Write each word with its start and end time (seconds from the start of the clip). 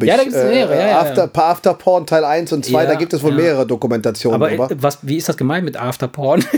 Ja, 0.00 0.16
da 0.16 0.22
gibt 0.22 0.36
es 0.36 0.44
mehrere. 0.44 0.78
Ja, 0.78 0.86
ja, 0.86 1.00
After, 1.00 1.28
ja. 1.34 1.42
Afterporn 1.50 2.06
Teil 2.06 2.24
1 2.24 2.52
und 2.52 2.64
2, 2.64 2.82
Ja, 2.84 2.88
da 2.88 2.94
gibt 2.94 3.12
es 3.14 3.20
wohl 3.20 3.32
ja. 3.32 3.36
mehrere 3.36 3.66
Dokumentationen 3.66 4.36
Aber 4.40 4.48
drüber. 4.48 4.70
äh, 4.70 4.76
was, 4.80 4.98
wie 5.02 5.16
ist 5.16 5.28
das 5.28 5.36
gemeint 5.36 5.64
mit 5.64 5.76
Afterporn? 5.76 6.44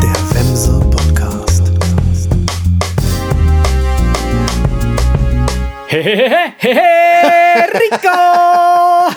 Der 0.00 0.14
Wemse 0.32 0.80
Podcast. 0.90 1.70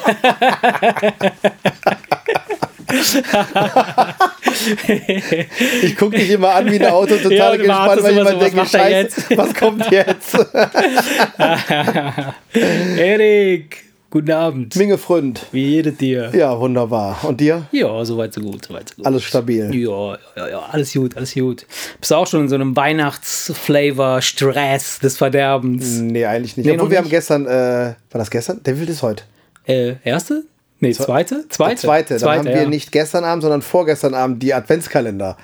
Ich 5.83 5.95
gucke 5.97 6.17
dich 6.17 6.29
immer 6.31 6.55
an 6.55 6.71
wie 6.71 6.79
ein 6.79 6.85
Auto, 6.91 7.15
total 7.17 7.31
Ja, 7.31 7.55
gespannt, 7.57 8.03
weil 8.03 8.11
ich 8.13 8.17
immer 8.17 8.33
was 8.33 8.39
denke, 8.39 8.59
er 8.59 8.65
scheiße, 8.65 9.21
was 9.37 9.53
kommt 9.53 9.91
jetzt? 9.91 10.35
Erik, 12.97 13.77
guten 14.09 14.31
Abend. 14.31 14.75
Minge 14.75 14.97
Fründ. 14.97 15.45
Wie 15.51 15.65
jedes 15.65 15.97
dir? 15.97 16.31
Ja, 16.33 16.59
wunderbar. 16.59 17.19
Und 17.23 17.39
dir? 17.39 17.67
Ja, 17.71 18.03
soweit 18.05 18.33
so 18.33 18.41
gut, 18.41 18.65
soweit 18.65 18.89
so 18.89 18.95
gut. 18.95 19.05
Alles 19.05 19.23
stabil. 19.23 19.73
Ja, 19.75 20.17
ja, 20.35 20.49
ja, 20.49 20.59
alles 20.71 20.93
gut, 20.93 21.15
alles 21.17 21.33
gut. 21.33 21.65
Bist 21.99 22.11
du 22.11 22.15
auch 22.15 22.27
schon 22.27 22.41
in 22.41 22.49
so 22.49 22.55
einem 22.55 22.75
Weihnachtsflavor, 22.75 24.21
Stress 24.21 24.99
des 24.99 25.17
Verderbens? 25.17 25.97
Nee, 25.99 26.25
eigentlich 26.25 26.57
nicht. 26.57 26.65
Nee, 26.65 26.73
Obwohl 26.73 26.91
wir 26.91 26.97
haben 26.97 27.05
nicht. 27.05 27.11
gestern, 27.11 27.45
äh, 27.45 27.49
war 27.49 27.95
das 28.11 28.31
gestern? 28.31 28.61
Der 28.63 28.79
will 28.79 28.85
das 28.85 29.03
heute. 29.03 29.23
Äh, 29.67 29.95
erste? 30.03 30.43
Nee, 30.79 30.93
zweite? 30.93 31.47
Zweite. 31.49 31.81
Zweite. 31.81 32.13
Dann 32.15 32.19
Zweite, 32.19 32.39
haben 32.39 32.47
wir 32.55 32.63
ja. 32.63 32.69
nicht 32.69 32.91
gestern 32.91 33.23
Abend, 33.23 33.41
sondern 33.41 33.61
vorgestern 33.61 34.13
Abend 34.13 34.41
die 34.43 34.53
Adventskalender. 34.53 35.37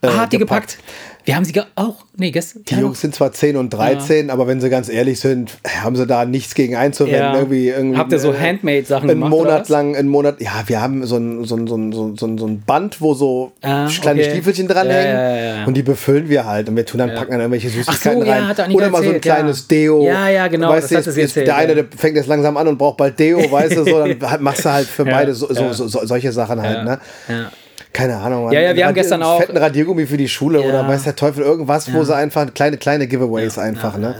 äh, 0.00 0.06
Ah, 0.06 0.18
habt 0.18 0.32
ihr 0.32 0.38
gepackt? 0.38 0.78
Wir 1.26 1.34
haben 1.34 1.44
sie 1.44 1.60
auch. 1.74 2.04
Nee, 2.16 2.30
gestern. 2.30 2.62
Die 2.64 2.76
Jungs 2.76 3.00
sind 3.00 3.12
zwar 3.12 3.32
10 3.32 3.56
und 3.56 3.70
13, 3.70 4.30
aber 4.30 4.46
wenn 4.46 4.60
sie 4.60 4.70
ganz 4.70 4.88
ehrlich 4.88 5.18
sind, 5.18 5.58
haben 5.82 5.96
sie 5.96 6.06
da 6.06 6.24
nichts 6.24 6.54
gegen 6.54 6.76
einzuwenden. 6.76 7.20
Ja. 7.20 7.34
Irgendwie, 7.34 7.68
irgendwie, 7.68 7.98
Habt 7.98 8.12
ihr 8.12 8.20
so 8.20 8.32
äh, 8.32 8.38
Handmade-Sachen 8.38 9.10
einen 9.10 9.20
gemacht? 9.20 9.32
oder 9.32 9.50
Monat 9.50 9.68
lang, 9.68 9.96
einen 9.96 10.08
Monat, 10.08 10.40
ja, 10.40 10.52
wir 10.66 10.80
haben 10.80 11.04
so 11.04 11.16
ein, 11.16 11.44
so 11.44 11.56
ein, 11.56 11.66
so 11.66 11.76
ein, 11.76 11.92
so 11.92 12.06
ein, 12.06 12.16
so 12.16 12.38
so 12.38 12.58
Band, 12.64 13.00
wo 13.00 13.12
so 13.14 13.52
Ah, 13.60 13.88
kleine 13.88 14.20
okay. 14.20 14.30
Stiefelchen 14.30 14.68
Ja, 14.68 14.74
dranhängen 14.74 15.16
ja, 15.16 15.36
ja, 15.36 15.56
ja. 15.56 15.64
und 15.64 15.76
die 15.76 15.82
befüllen 15.82 16.28
wir 16.28 16.46
halt 16.46 16.68
und 16.68 16.76
wir 16.76 16.86
tun 16.86 16.98
dann, 16.98 17.12
packen 17.12 17.32
dann 17.32 17.40
irgendwelche 17.40 17.70
Süßigkeiten 17.70 18.24
ja, 18.24 18.52
rein. 18.52 18.72
Oder 18.72 18.90
mal 18.90 19.02
so 19.02 19.08
ein 19.08 19.14
erzählt, 19.16 19.24
ja. 19.24 19.34
kleines 19.34 19.66
Deo. 19.66 20.04
Ja, 20.06 20.28
ja, 20.28 20.46
genau, 20.46 20.70
Weißt 20.70 20.92
das 20.92 21.04
du, 21.06 21.10
jetzt, 21.10 21.18
erzählt, 21.18 21.48
der 21.48 21.56
eine, 21.56 21.68
ja. 21.74 21.82
der 21.82 21.98
fängt 21.98 22.16
jetzt 22.16 22.28
langsam 22.28 22.56
an 22.56 22.68
und 22.68 22.78
braucht 22.78 22.98
bald 22.98 23.18
Deo, 23.18 23.38
weißt 23.50 23.76
du, 23.76 23.84
so, 23.84 24.04
dann 24.04 24.42
machst 24.42 24.64
du 24.64 24.70
halt 24.70 24.86
für 24.86 25.04
Ja, 25.04 25.12
beide 25.12 25.34
so, 25.34 25.52
so, 25.52 25.60
ja. 25.60 25.72
so, 25.72 25.88
so, 25.88 26.06
solche 26.06 26.30
Sachen 26.30 26.62
halt, 26.62 26.84
ne? 26.84 27.00
Ja. 27.28 27.50
Keine 27.96 28.16
Ahnung. 28.18 28.52
Ja, 28.52 28.60
ja, 28.60 28.76
wir 28.76 28.84
haben 28.84 28.90
Radier- 28.90 29.02
gestern 29.02 29.22
auch- 29.22 29.38
Fetten 29.40 29.56
Radiergummi 29.56 30.06
für 30.06 30.18
die 30.18 30.28
Schule 30.28 30.60
Ja. 30.60 30.66
oder 30.68 30.86
weiß 30.86 31.04
der 31.04 31.16
Teufel 31.16 31.42
irgendwas, 31.42 31.90
wo 31.92 31.98
Ja. 31.98 32.04
sie 32.04 32.14
einfach 32.14 32.52
kleine, 32.52 32.76
kleine 32.76 33.06
Giveaways 33.08 33.56
einfach, 33.56 33.96
ne? 33.96 34.14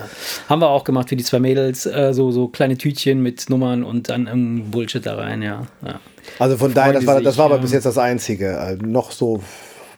Haben 0.48 0.62
wir 0.62 0.70
auch 0.70 0.82
gemacht 0.84 1.10
für 1.10 1.16
die 1.16 1.24
zwei 1.24 1.40
Mädels, 1.40 1.84
äh, 1.84 2.14
so, 2.14 2.30
so 2.30 2.48
kleine 2.48 2.78
Tütchen 2.78 3.22
mit 3.22 3.50
Nummern 3.50 3.84
und 3.84 4.08
dann 4.08 4.28
ähm, 4.28 4.70
Bullshit 4.70 5.04
da 5.04 5.16
rein, 5.16 5.42
ja. 5.42 5.66
ja. 5.86 6.00
Also 6.38 6.56
von 6.56 6.72
daher, 6.72 6.94
das 6.94 7.06
war, 7.06 7.16
sich, 7.16 7.24
das 7.24 7.36
war 7.36 7.44
aber 7.44 7.56
ja. 7.56 7.60
bis 7.60 7.72
jetzt 7.72 7.84
das 7.84 7.98
Einzige. 7.98 8.58
Also 8.58 8.82
noch 8.86 9.10
so 9.12 9.42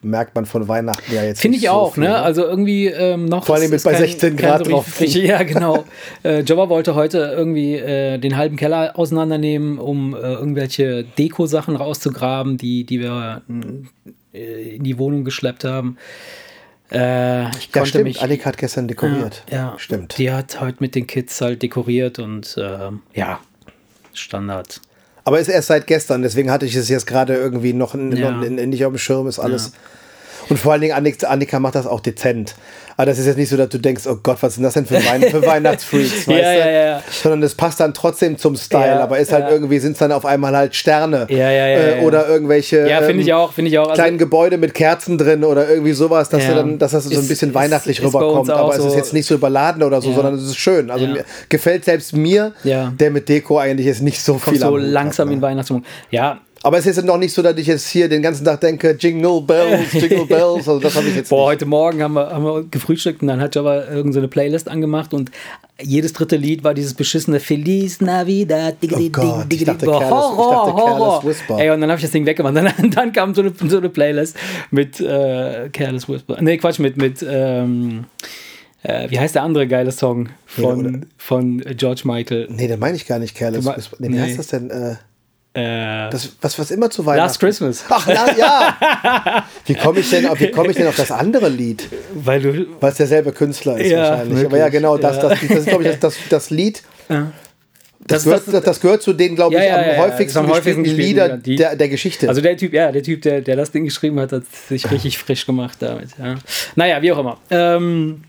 merkt 0.02 0.34
man 0.34 0.46
von 0.46 0.68
Weihnachten 0.68 1.12
ja 1.14 1.22
jetzt 1.24 1.40
Finde 1.40 1.56
ich 1.58 1.64
so 1.64 1.70
auch, 1.70 1.94
viel, 1.94 2.04
ne? 2.04 2.16
Also 2.16 2.44
irgendwie 2.44 2.86
ähm, 2.86 3.24
noch. 3.26 3.44
Vor 3.46 3.56
allem 3.56 3.64
ist- 3.72 3.84
mit 3.84 3.92
bei 3.94 3.98
16 3.98 4.36
Grad 4.36 4.64
so 4.64 4.70
drauf. 4.72 5.00
richtig- 5.00 5.22
Ja, 5.28 5.42
genau. 5.42 5.84
äh, 6.24 6.40
Jobber 6.40 6.68
wollte 6.68 6.94
heute 6.94 7.18
irgendwie 7.36 7.74
äh, 7.74 8.18
den 8.18 8.36
halben 8.36 8.56
Keller 8.56 8.98
auseinandernehmen, 8.98 9.78
um 9.78 10.14
äh, 10.14 10.18
irgendwelche 10.18 11.04
Deko-Sachen 11.04 11.76
rauszugraben, 11.76 12.56
die, 12.58 12.84
die 12.84 13.00
wir 13.00 13.42
äh, 14.32 14.76
in 14.76 14.84
die 14.84 14.98
Wohnung 14.98 15.24
geschleppt 15.24 15.64
haben. 15.64 15.96
Äh, 16.90 17.48
ich 17.58 17.68
Ja, 17.74 17.84
stimmt. 17.84 18.04
mich. 18.04 18.22
Annika 18.22 18.46
hat 18.46 18.56
gestern 18.58 18.88
dekoriert. 18.88 19.42
Ja, 19.50 19.74
Stimmt. 19.78 20.16
Die 20.16 20.30
hat 20.32 20.60
heute 20.60 20.78
mit 20.80 20.94
den 20.94 21.06
Kids 21.06 21.40
halt 21.40 21.62
dekoriert 21.62 22.18
und 22.18 22.56
äh, 22.56 22.90
ja, 23.14 23.40
Standard. 24.14 24.80
Aber 25.24 25.38
ist 25.38 25.48
erst 25.48 25.68
seit 25.68 25.86
gestern, 25.86 26.22
deswegen 26.22 26.50
hatte 26.50 26.64
ich 26.64 26.74
es 26.74 26.88
jetzt 26.88 27.06
gerade 27.06 27.34
irgendwie 27.34 27.74
noch, 27.74 27.94
Ja. 27.94 28.30
noch 28.30 28.48
nicht 28.48 28.84
auf 28.86 28.92
dem 28.94 28.98
Schirm, 28.98 29.26
ist 29.26 29.38
alles. 29.38 29.72
Und 30.50 30.56
vor 30.58 30.72
allen 30.72 30.80
Dingen, 30.80 30.94
Annika, 30.94 31.26
Annika 31.28 31.60
macht 31.60 31.74
das 31.74 31.86
auch 31.86 32.00
dezent. 32.00 32.54
Aber 32.96 33.06
das 33.06 33.18
ist 33.20 33.26
jetzt 33.26 33.36
nicht 33.36 33.48
so, 33.48 33.56
dass 33.56 33.68
du 33.68 33.78
denkst, 33.78 34.04
oh 34.08 34.16
Gott, 34.22 34.38
was 34.40 34.54
sind 34.54 34.64
das 34.64 34.74
denn 34.74 34.84
für, 34.84 34.94
Wein 34.96 35.22
für 35.22 35.40
Weihnachtsfreaks, 35.46 36.26
weißt 36.26 36.28
Ja, 36.28 36.52
du? 36.52 36.58
ja, 36.58 36.70
ja. 36.70 37.02
Sondern 37.22 37.40
das 37.42 37.54
passt 37.54 37.78
dann 37.78 37.94
trotzdem 37.94 38.36
zum 38.38 38.56
Style, 38.56 38.86
Ja, 38.86 39.00
aber 39.04 39.18
ist 39.18 39.32
halt 39.32 39.46
irgendwie, 39.50 39.78
sind 39.78 39.92
es 39.92 39.98
dann 39.98 40.10
auf 40.10 40.26
einmal 40.26 40.56
halt 40.56 40.74
Sterne. 40.74 41.26
Ja, 41.30 41.48
ja, 41.50 41.66
ja, 41.68 41.78
äh. 41.78 42.04
Oder 42.04 42.26
irgendwelche 42.28 42.88
Ja, 42.88 43.00
finde 43.02 43.22
ich 43.22 43.28
ähm, 43.28 43.34
auch, 43.36 43.56
ich 43.56 43.78
auch. 43.78 43.82
Also- 43.90 43.94
kleinen 44.02 44.18
Gebäude 44.18 44.58
mit 44.58 44.74
Kerzen 44.74 45.16
drin 45.16 45.44
oder 45.44 45.68
irgendwie 45.68 45.92
sowas, 45.92 46.28
dass, 46.28 46.44
du 46.44 46.54
dann, 46.54 46.78
dass 46.78 46.90
das 46.90 47.04
so 47.04 47.10
ein 47.10 47.20
Ist- 47.20 47.28
bisschen 47.28 47.50
ist- 47.50 47.54
weihnachtlich 47.54 47.98
ist 48.00 48.04
rüberkommt. 48.06 48.50
auch 48.50 48.58
Aber 48.58 48.72
es 48.74 48.84
ist 48.84 48.90
so- 48.92 48.96
jetzt 48.96 49.12
nicht 49.12 49.26
so 49.26 49.34
überladen 49.36 49.82
oder 49.84 50.02
so, 50.02 50.12
sondern 50.12 50.34
es 50.34 50.42
ist 50.42 50.56
schön. 50.56 50.90
Also 50.90 51.06
mir, 51.06 51.24
gefällt 51.48 51.84
selbst 51.84 52.16
mir, 52.16 52.52
der 52.64 53.10
mit 53.12 53.28
Deko 53.28 53.58
eigentlich 53.58 53.86
jetzt 53.86 54.02
nicht 54.02 54.20
so 54.20 54.32
kommt 54.34 54.44
viel 54.44 54.58
so 54.58 54.70
Hut 54.70 54.80
hat, 54.80 54.88
langsam 54.88 55.28
ne? 55.28 55.34
in 55.34 55.42
Weihnachtsstimmung. 55.42 55.84
Ja, 56.10 56.38
Aber 56.62 56.76
es 56.78 56.86
ist 56.86 56.96
jetzt 56.96 57.06
noch 57.06 57.18
nicht 57.18 57.32
so, 57.32 57.40
dass 57.42 57.56
ich 57.56 57.66
jetzt 57.68 57.86
hier 57.88 58.08
den 58.08 58.20
ganzen 58.20 58.44
Tag 58.44 58.60
denke, 58.60 58.96
Jingle 58.98 59.40
Bells, 59.42 59.92
Jingle 59.92 60.26
Bells. 60.28 60.68
Also 60.68 60.80
das 60.80 60.96
habe 60.96 61.06
ich 61.08 61.14
jetzt 61.16 61.28
Boah, 61.30 61.50
nicht. 61.50 61.60
heute 61.60 61.66
Morgen 61.66 62.02
haben 62.02 62.14
wir, 62.14 62.30
haben 62.30 62.44
wir 62.44 62.64
gefrühstückt 62.64 63.22
und 63.22 63.28
dann 63.28 63.40
hat 63.40 63.54
Java 63.54 63.84
irgendeine 63.84 64.12
so 64.12 64.18
eine 64.20 64.28
Playlist 64.28 64.68
angemacht 64.68 65.14
und 65.14 65.30
jedes 65.80 66.12
dritte 66.12 66.34
Lied 66.36 66.64
war 66.64 66.74
dieses 66.74 66.94
beschissene 66.94 67.38
Feliz 67.38 68.00
Navidad. 68.00 68.82
Diggity, 68.82 69.06
Oh 69.06 69.10
Gott, 69.10 69.44
diggity, 69.44 69.56
ich 69.56 69.64
dachte 69.64 69.86
Boah, 69.86 70.00
Careless- 70.00 70.32
ich 70.32 70.36
Horror, 70.38 70.66
dachte 70.66 70.76
Careless 70.82 70.98
Horror. 70.98 71.24
Whisper. 71.24 71.58
Ey, 71.60 71.70
und 71.70 71.80
dann 71.80 71.90
habe 71.90 71.98
ich 71.98 72.02
das 72.04 72.10
Ding 72.10 72.26
weggemacht. 72.26 72.56
Dann, 72.56 72.90
dann 72.90 73.12
kam 73.12 73.34
so 73.34 73.42
eine, 73.42 73.52
so 73.68 73.76
eine 73.78 73.88
Playlist 73.88 74.36
mit 74.72 75.00
äh, 75.00 75.68
Careless 75.72 76.08
Whisper. 76.08 76.38
Nee, 76.40 76.56
Quatsch, 76.56 76.80
mit, 76.80 76.96
mit 76.96 77.24
ähm, 77.28 78.06
äh, 78.82 79.08
wie 79.10 79.18
heißt 79.20 79.36
der 79.36 79.44
andere 79.44 79.68
geile 79.68 79.92
Song 79.92 80.28
von, 80.46 81.06
von 81.16 81.58
George 81.76 82.02
Michael? 82.04 82.48
Nee, 82.50 82.66
den 82.66 82.80
meine 82.80 82.96
ich 82.96 83.06
gar 83.06 83.20
nicht, 83.20 83.36
Careless 83.36 83.64
Whisper. 83.64 83.96
Nee, 84.00 84.08
wie 84.08 84.12
nee. 84.14 84.20
heißt 84.20 84.38
das 84.38 84.48
denn? 84.48 84.70
Äh, 84.70 84.96
das, 86.10 86.30
was, 86.40 86.58
was 86.58 86.70
immer 86.70 86.90
zu 86.90 87.04
Weihnachten. 87.06 87.26
Last 87.28 87.40
Christmas. 87.40 87.84
Ach, 87.88 88.06
na, 88.06 88.36
ja. 88.36 89.44
Wie 89.66 89.74
komme 89.74 90.00
ich, 90.00 90.10
denn 90.10 90.26
auf- 90.26 90.38
wie 90.40 90.50
komme 90.50 90.70
ich 90.70 90.76
denn 90.76 90.86
auf 90.88 90.96
das 90.96 91.10
andere 91.10 91.48
Lied? 91.48 91.88
Weil 92.14 92.40
du. 92.40 92.66
Weil 92.80 92.90
es 92.92 92.96
derselbe 92.98 93.32
Künstler 93.32 93.78
ist 93.78 93.90
Ja, 93.90 93.98
wahrscheinlich. 94.10 94.44
Aber 94.46 94.56
ja, 94.58 94.64
wirklich. 94.64 94.80
genau, 94.80 94.96
das, 94.98 95.16
Ja. 95.16 95.28
das, 95.28 95.40
das 95.40 95.50
ist, 95.58 95.66
glaube 95.68 95.84
ich, 95.84 95.90
das, 95.90 96.00
das, 96.00 96.14
das 96.28 96.50
Lied. 96.50 96.82
Das, 97.08 97.22
Das- 98.06 98.24
gehört, 98.24 98.46
das- 98.46 98.52
das, 98.54 98.64
das 98.64 98.80
gehört 98.80 99.02
zu 99.02 99.12
den, 99.12 99.34
glaube 99.34 99.54
ich, 99.56 99.60
Ja, 99.60 99.66
ja, 99.66 99.74
am 99.76 99.80
ja, 99.86 99.92
ja. 99.94 99.98
häufigsten 99.98 100.38
am 100.38 100.48
häufigsten 100.48 100.82
gespielten 100.84 101.06
Lieder, 101.08 101.36
die- 101.36 101.56
der, 101.56 101.76
der 101.76 101.88
Geschichte. 101.88 102.28
Also 102.28 102.40
der 102.40 102.56
Typ, 102.56 102.72
ja, 102.72 102.90
der 102.92 103.02
Typ, 103.02 103.22
der, 103.22 103.40
der 103.42 103.56
das 103.56 103.70
Ding 103.70 103.84
geschrieben 103.84 104.18
hat, 104.20 104.32
hat 104.32 104.44
sich 104.68 104.90
richtig 104.90 105.18
frisch 105.18 105.44
gemacht 105.46 105.78
damit. 105.80 106.10
Ja. 106.18 106.36
Naja, 106.76 107.02
wie 107.02 107.12
auch 107.12 107.18
immer. 107.18 107.38
Ähm, 107.50 108.22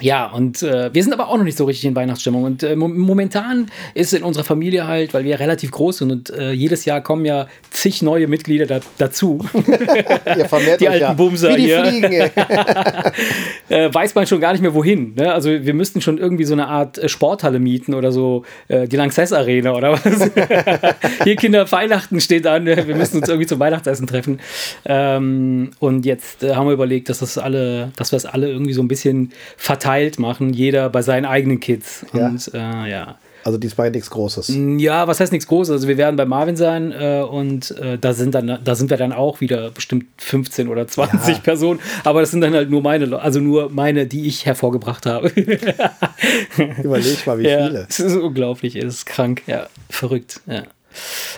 ja, 0.00 0.26
und 0.26 0.62
äh, 0.62 0.94
wir 0.94 1.02
sind 1.02 1.12
aber 1.12 1.28
auch 1.28 1.36
noch 1.36 1.44
nicht 1.44 1.58
so 1.58 1.64
richtig 1.64 1.84
in 1.86 1.96
Weihnachtsstimmung. 1.96 2.44
Und 2.44 2.62
äh, 2.62 2.76
mo- 2.76 2.88
momentan 2.88 3.66
ist 3.94 4.14
in 4.14 4.22
unserer 4.22 4.44
Familie 4.44 4.86
halt, 4.86 5.12
weil 5.14 5.24
wir 5.24 5.40
relativ 5.40 5.70
groß 5.72 5.98
sind 5.98 6.12
und 6.12 6.30
äh, 6.30 6.52
jedes 6.52 6.84
Jahr 6.84 7.00
kommen 7.00 7.24
ja 7.24 7.48
zig 7.70 8.00
neue 8.02 8.28
Mitglieder 8.28 8.66
da, 8.66 8.80
dazu, 8.98 9.44
Ihr 10.36 10.44
vermehrt 10.46 10.80
die 10.80 10.86
euch 10.86 10.92
alten 10.92 11.02
ja. 11.02 11.12
Bumser 11.14 11.50
Wie 11.50 11.56
die 11.56 11.62
hier. 11.66 11.84
Fliegen, 11.84 12.12
äh, 13.68 13.92
weiß 13.92 14.14
man 14.14 14.26
schon 14.26 14.40
gar 14.40 14.52
nicht 14.52 14.62
mehr 14.62 14.74
wohin. 14.74 15.14
Ne? 15.16 15.32
Also 15.32 15.50
wir 15.50 15.74
müssten 15.74 16.00
schon 16.00 16.18
irgendwie 16.18 16.44
so 16.44 16.54
eine 16.54 16.68
Art 16.68 16.98
äh, 16.98 17.08
Sporthalle 17.08 17.58
mieten 17.58 17.94
oder 17.94 18.12
so 18.12 18.44
äh, 18.68 18.86
die 18.88 18.96
Lanxess 18.96 19.32
Arena 19.32 19.72
oder 19.74 19.92
was. 19.92 20.02
Hier 21.24 21.36
Kinder, 21.36 21.70
Weihnachten 21.70 22.20
steht 22.20 22.46
an, 22.46 22.66
wir 22.66 22.94
müssen 22.96 23.18
uns 23.20 23.28
irgendwie 23.28 23.46
zum 23.46 23.58
Weihnachtsessen 23.60 24.06
treffen. 24.06 24.40
Ähm, 24.84 25.70
und 25.78 26.06
jetzt 26.06 26.42
haben 26.42 26.66
wir 26.66 26.72
überlegt, 26.72 27.08
dass 27.08 27.18
das 27.18 27.38
alle, 27.38 27.90
dass 27.96 28.12
wir 28.12 28.16
es 28.16 28.26
alle 28.26 28.48
irgendwie 28.48 28.72
so 28.72 28.82
ein 28.82 28.88
bisschen 28.88 29.32
verteilt 29.88 30.18
machen, 30.18 30.52
jeder 30.52 30.90
bei 30.90 31.02
seinen 31.02 31.24
eigenen 31.24 31.60
Kids. 31.60 32.04
Ja. 32.12 32.26
Und 32.26 32.50
äh, 32.54 32.90
ja. 32.90 33.18
Also 33.44 33.56
diesmal 33.56 33.90
nichts 33.90 34.10
Großes. 34.10 34.52
Ja, 34.76 35.06
was 35.06 35.20
heißt 35.20 35.32
nichts 35.32 35.46
Großes? 35.46 35.72
Also 35.72 35.88
wir 35.88 35.96
werden 35.96 36.16
bei 36.16 36.26
Marvin 36.26 36.56
sein 36.56 36.92
äh, 36.92 37.22
und 37.22 37.70
äh, 37.78 37.96
da 37.96 38.12
sind 38.12 38.34
dann, 38.34 38.58
da 38.62 38.74
sind 38.74 38.90
wir 38.90 38.98
dann 38.98 39.12
auch 39.12 39.40
wieder 39.40 39.70
bestimmt 39.70 40.04
15 40.18 40.68
oder 40.68 40.86
20 40.86 41.36
Ja. 41.36 41.40
Personen, 41.42 41.80
aber 42.04 42.20
das 42.20 42.32
sind 42.32 42.42
dann 42.42 42.52
halt 42.52 42.68
nur 42.68 42.82
meine, 42.82 43.18
also 43.18 43.40
nur 43.40 43.70
meine, 43.70 44.06
die 44.06 44.26
ich 44.26 44.44
hervorgebracht 44.44 45.06
habe. 45.06 45.28
Überleg 46.82 47.26
mal, 47.26 47.38
wie 47.38 47.44
ja, 47.48 47.66
viele. 47.66 47.86
Es 47.88 48.00
ist 48.00 48.16
unglaublich, 48.16 48.76
es 48.76 48.84
ist 48.96 49.06
krank, 49.06 49.42
ja, 49.46 49.68
verrückt, 49.88 50.40
ja. 50.46 50.64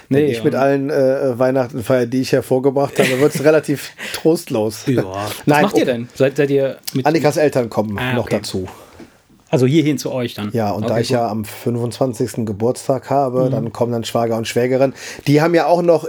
Nee, 0.08 0.26
ich 0.26 0.42
mit 0.44 0.54
allen 0.54 0.90
äh, 0.90 1.38
Weihnachten 1.38 1.82
feiern, 1.82 2.10
die 2.10 2.20
ich 2.20 2.32
hervorgebracht 2.32 2.98
habe, 2.98 3.20
wird 3.20 3.34
es 3.34 3.44
relativ 3.44 3.92
trostlos. 4.14 4.84
ja. 4.86 5.04
Was 5.04 5.32
Nein, 5.46 5.62
macht 5.62 5.76
ihr 5.78 5.84
denn? 5.84 6.08
Seid, 6.14 6.36
seid 6.36 6.50
ihr 6.50 6.78
mit, 6.94 7.06
Annikas 7.06 7.36
Eltern 7.36 7.70
kommen 7.70 7.96
Ah, 7.98 8.14
noch 8.14 8.24
okay. 8.26 8.36
dazu. 8.36 8.68
also 9.50 9.66
hierhin 9.66 9.98
zu 9.98 10.12
euch 10.12 10.34
dann? 10.34 10.50
Ja, 10.52 10.70
und 10.70 10.82
da 10.88 10.94
Okay, 10.94 11.02
ich 11.02 11.08
gut. 11.08 11.16
Mhm. 11.16 11.22
ja 11.22 11.28
am 11.28 11.44
25. 11.44 12.46
Geburtstag 12.46 13.10
habe, 13.10 13.48
dann 13.50 13.72
kommen 13.72 13.92
dann 13.92 14.04
Schwager 14.04 14.36
und 14.36 14.46
Schwägerin. 14.48 14.94
Die 15.26 15.40
haben 15.42 15.54
ja 15.54 15.66
auch 15.66 15.82
noch 15.82 16.06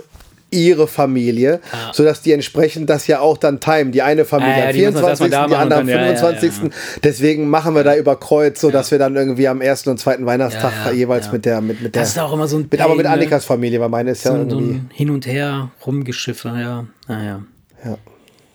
ihre 0.52 0.88
Familie, 0.88 1.60
Ah. 1.72 1.92
sodass 1.94 2.22
die 2.22 2.34
entsprechend 2.34 2.90
das 2.90 3.08
ja 3.08 3.20
auch 3.22 3.38
dann 3.38 3.60
timen. 3.60 3.92
Die 3.92 4.02
eine 4.02 4.26
Familie 4.26 4.54
Ah, 4.54 4.60
ja, 4.60 4.66
am 4.68 4.74
die 4.74 4.80
müssen 4.82 4.94
das 5.02 5.20
24., 5.20 5.22
erstmal 5.22 5.30
da 5.32 5.46
die 5.48 5.52
machen 5.54 5.62
andere 5.64 5.80
am 5.80 5.86
und 5.86 5.92
dann- 5.94 6.00
ja, 6.06 6.12
ja, 6.12 6.16
25. 6.18 7.02
Deswegen 7.04 7.50
machen 7.50 7.74
wir 7.74 7.84
da 7.84 7.96
über 7.96 8.16
Kreuz, 8.20 8.60
sodass 8.62 8.92
wir 8.92 9.00
dann 9.00 9.16
irgendwie 9.16 9.48
am 9.48 9.62
ersten 9.62 9.90
und 9.90 9.98
zweiten 10.00 10.26
Weihnachtstag 10.26 10.74
Ja, 10.86 10.92
ja, 10.92 10.96
jeweils 10.98 11.28
ja. 11.28 11.32
mit 11.32 11.46
der 11.46 11.62
mit, 11.62 11.82
mit 11.82 11.96
der 11.96 12.02
Das 12.02 12.10
ist 12.12 12.20
auch 12.20 12.34
immer 12.34 12.48
so 12.48 12.58
ein 12.58 12.68
mit, 12.70 12.80
aber 12.82 12.96
mit 12.96 13.06
Pain, 13.06 13.12
ne? 13.18 13.22
Annikas 13.22 13.46
Familie, 13.46 13.80
weil 13.80 13.90
meine 13.90 14.12
ist 14.12 14.26
ja 14.26 14.32
so, 14.32 14.38
so 14.38 14.44
irgendwie 14.58 14.74
ein 14.76 14.90
Hin 14.94 15.10
und 15.10 15.26
Her 15.26 15.72
rumgeschiffe, 15.86 16.50
ja. 16.50 16.86
Naja. 17.08 17.42
ja. 17.86 17.98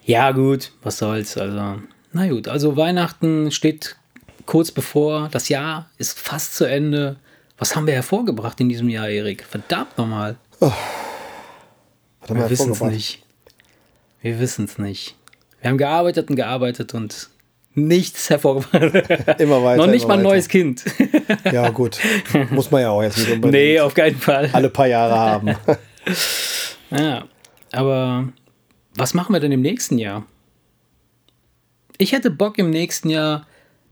Ja, 0.05 0.31
gut, 0.33 0.71
was 0.85 0.99
soll's, 0.99 1.37
also. 1.37 1.81
Na 2.13 2.29
gut, 2.29 2.47
also 2.47 2.77
Weihnachten 2.77 3.51
steht 3.51 3.97
kurz 4.45 4.71
bevor. 4.71 5.29
Das 5.33 5.49
Jahr 5.49 5.89
ist 5.99 6.19
fast 6.19 6.55
zu 6.57 6.65
Ende. 6.65 7.17
Was 7.59 7.75
haben 7.75 7.87
wir 7.87 7.95
hervorgebracht 7.95 8.61
in 8.61 8.69
diesem 8.69 8.89
Jahr, 8.89 9.09
Erik? 9.09 9.45
Verdammt 9.49 9.97
nochmal. 9.99 10.37
Was 10.61 10.73
haben 12.31 12.37
Wir 12.39 12.45
wir 12.45 12.51
wissen 12.51 12.73
es 12.73 12.81
nicht. 12.81 13.23
Wir 14.23 14.41
wissen 14.41 14.65
es 14.65 14.79
nicht. 14.79 15.17
Wir 15.61 15.71
haben 15.71 15.79
gearbeitet 15.79 16.31
und 16.31 16.37
gearbeitet 16.37 16.95
und 16.95 17.29
nichts 17.75 18.31
hervorgebracht. 18.31 18.75
Immer 19.41 19.63
weiter. 19.63 19.77
Noch 19.77 19.93
nicht 19.93 20.07
mal 20.09 20.15
ein 20.15 20.21
weiter. 20.21 20.29
neues 20.31 20.49
Kind. 20.49 20.85
Ja, 21.45 21.69
gut. 21.71 21.99
Muss 22.51 22.71
man 22.71 22.83
ja 22.83 22.91
auch 22.91 23.03
jetzt 23.03 23.19
nicht 23.19 23.31
unbedingt 23.33 23.53
nee, 23.53 23.81
auf 23.81 23.95
keinen 23.95 24.17
Fall. 24.17 24.51
alle 24.53 24.71
paar 24.71 24.87
Jahre 24.87 25.15
haben. 25.19 25.55
Ja, 26.91 27.25
aber 27.73 28.29
was 28.95 29.15
machen 29.15 29.33
wir 29.33 29.41
denn 29.41 29.53
im 29.53 29.61
nächsten 29.61 29.99
Jahr? 29.99 30.25
Ich 31.99 32.13
hätte 32.13 32.31
Bock 32.31 32.59
im 32.59 32.71
nächsten 32.71 33.11
Jahr 33.11 33.47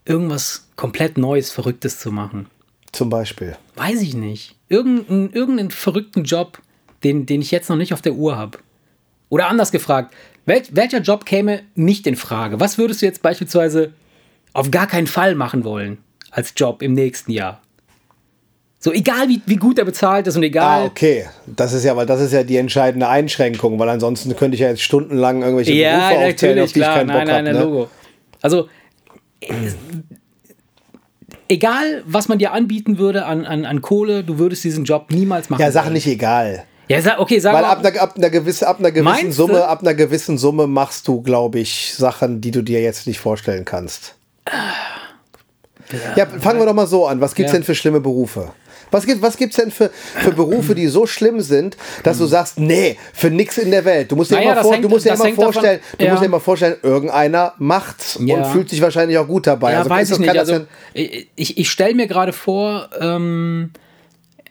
irgendwas 0.05 0.69
komplett 0.77 1.19
Neues, 1.19 1.51
Verrücktes 1.51 1.99
zu 1.99 2.11
machen. 2.11 2.47
Zum 2.93 3.09
Beispiel. 3.11 3.57
Weiß 3.77 4.03
ich 4.03 4.15
nicht. 4.15 4.57
Irgendeinen, 4.69 5.33
irgendeinen 5.33 5.71
verrückten 5.71 6.25
Job, 6.25 6.61
den, 7.05 7.27
den 7.27 7.41
ich 7.43 7.51
jetzt 7.51 7.69
noch 7.69 7.77
nicht 7.77 7.93
auf 7.93 8.03
der 8.03 8.15
Uhr 8.15 8.37
habe. 8.37 8.59
Oder 9.29 9.49
anders 9.49 9.71
gefragt, 9.73 10.15
wel, 10.47 10.63
welcher 10.71 11.01
Job 11.01 11.25
käme 11.25 11.63
nicht 11.75 12.07
in 12.07 12.17
Frage? 12.17 12.61
Was 12.61 12.79
würdest 12.79 13.03
du 13.03 13.07
jetzt 13.07 13.23
beispielsweise 13.23 13.93
auf 14.53 14.71
gar 14.71 14.87
keinen 14.87 15.07
Fall 15.07 15.35
machen 15.35 15.65
wollen 15.65 15.99
als 16.31 16.53
Job 16.57 16.83
im 16.83 16.93
nächsten 16.93 17.33
Jahr? 17.33 17.61
So, 18.79 18.93
egal 18.93 19.29
wie, 19.29 19.41
wie 19.47 19.57
gut 19.57 19.79
er 19.79 19.87
bezahlt 19.87 20.27
ist 20.27 20.37
und 20.37 20.43
egal. 20.43 20.83
Ah, 20.83 20.85
okay. 20.85 21.25
Das 21.47 21.73
ist 21.73 21.85
ja, 21.85 21.97
weil 21.97 22.05
das 22.05 22.21
ist 22.21 22.33
ja 22.35 22.43
die 22.43 22.59
entscheidende 22.59 23.09
Einschränkung, 23.09 23.79
weil 23.79 23.89
ansonsten 23.89 24.37
könnte 24.37 24.57
ich 24.57 24.61
ja 24.61 24.69
jetzt 24.69 24.83
stundenlang 24.83 25.41
irgendwelche 25.43 25.73
Ja, 25.73 26.11
Berufe 26.11 26.27
aufzählen, 26.27 26.59
auf 26.61 26.73
die 26.73 26.79
ich 26.81 26.85
klar. 26.85 26.97
keinen 26.99 27.07
Bock 27.07 27.17
Nein, 27.17 27.27
nein, 27.27 27.37
habe. 27.37 27.45
nein, 27.45 27.55
Ne? 27.57 27.63
Logo. 27.63 27.89
Also, 28.43 28.69
egal, 31.49 32.03
was 32.07 32.29
man 32.29 32.39
dir 32.39 32.53
anbieten 32.53 32.99
würde 32.99 33.25
an, 33.27 33.47
an, 33.47 33.65
an 33.65 33.81
Kohle, 33.81 34.23
du 34.23 34.39
würdest 34.39 34.65
diesen 34.65 34.85
Job 34.85 35.07
niemals 35.11 35.51
machen. 35.51 35.63
Ja, 35.63 35.71
sag 35.71 35.91
nicht 35.91 36.07
egal. 36.07 36.65
Ja, 36.89 37.19
okay, 37.19 37.39
sag 37.39 37.55
Weil 37.55 37.63
mal. 37.63 37.71
ab 37.71 37.85
einer, 37.85 38.01
ab 38.01 38.15
einer 38.17 38.31
gewissen, 38.31 38.65
ab 38.67 38.79
einer 38.79 38.91
gewissen 38.91 39.05
Meinst 39.05 39.39
du? 39.39 39.47
Summe, 39.47 39.67
ab 39.67 39.81
einer 39.81 39.95
gewissen 39.95 40.37
Summe 40.39 40.67
machst 40.67 41.09
du, 41.09 41.23
glaube 41.23 41.59
ich, 41.61 41.95
Sachen, 41.95 42.41
die 42.41 42.51
du 42.51 42.63
dir 42.63 42.83
jetzt 42.83 43.07
nicht 43.07 43.19
vorstellen 43.21 43.65
kannst. 43.65 44.15
Ja, 46.17 46.27
fangen 46.27 46.59
wir 46.61 46.67
doch 46.67 46.75
mal 46.75 46.87
so 46.87 47.07
an. 47.07 47.21
Was 47.21 47.35
gibt's 47.35 47.53
Ja. 47.53 47.59
denn 47.59 47.65
für 47.65 47.75
schlimme 47.75 48.01
Berufe? 48.01 48.53
Was 48.91 49.07
gibt 49.07 49.23
was 49.23 49.37
gibt's 49.37 49.57
denn 49.57 49.71
für, 49.73 49.91
für 49.91 50.31
Berufe, 50.33 50.75
die 50.75 50.87
so 50.87 51.05
schlimm 51.07 51.41
sind, 51.41 51.77
dass 52.05 52.19
du 52.19 52.27
sagst, 52.27 52.59
nee, 52.61 52.97
für 53.13 53.29
nix 53.29 53.59
in 53.59 53.71
der 53.73 53.85
Welt. 53.85 54.13
Du 54.13 54.17
musst 54.17 54.31
dir 54.31 54.37
Naja, 54.37 54.53
immer, 54.53 54.63
vor, 54.63 54.73
hängt- 54.75 54.85
du 54.85 54.89
musst 54.89 55.05
dir 55.05 55.11
immer 55.15 55.25
davon- 55.25 55.35
vorstellen, 55.35 55.81
du 55.99 56.05
ja. 56.05 56.11
musst 56.11 56.23
dir 56.23 56.27
immer 56.27 56.41
vorstellen, 56.41 56.77
irgendeiner 56.83 57.55
macht's 57.59 58.19
Ja. 58.23 58.37
und 58.37 58.47
fühlt 58.47 58.69
sich 58.71 58.81
wahrscheinlich 58.81 59.19
auch 59.19 59.27
gut 59.27 59.47
dabei. 59.49 59.73
ja, 59.73 59.79
also, 59.79 59.91
weiß 59.91 60.11
ich 60.13 60.19
nicht. 60.21 60.39
Also, 60.39 60.67
ich, 60.93 61.59
ich 61.59 61.71
stelle 61.71 61.95
mir 61.95 62.07
gerade 62.07 62.33
vor, 62.33 62.89
ähm, 63.01 63.73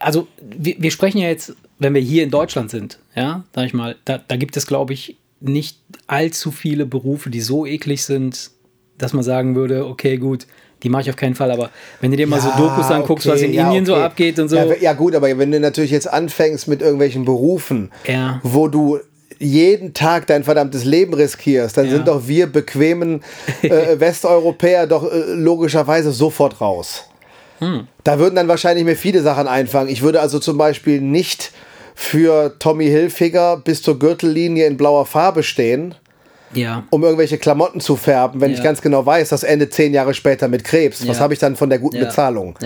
also 0.03 0.27
wir, 0.41 0.75
wir 0.79 0.91
sprechen 0.91 1.17
ja 1.19 1.27
jetzt, 1.29 1.53
wenn 1.79 1.93
wir 1.93 2.01
hier 2.01 2.23
in 2.23 2.29
Deutschland 2.31 2.69
sind, 2.71 2.99
ja, 3.15 3.43
sag 3.55 3.65
ich 3.65 3.73
mal, 3.73 3.95
da, 4.05 4.19
da 4.27 4.35
gibt 4.35 4.55
es, 4.57 4.65
glaube 4.67 4.93
ich, 4.93 5.17
nicht 5.39 5.79
allzu 6.07 6.51
viele 6.51 6.85
Berufe, 6.85 7.29
die 7.29 7.41
so 7.41 7.65
eklig 7.65 8.03
sind, 8.03 8.51
dass 8.97 9.13
man 9.13 9.23
sagen 9.23 9.55
würde, 9.55 9.85
okay, 9.87 10.17
gut, 10.17 10.47
die 10.83 10.89
mache 10.89 11.03
ich 11.03 11.09
auf 11.09 11.15
keinen 11.15 11.35
Fall. 11.35 11.51
Aber 11.51 11.69
wenn 12.01 12.11
du 12.11 12.17
dir 12.17 12.27
mal 12.27 12.39
so 12.41 12.49
Dokus 12.57 12.91
anguckst, 12.91 13.27
was 13.27 13.39
okay, 13.39 13.47
in 13.47 13.53
ja, 13.53 13.65
Indien 13.67 13.85
so 13.85 13.93
okay. 13.95 14.03
abgeht 14.03 14.39
und 14.39 14.49
so. 14.49 14.55
Ja, 14.55 14.65
ja, 14.79 14.93
gut, 14.93 15.15
aber 15.15 15.37
wenn 15.37 15.51
du 15.51 15.59
natürlich 15.59 15.91
jetzt 15.91 16.11
anfängst 16.11 16.67
mit 16.67 16.81
irgendwelchen 16.81 17.25
Berufen, 17.25 17.91
Ja. 18.07 18.39
wo 18.43 18.67
du 18.67 18.99
jeden 19.39 19.93
Tag 19.93 20.27
dein 20.27 20.43
verdammtes 20.43 20.85
Leben 20.85 21.13
riskierst, 21.13 21.75
dann 21.77 21.85
Ja. 21.85 21.91
sind 21.91 22.07
doch 22.07 22.27
wir 22.27 22.47
bequemen 22.47 23.21
äh, 23.61 23.69
Westeuropäer 23.99 24.87
doch 24.87 25.11
äh, 25.11 25.33
logischerweise 25.33 26.11
sofort 26.11 26.61
raus. 26.61 27.05
Hm. 27.63 27.87
Da 28.03 28.19
würden 28.19 28.35
dann 28.35 28.47
wahrscheinlich 28.47 28.85
mir 28.85 28.95
viele 28.95 29.21
Sachen 29.21 29.47
einfangen. 29.47 29.89
Ich 29.89 30.01
würde 30.01 30.19
also 30.21 30.39
zum 30.39 30.57
Beispiel 30.57 30.99
nicht 31.01 31.51
für 31.95 32.55
Tommy 32.59 32.85
Hilfiger 32.87 33.57
bis 33.57 33.81
zur 33.81 33.99
Gürtellinie 33.99 34.65
in 34.65 34.77
blauer 34.77 35.05
Farbe 35.05 35.43
stehen, 35.43 35.93
ja. 36.53 36.83
um 36.89 37.03
irgendwelche 37.03 37.37
Klamotten 37.37 37.79
zu 37.81 37.95
färben, 37.95 38.41
wenn 38.41 38.51
Ja. 38.51 38.57
ich 38.57 38.63
ganz 38.63 38.81
genau 38.81 39.05
weiß, 39.05 39.29
das 39.29 39.43
endet 39.43 39.73
zehn 39.73 39.93
Jahre 39.93 40.13
später 40.15 40.47
mit 40.47 40.63
Krebs. 40.63 41.07
Was 41.07 41.17
Ja. 41.17 41.23
habe 41.23 41.33
ich 41.33 41.39
dann 41.39 41.55
von 41.55 41.69
der 41.69 41.79
guten. 41.79 41.99
Bezahlung? 41.99 42.57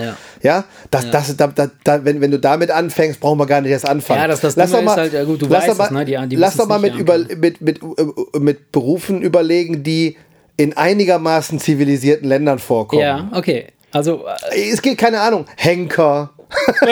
Ja. 0.42 0.64
Das, 0.90 1.10
das, 1.10 1.36
da, 1.36 1.48
da, 1.84 2.04
wenn, 2.04 2.20
wenn 2.22 2.30
du 2.30 2.38
damit 2.38 2.70
anfängst, 2.70 3.20
brauchen 3.20 3.38
wir 3.38 3.46
gar 3.46 3.60
nicht 3.60 3.70
erst 3.70 3.88
anfangen. 3.88 4.20
Ja, 4.20 4.28
das- 4.28 4.40
das 4.40 4.56
lass 4.56 4.70
doch 4.72 4.82
mal, 4.82 4.96
halt, 4.96 5.12
ja 5.12 5.24
gut, 5.24 5.42
du 5.42 5.46
lass 5.46 5.68
weißt 5.68 5.80
doch 5.80 5.90
mal, 5.90 6.04
ne? 6.04 6.04
Die- 6.22 6.28
die 6.30 6.36
lass 6.36 6.56
doch 6.56 6.66
mal 6.66 6.78
mit, 6.78 6.94
über, 6.96 7.18
mit, 7.18 7.60
mit, 7.60 7.80
äh, 7.82 8.38
mit 8.38 8.72
Berufen 8.72 9.20
überlegen, 9.22 9.82
die 9.82 10.16
in 10.56 10.76
einigermaßen 10.76 11.58
zivilisierten 11.60 12.28
Ländern 12.28 12.58
vorkommen. 12.58 13.02
Ja, 13.02 13.30
okay. 13.34 13.66
Also, 13.92 14.24
äh, 14.52 14.70
Es 14.70 14.82
geht, 14.82 14.98
keine 14.98 15.20
Ahnung, 15.20 15.46
Henker. 15.56 16.30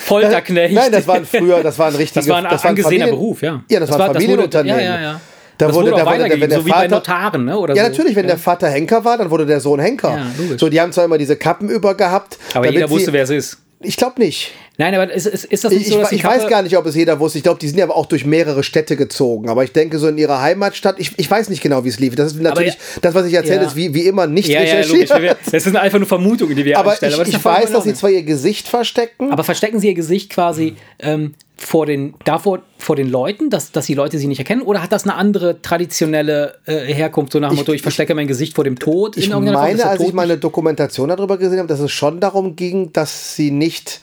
Folterknecht. 0.00 0.74
Nein, 0.74 0.92
das 0.92 1.06
waren 1.06 1.24
früher, 1.26 1.62
das 1.62 1.78
waren 1.78 1.94
richtige. 1.94 2.20
das 2.26 2.28
war 2.28 2.38
ein 2.38 2.46
angesehener 2.46 3.06
Beruf, 3.08 3.42
ja. 3.42 3.62
Ja, 3.68 3.80
das, 3.80 3.90
Das 3.90 3.98
war- 3.98 4.08
das 4.08 4.16
wurde- 4.16 4.24
Familienunternehmen. 4.24 4.80
ja, 4.80 4.94
ja, 4.96 5.00
ja. 5.00 5.20
Da 5.58 5.68
Das 5.68 5.74
wurde, 5.74 5.90
wurde 5.92 6.04
da 6.04 6.10
wurde, 6.12 6.40
wenn 6.40 6.50
der 6.50 6.58
so 6.58 6.66
wie 6.66 6.70
bei 6.70 6.76
Vater, 6.76 6.88
Notaren, 6.96 7.44
ne, 7.46 7.58
oder 7.58 7.74
ja, 7.74 7.84
so. 7.84 7.88
natürlich, 7.90 8.14
wenn 8.14 8.26
der 8.26 8.36
Vater 8.36 8.68
Henker 8.68 9.02
war, 9.06 9.16
dann 9.16 9.30
wurde 9.30 9.46
der 9.46 9.58
Sohn 9.60 9.80
Henker. 9.80 10.10
Ja, 10.10 10.58
so, 10.58 10.68
die 10.68 10.78
haben 10.78 10.92
zwar 10.92 11.06
immer 11.06 11.16
diese 11.16 11.36
Kappen 11.36 11.70
über 11.70 11.94
gehabt. 11.94 12.36
aber 12.52 12.70
jeder 12.70 12.90
wusste, 12.90 13.06
sie, 13.06 13.12
wer 13.14 13.22
es 13.22 13.30
ist. 13.30 13.56
Ich 13.80 13.96
glaube 13.96 14.20
nicht. 14.20 14.52
Nein, 14.78 14.94
aber 14.94 15.10
ist, 15.12 15.26
ist, 15.26 15.44
ist 15.46 15.64
das 15.64 15.72
nicht 15.72 15.86
Ich, 15.86 15.92
so, 15.92 15.98
dass 15.98 16.10
die 16.10 16.16
ich 16.16 16.24
weiß 16.24 16.48
gar 16.48 16.60
nicht, 16.62 16.76
ob 16.76 16.84
es 16.84 16.94
jeder 16.94 17.18
wusste. 17.18 17.38
Ich 17.38 17.44
glaube, 17.44 17.58
die 17.58 17.66
sind 17.68 17.78
ja 17.78 17.84
aber 17.84 17.96
auch 17.96 18.06
durch 18.06 18.26
mehrere 18.26 18.62
Städte 18.62 18.96
gezogen. 18.96 19.48
Aber 19.48 19.64
ich 19.64 19.72
denke, 19.72 19.98
so 19.98 20.08
in 20.08 20.18
ihrer 20.18 20.42
Heimatstadt, 20.42 20.96
ich, 20.98 21.12
ich 21.18 21.30
weiß 21.30 21.48
nicht 21.48 21.62
genau, 21.62 21.84
wie 21.84 21.88
es 21.88 21.98
lief. 21.98 22.14
Das 22.14 22.32
ist 22.32 22.40
natürlich, 22.42 22.74
ja- 22.74 22.80
das, 23.00 23.14
was 23.14 23.26
ich 23.26 23.32
erzähle, 23.34 23.62
ja. 23.62 23.66
ist 23.68 23.76
wie, 23.76 23.94
wie 23.94 24.02
immer 24.06 24.26
nicht 24.26 24.48
Ja, 24.48 24.60
ja, 24.62 24.74
recherchiert. 24.76 25.08
logisch. 25.08 25.22
Wir- 25.22 25.36
Das 25.52 25.64
sind 25.64 25.76
einfach 25.76 25.98
nur 25.98 26.06
Vermutungen, 26.08 26.54
die 26.54 26.64
wir 26.64 26.78
aber 26.78 26.90
anstellen. 26.90 27.14
ich, 27.14 27.20
ist 27.20 27.28
ich 27.28 27.34
ja 27.34 27.44
weiß, 27.44 27.72
dass 27.72 27.84
sie 27.84 27.94
zwar 27.94 28.10
ihr 28.10 28.22
Gesicht 28.22 28.68
verstecken. 28.68 29.30
Aber 29.32 29.44
verstecken 29.44 29.80
sie 29.80 29.88
ihr 29.88 29.94
Gesicht 29.94 30.28
quasi 30.30 30.76
ähm, 30.98 31.34
vor 31.56 31.86
den, 31.86 32.12
davor, 32.24 32.60
vor 32.76 32.96
den 32.96 33.08
Leuten, 33.08 33.48
dass, 33.48 33.72
dass 33.72 33.86
die 33.86 33.94
Leute 33.94 34.18
sie 34.18 34.26
nicht 34.26 34.40
erkennen? 34.40 34.60
Oder 34.60 34.82
hat 34.82 34.92
das 34.92 35.04
eine 35.04 35.14
andere 35.14 35.62
traditionelle 35.62 36.56
äh, 36.66 36.92
Herkunft, 36.92 37.32
so 37.32 37.40
nach 37.40 37.48
dem 37.48 37.56
Motto, 37.56 37.72
ich, 37.72 37.80
verstecke 37.80 38.14
mein 38.14 38.26
Gesicht 38.26 38.54
vor 38.54 38.64
dem 38.64 38.78
Tod? 38.78 39.16
Ich 39.16 39.30
Form? 39.30 39.44
Meine, 39.44 39.76
der 39.78 39.88
als 39.88 40.02
ich 40.02 40.12
mal 40.12 40.24
eine 40.24 40.36
Dokumentation 40.36 41.08
darüber 41.08 41.38
gesehen 41.38 41.58
habe, 41.60 41.68
dass 41.68 41.80
es 41.80 41.90
schon 41.92 42.20
darum 42.20 42.56
ging, 42.56 42.92
dass 42.92 43.34
sie 43.36 43.50
nicht. 43.50 44.00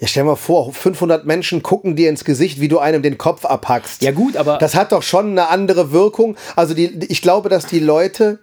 Ja, 0.00 0.06
stell 0.08 0.22
dir 0.22 0.30
mal 0.30 0.36
vor, 0.36 0.72
500 0.72 1.26
Menschen 1.26 1.62
gucken 1.62 1.94
dir 1.94 2.08
ins 2.08 2.24
Gesicht, 2.24 2.58
wie 2.60 2.68
du 2.68 2.78
einem 2.78 3.02
den 3.02 3.18
Kopf 3.18 3.44
abhackst. 3.44 4.00
Ja, 4.02 4.12
gut, 4.12 4.34
aber- 4.36 4.56
Das 4.56 4.74
hat 4.74 4.92
doch 4.92 5.02
schon 5.02 5.30
eine 5.32 5.48
andere 5.48 5.92
Wirkung. 5.92 6.36
Also, 6.56 6.72
die, 6.72 6.86
ich 7.08 7.20
glaube, 7.20 7.50
dass 7.50 7.66
die 7.66 7.80
Leute 7.80 8.38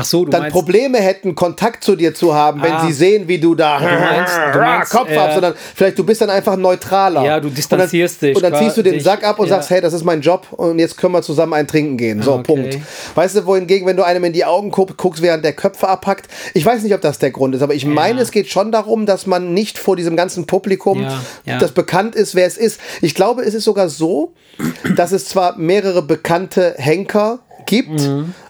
Ach 0.00 0.04
so, 0.04 0.24
du 0.24 0.30
dann 0.30 0.42
meinst, 0.42 0.54
Probleme 0.54 0.98
hätten, 0.98 1.34
Kontakt 1.34 1.82
zu 1.82 1.96
dir 1.96 2.14
zu 2.14 2.34
haben, 2.34 2.62
wenn 2.62 2.72
Ah. 2.72 2.86
sie 2.86 2.92
sehen, 2.92 3.26
wie 3.26 3.38
du 3.38 3.54
da 3.54 3.78
meinst- 3.80 4.38
du 4.54 4.58
meinst, 4.58 4.92
Kopf 4.92 5.10
ab, 5.16 5.30
äh, 5.30 5.32
sondern 5.34 5.54
vielleicht 5.74 5.98
du 5.98 6.04
bist 6.04 6.20
dann 6.20 6.30
einfach 6.30 6.56
neutraler. 6.56 7.24
Ja, 7.24 7.40
du 7.40 7.50
distanzierst 7.50 8.22
und 8.22 8.22
dann, 8.22 8.28
dich 8.28 8.36
Und 8.36 8.42
dann 8.52 8.62
ziehst 8.62 8.76
du 8.76 8.82
den 8.82 8.92
quasi. 8.94 9.04
Sack 9.04 9.24
ab 9.24 9.38
und 9.38 9.46
Ja. 9.48 9.56
sagst, 9.56 9.70
hey, 9.70 9.80
das 9.80 9.92
ist 9.92 10.04
mein 10.04 10.20
Job 10.20 10.46
und 10.52 10.78
jetzt 10.78 10.96
können 10.96 11.12
wir 11.14 11.22
zusammen 11.22 11.54
ein 11.54 11.66
Trinken 11.66 11.96
gehen. 11.96 12.22
So, 12.22 12.34
Okay. 12.34 12.42
Punkt. 12.44 12.78
Weißt 13.14 13.36
du, 13.36 13.44
wohingegen, 13.46 13.86
wenn 13.86 13.96
du 13.96 14.04
einem 14.04 14.22
in 14.24 14.32
die 14.32 14.44
Augen 14.44 14.70
guck, 14.70 14.96
guckst, 14.96 15.20
während 15.22 15.44
der 15.44 15.52
Köpfe 15.52 15.88
abhackt, 15.88 16.28
ich 16.54 16.64
weiß 16.64 16.82
nicht, 16.82 16.94
ob 16.94 17.00
das 17.00 17.18
der 17.18 17.30
Grund 17.30 17.54
ist, 17.54 17.62
aber 17.62 17.74
ich 17.74 17.84
meine, 17.84 18.20
es 18.20 18.30
geht 18.30 18.48
schon 18.48 18.70
darum, 18.72 19.04
dass 19.06 19.26
man 19.26 19.52
nicht 19.52 19.78
vor 19.78 19.96
diesem 19.96 20.16
ganzen 20.16 20.46
Publikum, 20.46 21.02
Ja, 21.02 21.20
ja. 21.44 21.58
das 21.58 21.72
bekannt 21.72 22.14
ist, 22.14 22.34
wer 22.34 22.46
es 22.46 22.56
ist. 22.56 22.80
Ich 23.00 23.14
glaube, 23.14 23.42
es 23.42 23.54
ist 23.54 23.64
sogar 23.64 23.88
so, 23.88 24.32
dass 24.96 25.12
es 25.12 25.26
zwar 25.26 25.56
mehrere 25.58 26.02
bekannte 26.02 26.74
Henker 26.78 27.40
gibt, 27.68 28.00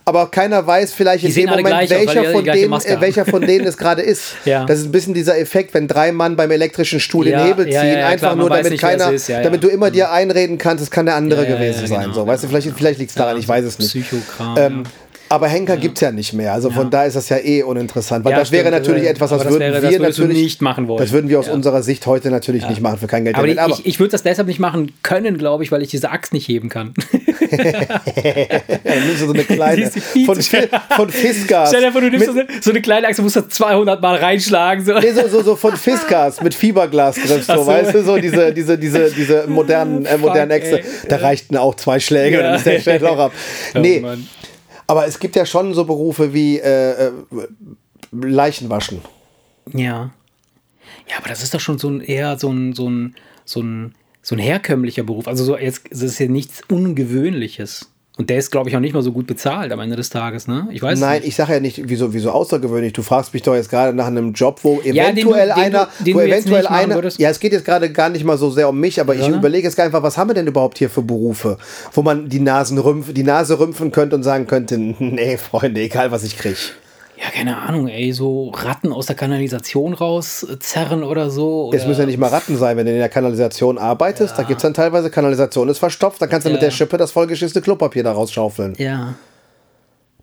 aber 0.05 0.31
keiner 0.31 0.67
weiß 0.67 0.93
vielleicht 0.95 1.25
in 1.25 1.31
Mhm. 1.31 1.35
sehen 1.35 1.47
dem 1.49 1.57
Moment, 1.57 1.83
die 1.83 1.91
welcher 1.91 2.23
die 2.23 2.29
von, 2.29 2.45
denen, 2.45 2.73
äh, 2.73 3.01
welcher 3.01 3.25
von 3.27 3.43
denen 3.43 3.67
es 3.67 3.77
gerade 3.77 4.01
ist. 4.03 4.35
Ja. 4.45 4.65
Das 4.65 4.79
ist 4.79 4.87
ein 4.87 4.93
bisschen 4.93 5.13
dieser 5.13 5.39
Effekt, 5.39 5.75
wenn 5.75 5.89
drei 5.89 6.13
Mann 6.13 6.37
beim 6.37 6.51
elektrischen 6.51 7.01
Stuhl 7.01 7.27
Ja, 7.29 7.39
den 7.39 7.47
Hebel 7.49 7.67
ziehen, 7.67 7.77
einfach 7.99 8.19
klar, 8.19 8.31
man 8.37 8.39
nur 8.39 8.51
damit 8.51 8.71
nicht, 8.71 8.81
keiner, 8.81 9.13
damit 9.43 9.63
du 9.63 9.69
immer 9.69 9.91
dir 9.91 10.11
einreden 10.13 10.57
kannst, 10.57 10.83
es 10.83 10.91
kann 10.91 11.05
der 11.07 11.17
andere 11.17 11.45
gewesen 11.47 11.87
sein. 11.87 12.01
genau, 12.03 12.15
so, 12.15 12.27
weißt 12.27 12.45
du, 12.45 12.49
vielleicht, 12.49 12.69
vielleicht 12.77 12.99
liegt 13.01 13.11
es 13.11 13.17
daran, 13.17 13.37
ich 13.37 13.47
weiß 13.49 13.65
es 13.65 13.79
nicht. 13.79 13.91
Psychokram. 13.91 14.57
Ähm, 14.57 14.83
aber 15.29 15.49
Henker 15.49 15.77
gibt 15.77 15.97
es 15.99 16.01
ja 16.03 16.11
nicht 16.13 16.33
mehr. 16.33 16.53
Also 16.53 16.71
von 16.71 16.91
da 16.91 17.05
ist 17.05 17.17
das 17.17 17.29
ja 17.29 17.39
eh 17.39 17.63
uninteressant. 17.63 18.25
Weil 18.25 18.33
Ja, 18.33 18.39
das 18.41 18.53
wäre 18.53 18.67
stimmt, 18.69 18.79
natürlich 18.79 19.05
äh, 19.05 19.09
etwas, 19.09 19.33
aber 19.33 19.45
das 19.45 19.53
das 19.53 19.61
würden 19.61 19.73
wäre- 19.73 19.81
das 19.83 19.91
wir 19.91 19.99
du 19.99 20.05
natürlich 20.05 20.43
nicht 20.43 20.63
machen 20.63 20.89
wollen. 20.89 20.99
Das 21.01 21.13
würden 21.13 21.29
wir 21.31 21.39
aus 21.39 21.47
Ja. 21.49 21.53
unserer 21.53 21.83
Sicht 21.83 22.07
heute 22.07 22.31
natürlich 22.31 22.69
nicht 22.69 22.81
machen 22.81 22.99
für 22.99 23.07
kein 23.07 23.25
Geld. 23.25 23.37
aber 23.37 23.47
der 23.47 23.57
Welt. 23.57 23.79
ich, 23.81 23.87
ich, 23.87 23.99
würde 24.01 24.13
das 24.13 24.23
deshalb 24.23 24.49
nicht 24.49 24.59
machen 24.61 24.93
können, 25.03 25.39
glaube 25.39 25.65
ich, 25.65 25.73
weil 25.73 25.83
ich 25.83 25.91
diese 25.91 26.11
Axt 26.11 26.33
nicht 26.33 26.49
heben 26.49 26.69
kann. 26.69 26.95
Ja, 27.51 28.61
dann 28.85 29.07
nimmst 29.07 29.23
du 29.23 29.27
so 29.27 29.33
eine 29.33 29.43
kleine 29.45 29.91
von, 30.27 30.41
von 30.43 31.11
Fiskars. 31.11 31.71
Stell 31.71 31.83
dir 31.83 31.93
vor, 31.93 32.01
du 32.01 32.11
nimmst 32.11 32.27
Mit- 32.27 32.35
so 32.35 32.41
eine, 32.53 32.63
so 32.63 32.71
eine 32.71 32.83
kleine 32.83 33.07
Axt, 33.07 33.19
du 33.19 33.23
musst 33.23 33.37
da 33.37 33.49
200 33.49 34.01
Mal 34.03 34.17
reinschlagen. 34.17 34.85
So. 34.85 34.99
Nee, 34.99 35.13
so, 35.13 35.29
so, 35.29 35.43
so 35.43 35.57
von 35.57 35.77
Fiskars 35.77 36.43
mit 36.43 36.55
Fiberglas 36.55 37.17
drin, 37.17 37.43
so, 37.43 37.55
so. 37.57 37.67
weißt 37.67 37.95
du, 37.95 38.03
so 38.05 38.17
diese, 38.19 38.53
diese, 38.53 38.77
diese, 38.79 39.11
diese 39.11 39.47
modernen, 39.47 40.05
äh, 40.07 40.19
modernen 40.19 40.51
Äxte. 40.51 40.83
Da 41.09 41.17
reichten 41.17 41.57
auch 41.57 41.75
zwei 41.77 42.01
Schläge, 42.01 42.37
Ja. 42.37 42.43
dann 42.43 42.55
ist 42.57 42.67
der 42.67 42.81
Schädel 42.81 43.09
auch 43.09 43.19
ab. 43.19 43.33
Oh, 43.75 43.79
nee, 43.81 44.01
Mann. 44.01 44.27
Aber 44.89 45.07
es 45.07 45.21
gibt 45.21 45.37
ja 45.37 45.47
schon 45.47 45.75
so 45.75 45.85
Berufe 45.85 46.35
wie 46.35 46.59
äh, 46.59 47.09
äh, 47.09 47.13
Leichenwaschen. 48.11 49.03
Ja. 49.73 50.11
Ja, 51.09 51.19
aber 51.19 51.29
das 51.29 51.43
ist 51.43 51.55
doch 51.55 51.61
schon 51.61 51.79
so 51.79 51.89
ein 51.89 52.01
eher 52.01 52.39
so 52.39 52.51
ein, 52.51 52.73
so 52.73 52.89
ein, 52.89 53.15
so 53.45 53.61
ein, 53.61 53.95
so 54.23 54.35
ein 54.35 54.39
herkömmlicher 54.39 55.03
Beruf. 55.05 55.29
Also 55.29 55.45
so 55.45 55.57
jetzt, 55.57 55.89
ist 55.89 56.19
ja 56.19 56.27
nichts 56.27 56.63
Ungewöhnliches. 56.69 57.91
Und 58.19 58.29
der 58.31 58.39
ist, 58.39 58.51
glaube 58.51 58.69
ich, 58.69 58.77
auch 58.77 58.81
nicht 58.81 58.95
mal 58.95 59.03
so 59.03 59.13
gut 59.13 59.29
bezahlt 59.29 59.71
am 59.73 59.79
Ende 59.79 59.95
des 59.95 60.11
Tages, 60.11 60.49
ne? 60.49 60.67
Ich 60.73 60.83
weiß 60.83 60.99
Nein, 60.99 61.21
nicht. 61.21 61.29
ich 61.29 61.37
sage 61.37 61.53
ja 61.55 61.61
nicht, 61.61 61.83
wieso, 61.89 62.13
wieso 62.13 62.33
außergewöhnlich. 62.33 62.93
Du 62.93 63.03
fragst 63.03 63.33
mich 63.33 63.43
doch 63.45 63.55
jetzt 63.55 63.71
gerade 63.71 63.97
nach 63.97 64.09
einem 64.09 64.33
Job, 64.33 64.59
wo 64.65 64.81
Ja, 64.83 65.13
den 65.13 65.15
du- 65.25 65.31
eventuell 65.31 65.47
den 65.49 65.53
einer, 65.57 65.89
wo 66.01 66.21
eventuell 66.21 66.67
einer, 66.67 67.01
ja, 67.17 67.31
es 67.31 67.39
geht 67.39 67.53
jetzt 67.53 67.65
gerade 67.65 67.93
gar 67.93 68.09
nicht 68.09 68.25
mal 68.25 68.37
so 68.37 68.51
sehr 68.51 68.69
um 68.69 68.79
mich, 68.81 69.01
aber 69.01 69.15
ich 69.15 69.21
Sondern? 69.21 69.39
überlege 69.39 69.69
jetzt 69.69 69.79
einfach, 69.79 70.03
was 70.03 70.19
haben 70.19 70.29
wir 70.31 70.35
denn 70.35 70.49
überhaupt 70.49 70.79
hier 70.79 70.91
für 70.91 71.03
Berufe, 71.03 71.59
wo 71.93 72.03
man 72.03 72.29
die 72.29 72.41
Nasen 72.41 72.79
rümpf, 72.79 73.15
die 73.15 73.23
Nase 73.23 73.59
rümpfen 73.61 73.93
könnte 73.93 74.17
und 74.17 74.25
sagen 74.25 74.49
könnte, 74.49 74.77
nee, 74.99 75.37
Freunde, 75.37 75.81
egal 75.81 76.11
was 76.11 76.25
ich 76.25 76.37
kriege. 76.37 76.57
Ja, 77.21 77.31
keine 77.31 77.57
Ahnung, 77.59 77.89
ey, 77.89 78.13
so 78.13 78.51
Ratten 78.51 78.93
aus 78.93 79.07
der 79.07 79.17
Kanalisation 79.17 79.93
rauszerren 79.93 81.03
oder 81.03 81.31
so. 81.31 81.71
Es 81.73 81.81
oder- 81.81 81.89
müssen 81.89 82.01
ja 82.01 82.07
nicht 82.07 82.19
mal 82.19 82.29
Ratten 82.29 82.57
sein, 82.57 82.77
wenn 82.77 82.87
du 82.87 82.93
in 82.93 82.99
der 82.99 83.09
Kanalisation 83.09 83.77
arbeitest, 83.77 84.39
da 84.39 84.45
gibt 84.45 84.59
es 84.59 84.63
dann 84.63 84.75
teilweise 84.75 85.11
Kanalisation 85.11 85.69
ist 85.69 85.79
verstopft, 85.79 86.23
dann 86.23 86.29
kannst 86.29 86.47
du 86.47 86.51
mit 86.51 86.61
Ja. 86.63 86.69
der 86.69 86.71
Schippe 86.71 86.97
das 86.97 87.11
vollgeschissene 87.11 87.61
Klopapier 87.63 88.05
da 88.05 88.13
rausschaufeln. 88.13 88.75
Ja. 88.79 89.15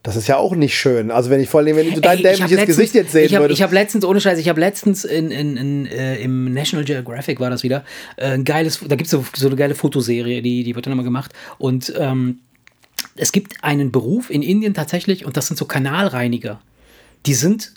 Das 0.04 0.16
ist 0.16 0.28
ja 0.28 0.38
auch 0.38 0.56
nicht 0.56 0.78
schön. 0.78 1.10
Also 1.12 1.32
wenn 1.32 1.42
ich 1.42 1.50
vor 1.50 1.62
allem, 1.62 1.76
wenn 1.76 1.92
du 1.92 2.00
dein 2.00 2.18
Ey, 2.18 2.24
dämliches 2.24 2.52
letztens- 2.52 2.68
Gesicht 2.68 2.94
jetzt 2.96 3.12
sehen 3.12 3.26
ich 3.26 3.34
hab, 3.36 3.42
würdest. 3.42 3.60
Ich 3.60 3.64
habe 3.64 3.74
letztens, 3.74 4.06
ohne 4.06 4.22
Scheiß, 4.22 4.38
ich 4.40 4.48
habe 4.48 4.60
letztens 4.60 5.04
in, 5.04 5.32
in, 5.32 5.58
in, 5.58 5.86
äh, 5.88 6.18
im 6.18 6.54
National 6.54 6.86
Geographic 6.86 7.40
war 7.40 7.50
das 7.50 7.64
wieder, 7.64 7.84
äh, 8.16 8.28
ein 8.28 8.44
geiles, 8.46 8.80
da 8.88 8.96
gibt 8.96 9.08
es 9.08 9.12
so, 9.12 9.26
so 9.36 9.48
eine 9.48 9.56
geile 9.56 9.74
Fotoserie, 9.76 10.42
die, 10.44 10.64
die 10.64 10.76
wird 10.76 10.86
dann 10.86 10.94
immer 10.94 11.04
gemacht. 11.04 11.34
Und 11.58 11.92
ähm, 11.98 12.38
es 13.16 13.32
gibt 13.32 13.64
einen 13.64 13.92
Beruf 13.92 14.30
in 14.30 14.44
Indien 14.44 14.74
tatsächlich, 14.76 15.26
und 15.26 15.36
das 15.38 15.48
sind 15.48 15.58
so 15.58 15.66
Kanalreiniger. 15.66 16.62
Die 17.26 17.34
sind 17.34 17.74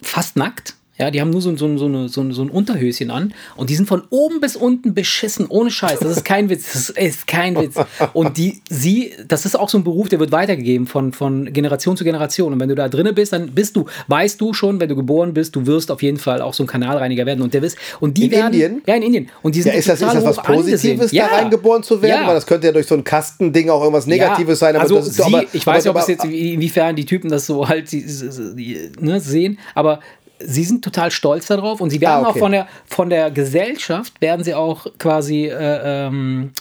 fast 0.00 0.36
nackt. 0.36 0.74
Ja, 1.02 1.10
die 1.10 1.20
haben 1.20 1.30
nur 1.30 1.40
so, 1.42 1.56
so, 1.56 1.76
so, 1.76 1.86
eine, 1.86 2.08
so, 2.08 2.20
ein- 2.20 2.32
so 2.32 2.42
ein 2.42 2.48
Unterhöschen 2.50 3.10
an 3.10 3.34
und 3.56 3.70
die 3.70 3.74
sind 3.74 3.88
von 3.88 4.02
oben 4.10 4.40
bis 4.40 4.54
unten 4.54 4.94
beschissen, 4.94 5.46
ohne 5.48 5.70
Scheiß. 5.70 5.98
Das 5.98 6.16
ist 6.16 6.24
kein 6.24 6.48
Witz. 6.48 6.72
Das 6.72 6.90
ist 6.90 7.26
kein 7.26 7.56
Witz. 7.56 7.74
Und 8.12 8.36
die, 8.38 8.62
sie, 8.70 9.12
das 9.26 9.44
ist 9.44 9.58
auch 9.58 9.68
so 9.68 9.78
ein 9.78 9.84
Beruf, 9.84 10.08
der 10.08 10.20
wird 10.20 10.30
weitergegeben 10.30 10.86
von, 10.86 11.12
von 11.12 11.52
Generation 11.52 11.96
zu 11.96 12.04
Generation. 12.04 12.52
Und 12.52 12.60
wenn 12.60 12.68
du 12.68 12.76
da 12.76 12.88
drinne 12.88 13.12
bist, 13.12 13.32
dann 13.32 13.50
bist 13.52 13.74
du, 13.74 13.86
weißt 14.06 14.40
du 14.40 14.54
schon, 14.54 14.78
wenn 14.80 14.88
du 14.88 14.94
geboren 14.96 15.34
bist, 15.34 15.56
du 15.56 15.66
wirst 15.66 15.90
auf 15.90 16.02
jeden 16.02 16.18
Fall 16.18 16.40
auch 16.40 16.54
so 16.54 16.62
ein 16.62 16.66
Kanalreiniger 16.68 17.26
werden. 17.26 17.42
Und 17.42 17.52
der 17.52 17.62
wirst, 17.62 17.76
und 17.98 18.16
die 18.16 18.26
In 18.26 18.30
werden. 18.30 18.52
Indien? 18.52 18.82
Ja, 18.86 18.94
in 18.94 19.02
Indien. 19.02 19.28
Und 19.42 19.54
die 19.56 19.58
Ja, 19.60 19.64
sind 19.64 19.74
ist 19.74 19.88
das, 19.88 20.00
ist 20.00 20.14
das 20.14 20.24
was. 20.24 20.36
Positives, 20.42 21.10
Ja. 21.10 21.26
da 21.28 21.36
reingeboren 21.36 21.82
zu 21.82 22.00
werden? 22.00 22.22
Ja. 22.22 22.28
Weil 22.28 22.34
das 22.36 22.46
könnte 22.46 22.68
ja 22.68 22.72
durch 22.72 22.86
so 22.86 22.94
ein 22.94 23.02
Kastending 23.02 23.68
auch 23.70 23.80
irgendwas 23.80 24.06
Negatives 24.06 24.60
sein. 24.60 24.76
Aber 24.76 24.82
also 24.84 25.00
sie, 25.00 25.22
aber, 25.22 25.44
ich 25.52 25.66
weiß 25.66 25.84
nicht, 25.84 25.90
ob 25.94 26.00
es 26.00 26.06
jetzt 26.06 26.24
inwiefern 26.24 26.94
die 26.94 27.04
Typen 27.06 27.28
das 27.30 27.46
so 27.46 27.68
halt 27.68 27.90
die, 27.90 28.04
die, 28.56 28.90
ne, 29.00 29.20
sehen, 29.20 29.58
aber 29.74 30.00
sie 30.46 30.64
sind 30.64 30.82
total 30.84 31.10
stolz 31.10 31.46
darauf 31.46 31.80
und 31.80 31.90
sie 31.90 32.00
werden 32.00 32.24
Ah, 32.24 32.28
okay. 32.28 32.38
auch 32.38 32.38
von 32.38 32.52
der 32.52 32.66
von 32.86 33.10
der 33.10 33.30
Gesellschaft 33.30 34.20
werden 34.20 34.44
sie 34.44 34.54
auch 34.54 34.86
quasi 34.98 35.46
äh, 35.46 36.06
ähm, 36.06 36.52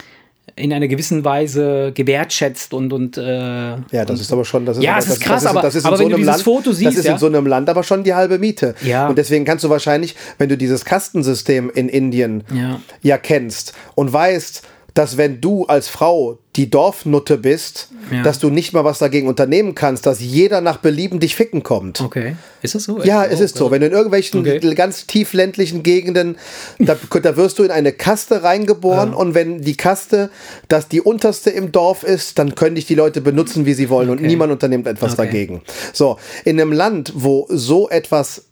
in 0.57 0.73
einer 0.73 0.87
gewissen 0.89 1.23
Weise 1.23 1.91
gewertschätzt 1.93 2.73
und 2.73 2.91
und 2.91 3.17
äh, 3.17 3.21
Ja, 3.23 4.05
das 4.05 4.19
ist 4.19 4.33
aber 4.33 4.43
schon. 4.43 4.65
Das 4.65 4.77
ist, 4.77 4.83
Ja, 4.83 4.91
aber, 4.91 4.99
es 4.99 5.05
ist 5.07 5.11
das, 5.17 5.19
krass, 5.21 5.43
das 5.43 5.51
aber- 5.51 5.61
das 5.61 5.75
ist 5.75 5.85
aber 5.85 5.95
in 5.95 5.97
so 5.99 6.03
wenn 6.03 6.09
du 6.11 6.17
dieses 6.17 6.31
Land, 6.33 6.43
Foto 6.43 6.69
das 6.71 6.77
siehst, 6.79 6.97
ist 6.97 7.05
ja. 7.05 7.13
in 7.13 7.17
so 7.17 7.27
einem 7.27 7.45
Land 7.47 7.69
aber 7.69 7.83
schon 7.83 8.03
die 8.03 8.13
halbe 8.13 8.37
Miete. 8.37 8.75
Ja. 8.83 9.07
Und 9.07 9.17
deswegen 9.17 9.45
kannst 9.45 9.63
du 9.63 9.69
wahrscheinlich, 9.69 10.15
wenn 10.37 10.49
du 10.49 10.57
dieses 10.57 10.83
Kastensystem 10.83 11.69
in 11.73 11.87
Indien 11.89 12.43
Ja. 12.53 12.79
ja 13.01 13.17
kennst 13.17 13.73
und 13.95 14.11
weißt, 14.11 14.63
dass 14.93 15.17
wenn 15.17 15.39
du 15.41 15.65
als 15.65 15.87
Frau 15.87 16.37
die 16.57 16.69
Dorfnutte 16.69 17.37
bist, 17.37 17.89
Ja. 18.11 18.23
dass 18.23 18.39
du 18.39 18.49
nicht 18.49 18.73
mal 18.73 18.83
was 18.83 18.99
dagegen 18.99 19.29
unternehmen 19.29 19.73
kannst, 19.73 20.05
dass 20.05 20.19
jeder 20.19 20.59
nach 20.59 20.77
Belieben 20.77 21.21
dich 21.21 21.33
ficken 21.35 21.63
kommt. 21.63 22.01
okay, 22.01 22.35
ist 22.61 22.75
das 22.75 22.83
so? 22.83 23.01
Ja, 23.01 23.21
Oh, 23.23 23.27
es 23.31 23.39
ist 23.39 23.55
so. 23.55 23.71
Wenn 23.71 23.79
du 23.79 23.87
in 23.87 23.93
irgendwelchen 23.93 24.41
Okay. 24.41 24.59
ganz 24.75 25.07
tief 25.07 25.31
ländlichen 25.31 25.81
Gegenden, 25.81 26.37
da, 26.79 26.97
da 27.21 27.37
wirst 27.37 27.57
du 27.59 27.63
in 27.63 27.71
eine 27.71 27.93
Kaste 27.93 28.43
reingeboren 28.43 29.13
und 29.13 29.33
wenn 29.33 29.61
die 29.61 29.77
Kaste 29.77 30.29
das 30.67 30.89
die 30.89 30.99
unterste 30.99 31.51
im 31.51 31.71
Dorf 31.71 32.03
ist, 32.03 32.37
dann 32.37 32.55
können 32.55 32.75
dich 32.75 32.85
die 32.85 32.95
Leute 32.95 33.21
benutzen, 33.21 33.65
wie 33.65 33.73
sie 33.73 33.89
wollen 33.89 34.09
und 34.09 34.17
Okay. 34.17 34.27
niemand 34.27 34.51
unternimmt 34.51 34.87
etwas 34.87 35.13
Okay. 35.13 35.23
dagegen. 35.25 35.61
So, 35.93 36.17
in 36.43 36.59
einem 36.59 36.73
Land, 36.73 37.13
wo 37.15 37.45
so 37.49 37.89
etwas 37.89 38.43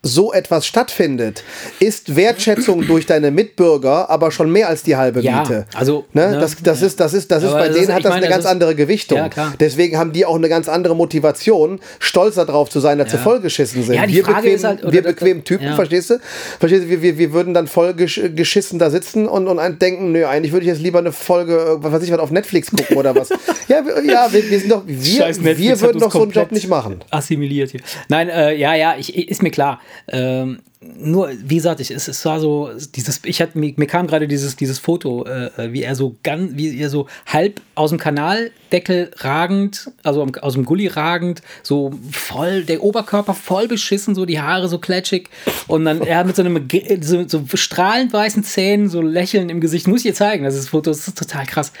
so 0.00 0.32
etwas 0.32 0.64
stattfindet, 0.64 1.42
ist 1.80 2.14
Wertschätzung 2.14 2.86
durch 2.86 3.04
deine 3.06 3.32
Mitbürger 3.32 4.08
aber 4.08 4.30
schon 4.30 4.50
mehr 4.50 4.68
als 4.68 4.84
die 4.84 4.94
halbe 4.94 5.20
Ja, 5.20 5.40
Miete. 5.40 5.66
also, 5.74 6.04
ne? 6.12 6.30
ne, 6.30 6.38
das, 6.40 6.56
das 6.62 6.82
ist, 6.82 7.00
das 7.00 7.14
ist, 7.14 7.32
das 7.32 7.42
ist 7.42 7.50
Aber 7.50 7.58
bei 7.58 7.66
das 7.68 7.76
denen 7.76 7.88
ist- 7.88 7.94
hat 7.94 8.04
das 8.04 8.10
meine, 8.10 8.16
eine 8.18 8.26
das 8.26 8.30
ganz 8.36 8.44
ist- 8.44 8.50
andere 8.50 8.74
Gewichtung. 8.76 9.18
Ja, 9.18 9.28
klar. 9.28 9.54
Deswegen 9.58 9.98
haben 9.98 10.12
die 10.12 10.24
auch 10.24 10.36
eine 10.36 10.48
ganz 10.48 10.68
andere 10.68 10.94
Motivation, 10.94 11.80
stolz 11.98 12.36
darauf 12.36 12.70
zu 12.70 12.78
sein, 12.78 12.98
dass 12.98 13.10
sie 13.10 13.18
vollgeschissen 13.18 13.82
sind. 13.82 13.96
Ja, 13.96 14.06
wir 14.08 14.24
Frage 14.24 14.42
bequem, 14.50 14.62
halt- 14.62 14.82
wir 14.92 15.02
das- 15.02 15.14
bequem 15.14 15.42
Typen, 15.44 15.64
ja. 15.66 15.74
verstehst 15.74 16.10
du? 16.10 16.20
Verstehst 16.60 16.84
du? 16.84 16.90
Wir, 16.90 17.02
wir, 17.02 17.18
wir 17.18 17.32
würden 17.32 17.52
dann 17.52 17.66
voll 17.66 17.92
gesch 17.94 18.20
geschissen 18.36 18.78
da 18.78 18.90
sitzen 18.90 19.26
und, 19.26 19.48
und 19.48 19.82
denken, 19.82 20.12
nö, 20.12 20.24
eigentlich 20.26 20.52
würde 20.52 20.64
ich 20.64 20.68
jetzt 20.72 20.80
lieber 20.80 21.00
eine 21.00 21.10
Folge, 21.12 21.78
was 21.80 21.92
weiß 21.92 22.02
ich, 22.04 22.12
was 22.12 22.20
auf 22.20 22.30
Netflix 22.30 22.70
gucken 22.70 22.96
oder 22.96 23.16
was. 23.16 23.30
ja, 23.68 23.84
wir, 23.84 24.04
ja, 24.04 24.28
wir, 24.30 24.48
wir 24.48 24.60
sind 24.60 24.70
doch, 24.70 24.82
wir, 24.86 25.22
Scheiß 25.22 25.42
wir 25.42 25.80
würden 25.80 26.00
doch 26.00 26.12
so 26.12 26.22
einen 26.22 26.30
Job 26.30 26.52
nicht 26.52 26.68
machen. 26.68 27.00
Assimiliert 27.10 27.72
hier. 27.72 27.80
Nein, 28.08 28.28
äh, 28.28 28.54
ja, 28.54 28.74
ja, 28.76 28.94
ich, 28.96 29.28
ist 29.28 29.42
mir 29.42 29.50
klar. 29.50 29.80
Ähm, 30.06 30.62
nur, 30.80 31.30
wie 31.42 31.56
gesagt, 31.56 31.80
ich, 31.80 31.90
es, 31.90 32.06
es 32.06 32.24
war 32.24 32.38
so, 32.38 32.70
dieses, 32.94 33.20
ich 33.24 33.42
hatte, 33.42 33.58
mir, 33.58 33.74
mir 33.76 33.86
kam 33.86 34.06
gerade 34.06 34.28
dieses, 34.28 34.54
dieses 34.54 34.78
Foto, 34.78 35.24
äh, 35.26 35.72
wie 35.72 35.82
er 35.82 35.96
so 35.96 36.14
ganz, 36.22 36.52
wie 36.54 36.78
er 36.78 36.88
so 36.88 37.08
halb 37.26 37.60
aus 37.74 37.90
dem 37.90 37.98
Kanaldeckel 37.98 39.10
ragend, 39.16 39.90
also 40.04 40.24
aus 40.40 40.54
dem 40.54 40.64
Gully 40.64 40.86
ragend, 40.86 41.42
so 41.64 41.92
voll, 42.12 42.62
der 42.62 42.84
Oberkörper 42.84 43.34
voll 43.34 43.66
beschissen, 43.66 44.14
so 44.14 44.24
die 44.24 44.40
Haare 44.40 44.68
so 44.68 44.78
klatschig 44.78 45.30
und 45.66 45.84
dann 45.84 46.00
er 46.00 46.24
mit 46.24 46.36
so 46.36 46.42
einem 46.42 46.68
so, 47.00 47.26
so 47.26 47.42
strahlend 47.54 48.12
weißen 48.12 48.44
Zähnen, 48.44 48.88
so 48.88 49.02
Lächeln 49.02 49.48
im 49.48 49.60
Gesicht, 49.60 49.88
muss 49.88 50.04
ich 50.04 50.12
dir 50.12 50.14
zeigen, 50.14 50.44
das 50.44 50.54
ist 50.54 50.68
Foto, 50.68 50.90
das 50.90 51.08
ist 51.08 51.18
total 51.18 51.44
krass. 51.46 51.72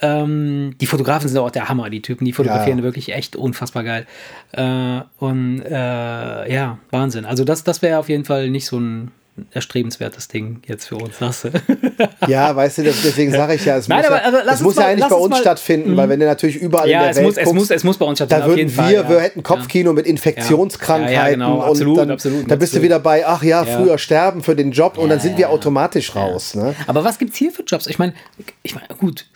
Ähm, 0.00 0.76
die 0.80 0.86
Fotografen 0.86 1.28
sind 1.28 1.36
auch 1.36 1.50
der 1.50 1.68
Hammer, 1.68 1.90
die 1.90 2.00
Typen, 2.00 2.24
die 2.24 2.32
fotografieren 2.32 2.78
Ja. 2.78 2.84
wirklich 2.84 3.12
echt 3.12 3.36
unfassbar 3.36 3.84
geil. 3.84 4.06
Äh, 4.52 5.02
und 5.18 5.60
äh, 5.60 6.52
ja, 6.52 6.78
Wahnsinn. 6.90 7.26
Also 7.26 7.44
das, 7.44 7.64
das 7.64 7.82
wäre 7.82 7.98
auf 7.98 8.08
jeden 8.08 8.24
Fall 8.24 8.29
nicht 8.38 8.66
so 8.66 8.78
ein 8.78 9.10
erstrebenswertes 9.52 10.28
Ding 10.28 10.60
jetzt 10.66 10.86
für 10.86 10.96
uns, 10.96 11.18
sagst 11.18 11.44
du? 11.44 11.48
Ja, 12.28 12.54
weißt 12.54 12.78
du, 12.78 12.82
deswegen 12.82 13.32
sage 13.32 13.54
ich 13.54 13.64
ja, 13.64 13.76
es 13.78 13.88
Nein, 13.88 13.98
muss, 14.00 14.06
aber- 14.08 14.16
ja, 14.20 14.28
aber 14.28 14.44
lass 14.44 14.54
es 14.56 14.60
muss 14.62 14.74
ja 14.76 14.82
mal- 14.82 14.88
eigentlich 14.88 15.00
lass 15.00 15.10
bei 15.10 15.16
uns 15.16 15.30
mal- 15.30 15.36
Mhm. 15.38 15.40
stattfinden, 15.40 15.96
weil 15.96 16.08
wenn 16.10 16.20
du 16.20 16.26
natürlich 16.26 16.56
überall 16.56 16.86
in 16.86 16.92
ja, 16.92 17.00
der 17.02 17.10
es 17.10 17.16
Welt 17.16 17.26
muss, 17.26 17.36
es, 17.38 17.44
guckst, 17.44 17.54
muss, 17.54 17.70
es 17.70 17.84
muss 17.84 17.96
bei 17.98 18.04
uns 18.06 18.18
stattfinden, 18.18 18.42
Da 18.42 18.48
würden 18.48 18.68
wir, 18.68 18.74
Fall. 18.74 18.92
ja. 18.92 19.08
wir 19.08 19.20
hätten 19.20 19.42
Kopfkino 19.42 19.92
mit 19.94 20.06
Infektionskrankheiten 20.06 21.14
Ja, 21.14 21.24
ja, 21.26 21.30
genau, 21.30 21.60
absolut, 21.62 21.92
und 21.92 21.96
dann, 21.98 22.10
absolut, 22.10 22.50
dann 22.50 22.58
bist 22.58 22.74
du 22.74 22.78
absolut. 22.78 22.84
wieder 22.84 22.98
bei, 22.98 23.26
ach 23.26 23.42
ja, 23.42 23.64
Ja. 23.64 23.78
früher 23.78 23.96
sterben 23.98 24.42
für 24.42 24.54
den 24.56 24.72
Job 24.72 24.98
und 24.98 25.08
dann 25.08 25.18
Ja, 25.18 25.22
sind 25.22 25.32
ja, 25.32 25.38
wir 25.38 25.42
ja. 25.46 25.48
automatisch 25.50 26.14
raus. 26.14 26.54
Ne? 26.54 26.74
Aber 26.86 27.04
was 27.04 27.18
gibt's 27.18 27.36
hier 27.38 27.50
für 27.52 27.62
Jobs? 27.62 27.86
Ich 27.86 27.98
meine, 27.98 28.12
ich 28.62 28.74
mein, 28.74 28.84
gut, 28.98 29.26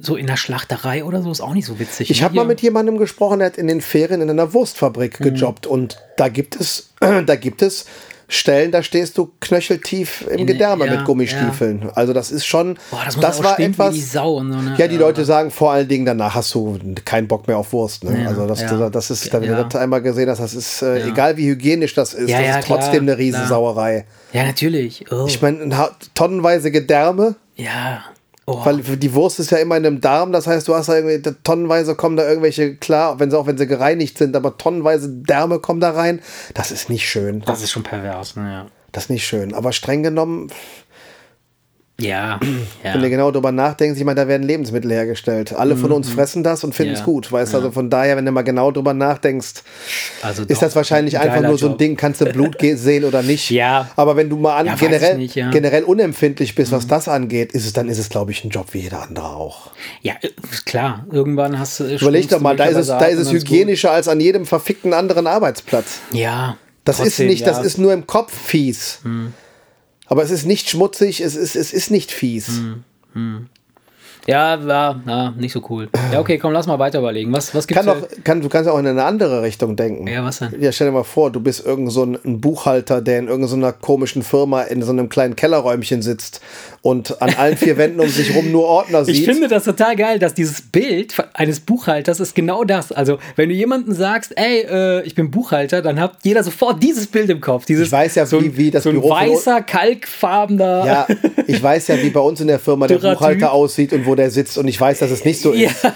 so 0.00 0.16
in 0.16 0.26
der 0.26 0.36
Schlachterei 0.36 1.04
oder 1.04 1.22
so 1.22 1.30
ist 1.30 1.40
auch 1.40 1.54
nicht 1.54 1.66
so 1.66 1.78
witzig. 1.78 2.10
Ich 2.10 2.20
ne? 2.20 2.24
habe 2.24 2.34
mal 2.36 2.46
mit 2.46 2.60
jemandem 2.62 2.96
gesprochen, 2.96 3.40
der 3.40 3.46
hat 3.48 3.58
in 3.58 3.66
den 3.66 3.80
Ferien 3.82 4.22
in 4.22 4.30
einer 4.30 4.54
Wurstfabrik 4.54 5.20
Mhm. 5.20 5.24
gejobbt 5.24 5.66
und 5.66 5.98
da 6.16 6.28
gibt 6.28 6.58
es, 6.58 6.90
da 7.00 7.36
gibt 7.36 7.60
es 7.62 7.86
Stellen, 8.32 8.70
da 8.70 8.82
stehst 8.82 9.18
du 9.18 9.32
knöcheltief 9.40 10.24
im 10.30 10.46
Gedärme 10.46 10.86
ja, 10.86 10.92
mit 10.96 11.04
Gummistiefeln. 11.04 11.90
Also 11.94 12.12
das 12.12 12.30
ist 12.30 12.46
schon, 12.46 12.78
Boah, 12.90 13.02
das 13.20 13.38
auch 13.40 13.44
war 13.44 13.58
etwas. 13.60 14.12
so, 14.12 14.42
ne? 14.42 14.76
Ja, 14.78 14.86
die 14.86 14.96
Leute 14.96 15.24
sagen 15.24 15.50
vor 15.50 15.72
allen 15.72 15.88
Dingen, 15.88 16.06
danach 16.06 16.36
hast 16.36 16.54
du 16.54 16.78
keinen 17.04 17.26
Bock 17.26 17.48
mehr 17.48 17.58
auf 17.58 17.72
Wurst. 17.72 18.04
Ne? 18.04 18.22
Ja, 18.22 18.28
also 18.28 18.46
das, 18.46 18.60
ja. 18.62 18.88
das 18.88 19.10
ist, 19.10 19.32
wenn 19.32 19.42
Ja. 19.42 19.56
du 19.56 19.64
das 19.68 19.74
einmal 19.80 20.00
gesehen 20.00 20.30
hast, 20.30 20.38
das 20.40 20.54
ist, 20.54 20.80
äh, 20.82 21.08
egal 21.08 21.36
wie 21.36 21.48
hygienisch 21.48 21.94
das 21.94 22.14
ist, 22.14 22.30
Ja, 22.30 22.38
das 22.38 22.46
ja, 22.46 22.58
ist 22.60 22.66
trotzdem 22.68 22.90
klar, 22.92 23.02
eine 23.02 23.18
Riesensauerei. 23.18 24.06
Ja, 24.32 24.44
natürlich. 24.44 25.04
Oh. 25.10 25.26
Ich 25.26 25.42
meine, 25.42 25.68
tonnenweise 26.14 26.70
Gedärme, 26.70 27.34
ja. 27.56 28.04
Oh. 28.50 28.64
weil 28.64 28.78
die 28.82 29.14
Wurst 29.14 29.38
ist 29.38 29.50
ja 29.50 29.58
immer 29.58 29.76
in 29.76 29.86
einem 29.86 30.00
Darm, 30.00 30.32
das 30.32 30.46
heißt, 30.46 30.66
du 30.66 30.74
hast 30.74 30.88
da 30.88 30.96
irgendwie, 30.96 31.34
tonnenweise 31.44 31.94
kommen 31.94 32.16
da 32.16 32.28
irgendwelche, 32.28 32.74
klar, 32.76 33.20
wenn 33.20 33.30
sie 33.30 33.38
auch 33.38 33.46
wenn 33.46 33.58
sie 33.58 33.66
gereinigt 33.66 34.18
sind, 34.18 34.34
aber 34.34 34.58
tonnenweise 34.58 35.08
Därme 35.08 35.60
kommen 35.60 35.80
da 35.80 35.90
rein. 35.90 36.20
Das 36.54 36.70
ist 36.72 36.90
nicht 36.90 37.08
schön. 37.08 37.42
Das 37.46 37.62
ist 37.62 37.70
schon 37.70 37.84
pervers, 37.84 38.36
ne? 38.36 38.50
Ja. 38.50 38.66
Das 38.92 39.04
ist 39.04 39.10
nicht 39.10 39.26
schön. 39.26 39.54
Aber 39.54 39.72
streng 39.72 40.02
genommen, 40.02 40.50
Ja. 42.00 42.40
ja. 42.84 42.94
wenn 42.94 43.02
du 43.02 43.10
genau 43.10 43.30
drüber 43.30 43.52
nachdenkst, 43.52 43.98
ich 43.98 44.04
meine, 44.04 44.20
da 44.20 44.28
werden 44.28 44.42
Lebensmittel 44.46 44.90
hergestellt. 44.90 45.52
Alle 45.52 45.76
von 45.76 45.92
uns 45.92 46.08
fressen 46.10 46.42
das 46.42 46.64
und 46.64 46.74
finden 46.74 46.94
es 46.94 47.00
Mhm. 47.00 47.06
Ja. 47.06 47.12
gut. 47.12 47.32
Weißt 47.32 47.52
du, 47.52 47.58
also 47.58 47.70
von 47.70 47.90
daher, 47.90 48.16
wenn 48.16 48.26
du 48.26 48.32
mal 48.32 48.42
genau 48.42 48.70
drüber 48.70 48.94
nachdenkst, 48.94 49.62
Also 50.22 50.42
ist 50.44 50.62
das 50.62 50.74
wahrscheinlich 50.76 51.18
ein 51.18 51.28
einfach 51.30 51.42
nur 51.48 51.58
so 51.58 51.66
ein 51.66 51.70
Job. 51.72 51.78
Ding, 51.78 51.96
kannst 51.96 52.20
du 52.20 52.26
Blut 52.26 52.56
sehen 52.74 53.04
oder 53.04 53.22
nicht. 53.22 53.50
Ja. 53.50 53.88
Aber 53.96 54.16
wenn 54.16 54.28
du 54.28 54.36
mal 54.36 54.56
an, 54.56 54.66
Ja, 54.66 54.74
generell, 54.74 55.18
nicht, 55.18 55.34
ja. 55.34 55.46
Mhm. 55.46 55.50
generell 55.52 55.84
unempfindlich 55.84 56.54
bist, 56.54 56.72
was 56.72 56.86
das 56.86 57.08
angeht, 57.08 57.52
ist 57.52 57.66
es, 57.66 57.72
dann 57.72 57.88
ist 57.88 57.98
es, 57.98 58.08
glaube 58.08 58.30
ich, 58.32 58.44
ein 58.44 58.50
Job 58.50 58.66
wie 58.72 58.78
jeder 58.80 59.02
andere 59.02 59.26
auch. 59.26 59.70
Ja, 60.02 60.14
äh, 60.20 60.28
klar. 60.64 61.06
Irgendwann 61.10 61.58
hast 61.58 61.80
du. 61.80 61.84
Überleg 61.84 62.28
doch 62.28 62.40
mal, 62.40 62.56
da 62.56 62.64
ist 62.64 62.76
es, 62.76 62.86
da 62.88 63.04
ist 63.04 63.18
es 63.18 63.32
hygienischer 63.32 63.90
als 63.92 64.08
an 64.08 64.20
jedem 64.20 64.46
verfickten 64.46 64.92
anderen 64.94 65.26
Arbeitsplatz. 65.26 66.00
Ja. 66.12 66.56
Das 66.84 66.96
trotzdem, 66.96 67.26
ist 67.26 67.30
nicht, 67.32 67.46
das 67.46 67.58
ja. 67.58 67.62
ist 67.64 67.78
nur 67.78 67.92
im 67.92 68.06
Kopf 68.06 68.32
fies. 68.32 69.00
Aber 70.10 70.24
es 70.24 70.32
ist 70.32 70.44
nicht 70.44 70.68
schmutzig, 70.68 71.20
es 71.20 71.36
ist, 71.36 71.54
es 71.54 71.72
ist 71.72 71.90
nicht 71.90 72.10
fies. 72.10 72.60
Ja, 74.26 74.64
war 74.66 75.00
ja, 75.06 75.30
nicht 75.36 75.52
so 75.52 75.62
cool. 75.70 75.88
Ja, 76.12 76.20
okay, 76.20 76.38
komm, 76.38 76.52
lass 76.52 76.66
mal 76.66 76.78
weiter 76.78 76.98
überlegen. 77.00 77.32
Was, 77.32 77.54
was 77.54 77.66
gibt's 77.66 77.84
Kann 77.84 77.96
auch, 77.96 78.06
kann, 78.24 78.40
du 78.40 78.48
kannst 78.48 78.68
auch 78.70 78.78
in 78.78 78.86
eine 78.86 79.04
andere 79.04 79.42
Richtung 79.42 79.76
denken. 79.76 80.06
Ja, 80.06 80.24
was 80.24 80.38
denn? 80.40 80.54
Ja, 80.60 80.70
stell 80.72 80.88
dir 80.88 80.92
mal 80.92 81.04
vor, 81.04 81.30
du 81.30 81.40
bist 81.40 81.64
irgend 81.64 81.90
so 81.92 82.04
ein, 82.04 82.18
ein 82.24 82.40
Buchhalter, 82.40 83.00
der 83.00 83.18
in 83.18 83.28
irgendeiner 83.28 83.72
komischen 83.72 84.22
Firma 84.22 84.62
in 84.62 84.82
so 84.82 84.92
einem 84.92 85.08
kleinen 85.08 85.36
Kellerräumchen 85.36 86.02
sitzt 86.02 86.40
und 86.82 87.20
an 87.22 87.34
allen 87.36 87.56
vier 87.56 87.76
Wänden 87.76 88.00
um 88.00 88.08
sich 88.08 88.34
rum 88.34 88.50
nur 88.52 88.64
Ordner 88.64 89.04
sieht. 89.04 89.16
Ich 89.16 89.24
finde 89.24 89.48
das 89.48 89.64
total 89.64 89.96
geil, 89.96 90.18
dass 90.18 90.34
dieses 90.34 90.60
Bild 90.62 91.14
eines 91.34 91.60
Buchhalters 91.60 92.20
ist 92.20 92.34
genau 92.34 92.64
das. 92.64 92.92
Also, 92.92 93.18
wenn 93.36 93.48
du 93.48 93.54
jemandem 93.54 93.94
sagst, 93.94 94.32
ey, 94.36 94.60
äh, 94.70 95.02
ich 95.02 95.14
bin 95.14 95.30
Buchhalter, 95.30 95.82
dann 95.82 95.98
hat 96.00 96.12
jeder 96.22 96.42
sofort 96.44 96.82
dieses 96.82 97.06
Bild 97.06 97.30
im 97.30 97.40
Kopf. 97.40 97.64
Dieses, 97.66 97.86
Ich 97.86 97.92
weiß 97.92 98.14
ja, 98.16 98.26
so 98.26 98.42
wie- 98.42 98.56
wie 98.56 98.70
das 98.70 98.84
so 98.84 98.90
ein 98.90 98.96
Büro 99.00 99.10
weißer, 99.10 99.62
kalkfarbener. 99.62 100.84
ja, 100.86 101.06
ich 101.46 101.62
weiß 101.62 101.88
ja, 101.88 102.02
wie 102.02 102.10
bei 102.10 102.20
uns 102.20 102.40
in 102.40 102.48
der 102.48 102.58
Firma 102.58 102.86
der 102.86 102.98
Buchhalter 102.98 103.52
aussieht 103.52 103.92
und 103.92 104.06
wo 104.06 104.09
der 104.14 104.30
sitzt 104.30 104.58
und 104.58 104.68
ich 104.68 104.80
weiß, 104.80 104.98
dass 105.00 105.10
es 105.10 105.24
nicht 105.24 105.40
so 105.40 105.52
Ja. 105.54 105.68
ist. 105.70 105.86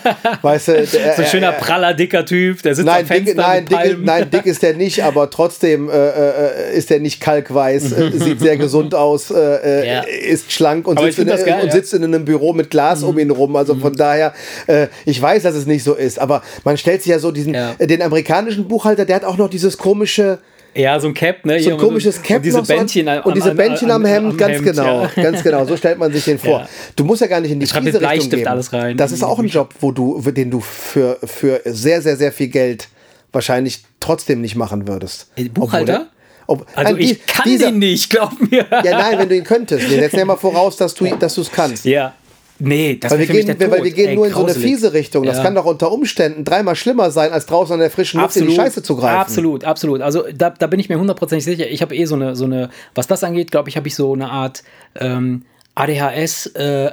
Weißt 0.43 0.69
du, 0.69 0.73
der, 0.75 0.87
so 0.87 0.99
ein 1.23 1.27
schöner, 1.27 1.53
praller, 1.53 1.95
dicker 1.95 2.25
Typ, 2.25 2.63
der 2.63 2.75
sitzt 2.75 2.87
Nein, 2.87 3.01
am 3.03 3.07
Fenster 3.07 3.25
dick, 3.35 3.37
nein, 3.37 3.65
dick, 3.67 3.99
nein, 4.05 4.31
dick 4.31 4.47
ist 4.47 4.63
der 4.63 4.75
nicht, 4.75 5.03
aber 5.05 5.31
trotzdem 5.31 5.89
äh, 5.89 5.93
äh, 5.93 6.77
ist 6.77 6.91
der 6.91 7.01
nicht 7.01 7.21
kalkweiß, 7.21 7.93
äh, 7.93 8.11
sieht 8.15 8.41
sehr 8.41 8.57
gesund 8.57 8.95
aus, 8.95 9.31
äh, 9.31 9.37
äh, 9.83 9.87
Ja. 9.87 10.01
ist 10.03 10.53
schlank 10.53 10.87
und, 10.87 10.99
sitzt 11.01 11.19
in, 11.19 11.27
geil, 11.27 11.61
und 11.63 11.67
ja. 11.69 11.73
sitzt 11.73 11.95
in 11.95 12.05
einem 12.05 12.25
Büro 12.25 12.53
mit 12.53 12.71
Glas 12.71 13.03
um 13.03 13.19
ihn 13.19 13.31
rum. 13.31 13.55
Also 13.57 13.75
von 13.77 13.95
daher, 13.95 14.33
äh, 14.67 14.89
ich 15.05 15.21
weiß, 15.21 15.43
dass 15.43 15.55
es 15.55 15.67
nicht 15.67 15.85
so 15.85 15.95
ist, 15.95 16.19
aber 16.19 16.43
man 16.65 16.77
stellt 16.77 17.03
sich 17.03 17.11
ja 17.11 17.19
so 17.19 17.31
diesen, 17.31 17.55
Ja. 17.55 17.75
äh, 17.79 17.87
den 17.87 18.03
amerikanischen 18.03 18.69
Buchhalter, 18.69 19.05
der 19.05 19.17
hat 19.17 19.25
auch 19.25 19.37
noch 19.37 19.49
dieses 19.51 19.79
komische, 19.79 20.39
Ja, 20.75 20.99
so 20.99 21.09
ein 21.09 21.15
Cap, 21.15 21.45
ne? 21.47 21.61
so 21.63 21.71
ein 21.71 21.77
komisches 21.79 22.21
Cap 22.23 22.39
Und 22.39 22.43
diese 22.47 22.57
noch 22.59 22.69
an- 22.69 22.77
Bändchen 22.79 23.09
am- 23.09 23.23
und 23.23 23.37
diese 23.37 23.55
Bändchen 23.55 23.91
am, 23.91 24.05
Hemd, 24.05 24.31
am 24.33 24.37
ganz 24.37 24.55
Hemd, 24.55 24.65
genau, 24.65 25.03
ja. 25.05 25.11
ganz 25.23 25.43
genau. 25.43 25.65
So 25.65 25.77
stellt 25.77 25.99
man 25.99 26.13
sich 26.13 26.25
den 26.25 26.39
vor. 26.39 26.61
Ja. 26.61 26.69
Du 26.97 27.05
musst 27.05 27.21
ja 27.21 27.29
gar 27.29 27.41
nicht 27.41 27.53
in 27.53 27.61
die 27.61 27.67
mit 27.73 27.87
diese 27.87 28.01
Richtung 28.01 28.31
gehen. 28.31 28.49
alles 28.49 28.73
rein. 28.73 28.97
Das 28.97 29.13
ist 29.13 29.23
auch 29.23 29.39
ein 29.39 29.47
Job, 29.47 29.73
wo 29.81 29.93
du, 29.93 30.21
den 30.21 30.51
du 30.51 30.61
für, 30.61 31.19
für 31.25 31.61
sehr, 31.65 32.03
sehr, 32.03 32.17
sehr 32.17 32.33
viel 32.33 32.49
Geld 32.49 32.89
wahrscheinlich 33.33 33.83
trotzdem 34.01 34.41
nicht 34.41 34.57
machen 34.57 34.87
würdest. 34.89 35.29
Äh, 35.37 35.49
Buchhalter? 35.49 36.09
Obwohl, 36.47 36.67
Also 36.75 36.97
ich 36.99 37.25
kann 37.27 37.45
dieser- 37.47 37.67
den 37.71 37.79
nicht, 37.79 38.11
glaub 38.11 38.33
mir. 38.51 38.67
Ja, 38.71 38.99
nein, 38.99 39.19
wenn 39.19 39.29
du 39.29 39.37
ihn 39.37 39.45
könntest. 39.45 39.89
Wir 39.89 39.99
setzen 39.99 40.19
ja 40.19 40.25
mal 40.25 40.37
voraus, 40.37 40.77
dass 40.77 40.93
du 40.95 41.07
dass 41.17 41.35
du 41.37 41.41
es 41.41 41.51
kannst. 41.51 41.85
Ja. 41.85 42.15
Nee, 42.61 42.99
das 43.01 43.11
Weil 43.11 43.19
wir, 43.21 43.27
gehen, 43.27 43.49
weil 43.49 43.69
Tod. 43.69 43.85
wir 43.85 43.91
gehen 43.91 44.09
Ey, 44.11 44.15
nur 44.17 44.27
in 44.27 44.33
so 44.33 44.39
eine 44.39 44.47
grauselig. 44.47 44.71
fiese 44.71 44.93
Richtung. 44.93 45.25
Das 45.25 45.39
Ja. 45.39 45.43
kann 45.43 45.55
doch 45.57 45.65
unter 45.65 45.91
Umständen 45.91 46.45
dreimal 46.45 46.77
schlimmer 46.77 47.11
sein, 47.11 47.33
als 47.33 47.47
draußen 47.47 47.75
an 47.75 47.81
der 47.81 47.91
frischen 47.91 48.21
Luft 48.21 48.37
in 48.37 48.47
die 48.47 48.55
Scheiße 48.55 48.83
zu 48.83 48.97
greifen. 48.97 49.17
Absolut, 49.19 49.65
absolut. 49.65 50.01
Also 50.03 50.25
da, 50.33 50.51
da 50.51 50.67
bin 50.69 50.79
ich 50.79 50.89
mir 50.89 50.99
hundertprozentig 50.99 51.45
sicher. 51.45 51.69
Ich 51.69 51.83
habe 51.83 51.97
eh 51.97 52.05
so 52.05 52.15
eine, 52.15 52.37
so 52.37 52.45
eine, 52.45 52.71
was 52.95 53.09
das 53.09 53.25
angeht, 53.25 53.51
glaube 53.51 53.69
ich, 53.71 53.77
habe 53.77 53.89
ich 53.89 53.97
so 53.97 54.13
eine 54.13 54.31
Art 54.31 54.63
ähm, 55.01 55.43
ADHS, 55.75 56.47
äh, 56.55 56.93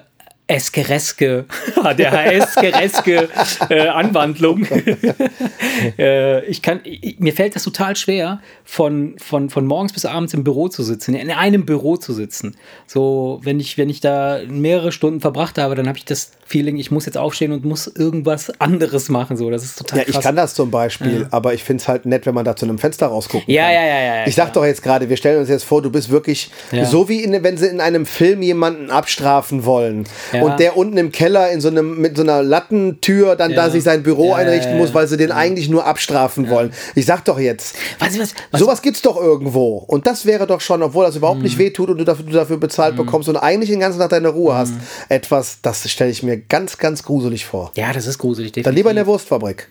Eskereske, 0.51 1.45
ADHS-Gereske 1.83 3.29
äh, 3.69 3.87
Anwandlung. 3.87 4.65
äh, 5.97 6.43
ich 6.45 6.61
kann, 6.61 6.81
ich, 6.83 7.19
mir 7.19 7.33
fällt 7.33 7.55
das 7.55 7.63
total 7.63 7.95
schwer, 7.95 8.39
von, 8.63 9.15
von, 9.17 9.49
von 9.49 9.65
morgens 9.65 9.93
bis 9.93 10.05
abends 10.05 10.33
im 10.33 10.43
Büro 10.43 10.67
zu 10.67 10.83
sitzen, 10.83 11.15
in 11.15 11.31
einem 11.31 11.65
Büro 11.65 11.97
zu 11.97 12.13
sitzen. 12.13 12.55
So, 12.87 13.39
wenn 13.43 13.59
ich, 13.59 13.77
wenn 13.77 13.89
ich 13.89 14.01
da 14.01 14.39
mehrere 14.47 14.91
Stunden 14.91 15.21
verbracht 15.21 15.57
habe, 15.57 15.75
dann 15.75 15.87
habe 15.87 15.97
ich 15.97 16.05
das 16.05 16.31
Feeling, 16.45 16.77
ich 16.77 16.91
muss 16.91 17.05
jetzt 17.05 17.17
aufstehen 17.17 17.51
und 17.53 17.63
muss 17.65 17.87
irgendwas 17.87 18.51
anderes 18.59 19.09
machen. 19.09 19.37
So, 19.37 19.49
das 19.49 19.63
ist 19.63 19.77
total 19.77 19.99
Ja, 19.99 20.05
ich 20.07 20.13
krass. 20.13 20.23
kann 20.23 20.35
das 20.35 20.53
zum 20.53 20.69
Beispiel, 20.71 21.27
aber 21.31 21.53
ich 21.53 21.63
finde 21.63 21.81
es 21.81 21.87
halt 21.87 22.05
nett, 22.05 22.25
wenn 22.25 22.35
man 22.35 22.43
da 22.45 22.55
zu 22.55 22.65
einem 22.65 22.77
Fenster 22.77 23.07
rausguckt. 23.07 23.47
Ja, 23.47 23.71
ja, 23.71 23.81
ja, 23.81 23.87
ja, 23.87 24.15
ja, 24.17 24.27
Ich 24.27 24.35
sag 24.35 24.51
doch 24.53 24.65
jetzt 24.65 24.83
gerade, 24.83 25.09
wir 25.09 25.17
stellen 25.17 25.39
uns 25.39 25.49
jetzt 25.49 25.63
vor, 25.63 25.81
du 25.81 25.89
bist 25.89 26.09
wirklich 26.09 26.51
Ja. 26.71 26.85
so 26.85 27.07
wie 27.07 27.23
in, 27.23 27.41
wenn 27.43 27.57
sie 27.57 27.67
in 27.67 27.79
einem 27.79 28.05
Film 28.05 28.41
jemanden 28.41 28.89
abstrafen 28.91 29.65
wollen 29.65 30.05
Ja. 30.33 30.40
Und 30.43 30.59
der 30.59 30.77
unten 30.77 30.97
im 30.97 31.11
Keller 31.11 31.49
in 31.51 31.61
so 31.61 31.67
einem 31.69 31.99
mit 31.99 32.15
so 32.17 32.23
einer 32.23 32.41
Lattentür 32.43 33.35
dann 33.35 33.51
da 33.53 33.65
Ja. 33.65 33.69
sich 33.69 33.83
sein 33.83 34.03
Büro 34.03 34.29
Ja, 34.29 34.35
einrichten 34.35 34.77
muss, 34.77 34.93
weil 34.93 35.07
sie 35.07 35.17
den 35.17 35.31
eigentlich 35.31 35.69
nur 35.69 35.85
abstrafen 35.85 36.49
wollen. 36.49 36.71
Ich 36.95 37.05
sag 37.05 37.23
doch 37.25 37.39
jetzt, 37.39 37.75
Weißt 37.99 38.15
du 38.15 38.21
was? 38.21 38.33
was 38.51 38.59
sowas 38.61 38.81
gibt's 38.81 39.01
doch 39.01 39.17
irgendwo 39.17 39.77
und 39.77 40.07
das 40.07 40.25
wäre 40.25 40.47
doch 40.47 40.61
schon, 40.61 40.83
obwohl 40.83 41.05
das 41.05 41.15
überhaupt 41.15 41.37
Mhm. 41.39 41.43
nicht 41.45 41.57
wehtut 41.57 41.89
und 41.89 41.97
du 41.97 42.03
dafür, 42.03 42.25
du 42.25 42.31
dafür 42.31 42.57
bezahlt 42.57 42.95
bekommst 42.95 43.29
und 43.29 43.37
eigentlich 43.37 43.69
den 43.69 43.79
ganzen 43.79 43.99
Tag 43.99 44.09
deine 44.09 44.29
Ruhe 44.29 44.53
hast, 44.55 44.71
Mhm. 44.73 44.79
etwas, 45.09 45.59
das 45.61 45.89
stelle 45.89 46.11
ich 46.11 46.23
mir 46.23 46.37
ganz, 46.37 46.77
ganz 46.77 47.03
gruselig 47.03 47.45
vor. 47.45 47.71
ja, 47.75 47.91
das 47.93 48.07
ist 48.07 48.17
gruselig. 48.17 48.51
Dann 48.53 48.73
lieber 48.75 48.89
in 48.89 48.95
der 48.95 49.07
Wurstfabrik 49.07 49.67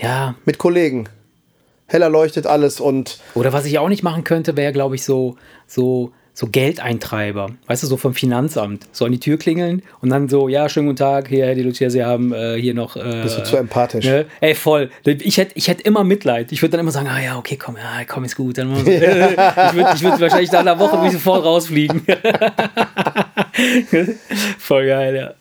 Ja. 0.00 0.34
mit 0.44 0.58
Kollegen. 0.58 1.08
Heller 1.86 2.08
leuchtet 2.08 2.46
alles 2.46 2.78
und 2.80 3.18
Oder 3.34 3.52
was 3.52 3.64
ich 3.64 3.78
auch 3.78 3.88
nicht 3.88 4.02
machen 4.04 4.22
könnte, 4.24 4.56
wäre, 4.56 4.72
glaube 4.72 4.94
ich, 4.94 5.02
so, 5.04 5.36
so, 5.66 6.12
so 6.34 6.46
Geldeintreiber. 6.46 7.50
Weißt 7.66 7.82
du, 7.82 7.86
so 7.86 7.96
vom 7.96 8.14
Finanzamt. 8.14 8.86
So 8.92 9.04
an 9.04 9.12
die 9.12 9.20
Tür 9.20 9.38
klingeln 9.38 9.82
und 10.00 10.10
dann 10.10 10.28
so, 10.28 10.48
ja, 10.48 10.68
schönen 10.68 10.86
guten 10.86 10.96
Tag, 10.96 11.28
hier, 11.28 11.46
Herr 11.46 11.54
Lucia, 11.56 11.90
Sie 11.90 12.04
haben 12.04 12.32
äh, 12.32 12.56
hier 12.60 12.74
noch. 12.74 12.96
Äh, 12.96 13.22
bist 13.22 13.38
du 13.38 13.44
zu 13.44 13.56
empathisch. 13.56 14.04
Ne? 14.04 14.26
Ey, 14.40 14.54
voll. 14.54 14.90
Ich 15.04 15.38
hätte 15.38 15.52
ich 15.54 15.68
hätt 15.68 15.80
immer 15.82 16.04
Mitleid. 16.04 16.52
Ich 16.52 16.62
würde 16.62 16.72
dann 16.72 16.80
immer 16.80 16.92
sagen, 16.92 17.08
ah 17.08 17.20
ja, 17.20 17.38
okay, 17.38 17.56
komm, 17.56 17.76
ja, 17.76 18.04
komm, 18.06 18.24
ist 18.24 18.36
gut. 18.36 18.58
Dann, 18.58 18.72
ich 18.78 18.86
würde 18.86 19.90
ich 19.94 20.02
würd 20.02 20.20
wahrscheinlich 20.20 20.52
nach 20.52 20.60
einer 20.60 20.78
Woche 20.78 21.00
ich 21.06 21.12
sofort 21.12 21.44
rausfliegen. 21.44 22.02
voll 24.58 24.86
geil, 24.86 25.16
ja. 25.16 25.34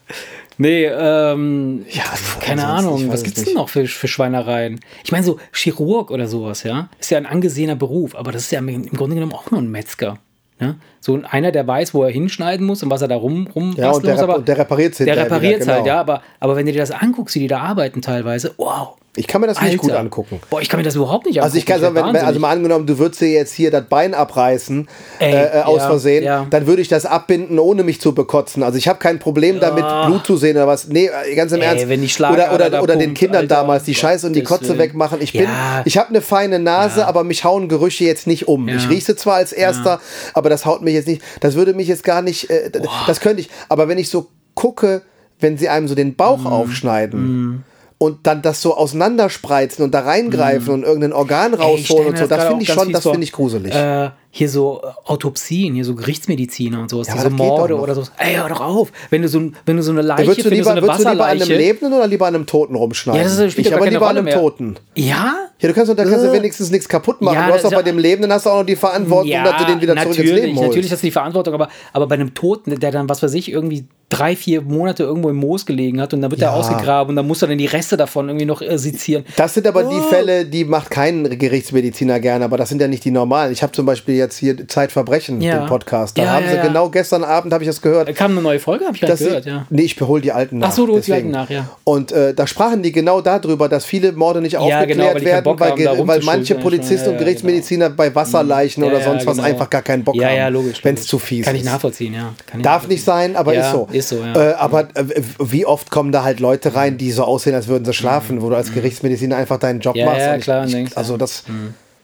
Nee, 0.62 0.88
ähm, 0.88 1.86
Ja, 1.90 2.04
keine 2.42 2.68
Ahnung, 2.68 3.08
was 3.08 3.22
es 3.22 3.24
gibt's 3.24 3.46
denn 3.46 3.54
noch 3.54 3.70
für, 3.70 3.88
für 3.88 4.10
Schweinereien? 4.10 4.82
Ich 5.06 5.12
meine, 5.14 5.24
so 5.24 5.40
Chirurg 5.54 6.12
oder 6.12 6.28
sowas, 6.28 6.64
ja, 6.64 6.90
ist 7.00 7.12
ja 7.12 7.18
ein 7.18 7.26
angesehener 7.26 7.78
Beruf, 7.78 8.14
aber 8.14 8.34
das 8.34 8.44
ist 8.44 8.52
ja 8.52 8.60
im 8.60 8.90
Grunde 8.90 9.16
genommen 9.16 9.32
auch 9.32 9.52
nur 9.52 9.62
ein 9.62 9.72
Metzger. 9.72 10.18
Ja? 10.60 10.76
So 11.02 11.16
ein- 11.16 11.26
einer, 11.26 11.52
der 11.52 11.66
weiß, 11.66 11.94
wo 11.94 12.04
er 12.04 12.10
hinschneiden 12.12 12.66
muss 12.66 12.84
und 12.84 12.90
was 12.92 13.02
er 13.02 13.08
da 13.08 13.16
rum, 13.16 13.48
rum 13.56 13.74
Ja, 13.78 13.92
und 13.92 14.06
der, 14.06 14.16
muss, 14.16 14.36
und 14.38 14.48
der 14.48 14.58
repariert 14.58 14.92
es 14.94 14.98
der 14.98 15.16
repariert 15.16 15.62
wieder, 15.62 15.74
halt, 15.74 15.84
genau. 15.84 15.96
ja, 15.96 16.00
aber, 16.02 16.22
aber 16.40 16.56
wenn 16.56 16.66
du 16.66 16.72
dir 16.74 16.80
das 16.80 16.92
anguckst, 16.92 17.36
wie 17.36 17.40
die 17.40 17.48
da 17.48 17.60
arbeiten 17.60 18.02
teilweise, 18.02 18.54
wow. 18.58 18.96
Ich 19.16 19.28
kann 19.28 19.42
mir 19.42 19.48
das 19.48 19.60
nicht 19.60 19.72
Alter. 19.72 19.82
gut 19.82 19.92
angucken. 19.92 20.40
Boah, 20.50 20.62
ich 20.62 20.70
kann 20.70 20.78
mir 20.80 20.84
das 20.84 20.96
überhaupt 20.96 21.26
nicht 21.26 21.38
angucken. 21.40 21.46
Also 21.46 21.58
ich 21.58 21.66
kann 21.66 21.82
sagen, 21.82 21.96
wenn, 21.96 22.16
also 22.16 22.40
mal 22.40 22.52
angenommen, 22.52 22.86
du 22.86 23.00
würdest 23.00 23.20
dir 23.20 23.28
jetzt 23.30 23.54
hier 23.54 23.70
das 23.72 23.86
Bein 23.86 24.14
abreißen 24.14 24.88
Ey, 25.18 25.34
äh, 25.34 25.46
äh, 25.60 25.62
aus 25.64 25.80
ja, 25.82 25.88
Versehen, 25.88 26.24
ja. 26.24 26.46
dann 26.50 26.68
würde 26.68 26.82
ich 26.84 26.88
das 26.90 27.06
abbinden, 27.08 27.58
ohne 27.60 27.84
mich 27.84 28.00
zu 28.00 28.14
bekotzen. 28.14 28.62
Also 28.64 28.78
ich 28.78 28.88
habe 28.88 29.00
kein 29.00 29.18
Problem 29.20 29.60
damit, 29.60 29.84
Blut 30.06 30.26
zu 30.28 30.38
sehen 30.38 30.56
oder 30.58 30.68
was. 30.68 30.88
Nee, 30.88 31.10
äh, 31.28 31.36
ganz 31.36 31.52
im 31.52 31.60
Ey, 31.60 31.68
Ernst. 31.68 31.90
wenn 31.90 32.08
Schlagader 32.08 32.54
oder 32.54 32.68
oder, 32.68 32.84
oder 32.84 32.96
den 32.96 33.08
pumpt, 33.10 33.18
Kindern 33.20 33.42
Alter, 33.42 33.56
damals 33.56 33.84
die 33.84 33.96
Scheiße 33.96 34.28
und 34.28 34.34
die 34.34 34.44
Kotze 34.44 34.70
Willen. 34.70 34.80
wegmachen. 34.80 35.22
Ich 35.22 35.34
bin, 35.34 35.44
Ja. 35.44 35.82
ich 35.86 35.98
habe 35.98 36.10
eine 36.10 36.22
feine 36.22 36.60
Nase, 36.60 37.02
Ja. 37.02 37.08
aber 37.08 37.24
mich 37.24 37.44
hauen 37.44 37.68
Gerüche 37.68 38.06
jetzt 38.06 38.28
nicht 38.28 38.48
um. 38.48 38.70
Ja. 38.70 38.76
Ich 38.76 38.90
rieche 38.90 39.16
zwar 39.18 39.36
als 39.36 39.52
erster, 39.52 40.00
aber 40.36 40.50
das 40.50 40.66
haut 40.66 40.82
mich 40.90 40.96
jetzt 40.96 41.08
nicht. 41.08 41.22
Das 41.40 41.56
würde 41.56 41.74
mich 41.74 41.88
jetzt 41.88 42.04
gar 42.04 42.22
nicht. 42.22 42.50
Äh, 42.50 42.72
das 43.08 43.20
könnte 43.20 43.42
ich. 43.42 43.50
Aber 43.70 43.88
wenn 43.88 43.98
ich 43.98 44.10
so 44.10 44.28
gucke, 44.56 45.02
wenn 45.40 45.58
sie 45.58 45.70
einem 45.70 45.88
so 45.88 45.96
den 45.96 46.16
Bauch 46.16 46.40
Mhm. 46.40 46.48
aufschneiden. 46.48 47.64
Und 48.02 48.26
dann 48.28 48.42
das 48.42 48.62
so 48.62 48.78
auseinanderspreizen 48.78 49.84
und 49.84 49.94
da 49.94 50.00
reingreifen 50.00 50.74
und 50.74 50.84
irgendein 50.84 51.12
Organ 51.12 51.54
rausholen 51.54 52.08
und 52.10 52.18
so, 52.18 52.28
das 52.28 52.46
finde 52.48 52.64
ich 52.64 52.72
schon, 52.72 52.94
das 52.94 53.04
finde 53.04 53.24
ich 53.24 53.34
gruselig. 53.34 53.74
Äh, 53.76 54.12
hier 54.32 54.48
so 54.50 54.82
äh, 54.84 54.88
Autopsien, 55.10 55.74
hier 55.74 55.84
so 55.86 55.96
Gerichtsmediziner 55.96 56.80
und 56.82 56.90
sowas, 56.90 57.08
Ja, 57.08 57.16
diese 57.16 57.30
Morde 57.32 57.76
oder 57.80 57.96
so. 57.96 58.04
Ey, 58.18 58.36
hör 58.36 58.50
doch 58.50 58.62
auf. 58.62 58.92
Wenn 59.10 59.24
du 59.24 59.28
so, 59.28 59.42
wenn 59.66 59.78
du 59.78 59.84
so 59.84 59.92
eine 59.92 60.02
Leiche, 60.04 60.24
du 60.24 60.46
wenn 60.46 60.54
lieber, 60.54 60.58
du 60.58 60.64
so 60.64 60.70
eine 60.70 60.82
würdest 60.84 61.00
du 61.06 61.10
lieber 61.10 61.24
an 61.24 61.30
einem 61.32 61.40
Wasserleiche. 61.42 61.56
Lebenden 61.58 61.94
oder 61.94 62.08
lieber 62.08 62.28
an 62.28 62.36
einem 62.36 62.46
Toten 62.46 62.76
rumschneiden? 62.76 63.22
Ja, 63.22 63.28
das 63.28 63.52
spielt 63.52 63.68
ich 63.68 63.74
aber 63.76 63.88
lieber 63.90 64.02
an 64.08 64.18
Rolle 64.18 64.20
einem 64.20 64.26
mehr. 64.26 64.36
Toten. 64.40 64.76
Ja? 64.96 65.34
Ja, 65.62 65.68
du 65.68 65.74
kannst, 65.74 65.92
doch- 65.92 65.96
da 65.96 66.06
kannst 66.06 66.24
du 66.26 66.32
wenigstens 66.32 66.70
nichts 66.72 66.88
kaputt 66.88 67.22
machen. 67.22 67.36
Ja, 67.36 67.48
du 67.48 67.54
hast 67.54 67.66
doch 67.66 67.72
bei 67.72 67.78
ja- 67.78 67.82
dem 67.82 67.98
Lebenden 67.98 68.32
hast 68.32 68.46
du 68.46 68.50
auch 68.52 68.60
noch 68.60 68.66
die 68.66 68.76
Verantwortung, 68.78 69.32
dass 69.32 69.58
du 69.58 69.66
den 69.66 69.82
wieder 69.82 69.96
zurück 69.98 70.18
ins 70.20 70.30
Leben 70.32 70.56
holst. 70.58 70.68
Natürlich 70.70 70.92
hast 70.92 71.02
du 71.04 71.08
die 71.08 71.12
Verantwortung, 71.12 71.54
aber, 71.54 71.68
aber 71.92 72.08
bei 72.08 72.16
einem 72.16 72.34
Toten, 72.34 72.80
der 72.80 72.92
dann, 72.92 73.10
was 73.10 73.22
weiß 73.24 73.34
ich, 73.34 73.52
irgendwie 73.52 73.86
drei, 74.08 74.36
vier 74.36 74.62
Monate 74.62 75.04
irgendwo 75.04 75.30
im 75.30 75.36
Moos 75.36 75.66
gelegen 75.66 76.00
hat 76.02 76.14
und 76.14 76.22
dann 76.22 76.32
wird 76.32 76.42
Ja. 76.42 76.50
er 76.52 76.56
ausgegraben 76.56 77.10
und 77.12 77.16
dann 77.18 77.28
muss 77.28 77.42
er 77.44 77.48
dann 77.50 77.58
die 77.60 77.66
Reste 77.68 77.96
davon 77.98 78.28
irgendwie 78.30 78.46
noch 78.46 78.62
äh, 78.62 78.78
sezieren. 78.80 79.24
Das 79.36 79.54
sind 79.54 79.68
aber 79.68 79.84
die 79.84 79.96
Oh. 79.98 80.02
Fälle, 80.10 80.46
die 80.46 80.64
macht 80.66 80.90
kein 80.90 81.38
Gerichtsmediziner 81.38 82.20
gerne, 82.20 82.46
aber 82.46 82.58
das 82.58 82.70
sind 82.70 82.82
ja 82.82 82.88
nicht 82.88 83.04
die 83.06 83.12
normalen. 83.12 83.52
Ich 83.52 83.62
habe 83.62 83.72
zum 83.74 83.86
Beispiel 83.86 84.16
jetzt 84.20 84.38
hier 84.38 84.68
Zeitverbrechen, 84.68 85.42
Ja. 85.42 85.58
den 85.60 85.68
Podcast. 85.68 86.18
Da 86.18 86.24
Ja, 86.24 86.30
haben 86.34 86.44
ja, 86.46 86.52
sie 86.52 86.56
ja. 86.58 86.64
genau 86.64 86.90
gestern 86.90 87.24
Abend, 87.24 87.52
habe 87.54 87.64
ich 87.64 87.70
das 87.70 87.82
gehört. 87.82 88.08
Da 88.08 88.14
kam 88.14 88.32
eine 88.34 88.42
neue 88.42 88.60
Folge, 88.60 88.86
habe 88.86 88.96
ich 88.96 89.02
nicht 89.02 89.18
gehört, 89.20 89.46
ja. 89.46 89.66
Nee, 89.72 89.82
ich 89.82 89.96
behol 89.96 90.22
die 90.22 90.32
alten 90.32 90.60
nach. 90.60 90.68
Ach 90.70 90.72
so, 90.74 90.86
du 90.86 90.94
holst 90.94 91.08
die 91.08 91.14
alten 91.14 91.32
nach, 91.32 91.50
ja. 91.50 91.68
Und 91.84 92.12
äh, 92.12 92.34
da 92.36 92.46
sprachen 92.46 92.84
die 92.84 92.92
genau 92.92 93.22
darüber, 93.22 93.68
dass 93.68 93.86
viele 93.86 94.12
Morde 94.12 94.42
nicht 94.42 94.54
Ja, 94.54 94.60
aufgeklärt 94.60 94.88
genau, 94.90 95.14
weil 95.16 95.26
werden, 95.26 95.60
weil, 95.60 95.88
haben, 95.98 96.08
weil 96.08 96.22
manche 96.24 96.56
Polizisten 96.56 97.06
ja, 97.06 97.12
und 97.12 97.14
ja, 97.14 97.20
Gerichtsmediziner 97.20 97.90
bei 97.90 98.14
Wasserleichen 98.14 98.84
Ja, 98.84 98.90
oder 98.90 99.00
ja, 99.00 99.06
sonst 99.06 99.26
was 99.26 99.38
genau. 99.38 99.48
einfach 99.48 99.70
gar 99.70 99.82
keinen 99.82 100.04
Bock 100.04 100.16
ja, 100.16 100.28
haben. 100.28 100.36
Ja, 100.38 100.48
logisch. 100.50 100.84
Wenn 100.84 100.96
es 100.96 101.06
zu 101.08 101.18
fies 101.18 101.46
Kann 101.46 101.56
ist. 101.56 101.62
ich 101.62 101.66
nachvollziehen, 101.66 102.14
ja. 102.14 102.34
Kann 102.46 102.62
Darf 102.62 102.88
nicht 102.88 103.04
sein, 103.04 103.36
aber 103.36 103.54
Ja, 103.54 103.62
ist 103.62 103.72
so. 103.72 103.88
ist 103.92 104.10
so, 104.10 104.18
ja. 104.18 104.52
Äh, 104.52 104.54
aber 104.54 104.82
äh, 104.96 105.06
wie 105.40 105.66
oft 105.66 105.90
kommen 105.90 106.12
da 106.12 106.24
halt 106.24 106.40
Leute 106.40 106.76
rein, 106.76 106.98
die 106.98 107.12
so 107.12 107.24
aussehen, 107.24 107.56
als 107.56 107.68
würden 107.68 107.86
sie 107.86 107.94
schlafen, 107.94 108.42
wo 108.42 108.50
du 108.50 108.56
als 108.56 108.74
Gerichtsmediziner 108.74 109.38
einfach 109.38 109.58
deinen 109.60 109.80
Job 109.80 109.96
Mhm. 109.96 110.00
Ja, 110.02 110.06
machst. 110.06 110.20
ja, 110.22 110.38
klar, 110.38 110.68
also 110.96 111.14
ja. 111.14 111.16
Mhm. 111.16 111.20
das. 111.20 111.44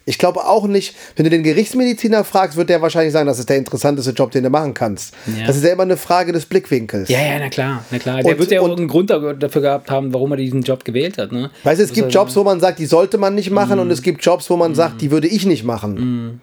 Ich 0.07 0.19
glaube 0.19 0.45
auch 0.45 0.67
nicht, 0.67 0.95
wenn 1.15 1.23
du 1.23 1.31
den 1.31 1.41
Gerichtsmediziner 1.41 2.23
fragst, 2.23 2.57
wird 2.57 2.69
der 2.69 2.79
wahrscheinlich 2.81 3.11
sagen, 3.11 3.25
das 3.25 3.39
ist 3.39 3.49
der 3.49 3.57
interessanteste 3.57 4.11
Job, 4.11 4.29
den 4.29 4.43
du 4.43 4.51
machen 4.51 4.75
kannst. 4.75 5.15
Ja. 5.25 5.47
Das 5.47 5.55
ist 5.57 5.63
ja 5.65 5.73
immer 5.73 5.81
eine 5.81 5.97
Frage 5.97 6.31
des 6.31 6.45
Blickwinkels. 6.45 7.09
Ja, 7.09 7.19
ja, 7.19 7.39
na 7.39 7.49
klar, 7.49 7.83
na 7.89 7.97
klar. 7.97 8.21
Der 8.21 8.33
Und- 8.33 8.39
wird 8.39 8.51
ja 8.51 8.59
auch 8.59 8.65
irgendeinen 8.65 8.87
Grund 8.89 9.09
da- 9.09 9.33
dafür 9.33 9.61
gehabt 9.63 9.89
haben, 9.89 10.13
warum 10.13 10.29
er 10.31 10.37
diesen 10.37 10.61
Job 10.61 10.85
gewählt 10.85 11.17
hat. 11.17 11.31
Ne? 11.31 11.49
Weißt 11.63 11.79
du, 11.79 11.83
es 11.83 11.89
Das 11.89 11.95
gibt 11.95 12.13
Jobs, 12.13 12.35
wo 12.35 12.43
man 12.43 12.59
sagt, 12.59 12.77
die 12.77 12.85
sollte 12.85 13.17
man 13.17 13.33
nicht 13.33 13.49
machen, 13.49 13.75
Mhm. 13.75 13.81
und 13.81 13.91
es 13.91 14.03
gibt 14.03 14.23
Jobs, 14.23 14.47
wo 14.51 14.57
man 14.57 14.75
sagt, 14.75 15.01
die 15.01 15.09
würde 15.09 15.27
ich 15.27 15.45
nicht 15.47 15.63
machen. 15.63 16.39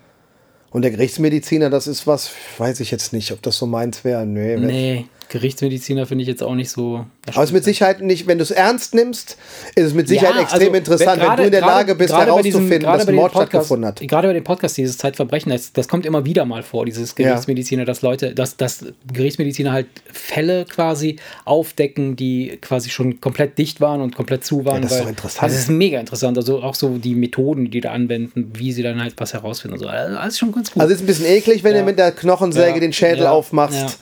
Und 0.71 0.83
der 0.83 0.91
Gerichtsmediziner, 0.91 1.71
das 1.71 1.87
ist 1.87 2.07
was, 2.07 2.31
weiß 2.59 2.81
ich 2.81 2.91
jetzt 2.91 3.13
nicht, 3.13 3.31
ob 3.31 3.43
das 3.43 3.59
so 3.59 3.67
meins 3.67 4.03
wäre. 4.05 4.27
Nee, 4.27 4.57
Nee, 4.57 5.07
Gerichtsmediziner 5.33 6.05
finde 6.07 6.23
ich 6.23 6.29
jetzt 6.29 6.43
auch 6.43 6.55
nicht 6.55 6.71
so. 6.71 7.07
Aber 7.33 7.43
es 7.43 7.49
ist 7.51 7.53
mit 7.55 7.65
Sicherheit 7.65 8.03
nicht, 8.03 8.27
wenn 8.27 8.37
du 8.37 8.43
es 8.43 8.51
ernst 8.51 8.95
nimmst, 8.95 9.39
ist 9.75 9.87
es 9.87 9.95
mit 9.95 10.07
Sicherheit 10.07 10.35
Ja, 10.37 10.43
extrem 10.43 10.61
also, 10.69 10.75
interessant, 10.77 11.21
wenn, 11.21 11.27
gerade- 11.27 11.43
du 11.43 11.47
in 11.47 11.53
der 11.53 11.61
gerade- 11.63 11.73
Lage 11.73 11.95
bist, 11.95 12.13
herauszufinden, 12.15 12.83
dass 12.83 13.09
ein 13.09 13.15
Mord 13.15 13.33
Podcast- 13.33 13.51
stattgefunden 13.53 13.87
hat. 13.89 14.01
Gerade 14.01 14.29
bei 14.29 14.35
dem 14.35 14.45
Podcast, 14.45 14.77
dieses 14.77 14.99
Zeitverbrechen, 14.99 15.51
das, 15.51 15.73
das 15.73 15.89
kommt 15.89 16.05
immer 16.05 16.25
wieder 16.27 16.45
mal 16.45 16.63
vor, 16.63 16.85
dieses 16.85 17.15
Gerichtsmediziner, 17.15 17.85
dass 17.87 18.03
Leute, 18.03 18.35
dass, 18.35 18.57
dass 18.59 18.85
Gerichtsmediziner 19.13 19.73
halt 19.73 19.87
Fälle 20.13 20.67
quasi 20.67 21.17
aufdecken, 21.47 22.15
die 22.17 22.59
quasi 22.61 22.91
schon 22.91 23.21
komplett 23.21 23.57
dicht 23.59 23.81
waren 23.81 24.01
und 24.01 24.15
komplett 24.15 24.45
zu 24.45 24.65
waren. 24.65 24.77
Ja, 24.77 24.81
das 24.83 24.91
ist 24.93 24.97
weil- 24.99 25.03
doch 25.05 25.11
interessant. 25.11 25.43
Also 25.45 25.55
das 25.57 25.63
ist 25.65 25.71
mega 25.71 25.99
interessant. 25.99 26.37
Also 26.37 26.63
auch 26.63 26.75
so 26.75 26.99
die 26.99 27.15
Methoden, 27.15 27.71
die 27.71 27.81
da 27.81 27.93
anwenden, 27.93 28.53
wie 28.55 28.73
sie 28.73 28.83
dann 28.83 29.01
halt 29.01 29.15
was 29.17 29.33
herausfinden. 29.33 29.75
und 29.79 29.81
So. 29.85 29.87
Also 29.89 30.17
alles 30.19 30.39
schon 30.39 30.53
ganz 30.53 30.71
gut. 30.73 30.83
Also 30.83 30.95
ist 30.95 31.01
ein 31.01 31.07
bisschen 31.07 31.27
eklig, 31.27 31.65
wenn 31.65 31.75
Ja. 31.75 31.81
du 31.81 31.87
mit 31.87 31.99
der 31.99 32.13
Knochensäge 32.13 32.75
Ja, 32.75 32.81
den 32.81 32.93
Schädel 32.93 33.25
ja, 33.25 33.31
aufmachst. 33.33 33.99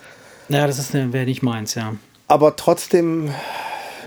Ja, 0.50 0.66
das 0.66 0.78
ist 0.78 0.92
wäre 0.94 1.24
nicht 1.24 1.42
meins, 1.42 1.74
ja. 1.74 1.94
aber 2.28 2.56
trotzdem, 2.56 3.30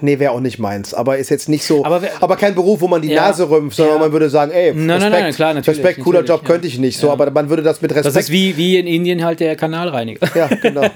nee, 0.01 0.19
wäre 0.19 0.31
auch 0.33 0.39
nicht 0.39 0.59
meins. 0.59 0.93
Aber 0.93 1.17
ist 1.17 1.29
jetzt 1.29 1.49
nicht 1.49 1.63
so, 1.65 1.85
Aber 1.85 1.95
aber, 1.97 2.29
wer- 2.29 2.37
kein 2.37 2.53
Beruf, 2.55 2.81
wo 2.81 2.87
man 2.87 3.01
die 3.01 3.09
Ja. 3.09 3.27
Nase 3.27 3.49
rümpft, 3.49 3.77
sondern 3.77 3.95
Ja. 3.95 4.01
man 4.01 4.11
würde 4.11 4.29
sagen, 4.29 4.51
ey, 4.51 4.73
Nein, 4.73 4.85
nein, 4.87 4.97
Respekt, 5.01 5.21
nein, 5.23 5.33
klar, 5.33 5.53
natürlich, 5.53 5.79
Respekt, 5.79 5.99
cooler 6.03 6.19
natürlich, 6.21 6.39
Job 6.41 6.47
könnte 6.47 6.67
ich 6.67 6.77
nicht 6.79 6.97
so, 6.97 7.09
aber 7.11 7.31
man 7.31 7.49
würde 7.49 7.63
das 7.63 7.81
mit 7.81 7.91
Das 7.91 7.97
Respekt, 8.05 8.17
ist 8.25 8.31
wie, 8.31 8.57
wie 8.57 8.77
in 8.77 8.87
Indien 8.87 9.23
halt 9.23 9.39
der 9.39 9.55
Kanalreiniger. 9.55 10.27
ja, 10.35 10.47
genau. 10.47 10.85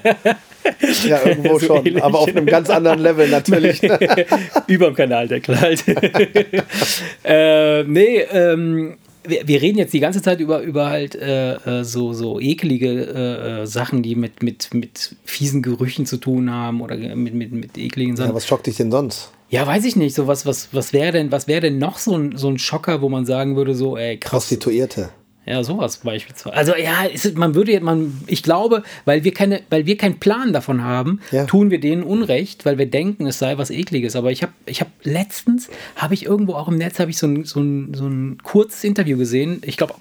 Ja, 1.07 1.21
irgendwo 1.25 1.59
So 1.59 1.65
schon, 1.67 1.85
ähnlich. 1.85 2.03
aber 2.03 2.19
auf 2.19 2.27
einem 2.27 2.45
ganz 2.45 2.69
anderen 2.69 2.99
Level 2.99 3.29
natürlich. 3.29 3.81
Überm 4.67 4.93
Kanaldeckel 4.95 5.61
halt. 5.61 5.81
äh, 7.23 7.83
nee, 7.83 8.19
ähm, 8.33 8.97
wir, 9.27 9.47
wir 9.47 9.61
reden 9.61 9.77
jetzt 9.77 9.93
die 9.93 9.99
ganze 9.99 10.21
Zeit 10.21 10.39
über, 10.39 10.61
über 10.61 10.87
halt 10.87 11.15
äh, 11.15 11.53
äh, 11.53 11.83
so, 11.83 12.13
so 12.13 12.39
ekelige 12.39 12.87
äh, 12.87 13.61
äh, 13.61 13.65
Sachen, 13.67 14.03
die 14.03 14.15
mit, 14.15 14.43
mit, 14.43 14.73
mit 14.73 15.15
fiesen 15.25 15.61
Gerüchen 15.61 16.05
zu 16.05 16.17
tun 16.17 16.51
haben 16.51 16.81
oder 16.81 16.95
mit, 16.97 17.33
mit, 17.33 17.51
mit 17.51 17.77
ekligen 17.77 18.15
Sachen. 18.15 18.29
Ja, 18.29 18.35
was 18.35 18.47
schockt 18.47 18.67
dich 18.67 18.77
denn 18.77 18.91
sonst? 18.91 19.31
Ja, 19.49 19.65
weiß 19.65 19.85
ich 19.85 19.95
nicht. 19.95 20.15
So 20.15 20.27
was, 20.27 20.45
was, 20.45 20.69
was 20.73 20.93
wäre 20.93 21.11
denn, 21.11 21.31
was 21.31 21.47
wäre 21.47 21.61
denn 21.61 21.77
noch 21.77 21.97
so 21.97 22.15
ein, 22.17 22.37
so 22.37 22.49
ein 22.49 22.59
Schocker, 22.59 23.01
wo 23.01 23.09
man 23.09 23.25
sagen 23.25 23.55
würde, 23.55 23.75
so, 23.75 23.97
ey, 23.97 24.17
krass. 24.17 24.31
Prostituierte. 24.31 25.09
Ja, 25.47 25.63
sowas 25.63 25.97
beispielsweise. 25.97 26.55
Also 26.57 26.75
ja, 26.75 27.05
es, 27.13 27.33
man 27.35 27.55
würde 27.55 27.71
jetzt, 27.71 27.83
man, 27.83 28.21
ich 28.27 28.43
glaube, 28.43 28.83
weil 29.05 29.23
wir 29.23 29.33
keine, 29.33 29.61
weil 29.69 29.85
wir 29.85 29.95
keinen 29.97 30.19
Plan 30.19 30.51
davon 30.51 30.83
haben, 30.83 31.21
Ja. 31.31 31.45
tun 31.45 31.71
wir 31.71 31.79
denen 31.79 32.03
Unrecht, 32.03 32.65
weil 32.65 32.77
wir 32.77 32.85
denken, 32.85 33.25
es 33.27 33.39
sei 33.39 33.57
was 33.57 33.69
Ekliges. 33.69 34.15
Aber 34.17 34.29
ich 34.31 34.43
habe, 34.43 34.51
ich 34.65 34.81
habe 34.81 34.91
letztens, 35.03 35.69
habe 35.95 36.13
ich 36.15 36.25
irgendwo 36.25 36.53
auch 36.55 36.67
im 36.67 36.77
Netz, 36.77 36.99
habe 36.99 37.11
ich 37.11 37.17
so 37.17 37.27
ein, 37.27 37.45
so 37.45 37.61
ein, 37.61 37.93
so 37.93 38.07
ein 38.07 38.39
kurzes 38.43 38.83
Interview 38.83 39.17
gesehen. 39.17 39.61
Ich 39.65 39.77
glaube, 39.77 39.93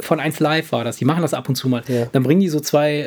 von 0.00 0.18
1 0.18 0.40
Live 0.40 0.72
war 0.72 0.82
das. 0.84 0.96
Die 0.96 1.04
machen 1.04 1.20
das 1.22 1.34
ab 1.34 1.46
und 1.48 1.56
zu 1.56 1.68
mal. 1.68 1.82
Ja. 1.88 2.06
Dann 2.06 2.22
bringen 2.22 2.40
die 2.40 2.48
so 2.48 2.60
zwei 2.60 3.00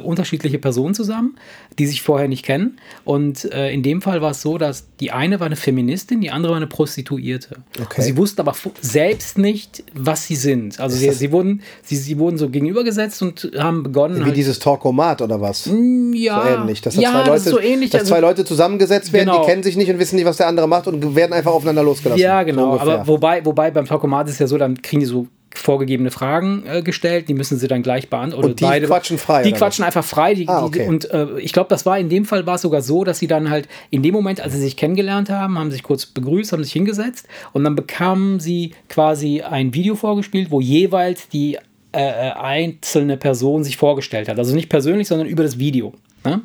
äh, 0.00 0.06
unterschiedliche 0.06 0.58
Personen 0.60 0.94
zusammen, 0.94 1.36
die 1.78 1.86
sich 1.86 2.02
vorher 2.02 2.28
nicht 2.28 2.44
kennen. 2.44 2.78
Und 3.04 3.46
äh, 3.52 3.72
in 3.72 3.82
dem 3.82 4.00
Fall 4.00 4.22
war 4.22 4.30
es 4.30 4.42
so, 4.42 4.58
dass 4.58 4.86
die 5.00 5.10
eine 5.10 5.40
war 5.40 5.46
eine 5.46 5.56
Feministin, 5.56 6.20
die 6.20 6.30
andere 6.30 6.52
war 6.52 6.56
eine 6.58 6.68
Prostituierte. 6.68 7.56
Okay. 7.80 7.94
Und 7.96 8.02
sie 8.04 8.16
wussten 8.16 8.40
aber 8.42 8.54
selbst 8.80 9.38
nicht, 9.38 9.82
was 9.94 10.26
sie 10.26 10.36
sind. 10.36 10.78
Also 10.78 10.96
sie, 10.96 11.06
das- 11.06 11.18
sie, 11.32 11.36
wurden, 11.38 11.62
sie, 11.82 11.96
sie 11.96 12.18
wurden 12.18 12.36
so 12.38 12.48
gegenübergesetzt 12.48 13.22
und 13.22 13.50
haben 13.58 13.82
begonnen. 13.82 14.20
Wie 14.20 14.24
halt- 14.24 14.36
dieses 14.36 14.58
Talkomat 14.58 15.22
oder 15.22 15.40
was? 15.40 15.66
ja, 15.66 16.42
So 16.42 16.48
ähnlich. 16.60 16.80
Dass 16.82 16.94
da 16.94 17.00
ja, 17.00 17.10
zwei 17.10 17.18
Leute, 17.18 17.30
das 17.32 17.44
so 17.44 17.60
ähnlich. 17.60 17.90
dass 17.90 18.00
also- 18.02 18.12
zwei 18.14 18.20
Leute 18.20 18.44
zusammengesetzt 18.44 19.12
werden, 19.12 19.28
Genau. 19.30 19.40
die 19.40 19.46
kennen 19.50 19.62
sich 19.62 19.76
nicht 19.76 19.90
und 19.90 19.98
wissen 19.98 20.16
nicht, 20.16 20.24
was 20.26 20.36
der 20.36 20.46
andere 20.48 20.68
macht 20.68 20.86
und 20.86 21.14
werden 21.16 21.32
einfach 21.32 21.52
aufeinander 21.52 21.82
losgelassen. 21.82 22.20
Ja, 22.22 22.40
So 22.40 22.46
genau. 22.46 22.72
ungefähr. 22.72 22.94
aber 23.00 23.06
wobei, 23.08 23.44
wobei 23.44 23.70
beim 23.70 23.86
Talkomat 23.86 24.28
ist 24.28 24.38
ja 24.38 24.46
so, 24.46 24.58
dann 24.58 24.80
kriegen 24.82 25.00
die 25.00 25.06
so 25.06 25.26
vorgegebene 25.54 26.10
Fragen 26.10 26.64
äh, 26.66 26.82
gestellt, 26.82 27.28
die 27.28 27.34
müssen 27.34 27.58
sie 27.58 27.68
dann 27.68 27.82
gleich 27.82 28.08
beantworten. 28.08 28.50
Und 28.50 28.60
die 28.60 28.80
quatschen 28.86 29.18
frei, 29.18 29.42
Die 29.42 29.52
quatschen 29.52 29.84
einfach 29.84 30.04
frei. 30.04 30.34
Die, 30.34 30.48
Ah, 30.48 30.60
die, 30.60 30.66
okay. 30.66 30.88
Und 30.88 31.10
äh, 31.10 31.38
ich 31.38 31.52
glaube, 31.52 31.68
das 31.68 31.86
war 31.86 31.98
in 31.98 32.08
dem 32.08 32.24
Fall 32.24 32.46
war 32.46 32.56
es 32.56 32.62
sogar 32.62 32.82
so, 32.82 33.04
dass 33.04 33.18
sie 33.18 33.26
dann 33.26 33.50
halt 33.50 33.68
in 33.90 34.02
dem 34.02 34.12
Moment, 34.12 34.40
als 34.40 34.52
sie 34.52 34.60
sich 34.60 34.76
kennengelernt 34.76 35.30
haben, 35.30 35.58
haben 35.58 35.70
sich 35.70 35.82
kurz 35.82 36.06
begrüßt, 36.06 36.52
haben 36.52 36.64
sich 36.64 36.72
hingesetzt 36.72 37.28
und 37.52 37.64
dann 37.64 37.74
bekamen 37.74 38.40
sie 38.40 38.74
quasi 38.88 39.42
ein 39.42 39.74
Video 39.74 39.94
vorgespielt, 39.94 40.50
wo 40.50 40.60
jeweils 40.60 41.28
die 41.28 41.58
äh, 41.94 42.28
äh, 42.28 42.32
einzelne 42.32 43.16
Person 43.16 43.64
sich 43.64 43.76
vorgestellt 43.76 44.28
hat. 44.28 44.38
Also 44.38 44.54
nicht 44.54 44.68
persönlich, 44.68 45.08
sondern 45.08 45.28
über 45.28 45.42
das 45.42 45.58
Video. 45.58 45.92
Ne? 46.24 46.40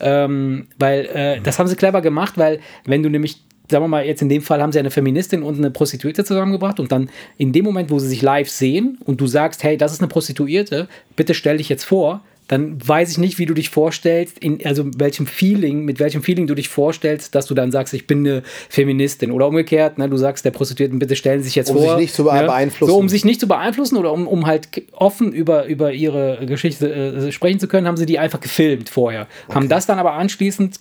Ähm, 0.00 0.66
weil 0.78 1.06
äh, 1.06 1.40
das 1.40 1.58
haben 1.58 1.66
sie 1.66 1.76
clever 1.76 2.00
gemacht, 2.00 2.34
weil 2.36 2.60
wenn 2.84 3.02
du 3.02 3.10
nämlich 3.10 3.42
sagen 3.70 3.84
wir 3.84 3.88
mal, 3.88 4.06
jetzt 4.06 4.22
in 4.22 4.28
dem 4.28 4.42
Fall 4.42 4.60
haben 4.60 4.72
sie 4.72 4.78
eine 4.78 4.90
Feministin 4.90 5.42
und 5.42 5.56
eine 5.56 5.70
Prostituierte 5.70 6.24
zusammengebracht 6.24 6.80
und 6.80 6.92
dann 6.92 7.08
in 7.38 7.52
dem 7.52 7.64
Moment, 7.64 7.90
wo 7.90 7.98
sie 7.98 8.08
sich 8.08 8.22
live 8.22 8.48
sehen 8.48 8.98
und 9.04 9.20
du 9.20 9.26
sagst, 9.26 9.62
hey, 9.62 9.76
das 9.76 9.92
ist 9.92 10.00
eine 10.00 10.08
Prostituierte, 10.08 10.88
bitte 11.16 11.34
stell 11.34 11.56
dich 11.56 11.68
jetzt 11.68 11.84
vor, 11.84 12.22
dann 12.48 12.76
weiß 12.86 13.10
ich 13.10 13.18
nicht, 13.18 13.38
wie 13.38 13.46
du 13.46 13.54
dich 13.54 13.70
vorstellst, 13.70 14.38
in, 14.38 14.64
also 14.66 14.84
welchem 14.98 15.26
Feeling, 15.26 15.86
mit 15.86 15.98
welchem 15.98 16.22
Feeling 16.22 16.46
du 16.46 16.54
dich 16.54 16.68
vorstellst, 16.68 17.34
dass 17.34 17.46
du 17.46 17.54
dann 17.54 17.72
sagst, 17.72 17.94
ich 17.94 18.06
bin 18.06 18.18
eine 18.18 18.42
Feministin 18.68 19.30
oder 19.30 19.48
umgekehrt, 19.48 19.96
ne, 19.96 20.10
du 20.10 20.18
sagst 20.18 20.44
der 20.44 20.50
Prostituierten, 20.50 20.98
bitte 20.98 21.16
stellen 21.16 21.40
Sie 21.40 21.46
sich 21.46 21.54
jetzt 21.54 21.70
Um 21.70 21.78
vor. 21.78 21.92
sich 21.92 21.96
nicht 21.96 22.14
zu 22.14 22.24
ne, 22.24 22.44
beeinflussen. 22.44 22.92
So, 22.92 22.98
um 22.98 23.08
sich 23.08 23.24
nicht 23.24 23.40
zu 23.40 23.48
beeinflussen 23.48 23.96
oder 23.96 24.12
um, 24.12 24.28
um 24.28 24.46
halt 24.46 24.68
offen 24.92 25.32
über, 25.32 25.64
über 25.66 25.92
ihre 25.92 26.44
Geschichte 26.44 26.92
äh, 26.92 27.32
sprechen 27.32 27.60
zu 27.60 27.66
können, 27.66 27.86
haben 27.86 27.96
sie 27.96 28.06
die 28.06 28.18
einfach 28.18 28.40
gefilmt 28.40 28.90
vorher. 28.90 29.26
Haben 29.48 29.70
das 29.70 29.86
dann 29.86 29.98
aber 29.98 30.12
anschließend 30.12 30.80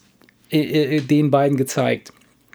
äh, 0.52 0.98
äh, 0.98 1.02
den 1.02 1.32
beiden 1.32 1.56
gezeigt. 1.56 2.12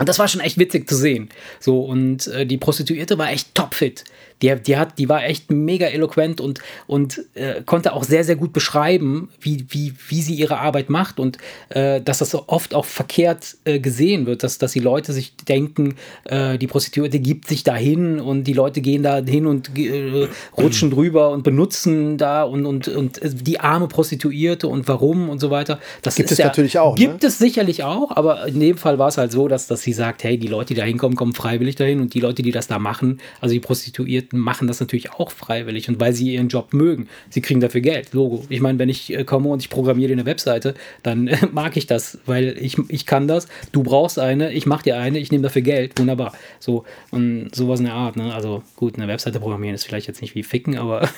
Und 0.00 0.08
das 0.08 0.18
war 0.18 0.28
schon 0.28 0.40
echt 0.40 0.58
witzig 0.58 0.88
zu 0.88 0.96
sehen. 0.96 1.28
So, 1.60 1.82
und 1.82 2.26
äh, 2.28 2.46
die 2.46 2.56
Prostituierte 2.56 3.18
war 3.18 3.30
echt 3.30 3.54
topfit. 3.54 4.04
Die, 4.42 4.54
die, 4.56 4.78
hat, 4.78 4.98
die 4.98 5.08
war 5.08 5.24
echt 5.24 5.50
mega 5.50 5.86
eloquent 5.86 6.40
und, 6.40 6.60
und 6.86 7.22
äh, 7.34 7.62
konnte 7.66 7.92
auch 7.92 8.04
sehr, 8.04 8.24
sehr 8.24 8.36
gut 8.36 8.54
beschreiben, 8.54 9.28
wie, 9.40 9.66
wie, 9.68 9.92
wie 10.08 10.22
sie 10.22 10.34
ihre 10.34 10.58
Arbeit 10.58 10.88
macht 10.88 11.20
und 11.20 11.36
äh, 11.68 12.00
dass 12.00 12.18
das 12.18 12.30
so 12.30 12.44
oft 12.46 12.74
auch 12.74 12.86
verkehrt 12.86 13.58
äh, 13.64 13.78
gesehen 13.78 14.24
wird, 14.24 14.42
dass, 14.42 14.56
dass 14.56 14.72
die 14.72 14.80
Leute 14.80 15.12
sich 15.12 15.36
denken, 15.36 15.96
äh, 16.24 16.56
die 16.56 16.66
Prostituierte 16.66 17.20
gibt 17.20 17.48
sich 17.48 17.64
dahin 17.64 18.18
und 18.18 18.44
die 18.44 18.54
Leute 18.54 18.80
gehen 18.80 19.02
da 19.02 19.18
hin 19.18 19.44
und 19.44 19.76
äh, 19.76 20.28
rutschen 20.56 20.90
drüber 20.94 21.30
und 21.30 21.42
benutzen 21.42 22.16
da 22.16 22.42
und, 22.42 22.64
und, 22.64 22.88
und 22.88 23.20
die 23.46 23.60
arme 23.60 23.88
Prostituierte 23.88 24.68
und 24.68 24.88
warum 24.88 25.28
und 25.28 25.38
so 25.38 25.50
weiter. 25.50 25.78
Das 26.00 26.14
Gibt 26.14 26.32
es 26.32 26.38
natürlich 26.38 26.78
auch, 26.78 26.96
ne? 26.96 27.04
Gibt 27.04 27.24
es 27.24 27.36
sicherlich 27.36 27.84
auch, 27.84 28.16
aber 28.16 28.46
in 28.46 28.58
dem 28.58 28.78
Fall 28.78 28.98
war 28.98 29.08
es 29.08 29.18
halt 29.18 29.32
so, 29.32 29.48
dass, 29.48 29.66
dass 29.66 29.82
sie 29.90 29.96
sagt, 29.96 30.24
hey, 30.24 30.38
die 30.38 30.46
Leute, 30.46 30.74
die 30.74 30.80
da 30.80 30.84
hinkommen, 30.84 31.16
kommen 31.16 31.32
freiwillig 31.32 31.76
dahin 31.76 32.00
und 32.00 32.14
die 32.14 32.20
Leute, 32.20 32.42
die 32.42 32.52
das 32.52 32.68
da 32.68 32.78
machen, 32.78 33.20
also 33.40 33.52
die 33.52 33.60
Prostituierten, 33.60 34.38
machen 34.38 34.68
das 34.68 34.80
natürlich 34.80 35.12
auch 35.12 35.30
freiwillig 35.30 35.88
und 35.88 36.00
weil 36.00 36.12
sie 36.12 36.34
ihren 36.34 36.48
Job 36.48 36.72
mögen. 36.72 37.08
Sie 37.28 37.40
kriegen 37.40 37.60
dafür 37.60 37.80
Geld, 37.80 38.12
Logo. 38.12 38.44
Ich 38.48 38.60
meine, 38.60 38.78
wenn 38.78 38.88
ich 38.88 39.12
äh, 39.12 39.24
komme 39.24 39.48
und 39.48 39.60
ich 39.62 39.70
programmiere 39.70 40.12
eine 40.12 40.26
Webseite, 40.26 40.74
dann 41.02 41.28
äh, 41.28 41.38
mag 41.52 41.76
ich 41.76 41.86
das, 41.86 42.18
weil 42.26 42.56
ich, 42.60 42.76
ich 42.88 43.06
kann 43.06 43.28
das, 43.28 43.48
du 43.72 43.82
brauchst 43.82 44.18
eine, 44.18 44.52
ich 44.52 44.66
mache 44.66 44.84
dir 44.84 44.98
eine, 44.98 45.18
ich 45.18 45.32
nehme 45.32 45.42
dafür 45.42 45.62
Geld, 45.62 45.98
wunderbar. 45.98 46.32
So, 46.58 46.84
und 47.10 47.50
sowas 47.54 47.80
in 47.80 47.86
der 47.86 47.94
Art, 47.94 48.16
ne? 48.16 48.32
Also 48.34 48.62
gut, 48.76 48.96
eine 48.96 49.08
Webseite 49.08 49.40
programmieren 49.40 49.74
ist 49.74 49.84
vielleicht 49.84 50.06
jetzt 50.06 50.22
nicht 50.22 50.34
wie 50.34 50.42
Ficken, 50.42 50.78
aber 50.78 51.08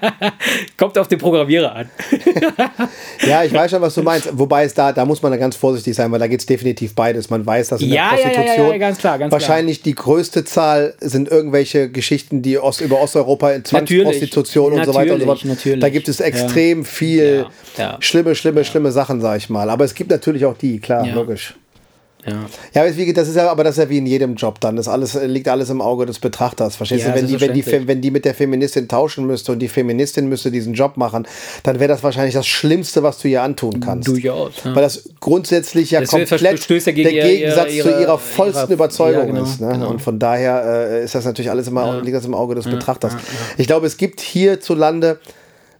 kommt 0.76 0.98
auf 0.98 1.08
den 1.08 1.18
Programmierer 1.18 1.74
an. 1.74 1.90
Ja, 3.26 3.44
ich 3.44 3.52
weiß 3.52 3.70
schon, 3.70 3.82
was 3.82 3.94
du 3.94 4.02
meinst. 4.02 4.30
Wobei 4.32 4.64
es 4.64 4.74
da, 4.74 4.92
da 4.92 5.04
muss 5.04 5.22
man 5.22 5.30
da 5.30 5.38
ganz 5.38 5.54
vorsichtig 5.56 5.94
sein, 5.94 6.10
weil 6.10 6.18
da 6.18 6.26
geht 6.26 6.40
es 6.40 6.46
definitiv 6.46 6.94
beides. 6.94 7.30
Man 7.30 7.44
weiß, 7.44 7.68
dass 7.68 7.80
in 7.90 7.96
Ja, 7.96 8.10
ja, 8.12 8.16
der 8.16 8.18
ja, 8.18 8.26
ja, 8.26 8.34
Prostitution 8.34 8.70
ja, 8.72 8.78
ganz 8.78 8.98
klar, 8.98 9.18
ganz 9.18 9.32
wahrscheinlich 9.32 9.82
die 9.82 9.94
größte 9.94 10.44
Zahl 10.44 10.94
sind 11.00 11.28
irgendwelche 11.28 11.90
Geschichten, 11.90 12.42
die 12.42 12.58
aus, 12.58 12.80
über 12.80 13.00
Osteuropa 13.00 13.50
in 13.52 13.64
Zwangsprostitution 13.64 14.72
und 14.74 14.84
so 14.84 14.94
weiter 14.94 15.14
und 15.14 15.20
so 15.20 15.26
fort. 15.26 15.44
natürlich. 15.44 15.80
Da 15.80 15.88
gibt 15.88 16.08
es 16.08 16.20
extrem 16.20 16.84
viel 16.84 17.46
Ja, 17.76 17.82
ja. 17.84 17.96
schlimme, 18.00 18.34
schlimme, 18.34 18.64
schlimme 18.64 18.92
Sachen, 18.92 19.20
sag 19.20 19.36
ich 19.38 19.50
mal. 19.50 19.70
Aber 19.70 19.84
es 19.84 19.94
gibt 19.94 20.10
natürlich 20.10 20.44
auch 20.44 20.56
die, 20.56 20.78
klar, 20.80 21.06
Ja. 21.06 21.14
logisch. 21.14 21.54
Ja. 22.26 22.44
Ja, 22.74 22.82
aber 22.82 23.12
das 23.14 23.28
ist 23.28 23.36
ja, 23.36 23.50
aber 23.50 23.64
das 23.64 23.76
ja 23.76 23.88
wie 23.88 23.98
in 23.98 24.06
jedem 24.06 24.34
Job 24.34 24.60
dann. 24.60 24.76
Das 24.76 24.88
alles 24.88 25.14
liegt 25.14 25.48
alles 25.48 25.70
im 25.70 25.80
Auge 25.80 26.06
des 26.06 26.18
Betrachters. 26.18 26.76
Verstehst 26.76 27.04
Ja, 27.06 27.12
du? 27.12 27.18
Wenn 27.18 27.26
die, 27.26 27.40
wenn 27.40 27.54
die, 27.54 27.86
wenn 27.88 28.00
die 28.00 28.10
mit 28.10 28.24
der 28.24 28.34
Feministin 28.34 28.88
tauschen 28.88 29.26
müsste 29.26 29.52
und 29.52 29.58
die 29.60 29.68
Feministin 29.68 30.28
müsste 30.28 30.50
diesen 30.50 30.74
Job 30.74 30.96
machen, 30.96 31.26
dann 31.62 31.80
wäre 31.80 31.88
das 31.88 32.02
wahrscheinlich 32.02 32.34
das 32.34 32.46
Schlimmste, 32.46 33.02
was 33.02 33.18
du 33.18 33.28
ihr 33.28 33.42
antun 33.42 33.80
kannst. 33.80 34.08
Durchaus. 34.08 34.52
Ja. 34.64 34.74
Weil 34.74 34.82
das 34.82 35.08
grundsätzlich 35.20 35.90
ja 35.92 36.00
Das 36.00 36.10
komplett 36.10 36.40
der 36.86 36.92
Gegensatz 36.94 37.72
ihre- 37.72 37.90
zu 37.94 38.00
ihrer 38.00 38.18
vollsten 38.18 38.64
ihre- 38.66 38.74
Überzeugung 38.74 39.26
genau, 39.28 39.42
ist. 39.42 39.60
Ne? 39.60 39.68
genau. 39.72 39.88
Und 39.90 40.02
von 40.02 40.18
daher 40.18 40.62
äh, 40.90 41.04
ist 41.04 41.14
das 41.14 41.24
natürlich 41.24 41.50
alles 41.50 41.68
immer, 41.68 42.00
liegt 42.02 42.16
das 42.16 42.24
im 42.26 42.34
Auge 42.34 42.54
des 42.54 42.66
Betrachters. 42.66 43.16
Ich 43.56 43.66
glaube, 43.66 43.86
es 43.86 43.96
gibt 43.96 44.20
hierzulande 44.20 45.20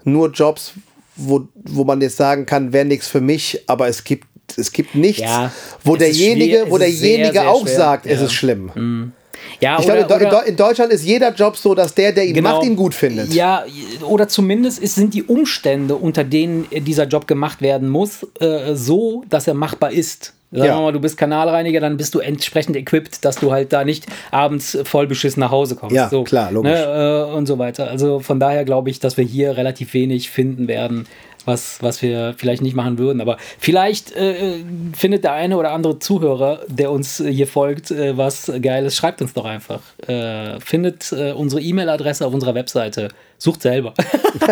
nur 0.04 0.30
Jobs, 0.30 0.72
wo, 1.16 1.42
wo 1.54 1.84
man 1.84 2.00
jetzt 2.00 2.16
sagen 2.16 2.46
kann, 2.46 2.72
wäre 2.72 2.84
nichts 2.86 3.06
für 3.08 3.20
mich, 3.20 3.62
aber 3.66 3.88
es 3.88 4.04
gibt, 4.04 4.26
es 4.58 4.72
gibt 4.72 4.94
nichts, 4.94 5.20
Ja, 5.22 5.52
wo 5.84 5.94
es 5.94 5.98
derjenige, 6.00 6.66
wo 6.68 6.76
es 6.78 6.98
sehr, 6.98 7.08
derjenige 7.18 7.32
sehr 7.32 7.50
auch 7.50 7.66
schwer. 7.66 7.76
sagt, 7.76 8.06
es 8.06 8.18
Ja. 8.20 8.26
ist 8.26 8.32
schlimm. 8.32 9.12
Ja, 9.60 9.78
Ich 9.78 9.84
glaube, 9.86 10.00
in, 10.00 10.04
oder, 10.06 10.20
in, 10.20 10.26
oder, 10.26 10.46
in 10.46 10.56
Deutschland 10.56 10.92
ist 10.92 11.04
jeder 11.04 11.32
Job 11.32 11.56
so, 11.56 11.74
dass 11.74 11.94
der, 11.94 12.12
der 12.12 12.24
ihn 12.26 12.34
genau. 12.34 12.56
macht, 12.56 12.66
ihn 12.66 12.76
gut 12.76 12.94
findet. 12.94 13.32
Ja, 13.32 13.64
oder 14.02 14.28
zumindest 14.28 14.78
ist, 14.78 14.94
sind 14.94 15.14
die 15.14 15.22
Umstände, 15.22 15.96
unter 15.96 16.24
denen 16.24 16.66
dieser 16.70 17.04
Job 17.06 17.26
gemacht 17.26 17.60
werden 17.62 17.88
muss, 17.88 18.26
äh, 18.40 18.74
so, 18.74 19.24
dass 19.30 19.46
er 19.46 19.54
machbar 19.54 19.92
ist. 19.92 20.34
Sagen 20.52 20.64
Ja. 20.66 20.76
wir 20.78 20.82
mal, 20.82 20.92
du 20.92 21.00
bist 21.00 21.16
Kanalreiniger, 21.16 21.78
dann 21.78 21.96
bist 21.96 22.12
du 22.14 22.18
entsprechend 22.18 22.76
equipped, 22.76 23.24
dass 23.24 23.36
du 23.36 23.52
halt 23.52 23.72
da 23.72 23.84
nicht 23.84 24.06
abends 24.32 24.76
voll 24.84 25.06
beschissen 25.06 25.38
nach 25.40 25.52
Hause 25.52 25.76
kommst. 25.76 25.94
Ja, 25.94 26.08
so, 26.08 26.24
klar, 26.24 26.50
logisch. 26.50 26.72
Ne, 26.72 27.26
äh, 27.30 27.32
und 27.36 27.46
so 27.46 27.58
weiter. 27.58 27.88
Also 27.88 28.18
von 28.18 28.40
daher 28.40 28.64
glaube 28.64 28.90
ich, 28.90 28.98
dass 28.98 29.16
wir 29.16 29.24
hier 29.24 29.56
relativ 29.56 29.94
wenig 29.94 30.28
finden 30.30 30.66
werden, 30.66 31.06
was, 31.44 31.80
was 31.82 32.02
wir 32.02 32.34
vielleicht 32.36 32.62
nicht 32.62 32.74
machen 32.74 32.98
würden. 32.98 33.20
Aber 33.20 33.36
vielleicht 33.60 34.10
äh, 34.16 34.56
findet 34.92 35.22
der 35.22 35.34
eine 35.34 35.56
oder 35.56 35.70
andere 35.70 36.00
Zuhörer, 36.00 36.60
der 36.66 36.90
uns 36.90 37.22
hier 37.24 37.46
folgt, 37.46 37.92
äh, 37.92 38.16
was 38.18 38.50
Geiles. 38.60 38.96
Schreibt 38.96 39.22
uns 39.22 39.32
doch 39.32 39.44
einfach. 39.44 39.80
Äh, 40.08 40.58
findet 40.58 41.12
äh, 41.12 41.30
unsere 41.30 41.62
E-Mail-Adresse 41.62 42.26
auf 42.26 42.34
unserer 42.34 42.56
Webseite. 42.56 43.08
Sucht 43.38 43.62
selber. 43.62 43.94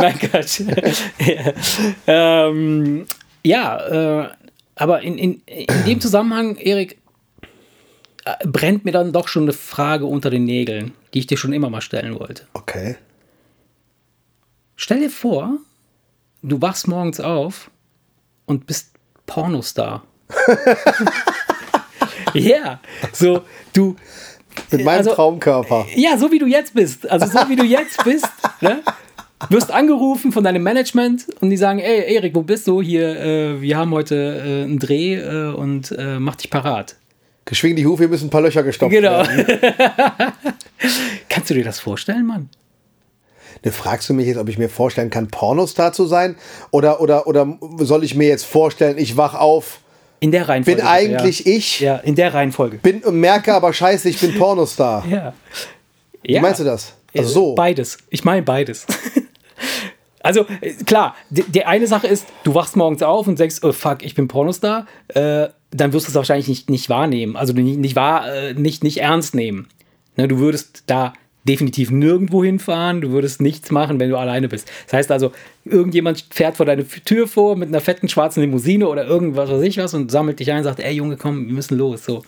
Nein, 0.00 0.18
Quatsch. 0.20 0.60
ähm, 2.06 3.06
ja, 3.42 4.22
äh, 4.22 4.28
aber 4.76 5.02
in, 5.02 5.18
in, 5.18 5.42
in 5.46 5.84
dem 5.86 6.00
Zusammenhang, 6.00 6.56
Erik, 6.56 6.98
äh, 8.24 8.34
brennt 8.46 8.84
mir 8.84 8.92
dann 8.92 9.12
doch 9.12 9.28
schon 9.28 9.44
eine 9.44 9.52
Frage 9.52 10.06
unter 10.06 10.30
den 10.30 10.44
Nägeln, 10.44 10.92
die 11.12 11.20
ich 11.20 11.26
dir 11.26 11.36
schon 11.36 11.52
immer 11.52 11.70
mal 11.70 11.80
stellen 11.80 12.18
wollte. 12.18 12.46
Okay. 12.54 12.96
Stell 14.76 15.00
dir 15.00 15.10
vor, 15.10 15.58
du 16.42 16.60
wachst 16.60 16.88
morgens 16.88 17.20
auf 17.20 17.70
und 18.46 18.66
bist 18.66 18.92
Pornostar. 19.26 20.04
Ja, 22.34 22.80
so 23.12 23.42
du. 23.72 23.96
Mit 24.70 24.84
meinem 24.84 24.98
also, 24.98 25.14
Traumkörper. 25.14 25.86
Ja, 25.96 26.16
so 26.16 26.30
wie 26.30 26.38
du 26.38 26.46
jetzt 26.46 26.74
bist. 26.74 27.10
Also 27.10 27.26
so 27.26 27.48
wie 27.48 27.56
du 27.56 27.64
jetzt 27.64 28.04
bist, 28.04 28.28
ne? 28.60 28.82
Wirst 29.50 29.70
angerufen 29.70 30.32
von 30.32 30.44
deinem 30.44 30.62
Management 30.62 31.26
und 31.40 31.50
die 31.50 31.56
sagen, 31.56 31.78
ey, 31.78 32.14
Erik, 32.14 32.34
wo 32.34 32.42
bist 32.42 32.66
du? 32.66 32.80
Hier, 32.82 33.20
äh, 33.20 33.60
wir 33.60 33.76
haben 33.76 33.90
heute 33.92 34.14
äh, 34.14 34.62
einen 34.64 34.78
Dreh 34.78 35.14
äh, 35.14 35.52
und 35.54 35.92
äh, 35.92 36.18
mach 36.18 36.36
dich 36.36 36.50
parat. 36.50 36.96
Geschwing 37.44 37.76
die 37.76 37.86
Hufe, 37.86 38.04
hier 38.04 38.08
müssen 38.08 38.28
ein 38.28 38.30
paar 38.30 38.40
Löcher 38.40 38.62
gestopft 38.62 38.92
Genau. 38.92 39.18
werden. 39.26 39.44
Kannst 41.28 41.50
du 41.50 41.54
dir 41.54 41.64
das 41.64 41.78
vorstellen, 41.80 42.26
Mann? 42.26 42.48
Ne, 43.64 43.70
fragst 43.72 44.08
du 44.08 44.14
mich 44.14 44.26
jetzt, 44.26 44.38
ob 44.38 44.48
ich 44.48 44.58
mir 44.58 44.68
vorstellen 44.68 45.10
kann, 45.10 45.28
Pornostar 45.28 45.92
zu 45.92 46.06
sein? 46.06 46.36
Oder, 46.70 47.00
oder, 47.00 47.26
oder 47.26 47.58
soll 47.78 48.04
ich 48.04 48.14
mir 48.14 48.28
jetzt 48.28 48.44
vorstellen, 48.46 48.96
ich 48.98 49.16
wach 49.16 49.34
auf, 49.34 49.80
In 50.20 50.32
der 50.32 50.48
Reihenfolge. 50.48 50.78
bin 50.80 50.86
eigentlich 50.86 51.44
ja. 51.44 51.52
ich, 51.52 51.80
Ja, 51.80 51.96
in 51.96 52.14
der 52.14 52.32
Reihenfolge. 52.34 52.78
bin 52.78 53.02
und 53.02 53.20
merke 53.20 53.52
aber 53.54 53.72
scheiße, 53.72 54.08
ich 54.08 54.18
bin 54.20 54.34
Pornostar. 54.38 55.04
Ja. 55.10 55.34
Wie 56.22 56.40
meinst 56.40 56.60
du 56.60 56.64
das? 56.64 56.94
Also 57.14 57.28
so. 57.28 57.54
Beides. 57.54 57.98
Ich 58.08 58.24
meine 58.24 58.40
beides. 58.42 58.86
Also 60.24 60.46
äh, 60.62 60.72
klar, 60.84 61.14
die, 61.30 61.64
eine 61.64 61.86
Sache 61.86 62.08
ist, 62.08 62.26
du 62.42 62.54
wachst 62.54 62.76
morgens 62.76 63.02
auf 63.02 63.28
und 63.28 63.36
sagst, 63.36 63.62
oh 63.62 63.72
fuck, 63.72 64.02
ich 64.02 64.14
bin 64.14 64.26
Pornostar, 64.26 64.86
äh, 65.08 65.48
dann 65.70 65.92
wirst 65.92 66.06
du 66.06 66.10
es 66.10 66.14
wahrscheinlich 66.14 66.48
nicht, 66.48 66.70
nicht 66.70 66.88
wahrnehmen, 66.88 67.36
also 67.36 67.52
nicht, 67.52 67.78
nicht, 67.78 67.94
wahr, 67.94 68.32
äh, 68.32 68.54
nicht, 68.54 68.82
nicht 68.82 68.98
ernst 68.98 69.34
nehmen. 69.34 69.68
Ne, 70.16 70.26
du 70.26 70.38
würdest 70.38 70.84
da 70.86 71.12
definitiv 71.46 71.90
nirgendwo 71.90 72.42
hinfahren, 72.42 73.02
du 73.02 73.10
würdest 73.10 73.42
nichts 73.42 73.70
machen, 73.70 74.00
wenn 74.00 74.08
du 74.08 74.16
alleine 74.16 74.48
bist. 74.48 74.70
Das 74.86 74.94
heißt 74.94 75.12
also, 75.12 75.32
irgendjemand 75.66 76.24
fährt 76.30 76.56
vor 76.56 76.64
deine 76.64 76.88
Tür 76.88 77.28
vor 77.28 77.54
mit 77.54 77.68
einer 77.68 77.80
fetten 77.80 78.08
schwarzen 78.08 78.40
Limousine 78.40 78.88
oder 78.88 79.06
irgendwas 79.06 79.50
weiß 79.50 79.62
ich 79.62 79.76
was 79.76 79.92
und 79.92 80.10
sammelt 80.10 80.40
dich 80.40 80.50
ein 80.50 80.58
und 80.58 80.64
sagt, 80.64 80.80
ey 80.80 80.94
Junge, 80.94 81.18
komm, 81.18 81.46
wir 81.46 81.54
müssen 81.54 81.76
los. 81.76 82.04
So. 82.04 82.24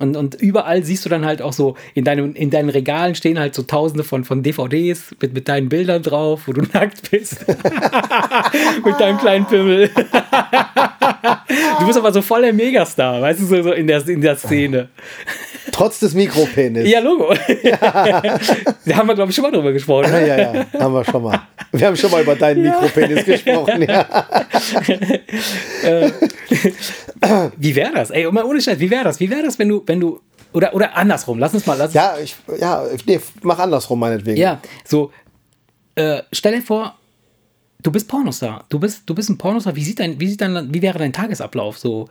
Und, 0.00 0.16
und 0.16 0.34
überall 0.34 0.82
siehst 0.82 1.04
du 1.04 1.08
dann 1.08 1.24
halt 1.24 1.40
auch 1.40 1.52
so, 1.52 1.76
in, 1.94 2.04
deinem, 2.04 2.34
in 2.34 2.50
deinen 2.50 2.68
Regalen 2.68 3.14
stehen 3.14 3.38
halt 3.38 3.54
so 3.54 3.62
tausende 3.62 4.02
von, 4.02 4.24
von 4.24 4.42
DVDs 4.42 5.14
mit, 5.20 5.34
mit 5.34 5.48
deinen 5.48 5.68
Bildern 5.68 6.02
drauf, 6.02 6.42
wo 6.46 6.52
du 6.52 6.62
nackt 6.72 7.10
bist. 7.10 7.46
mit 8.84 9.00
deinem 9.00 9.18
kleinen 9.18 9.46
Pimmel. 9.46 9.88
du 11.78 11.86
bist 11.86 11.98
aber 11.98 12.12
so 12.12 12.22
voll 12.22 12.42
der 12.42 12.52
Megastar, 12.52 13.22
weißt 13.22 13.40
du, 13.40 13.46
so, 13.46 13.62
so 13.62 13.72
in, 13.72 13.86
der, 13.86 14.06
in 14.08 14.20
der 14.20 14.36
Szene. 14.36 14.88
Trotz 15.72 16.00
des 16.00 16.14
Mikropenis. 16.14 16.88
Ja, 16.88 17.00
Logo. 17.00 17.34
da 17.62 18.96
haben 18.96 19.08
wir, 19.08 19.14
glaube 19.14 19.30
ich, 19.30 19.34
schon 19.34 19.42
mal 19.42 19.50
drüber 19.50 19.72
gesprochen. 19.72 20.12
ja, 20.12 20.20
ne? 20.20 20.28
ja, 20.28 20.54
ja, 20.54 20.66
haben 20.80 20.94
wir 20.94 21.04
schon 21.04 21.22
mal. 21.22 21.40
Wir 21.72 21.86
haben 21.86 21.96
schon 21.96 22.10
mal 22.10 22.22
über 22.22 22.36
deinen 22.36 22.62
Mikropenis 22.62 23.24
gesprochen. 23.24 23.82
Ja. 23.82 24.26
Wie 27.56 27.74
wäre 27.74 27.92
das? 27.94 28.10
Ey, 28.10 28.30
mal 28.30 28.44
ohne 28.44 28.60
Scheiß, 28.60 28.78
wie 28.78 28.90
wäre 28.90 29.04
das? 29.04 29.18
Wie 29.20 29.30
wäre 29.30 29.42
das, 29.42 29.58
wenn 29.58 29.68
du, 29.68 29.82
wenn 29.86 30.00
du, 30.00 30.20
oder, 30.52 30.74
oder 30.74 30.96
andersrum, 30.96 31.38
lass 31.38 31.54
uns 31.54 31.66
mal, 31.66 31.76
lass 31.76 31.94
Ja, 31.94 32.16
ich, 32.22 32.36
ja, 32.58 32.84
nee, 33.06 33.20
mach 33.42 33.58
andersrum 33.58 33.98
meinetwegen. 33.98 34.38
Ja, 34.38 34.60
so, 34.84 35.10
äh, 35.94 36.22
stell 36.32 36.56
dir 36.56 36.62
vor, 36.62 36.96
du 37.82 37.90
bist 37.90 38.08
Pornostar. 38.08 38.64
Du 38.68 38.78
bist, 38.78 39.02
du 39.06 39.14
bist 39.14 39.30
ein 39.30 39.38
Pornostar. 39.38 39.74
Wie 39.76 39.84
sieht 39.84 40.00
dein, 40.00 40.20
wie 40.20 40.28
sieht 40.28 40.40
dein, 40.40 40.72
wie 40.74 40.82
wäre 40.82 40.98
dein 40.98 41.12
Tagesablauf? 41.12 41.78
So, 41.78 42.08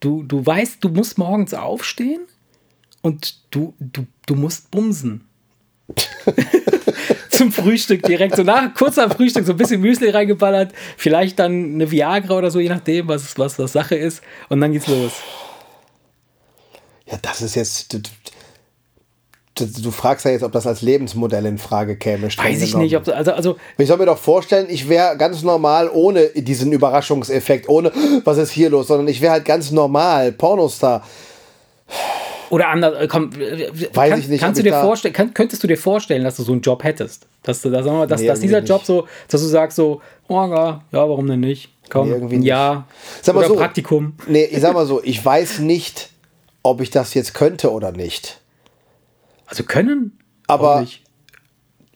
du, 0.00 0.22
du 0.22 0.44
weißt, 0.44 0.82
du 0.82 0.88
musst 0.88 1.18
morgens 1.18 1.54
aufstehen 1.54 2.20
und 3.04 3.34
du, 3.50 3.74
du, 3.78 4.06
du 4.24 4.34
musst 4.34 4.70
bumsen. 4.70 5.28
Zum 7.28 7.52
Frühstück 7.52 8.02
direkt, 8.02 8.34
so 8.34 8.42
nach, 8.42 8.72
kurz 8.72 8.96
am 8.96 9.10
Frühstück, 9.10 9.44
so 9.44 9.52
ein 9.52 9.58
bisschen 9.58 9.82
Müsli 9.82 10.08
reingeballert, 10.08 10.72
vielleicht 10.96 11.38
dann 11.38 11.74
eine 11.74 11.90
Viagra 11.90 12.38
oder 12.38 12.50
so, 12.50 12.60
je 12.60 12.70
nachdem, 12.70 13.08
was, 13.08 13.36
was, 13.38 13.58
was 13.58 13.72
Sache 13.72 13.94
ist. 13.94 14.22
Und 14.48 14.62
dann 14.62 14.72
geht's 14.72 14.86
los. 14.86 15.12
Ja, 17.04 17.18
das 17.20 17.42
ist 17.42 17.56
jetzt. 17.56 17.92
Du, 17.92 17.98
du, 19.56 19.66
du 19.66 19.90
fragst 19.90 20.24
ja 20.24 20.30
jetzt, 20.30 20.42
ob 20.42 20.52
das 20.52 20.66
als 20.66 20.80
Lebensmodell 20.80 21.44
in 21.44 21.58
Frage 21.58 21.98
käme. 21.98 22.28
Weiß 22.28 22.62
ich 22.62 22.70
genommen. 22.70 22.84
nicht, 22.84 22.96
ob, 22.96 23.06
also, 23.08 23.32
also 23.32 23.56
Ich 23.76 23.86
soll 23.86 23.98
mir 23.98 24.06
doch 24.06 24.16
vorstellen, 24.16 24.68
ich 24.70 24.88
wäre 24.88 25.18
ganz 25.18 25.42
normal 25.42 25.90
ohne 25.92 26.28
diesen 26.28 26.72
Überraschungseffekt, 26.72 27.68
ohne 27.68 27.92
was 28.24 28.38
ist 28.38 28.52
hier 28.52 28.70
los, 28.70 28.86
sondern 28.86 29.08
ich 29.08 29.20
wäre 29.20 29.32
halt 29.32 29.44
ganz 29.44 29.72
normal, 29.72 30.32
Pornostar. 30.32 31.06
Oder 32.54 32.68
anders, 32.68 32.94
äh, 33.00 33.08
komm, 33.08 33.30
Weiß 33.34 34.10
kann, 34.10 34.20
ich 34.20 34.28
nicht, 34.28 34.40
kannst 34.40 34.60
du 34.60 34.62
dir 34.62 34.72
vorstellen, 34.72 35.12
kann, 35.12 35.34
könntest 35.34 35.60
du 35.64 35.66
dir 35.66 35.76
vorstellen, 35.76 36.22
dass 36.22 36.36
du 36.36 36.44
so 36.44 36.52
einen 36.52 36.60
Job 36.60 36.84
hättest? 36.84 37.26
Dass, 37.42 37.62
du, 37.62 37.70
dass, 37.70 37.84
Nee, 37.84 38.28
dass 38.28 38.38
dieser 38.38 38.60
Job 38.60 38.84
so, 38.84 39.08
dass 39.28 39.40
du 39.40 39.48
sagst 39.48 39.74
so, 39.74 40.00
oh 40.28 40.34
ja, 40.46 40.84
ja, 40.92 41.08
warum 41.08 41.26
denn 41.26 41.40
nicht? 41.40 41.70
Komm, 41.90 42.08
Nee, 42.08 42.14
irgendwie. 42.14 42.46
Jahr. 42.46 42.86
Sag 43.22 43.34
mal 43.34 43.40
oder 43.40 43.48
so. 43.48 43.56
Praktikum. 43.56 44.14
Nee, 44.28 44.44
ich 44.44 44.60
sag 44.60 44.72
mal 44.72 44.86
so, 44.86 45.02
ich 45.02 45.24
weiß 45.24 45.58
nicht, 45.58 46.10
ob 46.62 46.80
ich 46.80 46.90
das 46.90 47.12
jetzt 47.14 47.34
könnte 47.34 47.72
oder 47.72 47.90
nicht. 47.90 48.40
Also 49.46 49.64
können? 49.64 50.16
Aber- 50.46 50.80
nicht? 50.80 51.03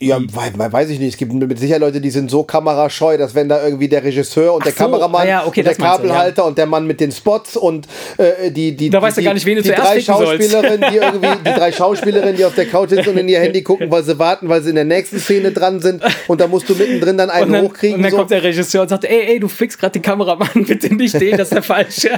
Ja, 0.00 0.20
wei- 0.32 0.52
weiß 0.72 0.90
ich 0.90 1.00
nicht. 1.00 1.14
Es 1.14 1.16
gibt 1.16 1.32
mit 1.32 1.58
Sicherheit 1.58 1.80
Leute, 1.80 2.00
die 2.00 2.11
sind 2.11 2.30
so 2.30 2.44
kamerascheu, 2.44 3.16
dass 3.16 3.34
wenn 3.34 3.48
da 3.48 3.64
irgendwie 3.64 3.88
der 3.88 4.04
Regisseur 4.04 4.54
und 4.54 4.61
Ach 4.62 4.66
der 4.66 4.72
so, 4.72 4.78
Kameramann 4.78 5.22
ah 5.22 5.28
ja, 5.28 5.46
okay, 5.46 5.61
und 5.61 5.66
der 5.66 5.74
meinst 5.76 5.78
du, 5.80 5.82
ja. 5.82 5.90
Kabelhalter 5.90 6.44
und 6.44 6.56
der 6.56 6.66
Mann 6.66 6.87
mit 6.87 7.00
den 7.00 7.11
Spots 7.11 7.56
und 7.56 7.88
äh, 8.16 8.50
die 8.52 8.76
die 8.76 8.90
Da 8.90 8.98
die, 8.98 9.02
weißt 9.04 9.18
du 9.18 9.22
gar 9.24 9.34
nicht, 9.34 9.44
wen 9.44 9.56
du 9.56 9.62
die 9.62 9.70
drei. 9.70 10.00
Schauspielerinnen, 10.00 10.90
die 10.92 10.96
irgendwie 10.98 11.28
die 11.44 11.52
drei 11.52 11.72
Schauspielerinnen, 11.72 12.37
die 12.37 12.44
auf 12.44 12.54
der 12.54 12.66
Couch 12.66 12.90
sitzen 12.90 13.08
und 13.11 13.16
in 13.18 13.28
ihr 13.28 13.40
Handy 13.40 13.62
gucken, 13.62 13.90
weil 13.90 14.04
sie 14.04 14.16
warten, 14.20 14.48
weil 14.48 14.62
sie 14.62 14.68
in 14.70 14.76
der 14.76 14.84
nächsten 14.84 15.18
Szene 15.18 15.50
dran 15.50 15.80
sind 15.80 16.00
und 16.28 16.40
da 16.40 16.46
musst 16.46 16.68
du 16.68 16.74
mittendrin 16.76 17.18
dann 17.18 17.30
einen 17.30 17.46
Und 17.46 17.52
dann, 17.54 17.64
hochkriegen. 17.64 17.96
und 17.96 18.02
dann 18.02 18.11
so. 18.12 18.16
kommt 18.18 18.30
der 18.30 18.42
Regisseur 18.44 18.82
und 18.82 18.88
sagt, 18.90 19.04
ey, 19.04 19.32
ey, 19.32 19.40
du 19.40 19.48
fixst 19.48 19.80
gerade 19.80 19.92
den 19.94 20.02
Kameramann, 20.02 20.48
bitte 20.66 20.94
nicht 20.94 21.20
den, 21.20 21.32
das 21.37 21.48
ist 21.48 21.54
der 21.54 21.62
falsche. 21.64 22.11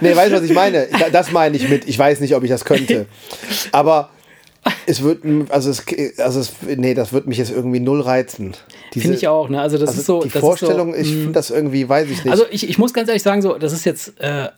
Nee, 0.00 0.14
weißt 0.14 0.32
du, 0.32 0.36
was 0.36 0.42
ich 0.42 0.52
meine? 0.54 0.88
Da- 0.92 1.08
Das 1.10 1.32
meine 1.32 1.56
ich 1.56 1.68
mit, 1.68 1.88
ich 1.88 1.98
weiß 1.98 2.20
nicht, 2.20 2.34
ob 2.34 2.42
ich 2.44 2.50
das 2.50 2.64
könnte. 2.66 3.06
Aber 3.72 4.10
es 4.86 5.02
wird, 5.02 5.24
also 5.50 5.70
es, 5.70 5.84
also 6.18 6.40
es, 6.40 6.52
nee, 6.76 6.94
das 6.94 7.12
wird 7.12 7.26
mich 7.26 7.38
jetzt 7.38 7.50
irgendwie 7.50 7.80
null 7.80 8.00
reizen. 8.00 8.54
Finde 8.92 9.16
ich 9.16 9.28
auch, 9.28 9.48
ne? 9.48 9.60
Also 9.60 9.78
das 9.78 9.90
Also 9.90 10.00
ist 10.00 10.06
so. 10.06 10.22
die 10.22 10.28
das 10.30 10.40
Vorstellung, 10.40 10.94
ist 10.94 11.06
so, 11.06 11.12
ich 11.12 11.16
mh. 11.16 11.22
finde 11.22 11.32
das 11.32 11.50
irgendwie, 11.50 11.88
weiß 11.88 12.08
ich 12.10 12.24
nicht. 12.24 12.32
Also 12.32 12.44
ich, 12.50 12.68
ich 12.68 12.78
muss 12.78 12.94
ganz 12.94 13.08
ehrlich 13.08 13.22
sagen, 13.22 13.42
so, 13.42 13.58
das 13.58 13.72
ist 13.72 13.84
jetzt, 13.84 14.18
äh, 14.20 14.48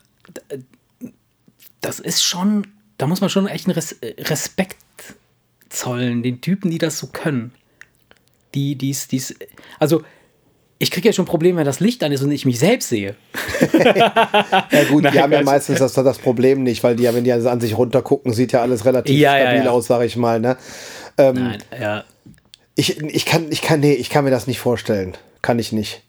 das 1.81 1.99
ist 1.99 2.23
schon, 2.23 2.67
da 2.97 3.07
muss 3.07 3.21
man 3.21 3.29
schon 3.29 3.47
echt 3.47 3.67
einen 3.67 3.75
Res 3.75 3.95
Respekt 4.01 4.77
zollen, 5.69 6.23
den 6.23 6.41
Typen, 6.41 6.71
die 6.71 6.77
das 6.77 6.97
so 6.97 7.07
können. 7.07 7.51
Die, 8.55 8.75
die's, 8.75 9.07
die's, 9.07 9.35
also 9.79 10.03
ich 10.79 10.91
kriege 10.91 11.09
ja 11.09 11.13
schon 11.13 11.25
Probleme, 11.25 11.57
wenn 11.59 11.65
das 11.65 11.79
Licht 11.79 12.03
an 12.03 12.11
ist 12.11 12.21
und 12.21 12.31
ich 12.31 12.45
mich 12.45 12.59
selbst 12.59 12.89
sehe. 12.89 13.15
ja 13.73 14.83
gut, 14.89 15.03
die 15.03 15.07
Nein, 15.09 15.21
haben 15.21 15.31
ja 15.31 15.41
meistens 15.43 15.79
das, 15.79 15.93
das 15.93 16.17
Problem 16.19 16.63
nicht, 16.63 16.83
weil 16.83 16.95
die 16.95 17.03
ja, 17.03 17.13
wenn 17.15 17.23
die 17.23 17.31
an 17.31 17.59
sich 17.59 17.77
runtergucken, 17.77 18.33
sieht 18.33 18.51
ja 18.51 18.61
alles 18.61 18.85
relativ 18.85 19.17
Ja, 19.17 19.37
stabil 19.39 19.65
ja. 19.65 19.71
aus, 19.71 19.87
sage 19.87 20.05
ich 20.05 20.15
mal. 20.17 20.39
Ne? 20.39 20.55
Ähm, 21.17 21.33
Nein, 21.35 21.63
ja. 21.79 22.03
ich, 22.75 23.01
ich, 23.01 23.25
kann, 23.25 23.47
ich, 23.49 23.61
kann, 23.61 23.79
nee, 23.79 23.93
ich 23.93 24.09
kann 24.09 24.23
mir 24.23 24.31
das 24.31 24.45
nicht 24.47 24.59
vorstellen. 24.59 25.15
Kann 25.41 25.57
ich 25.59 25.71
nicht. 25.71 26.03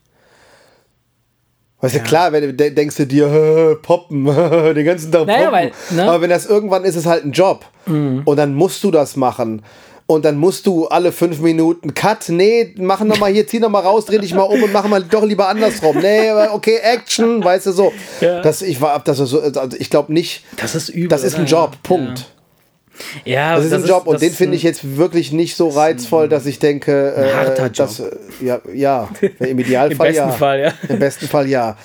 Weißt 1.81 1.95
du, 1.95 1.99
klar, 2.01 2.33
wenn 2.33 2.43
du 2.43 2.53
de- 2.53 2.71
denkst 2.71 2.97
du 2.97 3.07
dir, 3.07 3.29
"Hä, 3.31 3.75
poppen, 3.81 4.25
den 4.75 4.85
ganzen 4.85 5.11
Tag 5.11 5.25
Naja, 5.27 5.49
poppen. 5.49 5.53
weil, 5.53 5.71
ne? 5.95 6.03
Aber 6.03 6.21
wenn 6.21 6.29
das 6.29 6.45
irgendwann 6.45 6.83
ist, 6.83 6.89
ist 6.95 6.97
es 6.97 7.05
halt 7.05 7.23
ein 7.25 7.31
Job. 7.31 7.65
Und 7.87 8.35
dann 8.35 8.53
musst 8.53 8.83
du 8.83 8.91
das 8.91 9.15
machen. 9.15 9.63
Und 10.11 10.25
dann 10.25 10.37
musst 10.37 10.65
du 10.65 10.87
alle 10.87 11.11
fünf 11.11 11.39
Minuten 11.39 11.93
Cut, 11.93 12.29
nee, 12.29 12.73
machen 12.79 13.07
noch 13.07 13.19
mal 13.19 13.31
hier, 13.31 13.45
zieh 13.45 13.59
noch 13.59 13.69
mal 13.69 13.81
raus, 13.81 14.05
dreh 14.05 14.17
dich 14.17 14.33
mal 14.33 14.41
um 14.41 14.63
und 14.63 14.73
machen 14.73 14.89
mal 14.89 15.03
doch 15.03 15.23
lieber 15.23 15.47
andersrum. 15.47 15.99
Nee, 15.99 16.31
okay, 16.51 16.79
Action, 16.81 17.43
weißt 17.43 17.67
du 17.67 17.71
so. 17.73 17.93
Ja. 18.19 18.41
Das, 18.41 18.63
ich 18.63 18.81
war, 18.81 18.99
das 19.03 19.19
ist 19.19 19.29
so, 19.29 19.39
also 19.39 19.77
ich 19.77 19.91
glaube 19.91 20.11
nicht, 20.11 20.43
Das 20.57 20.73
ist 20.73 20.89
übel. 20.89 21.09
das 21.09 21.21
ist 21.23 21.35
ein 21.35 21.41
oder? 21.43 21.51
Job, 21.51 21.77
Punkt. 21.83 22.25
Ja, 23.23 23.55
Das 23.55 23.65
ist 23.65 23.73
ein 23.73 23.85
Job 23.85 24.07
und 24.07 24.15
das 24.15 24.21
den 24.21 24.31
ist 24.31 24.37
finde 24.37 24.55
ich 24.57 24.63
jetzt 24.63 24.97
wirklich 24.97 25.31
nicht 25.31 25.55
so 25.55 25.69
reizvoll, 25.69 26.27
dass 26.27 26.47
ich 26.47 26.57
denke, 26.57 27.13
äh, 27.15 27.31
harter 27.31 27.65
Job. 27.67 27.75
dass, 27.75 27.99
äh, 27.99 28.09
ja, 28.41 28.61
ja, 28.73 29.09
im 29.37 29.59
Idealfall 29.59 29.91
Im 29.91 30.13
besten 30.13 30.29
ja. 30.29 30.31
Fall, 30.31 30.59
ja. 30.59 30.73
Im 30.89 30.97
besten 30.97 31.27
Fall 31.27 31.47
ja. 31.47 31.77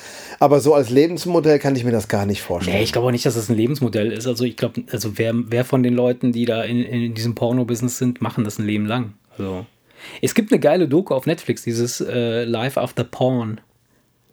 Aber 0.44 0.60
so 0.60 0.74
als 0.74 0.90
Lebensmodell 0.90 1.58
kann 1.58 1.74
ich 1.74 1.84
mir 1.84 1.90
das 1.90 2.06
gar 2.06 2.26
nicht 2.26 2.42
vorstellen. 2.42 2.76
Nee, 2.76 2.82
ich 2.82 2.92
glaube 2.92 3.06
auch 3.06 3.10
nicht, 3.10 3.24
dass 3.24 3.34
das 3.34 3.48
ein 3.48 3.56
Lebensmodell 3.56 4.12
ist. 4.12 4.26
Also 4.26 4.44
ich 4.44 4.58
glaube, 4.58 4.82
also 4.92 5.16
wer, 5.16 5.32
wer 5.34 5.64
von 5.64 5.82
den 5.82 5.94
Leuten, 5.94 6.32
die 6.32 6.44
da 6.44 6.62
in, 6.64 6.82
in 6.82 7.14
diesem 7.14 7.34
Porno-Business 7.34 7.96
sind, 7.96 8.20
machen 8.20 8.44
das 8.44 8.58
ein 8.58 8.66
Leben 8.66 8.84
lang. 8.84 9.14
Also 9.30 9.64
Es 10.20 10.34
gibt 10.34 10.52
eine 10.52 10.60
geile 10.60 10.86
Doku 10.86 11.14
auf 11.14 11.24
Netflix, 11.24 11.62
dieses 11.62 12.02
äh, 12.02 12.44
Live 12.44 12.76
After 12.76 13.04
Porn. 13.04 13.62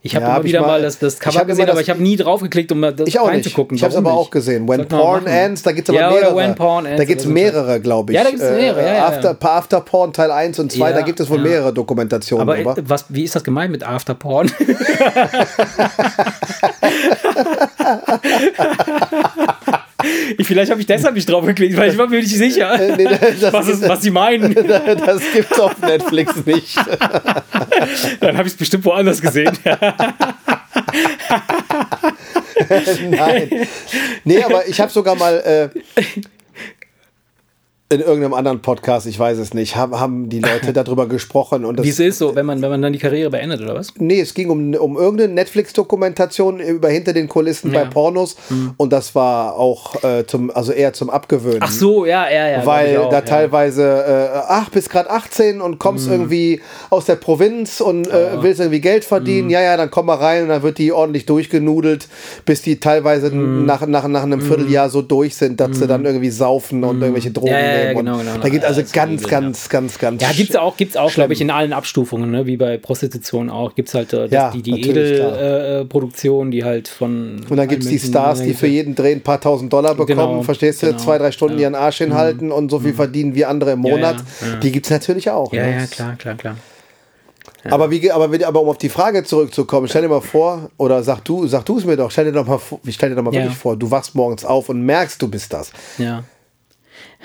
Ich 0.03 0.15
habe 0.15 0.23
Ja, 0.23 0.29
immer 0.29 0.35
hab 0.37 0.43
wieder 0.43 0.61
mal- 0.61 0.67
mal 0.67 0.81
das, 0.81 0.97
das 0.97 1.19
Cover 1.19 1.45
gesehen, 1.45 1.67
das- 1.67 1.73
aber 1.73 1.81
ich 1.81 1.89
habe 1.91 2.01
nie 2.01 2.15
draufgeklickt, 2.15 2.71
um 2.71 2.81
das 2.81 2.93
Ich 3.05 3.19
auch 3.19 3.27
reinzugucken. 3.27 3.77
Ich 3.77 3.83
habe 3.83 3.91
es 3.91 3.97
aber 3.97 4.13
auch 4.13 4.31
gesehen. 4.31 4.67
When 4.67 4.87
Porn. 4.87 5.27
Ends, 5.27 5.61
da 5.61 5.73
gibt 5.73 5.89
es 5.89 5.93
aber 5.95 6.01
Ja, 6.03 6.09
mehrere. 6.09 6.35
When 6.35 6.55
Porn 6.55 6.87
Ends 6.87 6.97
da 6.97 7.05
gibt 7.05 7.21
es 7.21 7.27
mehrere, 7.27 7.79
glaube 7.79 8.11
ich. 8.11 8.17
Ja, 8.17 8.23
da 8.23 8.31
gibt's 8.31 8.49
mehrere, 8.49 8.83
ja, 8.83 9.05
After, 9.07 9.37
After 9.39 9.79
Porn 9.81 10.11
Teil 10.11 10.31
1 10.31 10.57
und 10.57 10.71
2, 10.71 10.89
Ja, 10.89 10.95
da 10.95 11.01
gibt 11.01 11.19
es 11.19 11.29
wohl 11.29 11.37
mehrere 11.37 11.71
Dokumentationen 11.71 12.41
Aber 12.41 12.55
drüber. 12.57 12.75
äh, 12.79 12.83
was, 12.87 13.05
wie 13.09 13.25
ist 13.25 13.35
das 13.35 13.43
gemeint 13.43 13.71
mit 13.71 13.83
Afterporn? 13.83 14.51
ich, 20.37 20.47
vielleicht 20.47 20.71
habe 20.71 20.81
ich 20.81 20.87
deshalb 20.87 21.15
nicht 21.15 21.29
drauf 21.29 21.45
geklickt, 21.45 21.77
weil 21.77 21.91
ich 21.91 21.97
war 21.97 22.07
mir 22.07 22.19
nicht 22.19 22.35
sicher, 22.35 22.79
Äh, 22.79 22.95
nee, 22.97 23.05
was, 23.51 23.67
ist, 23.67 23.87
was 23.87 24.01
sie 24.01 24.11
meinen. 24.11 24.53
das 24.67 25.21
gibt's 25.33 25.59
auf 25.59 25.79
Netflix 25.81 26.45
nicht. 26.45 26.77
Dann 28.19 28.37
habe 28.37 28.47
ich 28.47 28.53
es 28.53 28.57
bestimmt 28.57 28.85
woanders 28.85 29.21
gesehen. 29.21 29.57
Nein. 33.09 33.49
Nee, 34.23 34.43
aber 34.43 34.67
ich 34.67 34.79
habe 34.79 34.91
sogar 34.91 35.15
mal 35.15 35.71
äh, 35.73 35.79
in 37.91 37.99
irgendeinem 37.99 38.33
anderen 38.33 38.61
Podcast, 38.61 39.05
ich 39.05 39.19
weiß 39.19 39.37
es 39.37 39.53
nicht, 39.53 39.75
haben, 39.75 39.99
haben 39.99 40.29
die 40.29 40.39
Leute 40.39 40.71
darüber 40.73 41.07
gesprochen 41.07 41.65
und 41.65 41.77
das 41.77 41.85
Wie 41.85 41.89
es 41.89 41.99
ist, 41.99 42.17
so, 42.19 42.35
wenn 42.35 42.45
man, 42.45 42.61
wenn 42.61 42.69
man 42.69 42.81
dann 42.81 42.93
die 42.93 42.99
Karriere 42.99 43.29
beendet, 43.29 43.61
oder 43.61 43.75
was? 43.75 43.93
Nee, 43.97 44.21
es 44.21 44.33
ging 44.33 44.49
um, 44.49 44.73
um 44.75 44.97
irgendeine 44.97 45.33
Netflix-Dokumentation 45.33 46.59
über 46.59 46.89
hinter 46.89 47.13
den 47.13 47.27
Kulissen 47.27 47.71
Ja. 47.73 47.83
bei 47.83 47.89
Pornos 47.89 48.35
und 48.77 48.93
das 48.93 49.13
war 49.15 49.55
auch 49.57 50.01
äh, 50.03 50.25
zum, 50.25 50.51
also 50.51 50.71
eher 50.71 50.93
zum 50.93 51.09
Abgewöhnen. 51.09 51.59
Ach 51.61 51.71
so, 51.71 52.05
ja, 52.05 52.29
ja, 52.29 52.47
ja. 52.47 52.65
Weil 52.65 52.97
auch, 52.97 53.09
da 53.09 53.17
ja. 53.17 53.21
teilweise, 53.21 53.83
äh, 54.33 54.37
ach, 54.47 54.69
bist 54.69 54.89
gerade 54.89 55.09
18 55.09 55.61
und 55.61 55.79
kommst 55.79 56.07
Mhm. 56.07 56.13
irgendwie 56.13 56.61
aus 56.89 57.05
der 57.05 57.15
Provinz 57.15 57.81
und 57.81 58.07
äh, 58.07 58.41
willst 58.41 58.59
irgendwie 58.59 58.81
Geld 58.81 59.03
verdienen. 59.05 59.45
Mhm. 59.47 59.51
Ja, 59.51 59.61
ja, 59.61 59.77
dann 59.77 59.91
komm 59.91 60.05
mal 60.07 60.15
rein 60.15 60.43
und 60.43 60.49
dann 60.49 60.63
wird 60.63 60.77
die 60.77 60.91
ordentlich 60.91 61.25
durchgenudelt, 61.25 62.07
bis 62.45 62.61
die 62.61 62.79
teilweise 62.79 63.29
Mhm. 63.31 63.65
nach, 63.65 63.85
nach, 63.85 64.07
nach 64.07 64.23
einem 64.23 64.41
Vierteljahr 64.41 64.89
so 64.89 65.01
durch 65.01 65.35
sind, 65.35 65.59
dass 65.59 65.77
sie 65.77 65.87
dann 65.87 66.05
irgendwie 66.05 66.29
saufen 66.29 66.83
und 66.83 67.01
irgendwelche 67.01 67.31
Drogen 67.31 67.51
Mhm. 67.51 67.57
Ja, 67.57 67.80
ja, 67.81 67.87
ja, 67.91 67.93
genau, 67.93 68.17
genau. 68.17 68.37
Da 68.37 68.47
Ja, 68.47 68.61
also 68.63 68.81
ganz, 68.93 69.27
ganz, 69.27 69.69
ganz, 69.69 69.97
ganz. 69.99 70.21
Ja, 70.21 70.31
gibt's 70.31 70.55
auch, 70.55 70.77
gibt's 70.77 70.97
auch, 70.97 71.11
glaube 71.11 71.33
ich, 71.33 71.41
in 71.41 71.49
allen 71.51 71.73
Abstufungen, 71.73 72.31
ne? 72.31 72.45
wie 72.45 72.57
bei 72.57 72.77
Prostitution 72.77 73.49
auch. 73.49 73.75
Gibt's 73.75 73.93
halt 73.93 74.13
äh, 74.13 74.27
Ja, 74.27 74.51
die, 74.51 74.61
die. 74.61 74.71
Edelproduktion, 74.89 75.81
äh, 75.81 75.85
Produktion, 75.85 76.51
die 76.51 76.63
halt 76.63 76.87
von. 76.87 77.41
Und 77.49 77.57
dann 77.57 77.67
gibt 77.67 77.83
es 77.83 77.89
die 77.89 77.99
Stars, 77.99 78.41
die 78.41 78.53
für 78.53 78.67
jeden 78.67 78.95
Dreh 78.95 79.11
ein 79.13 79.21
paar 79.21 79.39
tausend 79.41 79.71
Dollar 79.73 79.95
bekommen, 79.95 80.07
Genau, 80.07 80.43
verstehst 80.43 80.81
du? 80.83 80.87
genau, 80.87 80.97
Zwei, 80.99 81.17
drei 81.17 81.31
Stunden 81.31 81.59
ja. 81.59 81.69
Mhm. 81.69 81.75
ihren 81.75 81.83
Arsch 81.83 81.97
hinhalten 81.99 82.51
und 82.51 82.69
so 82.69 82.79
viel 82.79 82.93
verdienen 82.93 83.35
wie 83.35 83.45
andere 83.45 83.71
im 83.71 83.83
Ja, 83.85 83.91
Monat. 83.91 84.15
ja, 84.41 84.47
ja. 84.47 84.55
Die 84.57 84.71
gibt 84.71 84.85
es 84.85 84.91
natürlich 84.91 85.29
auch. 85.29 85.51
Ja, 85.53 85.63
ne? 85.65 85.75
ja, 85.79 85.85
klar, 85.87 86.15
klar, 86.15 86.35
klar. 86.35 86.55
Aber, 87.69 87.91
wie, 87.91 88.09
aber, 88.11 88.29
aber 88.47 88.61
um 88.61 88.69
auf 88.69 88.79
die 88.79 88.89
Frage 88.89 89.23
zurückzukommen, 89.23 89.87
stell 89.87 90.01
dir 90.01 90.07
mal 90.09 90.21
vor, 90.21 90.71
oder 90.77 91.03
sag 91.03 91.23
du, 91.25 91.45
sag 91.45 91.63
du 91.65 91.77
es 91.77 91.85
mir 91.85 91.95
doch, 91.95 92.09
stell 92.09 92.25
dir 92.25 92.31
doch 92.31 92.47
mal 92.47 92.59
ich 92.85 92.95
stell 92.95 93.09
dir 93.09 93.15
doch 93.15 93.21
mal 93.23 93.31
Ja. 93.33 93.41
wirklich 93.41 93.57
vor, 93.57 93.77
du 93.77 93.91
wachst 93.91 94.15
morgens 94.15 94.43
auf 94.43 94.69
und 94.69 94.81
merkst, 94.83 95.21
du 95.21 95.27
bist 95.27 95.53
das. 95.53 95.71
Ja. 95.99 96.23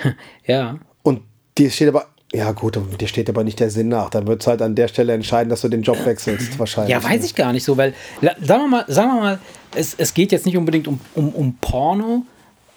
ja. 0.45 0.79
Und 1.03 1.21
dir 1.57 1.71
steht 1.71 1.87
aber, 1.89 2.07
ja 2.33 2.51
gut, 2.51 2.79
dir 2.99 3.07
steht 3.07 3.29
aber 3.29 3.43
nicht 3.43 3.59
der 3.59 3.69
Sinn 3.69 3.87
nach. 3.87 4.09
Dann 4.09 4.27
wird 4.27 4.41
es 4.41 4.47
halt 4.47 4.61
an 4.61 4.75
der 4.75 4.87
Stelle 4.87 5.13
entscheiden, 5.13 5.49
dass 5.49 5.61
du 5.61 5.69
den 5.69 5.81
Job 5.81 6.05
wechselst, 6.05 6.59
wahrscheinlich. 6.59 6.91
Ja, 6.91 7.03
weiß 7.03 7.23
ich 7.23 7.35
gar 7.35 7.53
nicht 7.53 7.63
so, 7.63 7.77
weil, 7.77 7.93
sagen 8.21 8.63
wir 8.63 8.67
mal, 8.67 8.85
sagen 8.87 9.09
wir 9.09 9.21
mal 9.21 9.39
es, 9.75 9.93
es 9.97 10.13
geht 10.13 10.31
jetzt 10.31 10.45
nicht 10.45 10.57
unbedingt 10.57 10.87
um, 10.87 10.99
um, 11.15 11.29
um 11.29 11.55
Porno, 11.61 12.25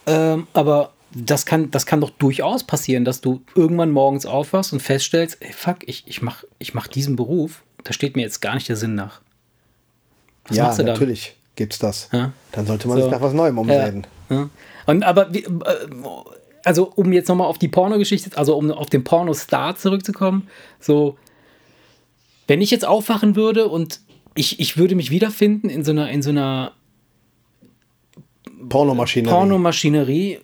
ähm, 0.07 0.47
aber 0.53 0.93
das 1.13 1.45
kann, 1.47 1.71
das 1.71 1.87
kann 1.87 2.01
doch 2.01 2.11
durchaus 2.11 2.65
passieren, 2.65 3.05
dass 3.05 3.21
du 3.21 3.43
irgendwann 3.55 3.91
morgens 3.91 4.27
aufwachst 4.27 4.73
und 4.73 4.81
feststellst, 4.81 5.39
ey, 5.41 5.53
fuck, 5.53 5.79
ich, 5.87 6.05
ich 6.07 6.23
mach, 6.23 6.45
ich 6.59 6.75
mach 6.75 6.87
diesen 6.87 7.17
Beruf, 7.17 7.63
da 7.85 7.93
steht 7.93 8.17
mir 8.17 8.23
jetzt 8.23 8.41
gar 8.41 8.55
nicht 8.55 8.69
der 8.69 8.77
Sinn 8.77 8.95
nach. 8.95 9.21
Was 10.47 10.57
ja, 10.57 10.65
machst 10.65 10.79
du 10.79 10.85
dann? 10.85 10.95
natürlich 10.95 11.37
gibt's 11.57 11.79
das. 11.79 12.09
Ja. 12.13 12.33
Dann 12.53 12.67
sollte 12.67 12.89
man 12.89 12.99
So. 12.99 13.05
sich 13.05 13.13
nach 13.13 13.21
was 13.21 13.33
Neuem 13.33 13.59
umsehen. 13.59 14.07
Ja. 14.29 14.37
Ja. 14.37 14.51
Und 14.87 15.03
aber 15.03 15.33
wie, 15.35 15.45
äh, 15.45 15.49
also 16.65 16.93
um 16.97 17.13
jetzt 17.13 17.29
nochmal 17.29 17.47
auf 17.47 17.59
die 17.59 17.69
Pornogeschichte, 17.69 18.37
also 18.37 18.57
um 18.57 18.71
auf 18.71 18.91
den 18.91 19.05
Pornostar 19.05 19.77
zurückzukommen, 19.77 20.49
so 20.79 21.17
wenn 22.47 22.61
ich 22.61 22.71
jetzt 22.71 22.85
aufwachen 22.85 23.37
würde 23.37 23.69
und 23.69 24.01
ich, 24.35 24.61
ich 24.61 24.77
würde 24.77 24.95
mich 24.95 25.11
wiederfinden 25.11 25.69
in 25.69 25.85
so 25.85 25.93
einer, 25.93 26.11
in 26.11 26.23
so 26.23 26.31
einer 26.31 26.73
Pornomaschinerie. 28.69 29.33
Pornomaschinerie, 29.33 30.39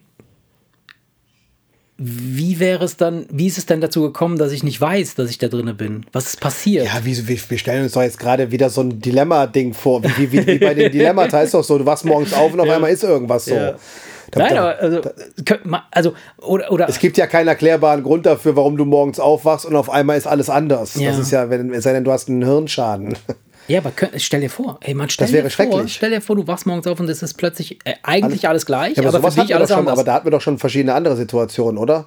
wie 1.98 2.60
wäre 2.60 2.84
es 2.84 2.96
dann, 2.96 3.24
wie 3.30 3.46
ist 3.46 3.56
es 3.56 3.64
denn 3.66 3.80
dazu 3.80 4.02
gekommen, 4.02 4.36
dass 4.38 4.52
ich 4.52 4.62
nicht 4.62 4.80
weiß, 4.80 5.14
dass 5.14 5.30
ich 5.30 5.38
da 5.38 5.48
drinne 5.48 5.72
bin? 5.74 6.04
Was 6.12 6.26
ist 6.26 6.40
passiert? 6.40 6.84
Ja, 6.86 7.04
wie, 7.04 7.26
wir, 7.28 7.38
wir 7.48 7.58
stellen 7.58 7.84
uns 7.84 7.92
doch 7.92 8.02
jetzt 8.02 8.18
gerade 8.18 8.50
wieder 8.50 8.68
so 8.68 8.82
ein 8.82 9.00
Dilemma-Ding 9.00 9.72
vor. 9.72 10.02
Wie, 10.04 10.30
wie, 10.30 10.46
wie 10.46 10.58
bei 10.58 10.74
den 10.74 10.92
Dilemmata 10.92 11.40
ist 11.40 11.54
doch 11.54 11.64
so, 11.64 11.78
du 11.78 11.86
wachst 11.86 12.04
morgens 12.04 12.34
auf 12.34 12.52
und 12.52 12.60
auf 12.60 12.68
einmal 12.68 12.90
ist 12.90 13.02
irgendwas 13.02 13.46
so. 13.46 13.54
Ja. 13.54 13.74
Da- 14.32 14.40
Nein, 14.40 14.54
da- 14.54 14.60
aber 14.60 14.78
also, 14.80 15.00
ma- 15.64 15.84
also 15.92 16.12
oder, 16.38 16.70
oder 16.72 16.88
Es 16.88 16.98
gibt 16.98 17.16
ja 17.16 17.26
keinen 17.28 17.46
erklärbaren 17.48 18.02
Grund 18.02 18.26
dafür, 18.26 18.56
warum 18.56 18.76
du 18.76 18.84
morgens 18.84 19.20
aufwachst 19.20 19.64
und 19.64 19.76
auf 19.76 19.88
einmal 19.88 20.18
ist 20.18 20.26
alles 20.26 20.50
anders. 20.50 20.96
Ja. 20.96 21.10
Das 21.10 21.18
ist 21.20 21.30
ja, 21.30 21.48
wenn 21.48 21.72
es 21.72 21.84
sei 21.84 21.92
denn, 21.92 22.02
du 22.04 22.10
hast 22.12 22.28
einen 22.28 22.44
Hirnschaden. 22.44 23.16
Ja, 23.68 23.80
aber 23.80 23.92
stell 24.16 24.40
dir 24.42 24.50
vor, 24.50 24.78
ey, 24.82 24.94
man, 24.94 25.08
stell 25.10 25.26
Das 25.26 25.32
wäre 25.32 25.44
dir 25.44 25.50
vor, 25.50 25.64
schrecklich. 25.66 25.94
Stell 25.94 26.10
dir 26.10 26.20
vor, 26.20 26.36
du 26.36 26.46
wachst 26.46 26.66
morgens 26.66 26.86
auf 26.86 27.00
und 27.00 27.08
es 27.08 27.22
ist 27.22 27.34
plötzlich 27.34 27.78
äh, 27.84 27.94
eigentlich 28.02 28.48
alles, 28.48 28.64
gleich, 28.66 28.96
Ja, 28.96 29.02
aber, 29.08 29.18
aber, 29.18 29.32
für 29.32 29.40
dich 29.40 29.54
alles 29.54 29.70
schon, 29.70 29.78
anders. 29.80 29.92
aber 29.94 30.04
da 30.04 30.14
hatten 30.14 30.26
wir 30.26 30.30
doch 30.30 30.40
schon 30.40 30.58
verschiedene 30.58 30.94
andere 30.94 31.16
Situationen, 31.16 31.78
oder? 31.78 32.06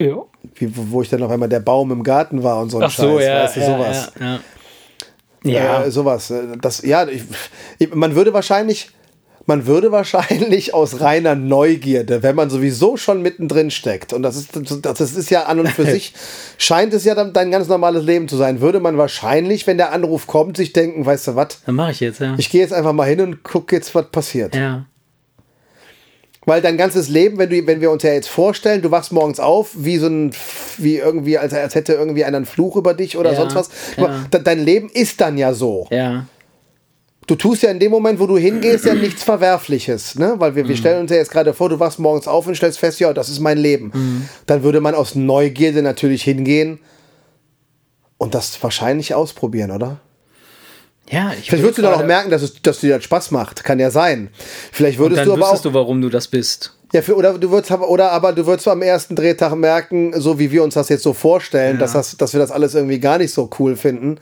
ja. 0.00 0.16
Wie, 0.54 0.70
wo 0.74 1.02
ich 1.02 1.08
dann 1.08 1.22
auf 1.24 1.30
einmal 1.30 1.48
der 1.48 1.60
Baum 1.60 1.90
im 1.90 2.02
Garten 2.04 2.42
war 2.44 2.60
und 2.60 2.70
so 2.70 2.78
ein 2.78 2.84
Ach 2.84 2.90
so, 2.90 3.18
Scheiß, 3.18 3.26
ja, 3.26 3.42
weißt 3.42 3.56
du, 3.56 3.60
ja, 3.60 3.66
sowas. 3.66 4.12
ja, 4.20 4.26
ja. 4.26 4.40
Ja, 5.44 5.84
Äh, 5.84 5.90
sowas. 5.90 6.30
Äh, 6.30 6.56
Das, 6.60 6.82
ja, 6.82 7.06
ich, 7.08 7.22
man 7.94 8.14
würde 8.14 8.32
wahrscheinlich, 8.32 8.90
man 9.48 9.66
würde 9.66 9.90
wahrscheinlich 9.90 10.74
aus 10.74 11.00
reiner 11.00 11.34
Neugierde, 11.34 12.22
wenn 12.22 12.36
man 12.36 12.50
sowieso 12.50 12.96
schon 12.96 13.22
mittendrin 13.22 13.70
steckt, 13.72 14.12
und 14.12 14.22
das 14.22 14.36
ist, 14.36 14.50
das 14.82 15.00
ist 15.00 15.30
ja 15.30 15.44
an 15.46 15.58
und 15.58 15.68
für 15.70 15.84
sich, 15.90 16.12
scheint 16.58 16.94
es 16.94 17.04
ja 17.04 17.14
dann 17.16 17.32
dein 17.32 17.50
ganz 17.50 17.66
normales 17.66 18.04
Leben 18.04 18.28
zu 18.28 18.36
sein, 18.36 18.60
würde 18.60 18.78
man 18.78 18.96
wahrscheinlich, 18.98 19.66
wenn 19.66 19.78
der 19.78 19.92
Anruf 19.92 20.26
kommt, 20.26 20.56
sich 20.56 20.72
denken, 20.72 21.04
weißt 21.04 21.28
du 21.28 21.34
was, 21.36 21.62
dann 21.66 21.74
mache 21.74 21.90
ich 21.90 22.00
jetzt, 22.00 22.20
ja. 22.20 22.34
ich 22.38 22.50
gehe 22.50 22.60
jetzt 22.60 22.72
einfach 22.72 22.92
mal 22.92 23.08
hin 23.08 23.20
und 23.22 23.42
gucke 23.42 23.74
jetzt, 23.74 23.94
was 23.94 24.10
passiert. 24.10 24.54
ja. 24.54 24.84
Weil 26.46 26.62
dein 26.62 26.78
ganzes 26.78 27.08
Leben, 27.10 27.36
wenn, 27.36 27.50
du, 27.50 27.66
wenn 27.66 27.82
wir 27.82 27.90
uns 27.90 28.02
ja 28.02 28.12
jetzt 28.14 28.28
vorstellen, 28.30 28.80
du 28.80 28.90
wachst 28.90 29.12
morgens 29.12 29.38
auf, 29.38 29.70
wie 29.74 29.98
so 29.98 30.06
ein, 30.06 30.30
wie 30.78 30.96
irgendwie, 30.96 31.36
als, 31.36 31.52
als 31.52 31.74
hätte 31.74 31.92
irgendwie 31.92 32.24
einer 32.24 32.38
einen 32.38 32.46
Fluch 32.46 32.76
über 32.76 32.94
dich 32.94 33.18
oder 33.18 33.32
Ja, 33.32 33.36
sonst 33.40 33.54
was. 33.54 33.70
ja. 33.98 34.24
De- 34.32 34.42
Dein 34.42 34.60
Leben 34.64 34.88
ist 34.88 35.20
dann 35.20 35.36
ja 35.36 35.52
so. 35.52 35.86
Ja. 35.90 36.24
Du 37.28 37.36
tust 37.36 37.62
ja 37.62 37.70
in 37.70 37.78
dem 37.78 37.92
Moment, 37.92 38.18
wo 38.18 38.26
du 38.26 38.36
hingehst, 38.38 38.84
ja 38.86 38.94
nichts 38.94 39.22
Verwerfliches, 39.22 40.16
ne? 40.16 40.34
Weil 40.38 40.56
wir, 40.56 40.66
wir 40.66 40.74
Mhm. 40.74 40.78
stellen 40.78 41.00
uns 41.02 41.10
ja 41.10 41.18
jetzt 41.18 41.30
gerade 41.30 41.54
vor, 41.54 41.68
du 41.68 41.78
wachst 41.78 41.98
morgens 42.00 42.26
auf 42.26 42.46
und 42.46 42.56
stellst 42.56 42.78
fest, 42.80 42.98
ja, 43.00 43.12
das 43.12 43.28
ist 43.28 43.38
mein 43.38 43.58
Leben. 43.58 43.90
Mhm. 43.94 44.28
Dann 44.46 44.62
würde 44.62 44.80
man 44.80 44.94
aus 44.94 45.14
Neugierde 45.14 45.82
natürlich 45.82 46.22
hingehen 46.24 46.80
und 48.16 48.34
das 48.34 48.60
wahrscheinlich 48.62 49.14
ausprobieren, 49.14 49.70
oder? 49.70 50.00
Ja, 51.10 51.32
ich 51.38 51.48
Vielleicht 51.48 51.62
würdest 51.62 51.78
du 51.78 51.82
dann 51.82 51.94
auch 51.94 52.04
merken, 52.04 52.30
dass, 52.30 52.42
es, 52.42 52.60
dass 52.60 52.80
dir 52.80 52.96
das 52.96 53.04
Spaß 53.04 53.30
macht. 53.30 53.62
Kann 53.64 53.78
ja 53.78 53.90
sein. 53.90 54.28
Vielleicht 54.72 54.98
Und 54.98 55.04
würdest 55.04 55.20
dann 55.20 55.26
du 55.26 55.32
aber 55.34 55.42
auch. 55.46 55.52
wüsstest 55.52 55.64
du, 55.66 55.74
warum 55.74 56.00
du 56.02 56.08
das 56.10 56.28
bist. 56.28 56.74
Ja, 56.92 57.02
für, 57.02 57.16
oder 57.16 57.38
du 57.38 57.50
würdest 57.50 57.70
aber, 57.70 57.88
oder 57.90 58.12
aber 58.12 58.32
du 58.32 58.46
würdest 58.46 58.66
am 58.68 58.80
ersten 58.82 59.14
Drehtag 59.14 59.54
merken, 59.56 60.18
so 60.18 60.38
wie 60.38 60.50
wir 60.50 60.62
uns 60.62 60.74
das 60.74 60.88
jetzt 60.88 61.02
so 61.02 61.12
vorstellen, 61.12 61.74
Ja. 61.76 61.80
dass, 61.80 61.92
das, 61.92 62.16
dass 62.16 62.32
wir 62.32 62.40
das 62.40 62.50
alles 62.50 62.74
irgendwie 62.74 62.98
gar 62.98 63.18
nicht 63.18 63.32
so 63.32 63.50
cool 63.58 63.76
finden 63.76 64.18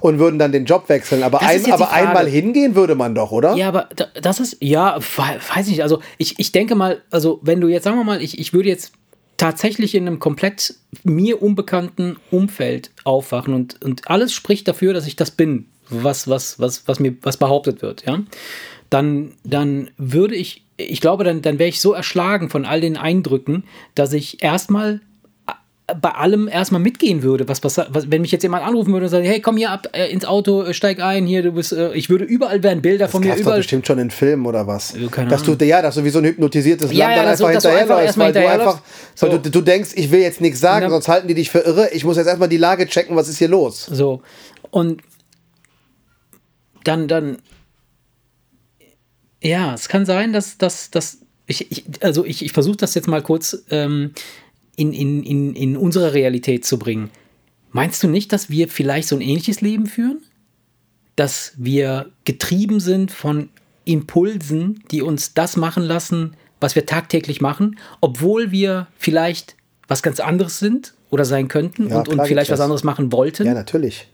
und 0.00 0.18
würden 0.18 0.38
dann 0.38 0.52
den 0.52 0.64
Job 0.64 0.88
wechseln. 0.88 1.22
Aber, 1.22 1.42
ein, 1.42 1.70
aber 1.72 1.90
einmal 1.92 2.26
hingehen 2.26 2.74
würde 2.74 2.94
man 2.94 3.14
doch, 3.14 3.32
oder? 3.32 3.54
Ja, 3.54 3.68
aber 3.68 3.88
da- 3.96 4.06
das 4.20 4.40
ist, 4.40 4.56
ja, 4.60 4.98
we- 4.98 5.56
weiß 5.56 5.66
ich 5.66 5.72
nicht. 5.72 5.82
Also 5.82 6.00
ich, 6.16 6.38
ich 6.38 6.52
denke 6.52 6.74
mal, 6.74 7.02
also 7.10 7.38
wenn 7.42 7.60
du 7.60 7.68
jetzt, 7.68 7.84
sagen 7.84 7.96
wir 7.98 8.04
mal, 8.04 8.22
ich, 8.22 8.38
ich 8.38 8.52
würde 8.54 8.68
jetzt 8.70 8.92
tatsächlich 9.36 9.94
in 9.94 10.06
einem 10.06 10.18
komplett 10.18 10.74
mir 11.04 11.42
unbekannten 11.42 12.16
Umfeld 12.30 12.90
aufwachen 13.04 13.52
und, 13.52 13.84
und 13.84 14.08
alles 14.08 14.32
spricht 14.32 14.66
dafür, 14.68 14.94
dass 14.94 15.06
ich 15.06 15.16
das 15.16 15.30
bin, 15.30 15.66
was, 15.90 16.28
was, 16.28 16.58
was, 16.58 16.88
was 16.88 16.98
mir 16.98 17.14
was 17.22 17.36
behauptet 17.36 17.82
wird, 17.82 18.04
ja, 18.06 18.20
dann, 18.88 19.32
dann 19.44 19.90
würde 19.98 20.34
ich, 20.34 20.64
ich 20.76 21.00
glaube, 21.00 21.24
dann, 21.24 21.42
dann 21.42 21.58
wäre 21.58 21.68
ich 21.68 21.80
so 21.80 21.92
erschlagen 21.92 22.50
von 22.50 22.64
all 22.64 22.80
den 22.80 22.96
Eindrücken, 22.96 23.64
dass 23.94 24.12
ich 24.12 24.42
erstmal 24.42 25.00
bei 26.02 26.10
allem 26.10 26.48
erstmal 26.48 26.80
mitgehen 26.80 27.22
würde. 27.22 27.48
Was, 27.48 27.62
was, 27.62 27.78
was, 27.90 28.10
wenn 28.10 28.20
mich 28.20 28.32
jetzt 28.32 28.42
jemand 28.42 28.64
anrufen 28.66 28.92
würde 28.92 29.06
und 29.06 29.10
sagen, 29.10 29.24
hey, 29.24 29.40
komm 29.40 29.56
hier 29.56 29.70
ab 29.70 29.86
äh, 29.92 30.10
ins 30.10 30.24
Auto, 30.24 30.62
äh, 30.64 30.74
steig 30.74 31.00
ein, 31.00 31.26
hier, 31.26 31.44
du 31.44 31.52
bist, 31.52 31.72
äh, 31.72 31.94
ich 31.94 32.10
würde 32.10 32.24
überall 32.24 32.60
werden 32.64 32.82
Bilder 32.82 33.06
von 33.08 33.22
Das 33.22 33.24
mir, 33.24 33.28
gab's 33.30 33.38
doch 33.38 33.46
überall. 33.46 33.58
bestimmt 33.60 33.86
schon 33.86 34.00
in 34.00 34.10
Filmen 34.10 34.46
oder 34.46 34.66
was. 34.66 34.94
Ja, 34.98 35.06
keine 35.06 35.30
dass 35.30 35.44
du, 35.44 35.52
Ahnung. 35.52 35.68
ja, 35.68 35.82
dass 35.82 35.94
du 35.94 36.02
wie 36.02 36.10
so 36.10 36.18
ein 36.18 36.24
hypnotisiertes 36.24 36.90
Ja, 36.92 37.06
Lamm 37.06 37.10
ja, 37.10 37.16
dann 37.24 37.38
du- 37.38 37.44
einfach 37.46 37.62
du 37.62 37.68
hinterherläufst, 37.68 38.18
weil 38.18 38.32
du 38.32 38.38
einfach, 38.40 38.80
hinterherläufst. 38.80 39.22
weil 39.22 39.38
du, 39.38 39.50
du 39.50 39.60
denkst, 39.60 39.90
ich 39.94 40.10
will 40.10 40.20
jetzt 40.20 40.40
nichts 40.40 40.58
sagen, 40.58 40.86
Ja. 40.86 40.90
sonst 40.90 41.06
halten 41.06 41.28
die 41.28 41.34
dich 41.34 41.50
für 41.50 41.60
irre. 41.60 41.88
Ich 41.92 42.04
muss 42.04 42.16
jetzt 42.16 42.26
erstmal 42.26 42.48
die 42.48 42.56
Lage 42.58 42.86
checken, 42.88 43.14
was 43.14 43.28
ist 43.28 43.38
hier 43.38 43.46
los. 43.48 43.86
So. 43.86 44.22
Und 44.72 45.02
dann, 46.84 47.06
dann, 47.08 47.38
ja, 49.46 49.74
es 49.74 49.88
kann 49.88 50.06
sein, 50.06 50.32
dass, 50.32 50.58
dass, 50.58 50.90
dass 50.90 51.18
ich, 51.46 51.70
ich 51.70 51.84
also 52.02 52.24
ich, 52.24 52.44
ich 52.44 52.52
versuche 52.52 52.76
das 52.76 52.94
jetzt 52.94 53.08
mal 53.08 53.22
kurz. 53.22 53.64
Ähm, 53.70 54.12
in, 54.76 54.92
in, 54.92 55.22
in, 55.22 55.54
in 55.54 55.76
unsere 55.76 56.14
Realität 56.14 56.64
zu 56.64 56.78
bringen. 56.78 57.10
Meinst 57.72 58.02
du 58.02 58.08
nicht, 58.08 58.32
dass 58.32 58.50
wir 58.50 58.68
vielleicht 58.68 59.08
so 59.08 59.16
ein 59.16 59.22
ähnliches 59.22 59.60
Leben 59.60 59.86
führen? 59.86 60.22
Dass 61.16 61.54
wir 61.56 62.10
getrieben 62.24 62.78
sind 62.78 63.10
von 63.10 63.48
Impulsen, 63.84 64.84
die 64.90 65.02
uns 65.02 65.34
das 65.34 65.56
machen 65.56 65.82
lassen, 65.82 66.34
was 66.60 66.74
wir 66.74 66.86
tagtäglich 66.86 67.40
machen, 67.40 67.78
obwohl 68.00 68.50
wir 68.50 68.86
vielleicht 68.98 69.56
was 69.88 70.02
ganz 70.02 70.20
anderes 70.20 70.58
sind 70.58 70.94
oder 71.10 71.24
sein 71.24 71.48
könnten 71.48 71.88
Ja, 71.88 71.98
und, 71.98 72.08
und 72.08 72.26
vielleicht 72.26 72.50
was 72.50 72.60
anderes 72.60 72.84
machen 72.84 73.12
wollten? 73.12 73.46
Ja, 73.46 73.54
natürlich. 73.54 74.08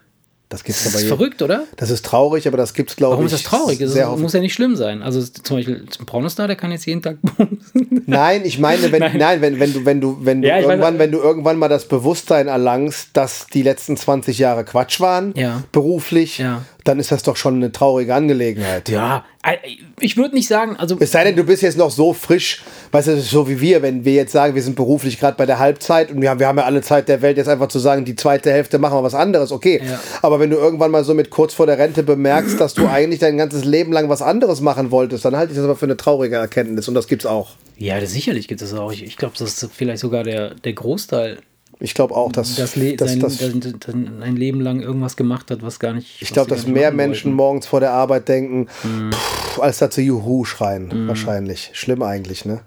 Das 0.53 0.65
gibt's 0.65 0.85
das 0.85 0.95
ist 0.95 1.09
verrückt, 1.09 1.41
oder? 1.41 1.65
Das 1.77 1.89
ist 1.91 2.05
traurig, 2.05 2.47
aber 2.47 2.59
das 2.59 2.75
gibt's 2.75 2.95
glaube 2.95 3.13
Warum 3.13 3.25
ich. 3.27 3.33
ist 3.33 3.43
das 3.45 3.51
traurig? 3.51 3.81
Ist, 3.81 3.97
oft. 3.97 4.21
muss 4.21 4.35
ja 4.35 4.41
nicht 4.41 4.53
schlimm 4.53 4.77
sein. 4.77 5.03
Also 5.03 5.23
zum 5.23 5.57
Beispiel 5.57 5.87
zum 5.89 6.05
Pornostar, 6.05 6.47
der 6.47 6.57
kann 6.57 6.71
jetzt 6.73 6.85
jeden 6.85 7.01
Tag 7.01 7.17
Nein, 8.07 8.43
ich 8.45 8.59
meine, 8.59 8.91
wenn, 8.93 9.01
nein. 9.19 9.41
wenn, 9.41 9.59
wenn 9.61 9.73
du, 9.73 9.85
wenn 9.87 10.01
du, 10.01 10.19
wenn 10.21 10.43
du 10.43 10.49
Ja, 10.49 10.59
irgendwann, 10.59 10.97
weiß- 10.97 10.99
wenn 10.99 11.13
du 11.13 11.19
irgendwann 11.19 11.57
mal 11.57 11.69
das 11.69 11.87
Bewusstsein 11.89 12.49
erlangst, 12.49 13.09
dass 13.15 13.47
die 13.53 13.63
letzten 13.63 13.97
20 13.97 14.39
Jahre 14.39 14.65
Quatsch 14.65 15.01
waren, 15.01 15.33
Ja. 15.37 15.63
beruflich, 15.73 16.39
Ja. 16.39 16.63
Dann 16.85 16.99
ist 16.99 17.13
das 17.13 17.23
doch 17.23 17.37
schon 17.37 17.57
eine 17.57 17.73
traurige 17.73 18.15
Angelegenheit. 18.15 18.89
Ja, 18.89 19.25
äh, 19.45 19.57
ich 20.01 20.17
würde 20.17 20.35
nicht 20.35 20.49
sagen, 20.49 20.77
also 20.77 20.97
Es 20.99 21.13
sei 21.13 21.25
denn, 21.25 21.37
du 21.37 21.45
bist 21.45 21.63
jetzt 21.63 21.79
noch 21.79 21.91
so 21.91 22.13
frisch, 22.13 22.63
weißt 22.91 23.09
du, 23.09 23.21
so 23.21 23.49
wie 23.49 23.61
wir, 23.61 23.83
wenn 23.83 24.05
wir 24.05 24.15
jetzt 24.15 24.33
sagen, 24.33 24.55
wir 24.55 24.63
sind 24.63 24.77
beruflich 24.77 25.19
gerade 25.19 25.37
bei 25.37 25.47
der 25.47 25.59
Halbzeit 25.59 26.11
und 26.11 26.21
wir 26.21 26.31
haben, 26.31 26.41
wir 26.41 26.49
haben 26.49 26.59
ja 26.59 26.65
alle 26.65 26.83
Zeit 26.83 27.09
der 27.09 27.23
Welt, 27.23 27.37
jetzt 27.37 27.49
einfach 27.49 27.69
zu 27.69 27.79
sagen, 27.79 28.05
die 28.05 28.17
zweite 28.17 28.51
Hälfte 28.51 28.79
machen 28.79 28.97
wir 28.99 29.03
was 29.03 29.15
anderes, 29.15 29.53
okay. 29.53 29.81
Ja. 29.85 30.01
Aber 30.23 30.41
wenn 30.41 30.51
du 30.51 30.57
irgendwann 30.57 30.91
mal 30.91 31.05
so 31.05 31.15
mit 31.15 31.31
kurz 31.31 31.55
vor 31.55 31.67
der 31.67 31.79
Rente 31.79 32.03
bemerkst, 32.03 32.61
dass 32.61 32.75
du 32.75 32.87
eigentlich 32.93 33.21
dein 33.21 33.37
ganzes 33.37 33.65
Leben 33.65 33.93
lang 33.93 34.09
was 34.09 34.23
anderes 34.23 34.61
machen 34.61 34.91
wolltest, 34.91 35.25
dann 35.25 35.37
halte 35.37 35.53
ich 35.53 35.57
das 35.57 35.65
aber 35.65 35.77
für 35.77 35.87
eine 35.87 35.97
traurige 35.97 36.37
Erkenntnis 36.37 36.89
und 36.89 36.95
das 36.95 37.07
gibt's 37.07 37.27
auch. 37.27 37.51
ja, 37.77 38.01
das, 38.01 38.13
sicherlich 38.13 38.49
gibt 38.49 38.63
es 38.63 38.75
auch. 38.75 38.93
Ich, 38.93 39.05
ich 39.05 39.17
glaube, 39.17 39.35
das 39.39 39.63
ist 39.63 39.71
vielleicht 39.73 40.01
sogar 40.01 40.25
der, 40.25 40.55
der 40.55 40.73
Großteil, 40.73 41.39
Ich 41.81 41.95
glaube 41.95 42.15
auch, 42.15 42.31
dass, 42.31 42.55
das, 42.55 42.75
dass, 42.75 42.75
sein, 42.75 42.97
dass, 42.97 43.39
das, 43.39 43.53
das, 43.81 43.95
ein 43.95 44.37
Leben 44.37 44.61
lang 44.61 44.81
irgendwas 44.81 45.17
gemacht 45.17 45.51
hat, 45.51 45.63
was 45.63 45.81
gar 45.81 45.93
nicht. 45.93 46.23
ich 46.23 46.31
glaube, 46.33 46.49
dass 46.49 46.67
mehr 46.67 46.93
Menschen 46.93 47.33
morgens 47.33 47.67
vor 47.67 47.81
der 47.81 47.93
Arbeit 47.93 48.29
denken, 48.29 48.69
Mhm. 48.85 49.11
pff, 49.13 49.59
als 49.61 49.79
dazu 49.79 50.01
Juhu 50.01 50.45
schreien, 50.45 51.09
wahrscheinlich. 51.09 51.71
Schlimm 51.73 52.03
eigentlich, 52.03 52.45
ne? 52.45 52.61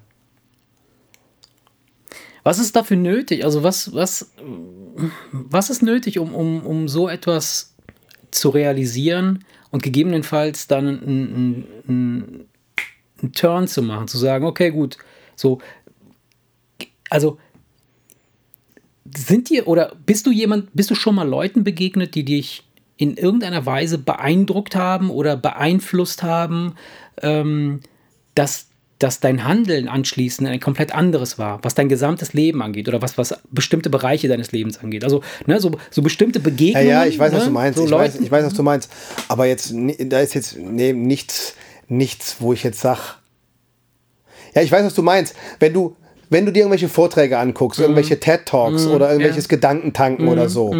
Was 2.43 2.59
ist 2.59 2.75
dafür 2.75 2.97
nötig? 2.97 3.43
Also 3.43 3.63
was, 3.63 3.93
was, 3.93 4.29
was 5.31 5.69
ist 5.69 5.81
nötig, 5.81 6.19
um, 6.19 6.35
um, 6.35 6.65
um 6.65 6.87
so 6.87 7.09
etwas 7.09 7.73
zu 8.29 8.49
realisieren 8.49 9.43
und 9.71 9.81
gegebenenfalls 9.81 10.67
dann 10.67 10.87
einen, 10.87 11.65
einen, 11.87 12.45
einen 13.21 13.31
Turn 13.33 13.67
zu 13.67 13.81
machen, 13.81 14.07
zu 14.07 14.17
sagen, 14.17 14.45
okay, 14.45 14.69
gut, 14.69 14.97
so, 15.35 15.59
also 17.09 17.39
sind 19.15 19.49
dir 19.49 19.67
oder 19.67 19.93
bist 20.05 20.25
du 20.25 20.31
jemand, 20.31 20.73
bist 20.73 20.89
du 20.89 20.95
schon 20.95 21.15
mal 21.15 21.27
Leuten 21.27 21.63
begegnet, 21.63 22.15
die 22.15 22.25
dich 22.25 22.63
in 22.97 23.17
irgendeiner 23.17 23.65
Weise 23.65 23.97
beeindruckt 23.97 24.75
haben 24.75 25.09
oder 25.09 25.35
beeinflusst 25.35 26.23
haben, 26.23 26.75
ähm, 27.21 27.81
dass, 28.35 28.67
dass 28.99 29.19
dein 29.19 29.43
Handeln 29.43 29.87
anschließend 29.89 30.47
ein 30.47 30.59
komplett 30.61 30.95
anderes 30.95 31.37
war, 31.37 31.61
was 31.63 31.75
dein 31.75 31.89
gesamtes 31.89 32.33
Leben 32.33 32.61
angeht 32.61 32.87
oder 32.87 33.01
was, 33.01 33.17
was 33.17 33.37
bestimmte 33.51 33.89
Bereiche 33.89 34.27
deines 34.29 34.53
Lebens 34.53 34.77
angeht. 34.79 35.03
Also 35.03 35.21
ne, 35.45 35.59
so, 35.59 35.71
so 35.91 36.01
bestimmte 36.01 36.39
Ja, 36.39 36.43
Begegnungen. 36.45 36.87
ja, 36.87 37.05
ich 37.05 37.19
weiß, 37.19 37.31
ne, 37.33 37.37
was 37.37 37.45
du 37.45 37.51
meinst. 37.51 37.77
So 37.77 37.85
ich, 37.85 37.91
weiß, 37.91 38.15
ich 38.15 38.31
weiß, 38.31 38.45
was 38.45 38.53
du 38.53 38.63
meinst. 38.63 38.89
Aber 39.27 39.45
jetzt, 39.45 39.71
ni- 39.73 39.97
da 40.09 40.19
ist 40.21 40.33
jetzt 40.33 40.57
nee, 40.57 40.93
nichts, 40.93 41.55
nichts, 41.89 42.37
wo 42.39 42.53
ich 42.53 42.63
jetzt 42.63 42.79
sag. 42.79 43.17
Ja, 44.55 44.61
ich 44.61 44.71
weiß, 44.71 44.85
was 44.85 44.93
du 44.93 45.01
meinst. 45.01 45.35
Wenn 45.59 45.73
du, 45.73 45.97
wenn 46.30 46.45
du 46.45 46.51
dir 46.51 46.59
irgendwelche 46.59 46.89
Vorträge 46.89 47.38
anguckst, 47.38 47.80
irgendwelche 47.80 48.19
TED 48.19 48.45
Talks 48.45 48.88
oder 48.88 49.09
irgendwelches 49.09 49.45
ja. 49.45 49.49
Gedankentanken 49.49 50.28
oder 50.28 50.49
so. 50.49 50.73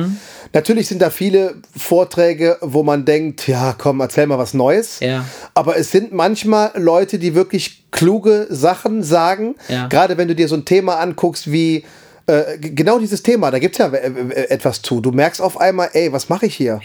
Natürlich 0.54 0.88
sind 0.88 1.02
da 1.02 1.10
viele 1.10 1.56
Vorträge, 1.76 2.58
wo 2.62 2.82
man 2.82 3.04
denkt, 3.04 3.48
ja, 3.48 3.76
komm, 3.78 4.00
erzähl 4.00 4.26
mal 4.26 4.38
was 4.38 4.54
Neues. 4.54 5.02
Ja. 5.02 5.26
Aber 5.54 5.78
es 5.78 5.91
sind 5.91 6.14
manchmal 6.14 6.72
Leute, 6.76 7.20
die 7.20 7.36
wirklich 7.36 7.84
kluge 7.91 8.48
Sachen 8.50 9.04
sagen. 9.04 9.56
Ja. 9.68 9.88
Gerade 9.88 10.18
wenn 10.18 10.28
du 10.28 10.36
dir 10.36 10.48
so 10.48 10.56
ein 10.56 10.64
Thema 10.64 10.96
anguckst 11.00 11.52
wie 11.52 11.84
äh, 12.28 12.58
genau 12.58 13.00
dieses 13.00 13.22
Thema, 13.22 13.52
da 13.52 13.60
gibt 13.60 13.76
es 13.76 13.80
ja 13.80 13.88
äh, 13.89 14.08
äh, 14.08 14.50
etwas 14.50 14.82
zu. 14.82 15.02
Du 15.02 15.12
merkst 15.12 15.41
auf 15.41 15.60
einmal, 15.60 15.89
ey, 15.93 16.12
was 16.14 16.30
mache 16.30 16.46
ich 16.46 16.56
hier? 16.56 16.80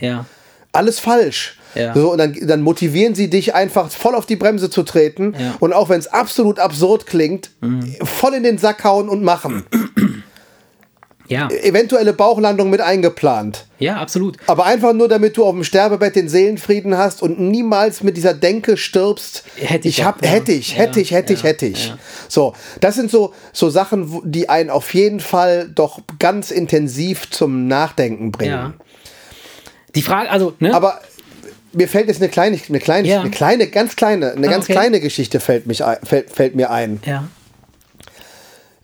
Alles 0.72 0.98
falsch. 0.98 1.59
Ja. 1.74 1.94
So, 1.94 2.12
und 2.12 2.18
dann, 2.18 2.36
dann 2.42 2.62
motivieren 2.62 3.14
sie 3.14 3.30
dich 3.30 3.54
einfach 3.54 3.90
voll 3.90 4.14
auf 4.14 4.26
die 4.26 4.36
Bremse 4.36 4.70
zu 4.70 4.82
treten 4.82 5.34
Ja. 5.38 5.40
Mhm. 5.50 5.54
und 5.60 5.72
auch 5.72 5.88
wenn 5.88 5.98
es 6.00 6.08
absolut 6.08 6.58
absurd 6.58 7.06
klingt, 7.06 7.50
voll 8.02 8.34
in 8.34 8.42
den 8.42 8.58
Sack 8.58 8.82
hauen 8.84 9.08
und 9.08 9.22
machen. 9.22 9.64
Ja. 11.28 11.48
Eventuelle 11.48 12.12
Bauchlandung 12.12 12.70
mit 12.70 12.80
eingeplant. 12.80 13.66
ja, 13.78 13.98
absolut. 13.98 14.36
Aber 14.48 14.66
einfach 14.66 14.92
nur, 14.92 15.06
damit 15.06 15.36
du 15.36 15.44
auf 15.44 15.52
dem 15.54 15.62
Sterbebett 15.62 16.16
den 16.16 16.28
Seelenfrieden 16.28 16.98
hast 16.98 17.22
und 17.22 17.38
niemals 17.38 18.02
mit 18.02 18.16
dieser 18.16 18.34
Denke 18.34 18.76
stirbst. 18.76 19.44
Hätte 19.54 19.86
ich 19.86 20.00
ich 20.00 20.04
hab, 20.04 20.24
ja. 20.24 20.28
hätte 20.32 20.50
ich, 20.50 20.76
hätte 20.76 20.98
Ja, 20.98 21.02
ich, 21.02 21.12
hätte 21.12 21.32
ich, 21.32 21.42
ja, 21.42 21.48
hätte 21.50 21.66
ich. 21.66 21.94
So, 22.26 22.54
das 22.80 22.96
sind 22.96 23.12
so, 23.12 23.32
so 23.52 23.70
Sachen, 23.70 24.22
die 24.24 24.48
einen 24.48 24.70
auf 24.70 24.92
jeden 24.92 25.20
Fall 25.20 25.70
doch 25.72 26.00
ganz 26.18 26.50
intensiv 26.50 27.30
zum 27.30 27.68
Nachdenken 27.68 28.32
bringen. 28.32 28.74
Die 29.94 30.02
Frage, 30.02 30.30
also, 30.30 30.54
ne? 30.58 30.74
Aber 30.74 31.00
mir 31.72 31.88
fällt 31.88 32.08
jetzt 32.08 32.20
eine 32.20 32.30
kleine, 32.30 32.58
eine 32.68 32.78
kleine, 32.78 33.08
Ja. 33.08 33.20
eine 33.20 33.30
kleine, 33.30 33.66
ganz 33.68 33.96
kleine, 33.96 34.32
eine 34.32 34.46
Ah, 34.48 34.50
ganz 34.50 34.64
okay. 34.64 34.72
kleine 34.74 35.00
Geschichte 35.00 35.40
fällt, 35.40 35.66
mich 35.66 35.84
ein, 35.84 35.98
fällt, 36.04 36.30
fällt 36.30 36.54
mir 36.54 36.70
ein. 36.70 37.00
ja. 37.06 37.24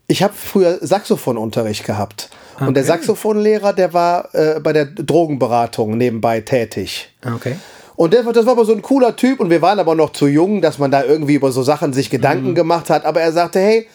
Ich 0.08 0.22
habe 0.22 0.34
früher 0.36 0.78
Saxophonunterricht 0.80 1.84
gehabt. 1.84 2.30
Und 2.60 2.74
der 2.74 2.84
Okay. 2.84 2.92
Saxophonlehrer, 2.92 3.72
der 3.72 3.92
war 3.92 4.32
äh, 4.34 4.60
bei 4.60 4.72
der 4.72 4.84
Drogenberatung 4.86 5.96
nebenbei 5.98 6.40
tätig. 6.40 7.12
Okay. 7.26 7.56
Und 7.96 8.12
der, 8.14 8.24
war- 8.24 8.32
das 8.32 8.46
war 8.46 8.52
aber 8.52 8.64
so 8.64 8.72
ein 8.72 8.82
cooler 8.82 9.16
Typ 9.16 9.40
und 9.40 9.50
wir 9.50 9.60
waren 9.62 9.78
aber 9.80 9.94
noch 9.96 10.10
zu 10.12 10.26
jung, 10.28 10.60
dass 10.62 10.78
man 10.78 10.90
da 10.92 11.02
irgendwie 11.02 11.34
über 11.34 11.50
so 11.50 11.62
Sachen 11.64 11.92
sich 11.92 12.08
Gedanken 12.08 12.54
gemacht 12.54 12.88
hat. 12.88 13.04
Aber 13.04 13.20
er 13.20 13.32
sagte, 13.32 13.58
hey, 13.58 13.88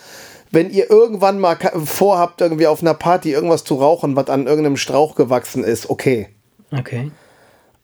wenn 0.51 0.69
ihr 0.69 0.89
irgendwann 0.91 1.39
mal 1.39 1.57
vorhabt, 1.85 2.41
irgendwie 2.41 2.67
auf 2.67 2.81
einer 2.81 2.93
Party 2.93 3.31
irgendwas 3.31 3.63
zu 3.63 3.75
rauchen, 3.75 4.15
was 4.17 4.27
an 4.29 4.47
irgendeinem 4.47 4.75
Strauch 4.77 5.15
gewachsen 5.15 5.63
ist, 5.63 5.89
okay. 5.89 6.27
Okay. 6.77 7.09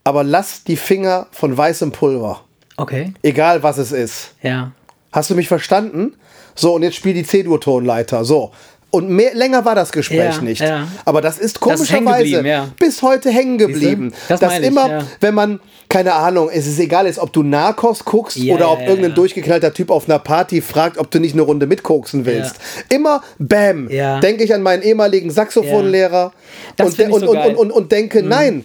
Aber 0.07 0.23
lasst 0.23 0.69
die 0.69 0.77
Finger 0.77 1.27
von 1.31 1.57
weißem 1.57 1.91
Pulver. 1.91 2.39
Okay. 2.77 3.13
Egal 3.23 3.61
was 3.61 3.77
es 3.77 3.91
ist. 3.91 4.35
Ja. 4.41 4.71
Hast 5.11 5.29
du 5.29 5.35
mich 5.35 5.49
verstanden? 5.49 6.13
So, 6.55 6.75
und 6.75 6.83
jetzt 6.83 6.95
spiel 6.95 7.13
die 7.13 7.25
C-Dur-Tonleiter. 7.25 8.23
So. 8.23 8.51
Und 8.89 9.09
mehr, 9.09 9.35
länger 9.35 9.65
war 9.65 9.75
das 9.75 9.91
Gespräch 9.91 10.35
Ja, 10.37 10.41
nicht. 10.41 10.61
ja. 10.61 10.87
Aber 11.03 11.19
das 11.19 11.37
ist 11.37 11.59
komischerweise 11.59 12.41
ja. 12.47 12.69
bis 12.79 13.01
heute 13.01 13.29
hängen 13.31 13.57
geblieben. 13.57 14.13
Das 14.29 14.39
dass 14.39 14.59
ich, 14.59 14.65
immer, 14.65 14.89
ja. 14.89 15.03
wenn 15.19 15.33
man, 15.33 15.59
keine 15.89 16.13
Ahnung, 16.13 16.49
es 16.53 16.67
ist 16.67 16.79
egal 16.79 17.05
ist, 17.05 17.19
ob 17.19 17.33
du 17.33 17.43
Narcos 17.43 18.05
guckst 18.05 18.37
Ja, 18.37 18.55
oder 18.55 18.71
ob 18.71 18.79
irgendein 18.79 19.13
durchgeknallter 19.13 19.73
Typ 19.73 19.91
auf 19.91 20.07
einer 20.07 20.19
Party 20.19 20.61
fragt, 20.61 20.99
ob 20.99 21.11
du 21.11 21.19
nicht 21.19 21.33
eine 21.33 21.41
Runde 21.41 21.67
mitkoksen 21.67 22.25
willst. 22.25 22.55
Immer 22.87 23.23
Bam. 23.39 23.89
Denke 23.89 24.45
ich 24.45 24.53
an 24.53 24.61
meinen 24.61 24.83
ehemaligen 24.83 25.31
Saxophonlehrer 25.31 26.31
und, 26.79 26.97
ich 26.97 27.09
und, 27.09 27.19
so 27.19 27.31
und. 27.31 27.39
Mhm. 27.39 27.45
und, 27.45 27.55
und, 27.57 27.71
und 27.71 27.91
denke, 27.91 28.23
nein. 28.23 28.63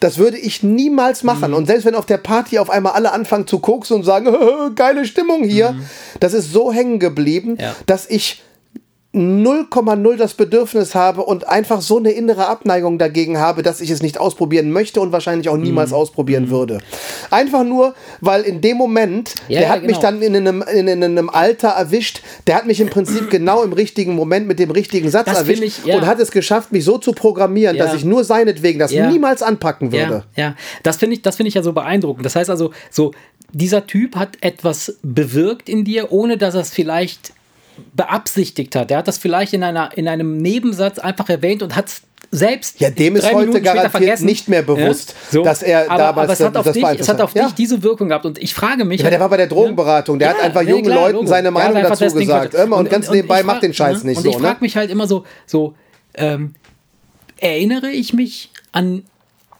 Das 0.00 0.16
würde 0.18 0.38
ich 0.38 0.62
niemals 0.62 1.22
machen. 1.22 1.52
Und 1.54 1.66
selbst 1.66 1.84
wenn 1.84 1.94
auf 1.94 2.06
der 2.06 2.16
Party 2.18 2.58
auf 2.58 2.70
einmal 2.70 2.92
alle 2.92 3.12
anfangen 3.12 3.46
zu 3.46 3.58
koksen 3.58 3.96
und 3.96 4.02
sagen, 4.02 4.34
geile 4.74 5.04
Stimmung 5.04 5.44
hier, 5.44 5.76
das 6.20 6.32
ist 6.34 6.52
so 6.52 6.72
hängen 6.72 6.98
geblieben, 6.98 7.50
Mhm. 7.52 7.56
Ja. 7.60 7.74
dass 7.86 8.06
ich 8.08 8.42
0,0 9.12 10.16
das 10.16 10.34
Bedürfnis 10.34 10.94
habe 10.94 11.22
und 11.22 11.48
einfach 11.48 11.80
so 11.80 11.98
eine 11.98 12.12
innere 12.12 12.46
Abneigung 12.46 12.96
dagegen 12.96 13.38
habe, 13.38 13.64
dass 13.64 13.80
ich 13.80 13.90
es 13.90 14.02
nicht 14.02 14.18
ausprobieren 14.20 14.70
möchte 14.70 15.00
und 15.00 15.10
wahrscheinlich 15.10 15.48
auch 15.48 15.56
Mhm. 15.56 15.62
niemals 15.64 15.92
ausprobieren 15.92 16.48
würde. 16.48 16.78
Einfach 17.30 17.64
nur, 17.64 17.94
weil 18.20 18.42
in 18.42 18.60
dem 18.60 18.76
Moment, 18.76 19.34
Ja, 19.48 19.58
der 19.58 19.62
ja, 19.62 19.68
hat 19.74 19.80
mich 19.82 19.96
genau. 19.98 20.00
dann 20.02 20.22
in 20.22 20.36
einem, 20.36 20.62
in, 20.62 20.86
in 20.86 21.02
einem 21.02 21.28
Alter 21.28 21.70
erwischt, 21.70 22.22
der 22.46 22.54
hat 22.54 22.66
mich 22.66 22.80
im 22.80 22.88
Prinzip 22.88 23.30
genau 23.30 23.64
im 23.64 23.72
richtigen 23.72 24.14
Moment 24.14 24.46
mit 24.46 24.60
dem 24.60 24.70
richtigen 24.70 25.10
Satz 25.10 25.26
Das 25.26 25.38
erwischt 25.38 25.62
find 25.62 25.78
ich, 25.78 25.84
ja. 25.86 25.96
und 25.96 26.06
hat 26.06 26.20
es 26.20 26.30
geschafft, 26.30 26.70
mich 26.70 26.84
so 26.84 26.96
zu 26.96 27.12
programmieren, 27.12 27.76
dass 27.76 27.94
ich 27.94 28.04
nur 28.04 28.22
seinetwegen 28.22 28.78
das 28.78 28.92
niemals 28.92 29.42
anpacken 29.42 29.90
würde. 29.90 30.24
Ja, 30.36 30.54
das 30.84 30.98
finde 30.98 31.16
ich, 31.16 31.22
das 31.22 31.34
finde 31.34 31.48
ich 31.48 31.54
ja 31.54 31.64
so 31.64 31.72
beeindruckend. 31.72 32.24
Das 32.24 32.36
heißt 32.36 32.48
also, 32.48 32.70
so 32.90 33.10
dieser 33.52 33.88
Typ 33.88 34.14
hat 34.14 34.38
etwas 34.40 34.98
bewirkt 35.02 35.68
in 35.68 35.84
dir, 35.84 36.12
ohne 36.12 36.38
dass 36.38 36.54
er 36.54 36.60
es 36.60 36.70
vielleicht 36.70 37.32
beabsichtigt 37.94 38.74
hat. 38.76 38.90
Er 38.90 38.98
hat 38.98 39.08
das 39.08 39.18
vielleicht 39.18 39.52
in 39.52 39.62
einer 39.62 39.96
in 39.96 40.08
einem 40.08 40.38
Nebensatz 40.38 40.98
einfach 40.98 41.28
erwähnt 41.28 41.62
und 41.62 41.76
hat 41.76 41.86
es 41.88 42.02
selbst 42.32 42.78
Ja, 42.80 42.90
dem 42.90 43.16
ist 43.16 43.24
heute 43.26 43.46
Minuten 43.46 43.62
garantiert 43.64 43.90
vergessen. 43.90 44.26
nicht 44.26 44.48
mehr 44.48 44.62
bewusst, 44.62 45.14
so. 45.32 45.42
dass 45.42 45.62
er 45.62 45.90
aber, 45.90 45.98
damals 45.98 46.24
aber 46.24 46.32
es 46.34 46.40
hat 46.40 46.56
auf 46.56 46.64
das 46.66 46.74
dich, 46.74 46.84
es 47.00 47.08
hat 47.08 47.20
auf 47.20 47.34
Ja. 47.34 47.44
dich 47.46 47.54
diese 47.54 47.82
Wirkung 47.82 48.08
gehabt 48.08 48.24
und 48.26 48.38
ich 48.38 48.54
frage 48.54 48.84
mich. 48.84 49.00
Ja, 49.02 49.10
der 49.10 49.18
war 49.18 49.28
bei 49.28 49.36
der 49.36 49.48
Drogenberatung, 49.48 50.18
der 50.18 50.30
hat 50.30 50.40
einfach 50.40 50.62
jungen 50.62 50.84
Leuten 50.92 51.26
seine 51.26 51.50
Der 51.52 51.62
hat 51.64 51.72
Meinung 51.74 51.90
dazu 51.90 52.14
gesagt. 52.14 52.54
Immer 52.54 52.76
und 52.76 52.88
ganz 52.88 53.10
nebenbei, 53.10 53.40
ich 53.40 53.46
mach 53.46 53.54
frag- 53.54 53.62
den 53.62 53.74
Scheiß 53.74 54.04
ne? 54.04 54.10
nicht 54.10 54.18
und 54.18 54.24
so, 54.24 54.30
ich 54.30 54.36
ne? 54.38 54.42
frage 54.42 54.58
mich 54.60 54.76
halt 54.76 54.90
immer 54.90 55.08
so, 55.08 55.24
so 55.46 55.74
ähm, 56.14 56.54
erinnere 57.38 57.90
ich 57.90 58.12
mich 58.12 58.50
an 58.72 59.02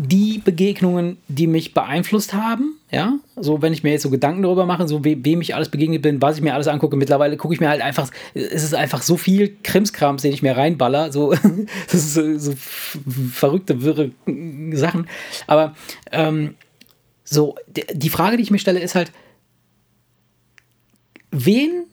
die 0.03 0.39
Begegnungen, 0.39 1.19
die 1.29 1.47
mich 1.47 1.75
beeinflusst 1.75 2.33
haben, 2.33 2.79
ja, 2.91 3.19
so 3.37 3.61
wenn 3.61 3.75
ich 3.75 3.83
mir 3.83 3.93
jetzt 3.93 4.03
so 4.03 4.09
Gedanken 4.09 4.43
darüber 4.43 4.65
mache, 4.65 4.89
so 4.89 5.05
we, 5.05 5.23
wem 5.23 5.43
ich 5.43 5.55
alles 5.55 5.69
begegnet 5.69 6.01
bin, 6.01 6.23
was 6.23 6.37
ich 6.37 6.43
mir 6.43 6.55
alles 6.55 6.69
angucke, 6.69 6.97
mittlerweile 6.97 7.37
gucke 7.37 7.53
ich 7.53 7.61
mir 7.61 7.69
halt 7.69 7.83
einfach, 7.83 8.11
es 8.33 8.65
ist 8.65 8.75
einfach 8.75 9.03
so 9.03 9.19
viel 9.19 9.57
Krimskrams, 9.63 10.23
den 10.23 10.33
ich 10.33 10.41
mir 10.41 10.57
reinballer, 10.57 11.13
so, 11.13 11.35
das 11.93 11.95
ist 11.95 12.15
so, 12.15 12.55
verrückte, 13.31 13.83
wirre 13.83 14.13
Sachen, 14.73 15.07
aber 15.47 15.75
ähm, 16.13 16.55
so, 17.23 17.57
die 17.93 18.09
Frage, 18.09 18.39
die 18.39 18.43
ich 18.43 18.51
mir 18.51 18.59
stelle, 18.59 18.81
ist 18.81 18.95
halt, 18.95 19.13
wen 21.31 21.85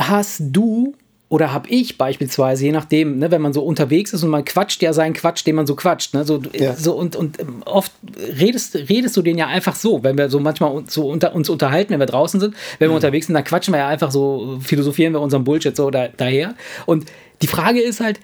hast 0.00 0.40
du 0.40 0.94
oder 1.30 1.52
habe 1.52 1.68
ich 1.68 1.98
beispielsweise, 1.98 2.64
je 2.64 2.72
nachdem, 2.72 3.18
ne, 3.18 3.30
wenn 3.30 3.42
man 3.42 3.52
so 3.52 3.62
unterwegs 3.62 4.14
ist 4.14 4.22
und 4.22 4.30
man 4.30 4.46
quatscht 4.46 4.80
ja 4.82 4.94
seinen 4.94 5.12
Quatsch, 5.12 5.46
den 5.46 5.56
man 5.56 5.66
so 5.66 5.74
quatscht, 5.74 6.14
ne, 6.14 6.24
so, 6.24 6.40
ja. 6.54 6.74
so 6.74 6.94
und, 6.94 7.16
und 7.16 7.38
ähm, 7.38 7.62
oft 7.66 7.92
redest, 8.38 8.74
redest 8.74 9.14
du 9.16 9.20
den 9.20 9.36
ja 9.36 9.46
einfach 9.46 9.76
so, 9.76 10.02
wenn 10.02 10.16
wir 10.16 10.30
so 10.30 10.40
manchmal 10.40 10.84
so 10.86 11.06
unter, 11.06 11.34
uns 11.34 11.50
unterhalten, 11.50 11.92
wenn 11.92 12.00
wir 12.00 12.06
draußen 12.06 12.40
sind, 12.40 12.54
wenn 12.78 12.86
wir 12.86 12.90
mhm. 12.90 12.96
unterwegs 12.96 13.26
sind, 13.26 13.34
dann 13.34 13.44
quatschen 13.44 13.74
wir 13.74 13.78
ja 13.78 13.88
einfach 13.88 14.10
so, 14.10 14.58
philosophieren 14.62 15.12
wir 15.12 15.20
unseren 15.20 15.44
Bullshit 15.44 15.76
so 15.76 15.90
da, 15.90 16.08
daher. 16.08 16.54
Und 16.86 17.04
die 17.42 17.46
Frage 17.46 17.80
ist 17.80 18.00
halt, 18.00 18.20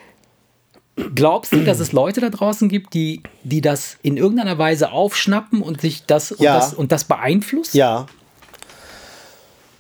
glaubst 1.15 1.53
du, 1.53 1.63
dass 1.63 1.81
es 1.81 1.93
Leute 1.93 2.23
da 2.23 2.31
draußen 2.31 2.71
gibt, 2.71 2.95
die, 2.95 3.23
die 3.43 3.61
das 3.61 3.99
in 4.01 4.17
irgendeiner 4.17 4.57
Weise 4.57 4.93
aufschnappen 4.93 5.61
und 5.61 5.83
sich 5.83 6.07
das, 6.07 6.33
und, 6.33 6.41
ja. 6.41 6.57
das, 6.57 6.73
und 6.73 6.91
das 6.91 7.05
beeinflusst? 7.05 7.75
Ja. 7.75 8.07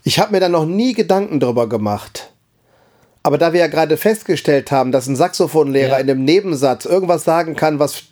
Ich 0.02 0.18
habe 0.18 0.32
mir 0.32 0.40
da 0.40 0.50
noch 0.50 0.66
nie 0.66 0.92
Gedanken 0.92 1.40
drüber 1.40 1.70
gemacht. 1.70 2.33
Aber 3.24 3.38
da 3.38 3.54
wir 3.54 3.60
ja 3.60 3.66
gerade 3.68 3.96
festgestellt 3.96 4.70
haben, 4.70 4.92
dass 4.92 5.06
ein 5.06 5.16
Saxophonlehrer 5.16 5.92
ja. 5.92 5.96
in 5.96 6.10
einem 6.10 6.24
Nebensatz 6.24 6.84
irgendwas 6.84 7.24
sagen 7.24 7.56
kann, 7.56 7.78
was 7.78 8.02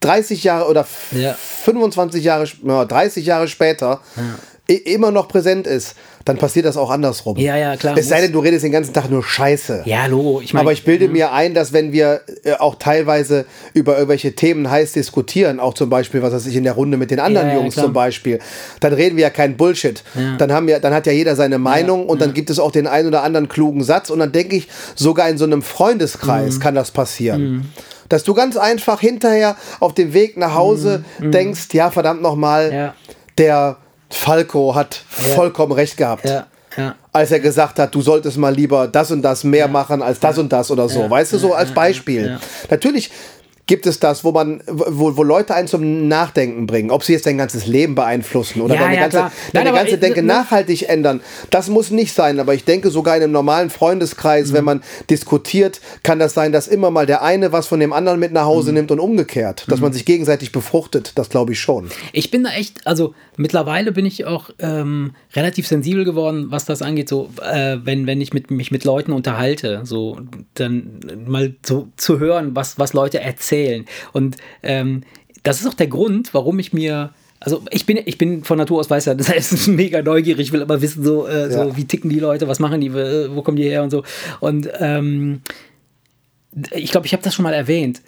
30 0.00 0.44
Jahre 0.44 0.70
oder 0.70 0.86
ja. 1.10 1.34
25 1.34 2.22
Jahre, 2.22 2.46
30 2.46 3.26
Jahre 3.26 3.48
später 3.48 4.00
ja. 4.16 4.76
immer 4.76 5.10
noch 5.10 5.26
präsent 5.26 5.66
ist, 5.66 5.96
dann 6.24 6.38
passiert 6.38 6.66
das 6.66 6.76
auch 6.76 6.90
andersrum. 6.90 7.36
Ja, 7.36 7.56
ja, 7.56 7.76
klar. 7.76 7.96
Es 7.96 8.08
sei 8.08 8.20
denn, 8.20 8.32
du 8.32 8.40
redest 8.40 8.64
den 8.64 8.72
ganzen 8.72 8.92
Tag 8.92 9.10
nur 9.10 9.22
Scheiße. 9.22 9.82
Ja, 9.86 10.06
Logo. 10.06 10.40
Ich 10.40 10.54
mein, 10.54 10.60
Aber 10.60 10.72
ich 10.72 10.84
bilde 10.84 11.06
mh. 11.06 11.12
mir 11.12 11.32
ein, 11.32 11.54
dass 11.54 11.72
wenn 11.72 11.92
wir 11.92 12.20
äh, 12.44 12.54
auch 12.54 12.76
teilweise 12.76 13.46
über 13.74 13.94
irgendwelche 13.94 14.34
Themen 14.34 14.70
heiß 14.70 14.92
diskutieren, 14.92 15.60
auch 15.60 15.74
zum 15.74 15.90
Beispiel, 15.90 16.22
was 16.22 16.32
weiß 16.32 16.46
ich, 16.46 16.56
in 16.56 16.64
der 16.64 16.74
Runde 16.74 16.96
mit 16.96 17.10
den 17.10 17.20
anderen 17.20 17.48
ja, 17.48 17.54
Jungs 17.54 17.76
ja, 17.76 17.82
zum 17.82 17.92
Beispiel, 17.92 18.38
dann 18.80 18.92
reden 18.92 19.16
wir 19.16 19.22
ja 19.22 19.30
keinen 19.30 19.56
Bullshit. 19.56 20.02
Ja. 20.14 20.36
Dann, 20.36 20.52
haben 20.52 20.66
wir, 20.66 20.78
dann 20.80 20.94
hat 20.94 21.06
ja 21.06 21.12
jeder 21.12 21.36
seine 21.36 21.58
Meinung 21.58 22.06
und 22.06 22.20
dann 22.20 22.34
gibt 22.34 22.50
es 22.50 22.58
auch 22.58 22.72
den 22.72 22.86
einen 22.86 23.08
oder 23.08 23.22
anderen 23.22 23.48
klugen 23.48 23.82
Satz 23.82 24.10
und 24.10 24.18
dann 24.18 24.32
denke 24.32 24.56
ich, 24.56 24.68
sogar 24.94 25.28
in 25.28 25.38
so 25.38 25.44
einem 25.44 25.62
Freundeskreis 25.62 26.56
mhm. 26.56 26.60
kann 26.60 26.74
das 26.74 26.90
passieren. 26.90 27.42
Mhm 27.42 27.66
dass 28.08 28.24
du 28.24 28.34
ganz 28.34 28.58
einfach 28.58 29.00
hinterher 29.00 29.56
auf 29.80 29.94
dem 29.94 30.12
Weg 30.12 30.36
nach 30.36 30.54
Hause 30.54 31.02
mm, 31.18 31.30
denkst, 31.30 31.68
ja, 31.72 31.90
verdammt 31.90 32.20
nochmal, 32.20 32.70
ja. 32.70 32.94
der 33.38 33.78
Falco 34.12 34.74
hat 34.74 35.04
ja. 35.16 35.34
vollkommen 35.34 35.72
recht 35.72 35.96
gehabt. 35.96 36.24
Ja. 36.28 36.46
Ja. 36.76 36.94
Als 37.12 37.30
er 37.30 37.40
gesagt 37.40 37.78
hat, 37.78 37.94
du 37.94 38.00
solltest 38.00 38.38
mal 38.38 38.54
lieber 38.54 38.88
das 38.88 39.10
und 39.10 39.20
das 39.22 39.44
mehr 39.44 39.68
machen 39.68 40.00
als 40.00 40.18
das 40.20 40.38
und 40.38 40.50
das 40.50 40.70
oder 40.70 40.88
so. 40.88 41.08
Weißt 41.08 41.34
du, 41.34 41.38
so 41.38 41.52
als 41.52 41.72
Beispiel. 41.72 42.38
Natürlich 42.70 43.10
gibt 43.72 43.86
es 43.86 43.98
das, 43.98 44.22
wo 44.22 44.32
man, 44.32 44.62
wo, 44.66 45.16
wo 45.16 45.22
Leute 45.22 45.54
einen 45.54 45.66
zum 45.66 46.06
Nachdenken 46.06 46.66
bringen, 46.66 46.90
ob 46.90 47.04
sie 47.04 47.14
jetzt 47.14 47.24
dein 47.24 47.38
ganzes 47.38 47.66
Leben 47.66 47.94
beeinflussen 47.94 48.60
oder 48.60 48.74
ja, 48.74 48.82
deine 48.82 48.96
ja, 48.96 49.00
ganze, 49.00 49.16
klar. 49.16 49.32
deine 49.54 49.70
Nein, 49.70 49.78
ganze 49.78 49.96
Denke 49.96 50.22
nachhaltig 50.22 50.90
ändern. 50.90 51.22
Das 51.48 51.70
muss 51.70 51.90
nicht 51.90 52.12
sein, 52.12 52.38
aber 52.38 52.52
ich 52.52 52.66
denke 52.66 52.90
sogar 52.90 53.16
in 53.16 53.22
einem 53.22 53.32
normalen 53.32 53.70
Freundeskreis, 53.70 54.50
mhm. 54.50 54.52
wenn 54.52 54.64
man 54.64 54.82
diskutiert, 55.08 55.80
kann 56.02 56.18
das 56.18 56.34
sein, 56.34 56.52
dass 56.52 56.68
immer 56.68 56.90
mal 56.90 57.06
der 57.06 57.22
eine 57.22 57.52
was 57.52 57.66
von 57.66 57.80
dem 57.80 57.94
anderen 57.94 58.20
mit 58.20 58.30
nach 58.32 58.44
Hause 58.44 58.72
mhm. 58.72 58.74
nimmt 58.74 58.90
und 58.90 59.00
umgekehrt, 59.00 59.64
dass 59.68 59.78
mhm. 59.78 59.84
man 59.84 59.92
sich 59.94 60.04
gegenseitig 60.04 60.52
befruchtet. 60.52 61.12
Das 61.14 61.30
glaube 61.30 61.52
ich 61.52 61.60
schon. 61.60 61.88
Ich 62.12 62.30
bin 62.30 62.44
da 62.44 62.50
echt, 62.50 62.86
also 62.86 63.14
mittlerweile 63.38 63.92
bin 63.92 64.04
ich 64.04 64.26
auch 64.26 64.50
ähm, 64.58 65.12
relativ 65.34 65.66
sensibel 65.66 66.04
geworden, 66.04 66.50
was 66.50 66.66
das 66.66 66.82
angeht, 66.82 67.08
so 67.08 67.30
äh, 67.40 67.78
wenn, 67.82 68.06
wenn 68.06 68.20
ich 68.20 68.34
mit, 68.34 68.50
mich 68.50 68.70
mit 68.70 68.84
Leuten 68.84 69.12
unterhalte, 69.12 69.80
so 69.84 70.18
dann 70.52 71.00
mal 71.26 71.54
so 71.64 71.88
zu 71.96 72.18
hören, 72.18 72.54
was, 72.54 72.78
was 72.78 72.92
Leute 72.92 73.18
erzählen 73.20 73.61
erzählen. 73.62 73.84
Und 74.12 74.36
ähm, 74.62 75.02
das 75.42 75.60
ist 75.60 75.66
auch 75.66 75.74
der 75.74 75.88
Grund, 75.88 76.34
warum 76.34 76.58
ich 76.58 76.72
mir 76.72 77.10
also 77.44 77.60
ich 77.72 77.86
bin, 77.86 77.98
ich 78.04 78.18
bin 78.18 78.44
von 78.44 78.56
Natur 78.56 78.78
aus 78.78 78.88
weiß 78.88 79.06
ja, 79.06 79.14
das 79.16 79.28
heißt 79.28 79.66
mega 79.68 80.00
neugierig, 80.00 80.52
will 80.52 80.62
aber 80.62 80.80
wissen, 80.80 81.02
so, 81.02 81.26
äh, 81.26 81.50
ja. 81.50 81.50
so 81.50 81.76
wie 81.76 81.86
ticken 81.86 82.08
die 82.08 82.20
Leute, 82.20 82.46
was 82.46 82.60
machen 82.60 82.80
die, 82.80 82.94
wo 82.94 83.42
kommen 83.42 83.56
die 83.56 83.64
her 83.64 83.82
und 83.82 83.90
so. 83.90 84.04
Und 84.38 84.68
ähm, 84.78 85.40
ich 86.70 86.92
glaube, 86.92 87.06
ich 87.06 87.12
habe 87.12 87.22
das 87.22 87.34
schon 87.34 87.42
mal 87.42 87.54
erwähnt. 87.54 88.00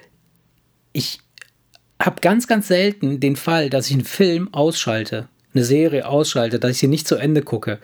Ich 0.93 1.19
habe 2.01 2.21
ganz, 2.21 2.47
ganz 2.47 2.69
selten 2.69 3.19
den 3.19 3.35
Fall, 3.35 3.71
dass 3.71 3.89
ich 3.89 3.95
einen 3.95 4.05
Film 4.05 4.55
ausschalte, 4.55 5.29
eine 5.53 5.65
Serie 5.65 6.07
ausschalte, 6.07 6.61
dass 6.61 6.71
ich 6.71 6.79
sie 6.79 6.87
nicht 6.87 7.09
zu 7.09 7.17
Ende 7.17 7.43
gucke. 7.43 7.81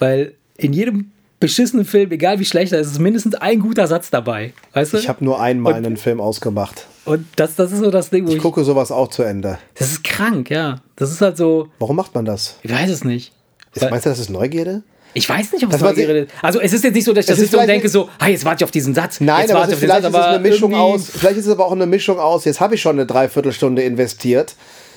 Weil 0.00 0.34
in 0.56 0.72
jedem 0.72 1.12
beschissenen 1.38 1.84
Film, 1.84 2.10
egal 2.10 2.40
wie 2.40 2.44
schlecht 2.44 2.72
er 2.72 2.80
ist, 2.80 2.90
ist 2.90 2.98
mindestens 2.98 3.36
ein 3.36 3.60
guter 3.60 3.86
Satz 3.86 4.10
dabei. 4.10 4.52
Weißt 4.72 4.94
du? 4.94 4.98
Ich 4.98 5.08
habe 5.08 5.24
nur 5.24 5.40
einmal 5.40 5.74
und, 5.74 5.86
einen 5.86 5.96
Film 5.96 6.20
ausgemacht. 6.20 6.86
Und 7.08 7.26
das, 7.36 7.54
das 7.56 7.72
ist 7.72 7.80
so 7.80 7.90
das 7.90 8.10
Ding, 8.10 8.26
wo 8.26 8.30
ich, 8.30 8.36
ich 8.36 8.42
gucke 8.42 8.62
sowas 8.64 8.90
auch 8.90 9.08
zu 9.08 9.22
Ende. 9.22 9.58
Das 9.74 9.90
ist 9.90 10.04
krank, 10.04 10.50
ja. 10.50 10.80
Das 10.96 11.10
ist 11.10 11.20
halt 11.20 11.36
so. 11.36 11.68
Warum 11.78 11.96
macht 11.96 12.14
man 12.14 12.24
das? 12.24 12.56
Ich 12.62 12.70
weiß 12.70 12.90
es 12.90 13.04
nicht. 13.04 13.32
Ist, 13.74 13.90
meinst 13.90 14.06
du, 14.06 14.10
das 14.10 14.18
ist 14.18 14.30
Neugierde? 14.30 14.82
Ich 15.14 15.28
weiß 15.28 15.52
nicht, 15.52 15.64
ob 15.64 15.72
es 15.72 15.80
Neugierde 15.80 16.20
ist. 16.20 16.32
Also 16.42 16.60
es 16.60 16.72
ist 16.72 16.84
jetzt 16.84 16.94
nicht 16.94 17.04
so, 17.04 17.12
dass 17.12 17.24
ich 17.24 17.30
das 17.30 17.38
sitze 17.38 17.58
und 17.58 17.66
denke 17.66 17.88
so, 17.88 18.08
hey, 18.20 18.32
jetzt 18.32 18.44
warte 18.44 18.62
ich 18.62 18.64
auf 18.64 18.70
diesen 18.70 18.94
Satz. 18.94 19.20
Nein, 19.20 19.42
jetzt 19.42 19.52
aber 19.52 19.68
ist, 19.68 19.78
vielleicht 19.78 20.02
Satz, 20.02 20.12
ist 20.12 20.20
es 20.20 20.26
eine 20.26 20.38
Mischung 20.38 20.74
aus. 20.74 21.10
Vielleicht 21.10 21.36
ist 21.38 21.46
es 21.46 21.52
aber 21.52 21.66
auch 21.66 21.72
eine 21.72 21.86
Mischung 21.86 22.18
aus. 22.18 22.44
Jetzt 22.44 22.60
habe 22.60 22.74
ich 22.74 22.82
schon 22.82 22.96
eine 22.96 23.06
Dreiviertelstunde 23.06 23.82
investiert. 23.82 24.54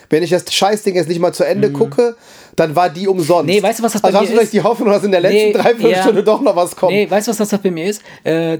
Wenn 0.10 0.24
ich 0.24 0.30
das 0.30 0.54
Scheißding 0.54 0.96
jetzt 0.96 1.08
nicht 1.08 1.22
mal 1.22 1.34
zu 1.34 1.46
Ende 1.46 1.70
mhm. 1.70 1.74
gucke, 1.74 2.18
dann 2.58 2.76
war 2.76 2.90
die 2.90 3.08
umsonst. 3.08 3.46
Nee, 3.46 3.64
weißt 3.64 3.80
du, 3.80 3.84
was 3.84 3.94
das 3.94 4.02
bei 4.02 4.10
also 4.10 4.18
mir 4.18 4.22
hast 4.24 4.30
du 4.30 4.36
vielleicht 4.36 4.54
die 4.54 4.62
Hoffnung, 4.62 4.90
dass 4.90 5.04
in 5.04 5.12
der 5.12 5.22
letzten 5.22 5.38
nee, 5.38 5.54
Dreiviertelstunde 5.54 6.20
ja. 6.20 6.26
doch 6.26 6.42
noch 6.42 6.56
was 6.56 6.76
kommt. 6.76 6.92
Nee, 6.92 7.10
weißt 7.10 7.28
du, 7.28 7.32
was 7.32 7.38
das 7.38 7.62
bei 7.62 7.72
mir 7.72 7.86
ist? 7.86 8.02
Äh, 8.26 8.58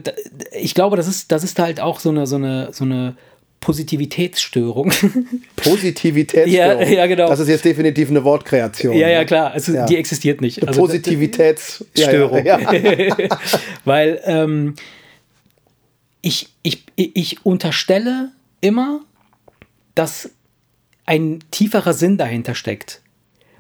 ich 0.54 0.74
glaube, 0.74 0.96
das 0.96 1.10
ist, 1.10 1.30
das 1.32 1.44
ist 1.44 1.60
halt 1.60 1.82
auch 1.82 2.00
so 2.00 2.10
eine, 2.10 2.26
so 2.26 2.38
eine, 2.38 2.70
so 2.72 2.86
eine 2.86 3.18
Positivitätsstörung. 3.62 4.92
Positivitätsstörung? 5.56 6.82
ja, 6.82 6.88
ja, 6.88 7.06
genau. 7.06 7.28
Das 7.28 7.40
ist 7.40 7.48
jetzt 7.48 7.64
definitiv 7.64 8.10
eine 8.10 8.24
Wortkreation. 8.24 8.98
Ja, 8.98 9.08
ja, 9.08 9.24
klar. 9.24 9.52
Also, 9.52 9.74
ja. 9.74 9.86
Die 9.86 9.96
existiert 9.96 10.42
nicht. 10.42 10.68
Also, 10.68 10.82
Positivitätsstörung. 10.82 12.44
Ja, 12.44 12.60
ja. 12.60 13.16
Weil 13.86 14.20
ähm, 14.26 14.76
ich, 16.22 16.50
ich, 16.64 16.86
ich 16.96 17.46
unterstelle 17.46 18.32
immer, 18.62 19.02
dass 19.94 20.32
ein 21.06 21.40
tieferer 21.52 21.94
Sinn 21.94 22.18
dahinter 22.18 22.56
steckt. 22.56 23.02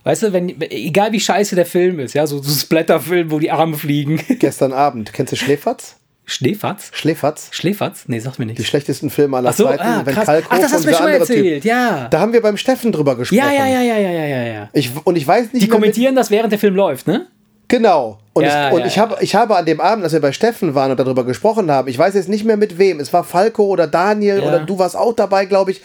Weißt 0.03 0.23
du, 0.23 0.33
wenn, 0.33 0.59
egal 0.61 1.11
wie 1.11 1.19
scheiße 1.19 1.55
der 1.55 1.67
Film 1.67 1.99
ist, 1.99 2.15
ja, 2.15 2.25
so, 2.25 2.41
so 2.41 2.51
Splatterfilm, 2.51 3.29
wo 3.29 3.37
die 3.37 3.51
Arme 3.51 3.77
fliegen. 3.77 4.19
Gestern 4.39 4.73
Abend, 4.73 5.13
kennst 5.13 5.33
du 5.33 5.37
Schläferz? 5.37 5.97
Schläferz? 6.25 6.91
Schläferz? 6.93 7.49
Schläferz? 7.51 8.03
Nee, 8.07 8.19
sag 8.19 8.39
mir 8.39 8.45
nicht. 8.45 8.59
Die 8.59 8.63
schlechtesten 8.63 9.09
Filme 9.09 9.37
aller 9.37 9.53
so, 9.53 9.65
Zeiten. 9.65 9.83
Ah, 9.83 10.01
wenn 10.05 10.15
Kalk 10.15 10.45
Ach, 10.49 10.59
das 10.59 10.71
hast 10.71 10.85
du 10.85 10.89
mir 10.89 10.95
schon 10.95 11.07
erzählt, 11.09 11.63
typ. 11.63 11.65
ja. 11.65 12.07
Da 12.09 12.19
haben 12.19 12.31
wir 12.31 12.41
beim 12.41 12.57
Steffen 12.57 12.91
drüber 12.91 13.15
gesprochen. 13.15 13.39
Ja, 13.39 13.51
ja, 13.51 13.67
ja, 13.67 13.81
ja, 13.81 13.97
ja, 13.97 14.25
ja, 14.25 14.43
ja. 14.43 14.69
Ich, 14.73 14.91
und 15.03 15.15
ich 15.15 15.27
weiß 15.27 15.51
nicht 15.53 15.63
Die 15.63 15.67
kommentieren 15.67 16.15
das, 16.15 16.31
während 16.31 16.51
der 16.51 16.59
Film 16.59 16.75
läuft, 16.75 17.07
ne? 17.07 17.27
Genau. 17.67 18.19
Und, 18.33 18.43
ja, 18.43 18.67
ich, 18.67 18.73
und 18.73 18.79
ja, 18.81 18.85
ich, 18.85 18.99
hab, 18.99 19.21
ich 19.21 19.35
habe 19.35 19.55
an 19.55 19.65
dem 19.65 19.79
Abend, 19.79 20.03
als 20.03 20.13
wir 20.13 20.19
bei 20.19 20.33
Steffen 20.33 20.75
waren 20.75 20.91
und 20.91 20.99
darüber 20.99 21.23
gesprochen 21.23 21.71
haben, 21.71 21.87
ich 21.87 21.97
weiß 21.97 22.13
jetzt 22.15 22.29
nicht 22.29 22.43
mehr 22.43 22.57
mit 22.57 22.77
wem, 22.77 22.99
es 22.99 23.13
war 23.13 23.23
Falco 23.23 23.63
oder 23.63 23.87
Daniel 23.87 24.39
ja. 24.39 24.43
oder 24.43 24.59
du 24.59 24.77
warst 24.77 24.97
auch 24.97 25.13
dabei, 25.13 25.45
glaube 25.45 25.71
ich, 25.71 25.81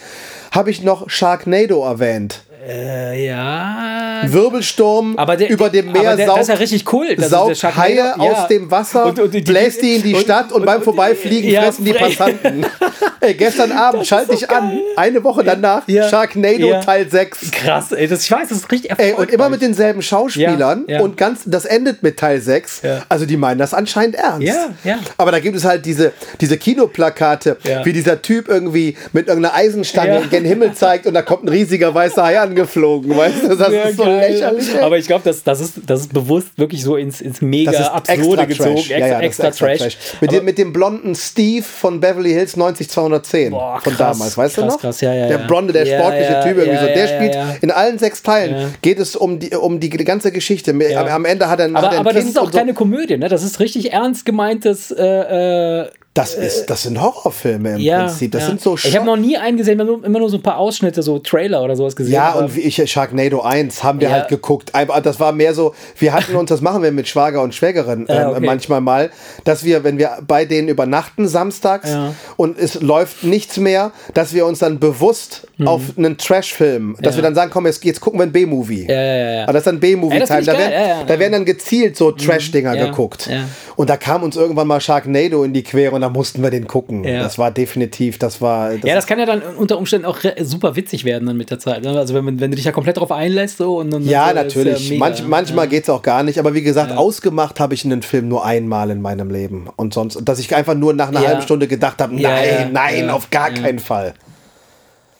habe 0.50 0.70
ich 0.70 0.82
noch 0.82 1.08
Sharknado 1.08 1.84
erwähnt. 1.84 2.42
Äh, 2.66 3.26
ja. 3.26 4.22
Wirbelsturm 4.24 5.16
aber 5.16 5.36
der, 5.36 5.50
über 5.50 5.70
dem 5.70 5.92
Meer 5.92 6.16
der, 6.16 6.26
saugt, 6.26 6.38
das 6.38 6.48
ist 6.48 6.54
ja 6.54 6.60
richtig 6.60 6.92
cool. 6.92 7.14
Das 7.14 7.30
saugt 7.30 7.62
Haie 7.62 7.96
ja. 7.96 8.16
aus 8.16 8.48
dem 8.48 8.70
Wasser, 8.70 9.06
und, 9.06 9.20
und 9.20 9.34
die, 9.34 9.40
bläst 9.40 9.82
die 9.82 9.96
in 9.96 10.02
die 10.02 10.14
und, 10.14 10.22
Stadt 10.22 10.52
und, 10.52 10.64
beim 10.64 10.82
Vorbeifliegen 10.82 11.50
ja, 11.50 11.62
fressen 11.62 11.84
die 11.84 11.92
Passanten. 11.92 12.66
ey, 13.20 13.34
gestern 13.34 13.72
Abend 13.72 14.06
schalte 14.06 14.34
ich 14.34 14.40
so 14.40 14.46
an, 14.48 14.78
eine 14.96 15.22
Woche 15.22 15.44
danach, 15.44 15.86
ja. 15.86 16.08
Sharknado 16.08 16.66
ja. 16.66 16.80
Teil 16.80 17.08
6. 17.08 17.50
Krass, 17.52 17.92
ey, 17.92 18.08
das, 18.08 18.22
ich 18.22 18.30
weiß, 18.30 18.48
das 18.48 18.58
ist 18.58 18.72
richtig 18.72 18.90
erfolgreich. 18.90 19.16
Ey, 19.16 19.22
und 19.22 19.30
immer 19.30 19.48
mit 19.48 19.62
denselben 19.62 20.02
Schauspielern 20.02 20.84
und 21.00 21.16
ganz, 21.16 21.42
das 21.46 21.64
endet 21.66 22.02
mit 22.02 22.18
Teil 22.18 22.40
6. 22.40 22.82
Also 23.08 23.26
die 23.26 23.36
meinen 23.36 23.58
das 23.58 23.74
anscheinend 23.74 24.16
ernst. 24.16 24.46
Ja, 24.46 24.70
ja. 24.82 24.98
Aber 25.18 25.30
da 25.30 25.38
gibt 25.38 25.56
es 25.56 25.64
halt 25.64 25.86
diese, 25.86 26.12
diese 26.40 26.56
Kinoplakate, 26.56 27.58
wie 27.84 27.92
dieser 27.92 28.22
Typ 28.22 28.48
irgendwie 28.48 28.96
mit 29.12 29.28
irgendeiner 29.28 29.54
Eisenstange 29.54 30.22
in 30.22 30.30
den 30.30 30.44
Himmel 30.44 30.72
zeigt 30.74 31.06
und 31.06 31.14
da 31.14 31.22
kommt 31.22 31.44
ein 31.44 31.48
riesiger 31.48 31.94
weißer 31.94 32.24
Hai 32.24 32.36
angeflogen, 32.56 33.16
weißt 33.16 33.42
du? 33.44 33.56
Das 33.56 33.68
ist 33.68 33.96
so 33.96 34.04
lächerlich. 34.04 34.74
Ey. 34.74 34.80
Aber 34.80 34.98
ich 34.98 35.06
glaube, 35.06 35.22
das, 35.24 35.42
das, 35.42 35.60
ist, 35.60 35.74
das 35.86 36.00
ist 36.00 36.12
bewusst 36.12 36.48
wirklich 36.56 36.82
so 36.82 36.96
ins, 36.96 37.20
ins 37.20 37.40
mega 37.42 37.72
absurde 37.72 38.46
gezogen. 38.46 38.76
Extra, 38.76 38.98
ja, 38.98 39.06
ja, 39.06 39.20
extra, 39.20 39.48
extra 39.48 39.66
Trash. 39.66 39.78
Trash. 39.78 39.98
Mit, 40.20 40.32
dem, 40.32 40.44
mit 40.44 40.58
dem 40.58 40.72
blonden 40.72 41.14
Steve 41.14 41.62
von 41.62 42.00
Beverly 42.00 42.30
Hills 42.30 42.56
90210 42.56 43.50
Boah, 43.50 43.80
von 43.82 43.96
damals, 43.96 44.36
weißt 44.36 44.54
krass, 44.56 44.64
du 44.64 44.70
noch? 44.70 44.80
Krass, 44.80 45.00
ja, 45.00 45.14
ja, 45.14 45.28
der 45.28 45.38
blonde, 45.38 45.72
der 45.72 45.86
sportliche 45.86 46.40
Typ 46.42 46.58
irgendwie 46.58 46.78
so. 46.78 46.86
Der 46.86 47.08
spielt 47.08 47.62
in 47.62 47.70
allen 47.70 47.98
sechs 47.98 48.22
Teilen 48.22 48.74
geht 48.82 48.98
es 48.98 49.16
um 49.16 49.38
die, 49.38 49.54
um 49.54 49.80
die 49.80 49.90
ganze 49.90 50.32
Geschichte. 50.32 50.70
Am, 50.70 51.06
am 51.06 51.24
Ende 51.24 51.48
hat 51.48 51.60
er, 51.60 51.66
aber, 51.66 51.82
hat 51.82 51.92
er 51.92 52.00
aber 52.00 52.12
das 52.12 52.24
ist 52.24 52.38
auch 52.38 52.50
keine 52.50 52.74
Komödie, 52.74 53.16
ne? 53.16 53.28
Das 53.28 53.42
ist 53.42 53.60
richtig 53.60 53.92
ernst 53.92 54.24
gemeintes 54.24 54.90
äh, 54.90 55.82
äh 55.82 55.90
Das, 56.16 56.34
ist, 56.34 56.66
das 56.66 56.82
sind 56.82 57.00
Horrorfilme 57.00 57.74
im 57.74 57.80
ja, 57.80 58.04
Prinzip. 58.04 58.32
Das 58.32 58.42
ja. 58.42 58.48
sind 58.48 58.60
so 58.60 58.76
Ich 58.76 58.96
habe 58.96 59.06
noch 59.06 59.16
nie 59.16 59.36
einen 59.36 59.56
gesehen, 59.56 59.74
immer 59.74 59.84
nur, 59.84 60.04
immer 60.04 60.18
nur 60.18 60.30
so 60.30 60.38
ein 60.38 60.42
paar 60.42 60.56
Ausschnitte, 60.56 61.02
so 61.02 61.18
Trailer 61.18 61.62
oder 61.62 61.76
sowas 61.76 61.94
gesehen. 61.94 62.14
Ja, 62.14 62.32
und 62.32 62.54
wie 62.54 62.60
ich 62.60 62.90
Sharknado 62.90 63.42
1 63.42 63.84
haben 63.84 64.00
wir 64.00 64.08
Ja. 64.08 64.14
halt 64.14 64.28
geguckt. 64.28 64.74
Aber 64.74 65.00
das 65.00 65.20
war 65.20 65.32
mehr 65.32 65.54
so, 65.54 65.74
wir 65.98 66.12
hatten 66.12 66.34
uns, 66.36 66.48
das 66.48 66.60
machen 66.60 66.82
wir 66.82 66.92
mit 66.92 67.06
Schwager 67.08 67.42
und 67.42 67.54
Schwägerin 67.54 68.06
ähm, 68.08 68.28
okay. 68.30 68.40
manchmal 68.46 68.80
mal, 68.80 69.10
dass 69.44 69.64
wir, 69.64 69.84
wenn 69.84 69.98
wir 69.98 70.18
bei 70.26 70.44
denen 70.44 70.68
übernachten 70.68 71.28
samstags 71.28 71.90
und 72.36 72.58
es 72.58 72.80
läuft 72.80 73.24
nichts 73.24 73.58
mehr, 73.58 73.92
dass 74.14 74.32
wir 74.32 74.46
uns 74.46 74.60
dann 74.60 74.78
bewusst 74.78 75.46
auf 75.64 75.80
einen 75.96 76.18
Trash-Film, 76.18 76.96
dass 77.00 77.00
Mhm. 77.00 77.04
Ja. 77.06 77.16
wir 77.16 77.22
dann 77.22 77.34
sagen, 77.34 77.50
komm, 77.50 77.64
jetzt, 77.66 77.82
jetzt 77.84 78.00
gucken 78.00 78.20
wir 78.20 78.24
ein 78.24 78.32
B-Movie. 78.32 78.86
Ja, 78.88 78.94
ja, 78.94 79.16
ja, 79.16 79.30
ja. 79.36 79.42
Aber 79.44 79.54
das 79.54 79.60
ist 79.60 79.66
dann 79.66 79.76
Ja, 79.76 79.80
B-Movie-Time. 79.80 80.42
da, 80.42 80.52
werden, 80.58 80.72
ja, 80.72 80.86
ja, 80.88 81.04
da 81.04 81.14
ja. 81.14 81.20
werden 81.20 81.32
dann 81.32 81.44
gezielt 81.46 81.96
so 81.96 82.10
Trash-Dinger 82.12 82.74
ja, 82.74 82.86
geguckt. 82.86 83.26
ja. 83.30 83.44
Und 83.76 83.88
da 83.90 83.96
kam 83.96 84.22
uns 84.22 84.36
irgendwann 84.36 84.66
mal 84.66 84.80
Sharknado 84.80 85.44
in 85.44 85.52
die 85.54 85.62
Quere 85.62 85.94
und 85.94 86.00
da 86.02 86.08
mussten 86.10 86.42
wir 86.42 86.50
den 86.50 86.66
gucken. 86.66 87.04
Ja. 87.04 87.22
Das 87.22 87.38
war 87.38 87.50
definitiv, 87.50 88.18
das 88.18 88.40
war. 88.42 88.70
Das 88.74 88.80
Ja, 88.84 88.94
das 88.94 89.06
kann 89.06 89.18
ja 89.18 89.24
dann 89.26 89.40
unter 89.56 89.78
Umständen 89.78 90.06
auch 90.06 90.18
super 90.42 90.76
witzig 90.76 91.04
werden 91.04 91.26
dann 91.26 91.36
mit 91.38 91.50
der 91.50 91.58
Zeit. 91.58 91.82
ne? 91.82 91.90
Also 91.90 92.14
wenn, 92.14 92.26
wenn 92.40 92.50
du 92.50 92.56
dich 92.56 92.64
ja 92.66 92.72
komplett 92.72 92.98
drauf 92.98 93.12
einlässt 93.12 93.58
so 93.58 93.78
und 93.78 93.90
dann 93.90 94.04
Ja, 94.06 94.28
so, 94.28 94.34
natürlich. 94.34 94.90
mega. 94.90 94.98
Manch, 95.04 95.22
manchmal 95.26 95.68
geht's 95.68 95.88
auch 95.88 96.02
gar 96.02 96.22
nicht. 96.22 96.38
Aber 96.38 96.52
wie 96.54 96.62
gesagt, 96.62 96.96
ausgemacht 96.96 97.60
habe 97.60 97.74
ich 97.74 97.84
einen 97.84 98.02
Film 98.02 98.28
nur 98.28 98.44
einmal 98.44 98.90
in 98.90 99.00
meinem 99.00 99.30
Leben. 99.30 99.68
Und 99.76 99.94
sonst, 99.94 100.18
dass 100.22 100.38
ich 100.38 100.54
einfach 100.54 100.74
nur 100.74 100.92
nach 100.94 101.08
einer 101.08 101.22
Ja. 101.22 101.28
halben 101.28 101.42
Stunde 101.42 101.66
gedacht 101.66 102.00
habe, 102.00 102.12
nein, 102.14 102.22
Ja, 102.22 102.44
ja, 102.44 102.68
nein, 102.70 103.06
ja, 103.06 103.12
auf 103.14 103.30
gar 103.30 103.50
ja. 103.54 103.62
keinen 103.62 103.78
Fall. 103.78 104.14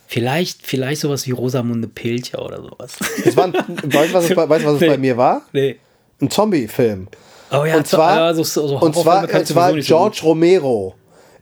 Vielleicht, 0.07 0.65
vielleicht 0.65 1.01
sowas 1.01 1.27
wie 1.27 1.33
Rosamunde 1.33 1.89
Pilcher 1.89 2.45
oder 2.45 2.63
sowas. 2.63 2.93
Das 3.25 3.37
war 3.37 3.45
ein, 3.47 3.53
weißt 3.55 4.11
du, 4.11 4.15
was 4.15 4.25
es, 4.31 4.35
bei- 4.37 4.49
weißt 4.49 4.65
was 4.65 4.75
es 4.75 4.89
bei 4.89 4.99
mir 4.99 5.17
war? 5.17 5.43
nee. 5.53 5.77
Ein 6.21 6.31
Zombie-Film. 6.31 7.09
Oh 7.53 7.65
ja, 7.67 7.77
und 7.77 7.87
zwar, 7.87 8.17
ja, 8.17 8.35
so, 8.35 8.43
so, 8.43 8.79
und 8.79 8.95
zwar, 8.97 9.29
und 9.33 9.47
zwar 9.47 9.73
nicht 9.73 9.87
so 9.87 9.95
George 9.97 10.21
Romero 10.23 10.95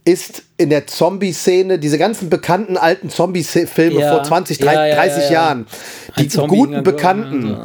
ist 0.05 0.43
in 0.59 0.69
der 0.69 0.87
Zombie-Szene, 0.87 1.79
diese 1.79 1.97
ganzen 1.97 2.29
bekannten 2.29 2.77
alten 2.77 3.09
Zombie-Filme 3.09 4.01
Ja. 4.01 4.13
vor 4.17 4.23
20, 4.25 4.59
Ja, 4.59 4.65
30, 4.67 4.77
ja, 4.79 4.87
ja, 4.87 4.95
30 4.97 5.25
ja. 5.25 5.31
Jahren, 5.33 5.67
die 6.19 6.29
guten 6.29 6.83
Bekannten, 6.83 7.57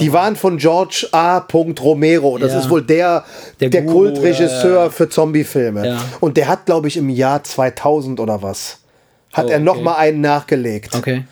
die 0.00 0.12
waren 0.12 0.36
von 0.36 0.58
George 0.58 1.08
A. 1.12 1.38
Romero. 1.52 2.36
Das 2.36 2.52
ist 2.52 2.68
wohl 2.68 2.82
der, 2.82 3.24
der, 3.60 3.70
Der 3.70 3.82
Guru, 3.82 3.94
Kultregisseur 4.12 4.90
für 4.90 5.08
Zombie-Filme. 5.08 5.98
Und 6.20 6.36
der 6.36 6.48
hat, 6.48 6.66
glaube 6.66 6.88
ich, 6.88 6.96
im 6.98 7.08
Jahr 7.08 7.42
2000 7.44 8.20
oder 8.20 8.42
was, 8.42 8.78
hat 9.36 9.46
Oh, 9.46 9.50
er 9.50 9.58
noch 9.58 9.74
okay. 9.74 9.82
mal 9.84 9.94
einen 9.96 10.20
nachgelegt 10.20 10.94
Okay. 10.94 11.24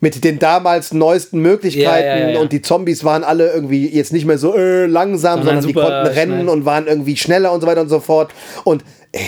mit 0.00 0.22
den 0.24 0.38
damals 0.38 0.92
neuesten 0.92 1.40
Möglichkeiten 1.40 2.06
Ja, 2.08 2.18
ja, 2.18 2.28
ja, 2.34 2.40
und 2.40 2.52
die 2.52 2.62
Zombies 2.62 3.04
waren 3.04 3.24
alle 3.24 3.50
irgendwie 3.52 3.88
jetzt 3.88 4.12
nicht 4.12 4.24
mehr 4.26 4.38
so 4.38 4.54
äh, 4.56 4.86
langsam, 4.86 5.38
Sondern 5.42 5.62
sondern 5.62 5.66
die 5.66 5.72
konnten 5.74 6.06
rennen 6.18 6.40
schnell. 6.42 6.48
und 6.48 6.64
waren 6.64 6.86
irgendwie 6.86 7.16
schneller 7.16 7.52
und 7.52 7.60
so 7.60 7.66
weiter 7.66 7.80
und 7.80 7.88
so 7.88 8.00
fort. 8.00 8.30
Und 8.64 8.84
ey, 9.12 9.22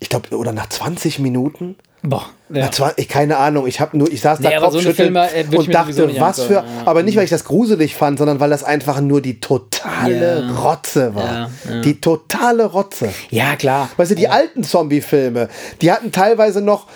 ich 0.00 0.08
glaube, 0.08 0.36
oder 0.36 0.52
nach 0.52 0.68
20 0.68 1.18
Minuten? 1.18 1.76
Boah. 2.06 2.26
Ja. 2.52 2.70
20, 2.70 2.98
ich, 2.98 3.08
keine 3.08 3.38
Ahnung, 3.38 3.66
ich 3.66 3.80
habe 3.80 3.96
nur, 3.96 4.12
ich 4.12 4.20
saß 4.20 4.38
da 4.40 4.50
Nee, 4.50 4.56
so 4.56 4.62
eine 4.64 4.70
Kopfschütteln 4.72 5.14
Filme, 5.14 5.28
äh, 5.34 5.56
und 5.56 5.72
dachte, 5.74 6.20
was 6.20 6.42
für, 6.42 6.52
ja. 6.56 6.64
aber 6.84 7.02
nicht, 7.02 7.16
weil 7.16 7.24
ich 7.24 7.30
das 7.30 7.44
gruselig 7.44 7.94
fand, 7.96 8.18
sondern 8.18 8.40
weil 8.40 8.50
das 8.50 8.62
einfach 8.62 9.00
nur 9.00 9.22
die 9.22 9.40
totale 9.40 10.44
Ja. 10.46 10.54
Rotze 10.60 11.14
war. 11.14 11.24
Ja, 11.24 11.50
ja. 11.70 11.80
Die 11.80 12.00
totale 12.02 12.66
Rotze. 12.66 13.08
ja, 13.30 13.56
klar. 13.56 13.88
Weißt 13.96 14.10
du, 14.10 14.14
die 14.16 14.28
alten 14.28 14.64
Zombie-Filme, 14.64 15.48
die 15.80 15.90
hatten 15.90 16.12
teilweise 16.12 16.60
noch, 16.60 16.86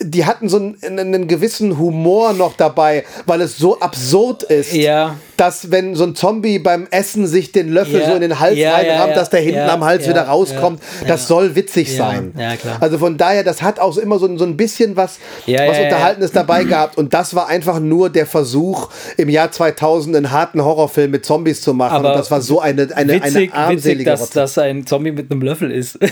die 0.00 0.24
hatten 0.26 0.48
so 0.48 0.56
einen, 0.58 0.76
einen 0.98 1.28
gewissen 1.28 1.78
Humor 1.78 2.32
noch 2.32 2.56
dabei, 2.56 3.04
weil 3.26 3.40
es 3.40 3.56
so 3.58 3.80
absurd 3.80 4.42
ist, 4.44 4.72
Ja. 4.72 5.16
dass 5.36 5.70
wenn 5.70 5.94
so 5.94 6.04
ein 6.04 6.14
Zombie 6.14 6.58
beim 6.58 6.86
Essen 6.90 7.26
sich 7.26 7.52
den 7.52 7.68
Löffel 7.68 8.00
Ja. 8.00 8.08
so 8.08 8.14
in 8.14 8.20
den 8.20 8.38
Hals 8.40 8.56
Ja, 8.58 8.74
reinrammt, 8.74 9.16
dass 9.16 9.30
der 9.30 9.40
hinten 9.40 9.60
am 9.68 9.84
Hals 9.84 10.08
wieder 10.08 10.22
rauskommt, 10.22 10.82
das 11.06 11.28
soll 11.28 11.54
witzig 11.54 11.96
sein. 11.96 12.32
ja, 12.38 12.56
klar. 12.56 12.78
Also 12.80 12.98
von 12.98 13.16
daher, 13.16 13.44
das 13.44 13.62
hat 13.62 13.78
auch 13.80 13.96
immer 13.98 14.18
so, 14.18 14.26
ein- 14.26 14.38
so 14.38 14.44
ein 14.44 14.56
bisschen 14.56 14.96
was, 14.96 15.18
was. 15.46 15.78
Unterhaltenes 15.78 16.32
dabei 16.32 16.64
gehabt 16.64 16.96
und 16.98 17.14
das 17.14 17.34
war 17.34 17.48
einfach 17.48 17.80
nur 17.80 18.10
der 18.10 18.26
Versuch, 18.26 18.90
im 19.16 19.28
Jahr 19.28 19.50
2000 19.50 20.16
einen 20.16 20.30
harten 20.30 20.62
Horrorfilm 20.64 21.10
mit 21.10 21.24
Zombies 21.24 21.60
zu 21.60 21.74
machen 21.74 21.94
Aber 21.96 22.10
und 22.12 22.18
das 22.18 22.30
war 22.30 22.40
so 22.40 22.60
eine, 22.60 22.88
eine, 22.94 23.14
Witzig, 23.14 23.22
eine 23.22 23.34
witzig 23.34 23.54
armselige 23.54 24.10
dass 24.10 24.20
Rotze. 24.22 24.34
das 24.34 24.58
ein 24.58 24.86
Zombie 24.86 25.12
mit 25.12 25.30
einem 25.30 25.42
Löffel 25.42 25.70
ist. 25.70 25.98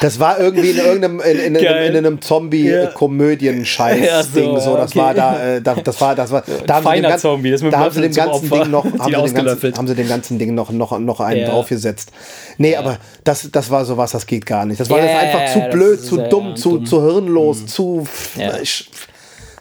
Das 0.00 0.18
war 0.18 0.40
irgendwie 0.40 0.70
in 0.70 0.78
irgendeinem 0.78 1.20
in, 1.20 1.38
in, 1.38 1.54
in, 1.54 1.64
in 1.64 1.96
einem 1.96 2.20
Zombie-Komödien-Scheiß-Ding. 2.22 4.04
Ja, 4.54 4.60
so, 4.60 4.70
so, 4.70 4.76
das 4.76 4.90
okay. 4.92 4.98
war 4.98 5.14
da, 5.14 5.56
äh, 5.56 5.62
da, 5.62 5.74
das 5.74 6.00
war, 6.00 6.14
das 6.14 6.30
war, 6.30 6.42
da 6.66 6.74
haben 6.76 6.82
sie 6.82 6.88
feiner 6.88 7.08
dem, 7.08 7.10
gan- 7.10 7.18
Zombie, 7.18 7.50
das 7.50 7.62
mit 7.62 7.72
da 7.72 7.78
haben 7.80 7.90
sie 7.92 8.00
dem 8.00 8.12
ganzen 8.14 8.50
Opfer. 8.52 8.62
Ding 8.62 8.70
noch, 8.70 8.84
haben 8.84 9.26
sie, 9.28 9.34
dem 9.34 9.44
ganzen, 9.46 9.76
haben 9.76 9.88
sie 9.88 9.94
dem 9.94 10.08
ganzen 10.08 10.38
Ding 10.38 10.54
noch, 10.54 10.70
noch, 10.70 10.98
noch 10.98 11.20
einen 11.20 11.46
draufgesetzt. 11.46 12.12
Nee, 12.58 12.76
aber 12.76 12.98
das, 13.24 13.50
das 13.52 13.70
war 13.70 13.84
sowas, 13.84 14.12
das 14.12 14.26
geht 14.26 14.46
gar 14.46 14.64
nicht. 14.64 14.80
Das 14.80 14.88
war 14.90 14.98
ja, 15.04 15.18
einfach 15.18 15.52
zu 15.52 15.60
blöd, 15.70 16.00
zu 16.00 16.16
dumm, 16.28 16.56
zu, 16.56 16.78
dumm. 16.78 16.86
zu 16.86 17.02
hirnlos, 17.02 17.66
zu. 17.66 18.06
Ja. 18.36 18.58
Ich, 18.60 18.90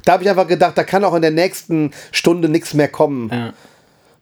da 0.06 0.14
habe 0.14 0.24
ich 0.24 0.30
einfach 0.30 0.48
gedacht, 0.48 0.78
da 0.78 0.84
kann 0.84 1.04
auch 1.04 1.14
in 1.16 1.22
der 1.22 1.32
nächsten 1.32 1.92
Stunde 2.12 2.50
nichts 2.50 2.74
mehr 2.74 2.88
kommen. 2.88 3.30
Ja. 3.32 3.54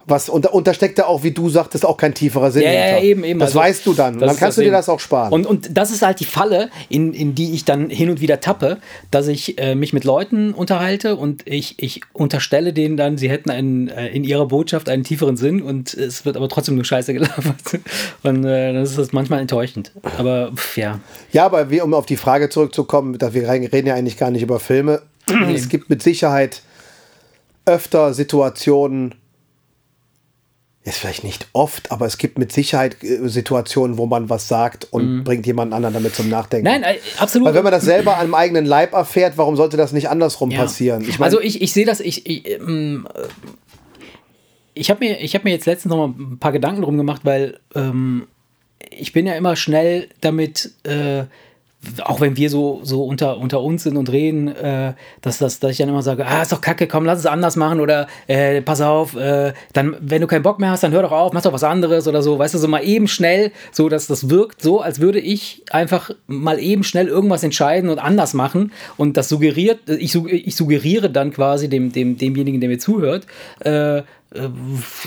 Was, 0.09 0.29
und, 0.29 0.45
da- 0.45 0.49
und 0.51 0.65
da 0.67 0.73
steckt 0.73 0.97
da 0.99 1.03
auch, 1.05 1.23
wie 1.23 1.31
du 1.31 1.49
sagtest, 1.49 1.85
auch 1.85 1.97
kein 1.97 2.13
tieferer 2.13 2.49
Sinn 2.49 2.63
Ja, 2.63 2.71
ja, 2.71 2.81
hinter. 2.85 3.03
eben, 3.03 3.23
eben. 3.25 3.39
Das 3.39 3.49
Also, 3.49 3.59
weißt 3.59 3.85
du 3.85 3.93
dann. 3.93 4.17
das 4.17 4.29
Dann 4.31 4.39
kannst 4.39 4.57
du 4.57 4.61
dir 4.61 4.71
das 4.71 4.87
auch 4.87 5.01
sparen. 5.01 5.33
Und, 5.33 5.45
und 5.45 5.75
das 5.77 5.91
ist 5.91 6.01
halt 6.01 6.21
die 6.21 6.25
Falle, 6.25 6.69
in, 6.87 7.13
in 7.13 7.35
die 7.35 7.53
ich 7.53 7.65
dann 7.65 7.89
hin 7.89 8.09
und 8.09 8.21
wieder 8.21 8.39
tappe, 8.39 8.77
dass 9.11 9.27
ich 9.27 9.59
äh, 9.59 9.75
mich 9.75 9.91
mit 9.91 10.05
Leuten 10.05 10.53
unterhalte 10.53 11.17
und 11.17 11.43
ich, 11.45 11.75
ich 11.83 12.01
unterstelle 12.13 12.71
denen 12.71 12.95
dann, 12.95 13.17
sie 13.17 13.29
hätten 13.29 13.49
einen, 13.51 13.89
äh, 13.89 14.07
in 14.07 14.23
ihrer 14.23 14.47
Botschaft 14.47 14.87
einen 14.87 15.03
tieferen 15.03 15.35
Sinn 15.35 15.61
und 15.61 15.93
es 15.93 16.23
wird 16.23 16.37
aber 16.37 16.47
trotzdem 16.47 16.75
nur 16.75 16.85
Scheiße 16.85 17.13
gelabert. 17.13 17.79
Und 18.23 18.45
äh, 18.45 18.71
das 18.71 18.97
ist 18.97 19.11
manchmal 19.11 19.41
enttäuschend. 19.41 19.91
Aber 20.17 20.53
pff, 20.55 20.77
ja. 20.77 20.99
Ja, 21.33 21.45
aber 21.45 21.69
wie, 21.69 21.81
um 21.81 21.93
auf 21.93 22.05
die 22.05 22.15
Frage 22.17 22.47
zurückzukommen, 22.47 23.17
dass 23.17 23.33
wir 23.33 23.49
reden 23.49 23.87
ja 23.87 23.95
eigentlich 23.95 24.17
gar 24.17 24.31
nicht 24.31 24.41
über 24.41 24.61
Filme. 24.61 25.01
Es 25.53 25.67
gibt 25.67 25.89
mit 25.89 26.01
Sicherheit 26.01 26.61
öfter 27.65 28.13
Situationen, 28.13 29.15
jetzt 30.87 30.97
vielleicht 30.97 31.23
nicht 31.23 31.47
oft, 31.53 31.91
aber 31.91 32.05
es 32.05 32.17
gibt 32.17 32.39
mit 32.39 32.51
Sicherheit 32.51 33.03
äh, 33.03 33.27
Situationen, 33.27 33.97
wo 33.97 34.05
man 34.05 34.29
was 34.29 34.47
sagt 34.47 34.87
und 34.91 35.23
bringt 35.23 35.45
jemand 35.45 35.73
anderen 35.73 35.93
damit 35.93 36.15
zum 36.15 36.29
Nachdenken. 36.29 36.67
Mhm. 36.67 36.81
Nein, 36.81 36.95
äh, 36.95 36.99
absolut. 37.19 37.47
Weil 37.47 37.53
wenn 37.55 37.63
man 37.63 37.73
das 37.73 37.83
selber 37.83 38.17
am 38.17 38.33
eigenen 38.33 38.65
Leib 38.65 38.93
erfährt, 38.93 39.37
warum 39.37 39.55
sollte 39.55 39.77
das 39.77 39.91
nicht 39.91 40.09
andersrum 40.09 40.49
Ja. 40.49 40.59
passieren? 40.59 41.05
Ich 41.07 41.19
mein, 41.19 41.25
also 41.27 41.39
ich, 41.39 41.61
ich 41.61 41.73
sehe 41.73 41.85
das, 41.85 41.99
ich, 41.99 42.25
ich, 42.25 42.49
ähm, 42.49 43.07
äh, 43.13 43.27
ich 44.73 44.89
habe 44.89 45.05
mir, 45.05 45.19
ich 45.19 45.35
hab 45.35 45.43
mir 45.43 45.51
jetzt 45.51 45.65
letztens 45.65 45.91
noch 45.91 46.07
mal 46.07 46.13
ein 46.17 46.39
paar 46.39 46.51
Gedanken 46.51 46.81
drum 46.81 46.97
gemacht, 46.97 47.21
weil 47.25 47.59
ähm, 47.75 48.27
ich 48.89 49.11
bin 49.11 49.25
ja 49.27 49.33
immer 49.33 49.55
schnell 49.55 50.07
damit, 50.21 50.71
äh, 50.83 51.25
auch 52.03 52.21
wenn 52.21 52.35
wir 52.37 52.49
so, 52.49 52.79
so 52.83 53.03
unter, 53.03 53.37
unter 53.37 53.61
uns 53.61 53.83
sind 53.83 53.97
und 53.97 54.11
reden, 54.11 54.47
äh, 54.47 54.93
dass, 55.21 55.37
dass, 55.37 55.59
dass 55.59 55.71
ich 55.71 55.77
dann 55.77 55.89
immer 55.89 56.01
sage, 56.01 56.25
ah, 56.25 56.41
ist 56.41 56.51
doch 56.51 56.59
kacke, 56.59 56.87
komm, 56.87 57.05
lass 57.05 57.19
es 57.19 57.25
anders 57.25 57.55
machen 57.55 57.79
oder 57.79 58.07
äh, 58.27 58.61
pass 58.61 58.81
auf, 58.81 59.15
äh, 59.15 59.53
dann, 59.73 59.95
wenn 59.99 60.21
du 60.21 60.27
keinen 60.27 60.41
Bock 60.41 60.59
mehr 60.59 60.71
hast, 60.71 60.83
dann 60.83 60.91
hör 60.91 61.03
doch 61.03 61.11
auf, 61.11 61.33
mach 61.33 61.43
doch 61.43 61.53
was 61.53 61.63
anderes 61.63 62.07
oder 62.07 62.21
so, 62.21 62.39
weißt 62.39 62.55
du, 62.55 62.57
so 62.57 62.67
mal 62.67 62.83
eben 62.83 63.07
schnell, 63.07 63.51
so 63.71 63.89
dass 63.89 64.07
das 64.07 64.29
wirkt 64.29 64.61
so, 64.61 64.81
als 64.81 64.99
würde 64.99 65.19
ich 65.19 65.63
einfach 65.69 66.09
mal 66.25 66.59
eben 66.59 66.83
schnell 66.83 67.07
irgendwas 67.07 67.43
entscheiden 67.43 67.89
und 67.89 67.99
anders 67.99 68.33
machen. 68.33 68.71
Und 68.97 69.15
das 69.15 69.29
suggeriert, 69.29 69.87
ich, 69.87 70.15
ich 70.15 70.55
suggeriere 70.55 71.09
dann 71.09 71.31
quasi 71.31 71.69
dem, 71.69 71.91
dem, 71.91 72.17
demjenigen, 72.17 72.59
der 72.59 72.69
mir 72.69 72.79
zuhört, 72.79 73.27
äh, 73.59 74.01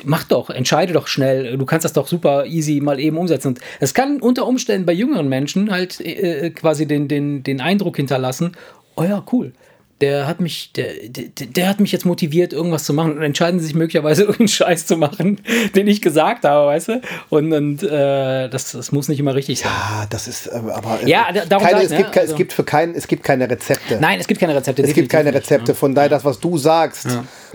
mach 0.05 0.25
doch, 0.25 0.51
entscheide 0.51 0.93
doch 0.93 1.07
schnell. 1.07 1.57
Du 1.59 1.67
kannst 1.67 1.85
das 1.85 1.93
doch 1.93 2.07
super 2.07 2.47
easy 2.47 2.81
mal 2.81 2.99
eben 2.99 3.19
umsetzen. 3.19 3.49
Und 3.49 3.61
es 3.79 3.95
kann 3.95 4.21
unter 4.21 4.47
Umständen 4.47 4.87
bei 4.87 4.93
jüngeren 4.93 5.29
Menschen 5.29 5.71
halt 5.71 6.01
äh, 6.01 6.51
quasi 6.51 6.87
den, 6.87 7.09
den, 7.09 7.43
den 7.43 7.61
Eindruck 7.61 7.97
hinterlassen, 7.97 8.57
oh 8.97 9.05
ja, 9.05 9.25
cool. 9.33 9.53
Der 10.01 10.27
hat 10.27 10.41
mich, 10.41 10.73
der, 10.73 10.87
der, 11.09 11.25
der 11.47 11.69
hat 11.69 11.79
mich 11.79 11.93
jetzt 11.93 12.07
motiviert, 12.07 12.53
irgendwas 12.55 12.85
zu 12.85 12.95
machen 12.95 13.13
und 13.19 13.23
entscheiden 13.23 13.61
sich 13.61 13.75
möglicherweise 13.75 14.23
irgendeinen 14.25 14.49
Scheiß 14.49 14.87
zu 14.87 14.97
machen, 14.97 15.41
den 15.75 15.87
ich 15.89 16.01
gesagt 16.01 16.45
habe, 16.45 16.67
weißt 16.69 16.89
du? 16.89 17.01
Und, 17.29 17.53
und 17.53 17.83
äh, 17.83 18.49
das, 18.49 18.73
das 18.73 18.93
muss 18.93 19.09
nicht 19.09 19.21
immer 19.21 19.35
richtig 19.35 19.61
sein. 19.61 19.71
ah, 19.71 20.07
das 20.09 20.27
ist 20.27 20.47
äh, 20.47 20.53
aber 20.73 21.01
Ja, 21.07 21.31
da- 21.33 21.45
darum 21.45 21.67
keine, 21.67 21.79
ich, 21.81 21.85
es, 21.87 21.91
ne, 21.91 21.97
gibt, 21.99 22.17
also- 22.17 22.33
es 22.33 22.37
gibt 22.39 22.53
für 22.55 22.65
kein, 22.65 22.95
es 22.95 23.07
gibt 23.09 23.25
keine 23.25 23.51
Rezepte. 23.51 23.99
Nein, 24.01 24.19
es 24.21 24.27
gibt 24.27 24.41
keine 24.41 24.55
Rezepte. 24.55 24.83
Es 24.83 24.95
gibt 24.95 25.11
keine 25.11 25.25
definitiv 25.25 25.51
nicht, 25.51 25.61
Rezepte. 25.61 25.75
Von 25.75 25.95
daher, 25.95 26.09
das, 26.09 26.25
was 26.25 26.41
du 26.41 26.57
sagst, 26.57 27.07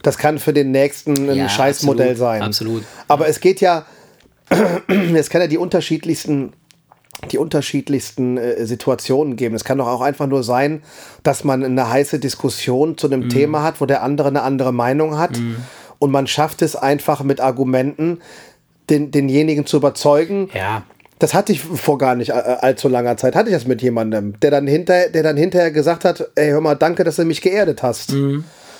das 0.03 0.17
kann 0.17 0.37
für 0.37 0.53
den 0.53 0.71
nächsten 0.71 1.29
ein 1.29 1.35
Ja, 1.35 1.49
Scheißmodell 1.49 2.11
absolut, 2.11 2.19
sein. 2.19 2.41
absolut. 2.43 2.83
Aber 3.07 3.27
es 3.27 3.39
geht 3.39 3.59
ja, 3.61 3.85
es 5.15 5.29
kann 5.29 5.41
ja 5.41 5.47
die 5.47 5.57
unterschiedlichsten, 5.57 6.53
die 7.31 7.37
unterschiedlichsten 7.37 8.37
äh, 8.37 8.65
Situationen 8.65 9.35
geben. 9.35 9.55
Es 9.55 9.63
kann 9.63 9.77
doch 9.77 9.87
auch 9.87 10.01
einfach 10.01 10.27
nur 10.27 10.43
sein, 10.43 10.83
dass 11.23 11.43
man 11.43 11.63
eine 11.63 11.89
heiße 11.89 12.19
Diskussion 12.19 12.97
zu 12.97 13.07
einem 13.07 13.21
Mhm. 13.25 13.29
Thema 13.29 13.63
hat, 13.63 13.81
wo 13.81 13.85
der 13.85 14.03
andere 14.03 14.27
eine 14.27 14.41
andere 14.43 14.73
Meinung 14.73 15.17
hat. 15.17 15.39
Und 15.99 16.11
man 16.11 16.27
schafft 16.27 16.61
es 16.61 16.75
einfach 16.75 17.23
mit 17.23 17.39
Argumenten, 17.39 18.19
den, 18.89 19.11
denjenigen 19.11 19.65
zu 19.65 19.77
überzeugen, 19.77 20.49
Ja. 20.53 20.83
das 21.17 21.33
hatte 21.33 21.51
ich 21.53 21.61
vor 21.61 21.97
gar 21.97 22.13
nicht 22.15 22.29
äh, 22.29 22.33
allzu 22.33 22.87
langer 22.89 23.17
Zeit, 23.17 23.35
hatte 23.35 23.49
ich 23.49 23.55
das 23.55 23.65
mit 23.65 23.81
jemandem, 23.81 24.39
der 24.41 24.51
dann, 24.51 24.67
hinter, 24.67 25.09
der 25.09 25.23
dann 25.23 25.37
hinterher 25.37 25.71
gesagt 25.71 26.05
hat, 26.05 26.29
ey, 26.35 26.49
hör 26.51 26.61
mal, 26.61 26.75
danke, 26.75 27.03
dass 27.03 27.15
du 27.15 27.25
mich 27.25 27.41
geerdet 27.41 27.81
hast. 27.81 28.13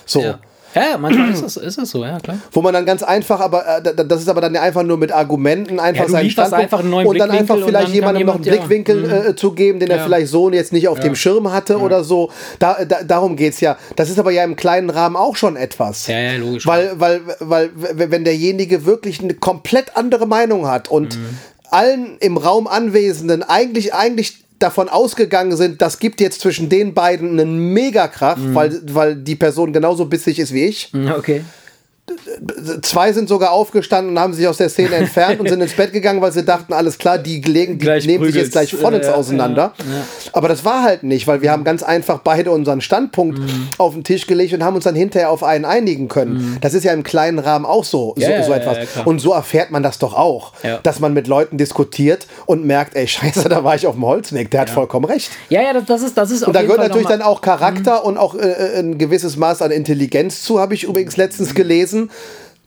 So. 0.05 0.21
Ja. 0.21 0.39
Ja, 0.75 0.97
manchmal 0.97 1.31
ist 1.31 1.41
das, 1.43 1.57
ist 1.57 1.77
das 1.77 1.89
so, 1.89 2.03
ja, 2.03 2.19
klar. 2.19 2.37
Wo 2.51 2.61
man 2.61 2.73
dann 2.73 2.85
ganz 2.85 3.01
einfach, 3.01 3.39
aber 3.39 3.65
äh, 3.77 3.81
da- 3.81 4.03
das 4.03 4.21
ist 4.21 4.29
aber 4.29 4.41
dann 4.41 4.55
einfach 4.57 4.83
nur 4.83 4.97
mit 4.97 5.11
Argumenten 5.11 5.79
einfach 5.79 6.03
Ja, 6.03 6.09
seinen 6.09 6.29
Standpunkt 6.29 6.63
einfach 6.63 6.79
einen 6.79 6.89
neuen 6.89 7.07
und 7.07 7.17
dann 7.17 7.31
einfach 7.31 7.55
Blickwinkel 7.55 7.65
vielleicht 7.81 7.93
jemandem 7.95 8.27
kann 8.27 8.27
noch 8.27 8.35
einen 8.35 8.43
jemand- 8.43 8.59
ja. 8.61 8.67
Blickwinkel 8.67 9.29
äh, 9.31 9.35
zu 9.35 9.51
geben, 9.53 9.79
den 9.79 9.89
er 9.89 10.03
vielleicht 10.03 10.27
so 10.27 10.49
jetzt 10.51 10.73
nicht 10.73 10.87
auf 10.87 10.99
dem 10.99 11.15
Schirm 11.15 11.51
hatte 11.51 11.79
oder 11.79 12.03
so. 12.03 12.29
Da, 12.59 12.83
da, 12.85 13.03
darum 13.03 13.35
geht's 13.35 13.61
ja. 13.61 13.77
Das 13.95 14.09
ist 14.09 14.19
aber 14.19 14.31
ja 14.31 14.43
im 14.43 14.55
kleinen 14.55 14.89
Rahmen 14.89 15.15
auch 15.15 15.35
schon 15.35 15.55
etwas. 15.55 16.07
Ja, 16.07 16.19
ja, 16.19 16.37
logisch. 16.37 16.67
Weil, 16.67 16.91
weil, 16.99 17.21
weil, 17.39 17.69
wenn 17.75 18.23
derjenige 18.23 18.85
wirklich 18.85 19.21
eine 19.21 19.33
komplett 19.33 19.95
andere 19.97 20.27
Meinung 20.27 20.67
hat 20.67 20.89
und 20.91 21.15
Mhm. 21.17 21.37
allen 21.71 22.17
im 22.19 22.37
Raum 22.37 22.67
Anwesenden 22.67 23.41
eigentlich, 23.43 23.93
eigentlich 23.93 24.44
davon 24.59 24.89
ausgegangen 24.89 25.55
sind, 25.57 25.81
das 25.81 25.99
gibt 25.99 26.21
jetzt 26.21 26.41
zwischen 26.41 26.69
den 26.69 26.93
beiden 26.93 27.39
einen 27.39 27.73
Megakrach, 27.73 28.37
Mhm. 28.37 28.55
weil, 28.55 28.81
weil 28.93 29.15
die 29.15 29.35
Person 29.35 29.73
genauso 29.73 30.05
bissig 30.05 30.39
ist 30.39 30.53
wie 30.53 30.65
ich. 30.65 30.91
Okay. 31.17 31.41
Zwei 32.83 33.13
sind 33.13 33.27
sogar 33.29 33.51
aufgestanden 33.51 34.11
und 34.15 34.19
haben 34.19 34.33
sich 34.33 34.47
aus 34.47 34.57
der 34.57 34.69
Szene 34.69 34.95
entfernt 34.95 35.39
und 35.39 35.49
sind 35.49 35.59
ins 35.61 35.73
Bett 35.73 35.91
gegangen, 35.91 36.21
weil 36.21 36.31
sie 36.31 36.43
dachten, 36.45 36.71
alles 36.73 36.97
klar, 36.99 37.17
die, 37.17 37.41
legen, 37.41 37.79
die 37.79 37.85
Gleich 37.85 38.05
nehmen 38.05 38.25
sich 38.25 38.35
jetzt 38.35 38.51
gleich 38.51 38.69
prügelt's. 38.69 38.83
voll 38.83 38.93
ins 38.95 39.07
Ja, 39.07 39.13
Auseinander. 39.15 39.73
ja, 39.79 39.83
ja. 39.85 40.01
Aber 40.33 40.47
das 40.47 40.63
war 40.63 40.83
halt 40.83 41.01
nicht, 41.03 41.25
weil 41.27 41.41
wir 41.41 41.51
haben 41.51 41.63
ganz 41.63 41.81
einfach 41.81 42.19
beide 42.19 42.51
unseren 42.51 42.81
Standpunkt 42.81 43.39
Mhm. 43.39 43.67
auf 43.79 43.93
den 43.93 44.03
Tisch 44.03 44.27
gelegt 44.27 44.53
und 44.53 44.63
haben 44.63 44.75
uns 44.75 44.83
dann 44.83 44.93
hinterher 44.95 45.31
auf 45.31 45.43
einen 45.43 45.65
einigen 45.65 46.07
können. 46.07 46.57
Das 46.61 46.73
ist 46.75 46.83
ja 46.83 46.93
im 46.93 47.01
kleinen 47.03 47.39
Rahmen 47.39 47.65
auch 47.65 47.83
so, 47.83 48.13
so, 48.17 48.25
Mhm. 48.27 48.43
So 48.45 48.53
etwas. 48.53 48.77
und 49.05 49.19
so 49.19 49.31
erfährt 49.33 49.71
man 49.71 49.81
das 49.81 49.97
doch 49.97 50.13
auch, 50.13 50.53
dass 50.83 50.99
man 50.99 51.13
mit 51.13 51.27
Leuten 51.27 51.57
diskutiert 51.57 52.27
und 52.45 52.65
merkt, 52.65 52.95
ey, 52.95 53.07
scheiße, 53.07 53.49
da 53.49 53.63
war 53.63 53.75
ich 53.75 53.87
auf 53.87 53.95
dem 53.95 54.05
Holzweg, 54.05 54.51
der 54.51 54.61
hat 54.61 54.69
vollkommen 54.69 55.05
recht. 55.05 55.31
Ja, 55.49 55.61
ja, 55.63 55.73
das, 55.73 55.85
das 55.85 56.01
ist, 56.03 56.15
das 56.17 56.29
ist 56.31 56.43
Und 56.43 56.53
da 56.55 56.61
gehört 56.61 56.77
Fall 56.79 56.87
natürlich 56.89 57.07
dann 57.07 57.21
auch 57.23 57.41
Charakter 57.41 58.05
und 58.05 58.17
auch 58.17 58.35
äh, 58.35 58.77
ein 58.79 58.97
gewisses 58.99 59.37
Maß 59.37 59.61
an 59.63 59.71
Intelligenz 59.71 60.43
zu, 60.43 60.59
habe 60.59 60.75
ich 60.75 60.83
übrigens 60.83 61.17
letztens 61.17 61.55
gelesen. 61.55 61.94
setzen. 61.95 62.09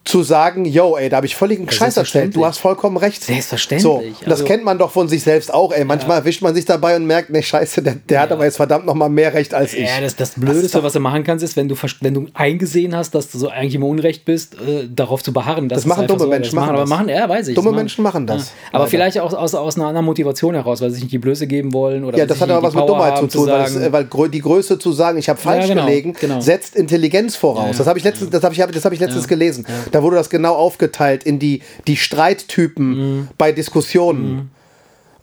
Zu 0.09 0.23
sagen, 0.23 0.65
yo, 0.65 0.97
ey, 0.97 1.11
da 1.11 1.17
habe 1.19 1.27
ich 1.27 1.37
völligen 1.37 1.71
Scheiß 1.71 1.99
erzählt. 1.99 2.35
Du 2.35 2.47
hast 2.47 2.57
vollkommen 2.57 2.97
recht. 2.97 3.23
Selbstverständlich. 3.23 3.83
So, 3.83 4.03
das 4.25 4.31
Also- 4.41 4.45
kennt 4.47 4.65
man 4.65 4.79
doch 4.79 4.91
von 4.91 5.07
sich 5.07 5.23
selbst 5.23 5.53
auch, 5.53 5.71
ey. 5.71 5.85
Manchmal 5.85 6.21
erwischt 6.21 6.41
man 6.41 6.55
sich 6.55 6.65
dabei 6.65 6.97
und 6.97 7.07
merkt, 7.07 7.29
ne, 7.29 7.43
Scheiße, 7.43 7.83
der, 7.83 7.97
der 8.09 8.21
hat 8.23 8.33
aber 8.33 8.45
jetzt 8.47 8.57
verdammt 8.57 8.87
noch 8.87 8.95
mal 8.95 9.11
mehr 9.11 9.35
Recht 9.35 9.53
als 9.53 9.75
ich. 9.75 9.81
Ja, 9.87 10.01
das, 10.01 10.17
das 10.17 10.31
Blödeste, 10.37 10.83
was 10.83 10.95
du 10.95 11.01
machen 11.01 11.25
kannst, 11.25 11.45
ist, 11.45 11.57
wenn 11.57 11.69
du, 11.69 11.77
wenn 12.01 12.15
du 12.15 12.27
eingesehen 12.33 12.97
hast, 12.97 13.15
dass 13.15 13.31
du 13.31 13.37
so 13.39 13.49
eigentlich 13.51 13.75
im 13.75 13.83
Unrecht 13.85 14.25
bist, 14.25 14.55
äh, 14.55 14.89
darauf 14.89 15.23
zu 15.23 15.35
beharren. 15.35 15.69
Das 15.69 15.81
ist 15.81 15.87
machen 15.87 16.07
dumme 16.07 16.27
Menschen, 16.27 16.43
das 16.45 16.55
machen 16.55 16.71
aber 16.71 16.79
das. 16.81 16.89
machen, 16.89 17.09
ja, 17.11 17.29
weiß 17.29 17.49
ich. 17.49 17.55
Dumme 17.55 17.73
das 17.73 17.77
Menschen 17.77 18.03
machen 18.03 18.27
das. 18.27 18.47
Ja. 18.47 18.53
Aber 18.71 18.79
Leider. 18.85 18.91
vielleicht 18.91 19.21
auch 19.21 19.35
aus, 19.35 19.55
aus 19.55 19.77
einer 19.77 19.89
anderen 19.89 20.07
Motivation 20.07 20.55
heraus, 20.55 20.81
weil 20.81 20.89
sie 20.89 20.95
sich 20.95 21.05
nicht 21.05 21.13
die 21.13 21.19
Blöße 21.19 21.47
geben 21.47 21.75
wollen. 21.75 22.05
Oder 22.05 22.17
Ja, 22.17 22.23
weil 22.23 22.29
das 22.29 22.41
hat 22.41 22.49
aber 22.49 22.63
was 22.67 22.75
mit 22.75 22.89
Dummheit 22.89 23.19
zu 23.19 23.27
tun, 23.27 23.47
weil, 23.49 23.69
sagen, 23.69 23.83
äh, 23.85 23.93
weil 23.93 24.05
grö- 24.05 24.29
die 24.29 24.41
Größe 24.41 24.79
zu 24.79 24.91
sagen, 24.93 25.19
ich 25.19 25.29
habe 25.29 25.39
falsch 25.39 25.69
genau, 25.69 25.85
gelegen, 25.85 26.15
genau. 26.19 26.41
setzt 26.41 26.77
Intelligenz 26.77 27.37
voraus. 27.37 27.77
Das 27.77 27.87
habe 27.87 27.99
ich 27.99 28.05
letztens, 28.07 28.31
das 28.31 28.43
habe 28.43 28.55
ich, 28.55 28.61
das 28.73 28.85
habe 28.87 28.95
ich 28.95 29.01
letztens 29.03 29.29
gelesen. 29.29 29.67
Da 29.99 30.05
wurde 30.05 30.15
das 30.15 30.31
genau 30.31 30.55
aufgeteilt 30.55 31.25
in 31.25 31.41
die, 31.41 31.61
die 31.89 31.97
Streittypen 31.97 32.89
Mhm. 33.19 33.29
bei 33.37 33.51
Diskussionen. 33.51 34.53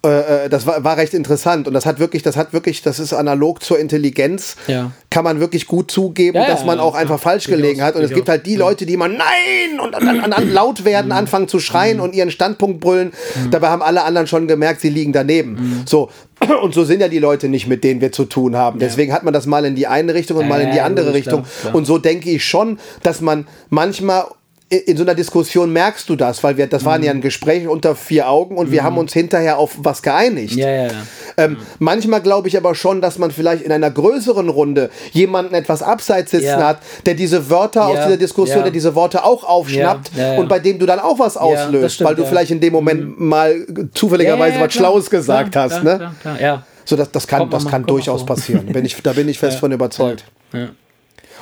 Äh, 0.06 0.46
äh, 0.46 0.50
das 0.50 0.68
war, 0.68 0.84
war 0.84 0.98
recht 0.98 1.14
interessant 1.16 1.66
und 1.68 1.74
das 1.74 1.86
hat 1.88 2.00
wirklich, 2.00 2.22
das 2.22 2.36
hat 2.38 2.52
wirklich, 2.54 2.82
das 2.84 3.00
ist 3.00 3.12
analog 3.14 3.64
zur 3.64 3.80
Intelligenz, 3.80 4.56
Ja. 4.68 4.92
kann 5.10 5.24
man 5.24 5.40
wirklich 5.40 5.66
gut 5.66 5.90
zugeben, 5.90 6.36
Ja, 6.38 6.46
dass 6.46 6.64
man 6.66 6.80
auch 6.80 6.94
einfach 6.94 7.20
falsch 7.20 7.48
gelegen 7.48 7.82
hat 7.82 7.96
und 7.96 8.04
es 8.04 8.12
gibt 8.12 8.28
halt 8.30 8.46
die 8.46 8.56
Leute, 8.58 8.86
die 8.86 8.94
immer 8.94 9.08
Nein 9.08 9.80
und 9.82 9.96
an, 9.96 10.08
an, 10.08 10.32
an 10.34 10.52
laut 10.52 10.82
Mhm. 10.82 10.86
werden, 10.86 11.12
anfangen 11.14 11.48
zu 11.48 11.60
schreien 11.60 12.00
und 12.02 12.14
ihren 12.14 12.30
Standpunkt 12.30 12.82
brüllen. 12.82 13.14
Dabei 13.50 13.70
haben 13.70 13.82
alle 13.82 14.04
anderen 14.04 14.28
schon 14.28 14.48
gemerkt, 14.48 14.82
sie 14.82 14.90
liegen 14.90 15.12
daneben. 15.14 15.54
Mhm. 15.54 15.84
So 15.88 16.10
und 16.62 16.74
so 16.76 16.84
sind 16.84 17.00
ja 17.00 17.08
die 17.08 17.18
Leute 17.20 17.48
nicht, 17.50 17.66
mit 17.66 17.84
denen 17.84 18.00
wir 18.02 18.12
zu 18.12 18.26
tun 18.26 18.56
haben. 18.58 18.78
Deswegen 18.78 19.12
hat 19.14 19.24
man 19.24 19.34
das 19.34 19.48
mal 19.48 19.66
in 19.66 19.74
die 19.76 19.88
eine 19.88 20.14
Richtung 20.14 20.38
und 20.38 20.48
mal 20.50 20.60
in 20.62 20.72
die 20.72 20.82
andere 20.82 21.14
Richtung. 21.16 21.46
Und 21.74 21.86
so 21.86 21.98
denke 21.98 22.30
ich 22.30 22.46
schon, 22.46 22.78
dass 23.02 23.22
man 23.22 23.48
manchmal 23.70 24.26
in 24.70 24.98
so 24.98 25.04
einer 25.04 25.14
Diskussion 25.14 25.72
merkst 25.72 26.10
du 26.10 26.16
das, 26.16 26.44
weil 26.44 26.58
wir, 26.58 26.66
das 26.66 26.86
waren 26.86 27.04
ja 27.04 27.14
Mhm. 27.14 27.20
ein 27.20 27.22
Gespräch 27.22 27.68
unter 27.68 27.96
vier 27.96 28.28
Augen 28.30 28.58
und 28.58 28.72
wir 28.72 28.84
haben 28.84 28.98
uns 28.98 29.14
hinterher 29.14 29.60
auf 29.60 29.74
was 29.78 30.02
geeinigt. 30.02 30.56
Ja, 30.56 30.68
ja, 30.70 30.84
ja. 30.88 30.92
Ähm, 31.38 31.58
manchmal 31.78 32.22
glaube 32.22 32.48
ich 32.48 32.58
aber 32.58 32.74
schon, 32.74 33.00
dass 33.00 33.20
man 33.20 33.30
vielleicht 33.30 33.64
in 33.64 33.72
einer 33.72 33.92
größeren 33.92 34.50
Runde 34.50 34.90
jemanden 35.12 35.54
etwas 35.54 35.84
abseits 35.84 36.32
sitzen 36.32 36.64
hat, 36.64 36.80
der 37.06 37.14
diese 37.14 37.50
Wörter 37.52 37.86
aus 37.86 38.00
dieser 38.06 38.18
Diskussion, 38.18 38.64
der 38.64 38.72
diese 38.72 38.96
Worte 38.96 39.24
auch 39.24 39.44
aufschnappt 39.44 40.12
und 40.38 40.50
bei 40.50 40.58
dem 40.60 40.80
du 40.80 40.86
dann 40.88 41.00
auch 41.00 41.20
was 41.20 41.38
auslöst, 41.38 41.96
stimmt, 41.96 42.10
weil 42.10 42.16
du. 42.16 42.24
Mhm. 42.24 42.28
vielleicht 42.28 42.52
in 42.52 42.60
dem 42.60 42.74
Moment 42.74 43.20
mal 43.20 43.54
zufälligerweise 43.94 44.60
was 44.60 44.72
klar, 44.74 44.90
Schlaues 44.92 45.10
gesagt 45.12 45.52
klar, 45.52 45.66
hast. 45.66 45.82
klar, 45.82 45.84
ne? 45.84 45.98
Klar, 46.00 46.16
klar, 46.22 46.42
ja. 46.42 46.64
So, 46.86 46.96
das, 46.96 47.12
das 47.12 47.28
kann, 47.28 47.40
Kommt 47.42 47.54
das 47.54 47.66
kann 47.68 47.86
durchaus 47.86 48.26
passieren. 48.26 48.66
Bin 48.68 48.86
ich, 48.86 48.96
da 49.02 49.14
bin 49.14 49.28
ich 49.30 49.38
fest 49.40 49.58
von 49.60 49.72
überzeugt. 49.72 50.24
Ja. 50.54 50.70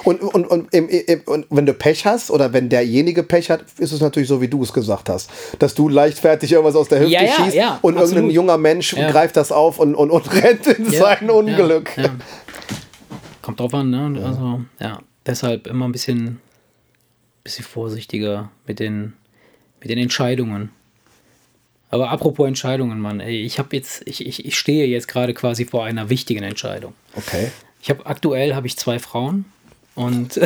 Und, 0.04 0.22
und, 0.22 0.46
und, 0.46 0.74
im, 0.74 0.90
im, 0.90 1.22
und 1.26 1.46
wenn 1.50 1.66
du 1.66 1.74
Pech 1.74 2.06
hast 2.06 2.30
oder 2.30 2.52
wenn 2.52 2.70
derjenige 2.70 3.24
Pech 3.24 3.50
hat, 3.50 3.64
ist 3.78 3.92
es 3.92 4.02
natürlich 4.02 4.28
so, 4.28 4.42
wie 4.42 4.48
du 4.48 4.62
es 4.64 4.74
gesagt 4.74 5.10
hast. 5.10 5.30
Dass 5.60 5.76
du 5.76 5.88
leichtfertig 5.88 6.52
irgendwas 6.52 6.76
aus 6.76 6.90
der 6.90 7.00
Hüfte 7.00 7.14
Ja, 7.14 7.24
ja, 7.24 7.32
schießt 7.34 7.56
ja, 7.56 7.80
und 7.82 7.94
irgendein 7.94 8.18
absolut. 8.18 8.34
junger 8.34 8.58
Mensch 8.58 8.96
greift 8.96 9.38
das 9.38 9.52
auf 9.52 9.80
und, 9.80 9.96
und, 9.96 10.12
und 10.12 10.34
rennt 10.44 10.68
in 10.68 10.90
sein 10.90 11.30
Unglück. 11.30 11.92
Kommt 13.42 13.60
drauf 13.60 13.74
an, 13.74 13.90
ne? 13.90 14.22
Also, 14.24 14.62
ja. 14.80 15.00
Deshalb 15.26 15.68
immer 15.68 15.86
ein 15.86 15.94
bisschen, 15.94 16.42
bisschen 17.46 17.64
vorsichtiger 17.64 18.52
mit 18.68 18.80
den, 18.80 19.14
mit 19.80 19.90
den 19.90 19.98
Entscheidungen. 19.98 20.72
Aber 21.90 22.10
apropos 22.10 22.48
Entscheidungen, 22.48 23.00
Mann, 23.00 23.20
ey, 23.20 23.42
ich 23.42 23.60
habe 23.60 23.76
jetzt, 23.76 24.02
ich, 24.06 24.26
ich, 24.26 24.46
ich 24.46 24.58
stehe 24.58 24.88
jetzt 24.88 25.08
gerade 25.08 25.34
quasi 25.34 25.64
vor 25.64 25.86
einer 25.86 26.10
wichtigen 26.10 26.44
Entscheidung. 26.44 26.94
Okay. 27.16 27.52
Ich 27.82 27.90
habe 27.90 28.06
aktuell 28.06 28.56
habe 28.56 28.66
ich 28.68 28.78
zwei 28.78 28.98
Frauen 28.98 29.46
und 29.96 30.38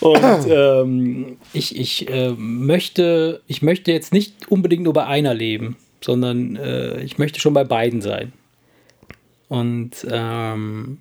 und 0.00 0.46
ähm, 0.48 1.36
ich, 1.52 1.78
ich 1.78 2.08
äh, 2.08 2.30
möchte 2.36 3.42
ich 3.46 3.62
möchte 3.62 3.92
jetzt 3.92 4.12
nicht 4.12 4.50
unbedingt 4.50 4.84
nur 4.84 4.92
bei 4.92 5.06
einer 5.06 5.34
leben, 5.34 5.76
sondern 6.00 6.56
äh, 6.56 7.02
ich 7.02 7.18
möchte 7.18 7.40
schon 7.40 7.54
bei 7.54 7.64
beiden 7.64 8.00
sein. 8.00 8.32
Und 9.48 10.06
ähm, 10.10 10.98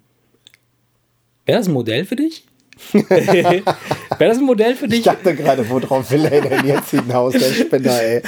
wäre 1.46 1.58
das 1.60 1.68
ein 1.68 1.74
Modell 1.74 2.06
für 2.06 2.16
dich? 2.16 2.44
wäre 2.94 3.64
das 4.20 4.38
ein 4.38 4.44
Modell 4.44 4.76
für 4.76 4.86
Ich 4.86 4.92
dich? 4.92 5.04
dachte 5.04 5.36
gerade, 5.36 5.68
worauf 5.70 6.12
will 6.12 6.26
er 6.26 6.42
denn 6.42 6.66
jetzt 6.66 6.92
hinaus, 6.92 7.34
der 7.34 7.52
Spinner, 7.54 8.02
ey. 8.02 8.22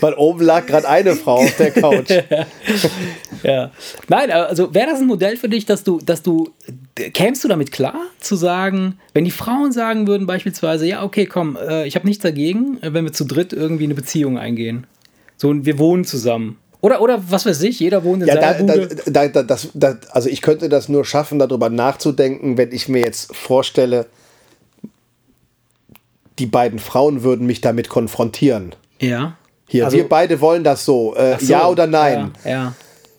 Weil 0.00 0.14
oben 0.14 0.42
lag 0.44 0.66
gerade 0.66 0.88
eine 0.88 1.14
Frau 1.16 1.36
auf 1.36 1.56
der 1.56 1.70
Couch. 1.70 2.10
Ja. 3.42 3.72
Nein, 4.08 4.30
also 4.30 4.72
wäre 4.72 4.86
das 4.86 5.00
ein 5.00 5.08
Modell 5.08 5.36
für 5.36 5.48
dich, 5.48 5.66
dass 5.66 5.82
du, 5.82 5.98
dass 5.98 6.22
du, 6.22 6.50
kämst 7.12 7.42
du 7.42 7.48
damit 7.48 7.72
klar, 7.72 7.96
zu 8.20 8.36
sagen, 8.36 8.98
wenn 9.14 9.24
die 9.24 9.32
Frauen 9.32 9.72
sagen 9.72 10.06
würden 10.06 10.28
beispielsweise, 10.28 10.86
ja, 10.86 11.02
okay, 11.02 11.26
komm, 11.26 11.56
äh, 11.56 11.84
ich 11.88 11.96
habe 11.96 12.06
nichts 12.06 12.22
dagegen, 12.22 12.78
äh, 12.82 12.92
wenn 12.94 13.04
wir 13.04 13.12
zu 13.12 13.24
dritt 13.24 13.52
irgendwie 13.52 13.82
eine 13.82 13.94
Beziehung 13.94 14.38
eingehen. 14.38 14.86
So, 15.36 15.48
und 15.48 15.66
wir 15.66 15.78
wohnen 15.80 16.04
zusammen. 16.04 16.56
Oder, 16.82 17.00
oder 17.00 17.22
was 17.30 17.46
weiß 17.46 17.62
ich, 17.62 17.78
jeder 17.80 18.02
wohnt 18.04 18.22
in 18.22 18.28
Ja, 18.28 18.34
seiner 18.34 18.64
da, 18.64 18.76
da, 19.06 19.28
da, 19.28 19.42
das, 19.44 19.68
da, 19.72 19.96
also 20.10 20.28
ich 20.28 20.42
könnte 20.42 20.68
das 20.68 20.88
nur 20.88 21.04
schaffen, 21.04 21.38
darüber 21.38 21.70
nachzudenken, 21.70 22.58
wenn 22.58 22.72
ich 22.72 22.88
mir 22.88 23.00
jetzt 23.02 23.34
vorstelle, 23.34 24.06
die 26.38 26.46
beiden 26.46 26.78
Frauen 26.80 27.22
würden 27.22 27.46
mich 27.46 27.60
damit 27.60 27.88
konfrontieren. 27.88 28.74
ja. 29.00 29.36
Hier, 29.68 29.86
Also- 29.86 29.96
wir 29.96 30.06
beide 30.08 30.40
wollen 30.42 30.64
das 30.64 30.84
so. 30.84 31.14
Äh, 31.16 31.38
so, 31.40 31.46
ja 31.50 31.66
oder 31.66 31.86
nein? 31.86 32.32
Ja, 32.44 32.50
ja. 32.50 32.74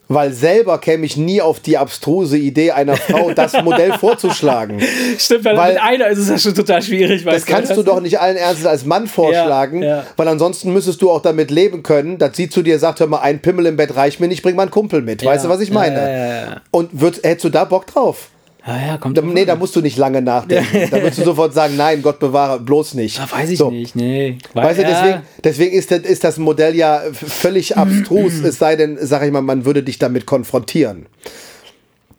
Weil 0.08 0.32
selber 0.32 0.78
käme 0.78 1.06
ich 1.06 1.16
nie 1.16 1.40
auf 1.40 1.60
die 1.60 1.78
abstruse 1.78 2.36
Idee 2.36 2.72
einer 2.72 2.96
Frau, 2.96 3.32
das 3.32 3.54
Modell 3.62 3.92
vorzuschlagen. 3.98 4.82
Stimmt, 5.18 5.46
weil, 5.46 5.56
Weil- 5.56 5.72
mit 5.74 5.82
einer 5.82 6.08
ist 6.08 6.18
es 6.18 6.28
ja 6.28 6.38
schon 6.38 6.54
total 6.54 6.82
schwierig. 6.82 7.24
Das 7.24 7.46
kannst 7.46 7.74
du 7.76 7.82
doch 7.82 8.00
nicht 8.00 8.20
allen 8.20 8.36
Ernstes 8.36 8.66
als 8.66 8.84
Mann 8.84 9.06
vorschlagen, 9.06 9.82
Ja, 9.82 9.88
ja. 9.98 10.06
weil 10.16 10.28
ansonsten 10.28 10.72
müsstest 10.74 11.00
du 11.00 11.10
auch 11.10 11.22
damit 11.22 11.50
leben 11.50 11.82
können, 11.82 12.18
dass 12.18 12.36
sie 12.36 12.50
zu 12.50 12.62
dir 12.62 12.78
sagt, 12.78 13.00
hör 13.00 13.06
mal, 13.06 13.20
ein 13.20 13.40
Pimmel 13.40 13.64
im 13.66 13.76
Bett 13.76 13.96
reicht 13.96 14.20
mir 14.20 14.28
nicht, 14.28 14.42
bring 14.42 14.56
mal 14.56 14.62
einen 14.62 14.70
Kumpel 14.70 15.00
mit. 15.00 15.24
Weißt 15.24 15.46
du, 15.46 15.48
was 15.48 15.60
ich 15.60 15.70
meine? 15.70 15.96
Ja, 15.96 16.08
ja, 16.10 16.26
ja. 16.52 16.60
Und 16.70 17.00
würd, 17.00 17.20
hättest 17.22 17.44
du 17.44 17.48
da 17.48 17.64
Bock 17.64 17.86
drauf? 17.86 18.28
Ja, 18.66 18.86
ja, 18.86 18.96
kommt 18.96 19.18
Da, 19.18 19.20
nee, 19.22 19.42
an. 19.42 19.46
da 19.46 19.56
musst 19.56 19.76
du 19.76 19.82
nicht 19.82 19.98
lange 19.98 20.22
nachdenken. 20.22 20.88
Da 20.90 20.96
würdest 21.02 21.18
du 21.18 21.24
sofort 21.24 21.52
sagen, 21.52 21.76
nein, 21.76 22.00
Gott 22.00 22.18
bewahre, 22.18 22.58
bloß 22.60 22.94
nicht. 22.94 23.20
Ah, 23.20 23.28
weiß 23.30 23.50
ich 23.50 23.58
So. 23.58 23.70
nicht, 23.70 23.94
nee. 23.94 24.38
Weißt 24.54 24.78
du, 24.78 24.82
Ja. 24.84 24.88
deswegen, 24.88 25.22
deswegen 25.44 25.76
ist, 25.76 25.90
das, 25.90 25.98
ist 26.00 26.24
das 26.24 26.38
Modell 26.38 26.74
ja 26.74 27.02
völlig 27.12 27.76
abstrus, 27.76 28.34
es 28.42 28.58
sei 28.58 28.76
denn, 28.76 28.96
sag 29.00 29.22
ich 29.22 29.30
mal, 29.32 29.42
man 29.42 29.66
würde 29.66 29.82
dich 29.82 29.98
damit 29.98 30.24
konfrontieren. 30.24 31.06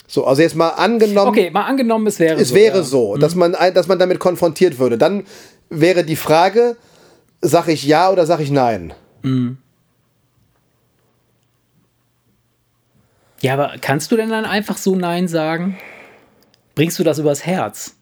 So, 0.07 0.25
also 0.25 0.43
jetzt 0.43 0.55
mal 0.55 0.69
angenommen, 0.69 1.29
Okay, 1.29 1.49
mal 1.49 1.63
angenommen, 1.65 2.05
es 2.05 2.19
wäre 2.19 2.39
es 2.39 2.49
so. 2.49 2.55
wäre 2.55 2.77
ja. 2.77 2.83
so, 2.83 3.17
dass, 3.17 3.33
man, 3.33 3.55
ein- 3.55 3.73
dass 3.73 3.87
man 3.87 3.97
damit 3.97 4.19
konfrontiert 4.19 4.77
würde. 4.77 4.99
Dann 4.99 5.23
wäre 5.71 6.03
die 6.03 6.15
Frage, 6.15 6.77
sag 7.41 7.67
ich 7.69 7.83
ja 7.85 8.11
oder 8.11 8.27
sag 8.27 8.39
ich 8.39 8.51
nein? 8.51 8.93
Ja, 13.41 13.53
aber 13.53 13.73
kannst 13.81 14.11
du 14.11 14.15
denn 14.15 14.29
dann 14.29 14.45
einfach 14.45 14.77
so 14.77 14.95
Nein 14.95 15.27
sagen? 15.27 15.75
Bringst 16.75 16.99
du 16.99 17.03
das 17.03 17.19
übers 17.19 17.45
Herz? 17.45 17.95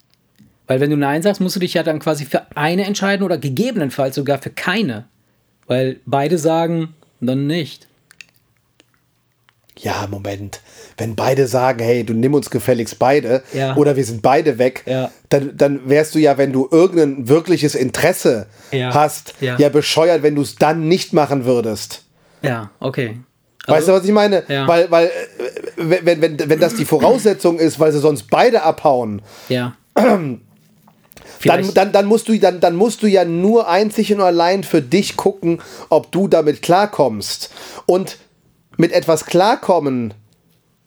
Weil 0.67 0.79
wenn 0.79 0.89
du 0.89 0.97
Nein 0.97 1.21
sagst, 1.21 1.41
musst 1.41 1.55
du 1.55 1.59
dich 1.59 1.73
ja 1.73 1.83
dann 1.83 1.99
quasi 1.99 2.25
für 2.25 2.43
eine 2.55 2.85
entscheiden 2.85 3.23
oder 3.23 3.37
gegebenenfalls 3.37 4.15
sogar 4.15 4.39
für 4.41 4.49
keine. 4.49 5.05
Weil 5.67 5.99
beide 6.05 6.37
sagen, 6.37 6.93
dann 7.21 7.47
nicht. 7.47 7.87
Ja, 9.77 10.07
Moment. 10.09 10.61
Wenn 10.97 11.15
beide 11.15 11.47
sagen, 11.47 11.79
hey, 11.83 12.03
du 12.03 12.13
nimm 12.13 12.33
uns 12.35 12.49
gefälligst 12.51 12.99
beide 12.99 13.43
Ja. 13.53 13.75
oder 13.75 13.95
wir 13.95 14.05
sind 14.05 14.21
beide 14.21 14.57
weg, 14.59 14.83
Ja. 14.85 15.11
dann, 15.29 15.57
dann 15.57 15.89
wärst 15.89 16.13
du 16.15 16.19
ja, 16.19 16.37
wenn 16.37 16.53
du 16.53 16.67
irgendein 16.71 17.27
wirkliches 17.27 17.73
Interesse 17.75 18.45
Ja. 18.71 18.93
hast, 18.93 19.33
Ja. 19.41 19.57
ja. 19.57 19.69
bescheuert, 19.69 20.21
wenn 20.21 20.35
du 20.35 20.43
es 20.43 20.55
dann 20.55 20.87
nicht 20.87 21.11
machen 21.13 21.45
würdest. 21.45 22.03
Ja, 22.43 22.69
okay. 22.79 23.17
Weißt 23.67 23.87
du, 23.87 23.93
was 23.93 24.03
ich 24.03 24.11
meine? 24.11 24.43
Ja. 24.47 24.67
Weil, 24.67 24.91
weil 24.91 25.05
äh, 25.07 25.11
wenn, 25.77 26.21
wenn, 26.21 26.49
wenn 26.49 26.59
das 26.59 26.75
die 26.75 26.85
Voraussetzung 26.85 27.59
ist, 27.59 27.79
weil 27.79 27.91
sie 27.91 27.99
sonst 27.99 28.29
beide 28.29 28.63
abhauen, 28.63 29.21
Ja. 29.47 29.75
dann, 29.95 30.41
dann, 31.73 31.91
dann, 31.91 32.05
musst 32.05 32.27
du, 32.27 32.37
dann, 32.39 32.59
dann 32.59 32.75
musst 32.75 33.03
du 33.03 33.07
ja 33.07 33.25
nur 33.25 33.69
einzig 33.69 34.13
und 34.13 34.21
allein 34.21 34.63
für 34.63 34.81
dich 34.81 35.15
gucken, 35.15 35.61
ob 35.89 36.11
du 36.11 36.27
damit 36.27 36.61
klarkommst. 36.61 37.51
Und 37.85 38.17
mit 38.77 38.91
etwas 38.91 39.25
klarkommen, 39.25 40.13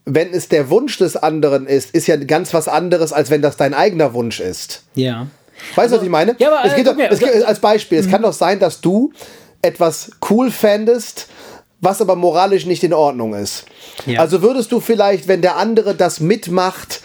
wenn 0.04 0.32
es 0.32 0.48
der 0.48 0.70
Wunsch 0.70 0.98
des 0.98 1.16
anderen 1.16 1.66
ist, 1.66 1.90
ist 1.94 2.06
ja 2.06 2.16
ganz 2.16 2.54
was 2.54 2.68
anderes, 2.68 3.12
als 3.12 3.30
wenn 3.30 3.42
das 3.42 3.56
dein 3.56 3.74
eigener 3.74 4.14
Wunsch 4.14 4.40
ist. 4.40 4.84
Ja. 4.94 5.26
Weißt 5.74 5.92
du, 5.92 5.96
was 5.96 6.02
ich 6.04 6.10
meine? 6.10 6.36
Ja, 6.38 6.52
aber, 6.52 6.66
es 6.66 6.72
äh, 6.72 6.76
geht 6.76 6.86
doch, 6.86 6.94
mir, 6.94 7.10
es 7.10 7.22
als 7.42 7.60
Beispiel, 7.60 7.98
es 7.98 8.08
kann 8.08 8.22
doch 8.22 8.32
sein, 8.32 8.58
dass 8.58 8.80
du 8.80 9.12
etwas 9.62 10.10
cool 10.30 10.50
fändest, 10.50 11.28
was 11.87 12.01
aber 12.03 12.16
moralisch 12.16 12.66
nicht 12.66 12.82
in 12.84 12.93
Ordnung 12.93 13.32
ist. 13.32 13.64
Ja. 14.05 14.20
Also 14.20 14.43
würdest 14.43 14.72
du 14.72 14.80
vielleicht, 14.80 15.28
wenn 15.28 15.41
der 15.41 15.57
andere 15.57 15.95
das 15.95 16.20
mitmacht, 16.20 17.01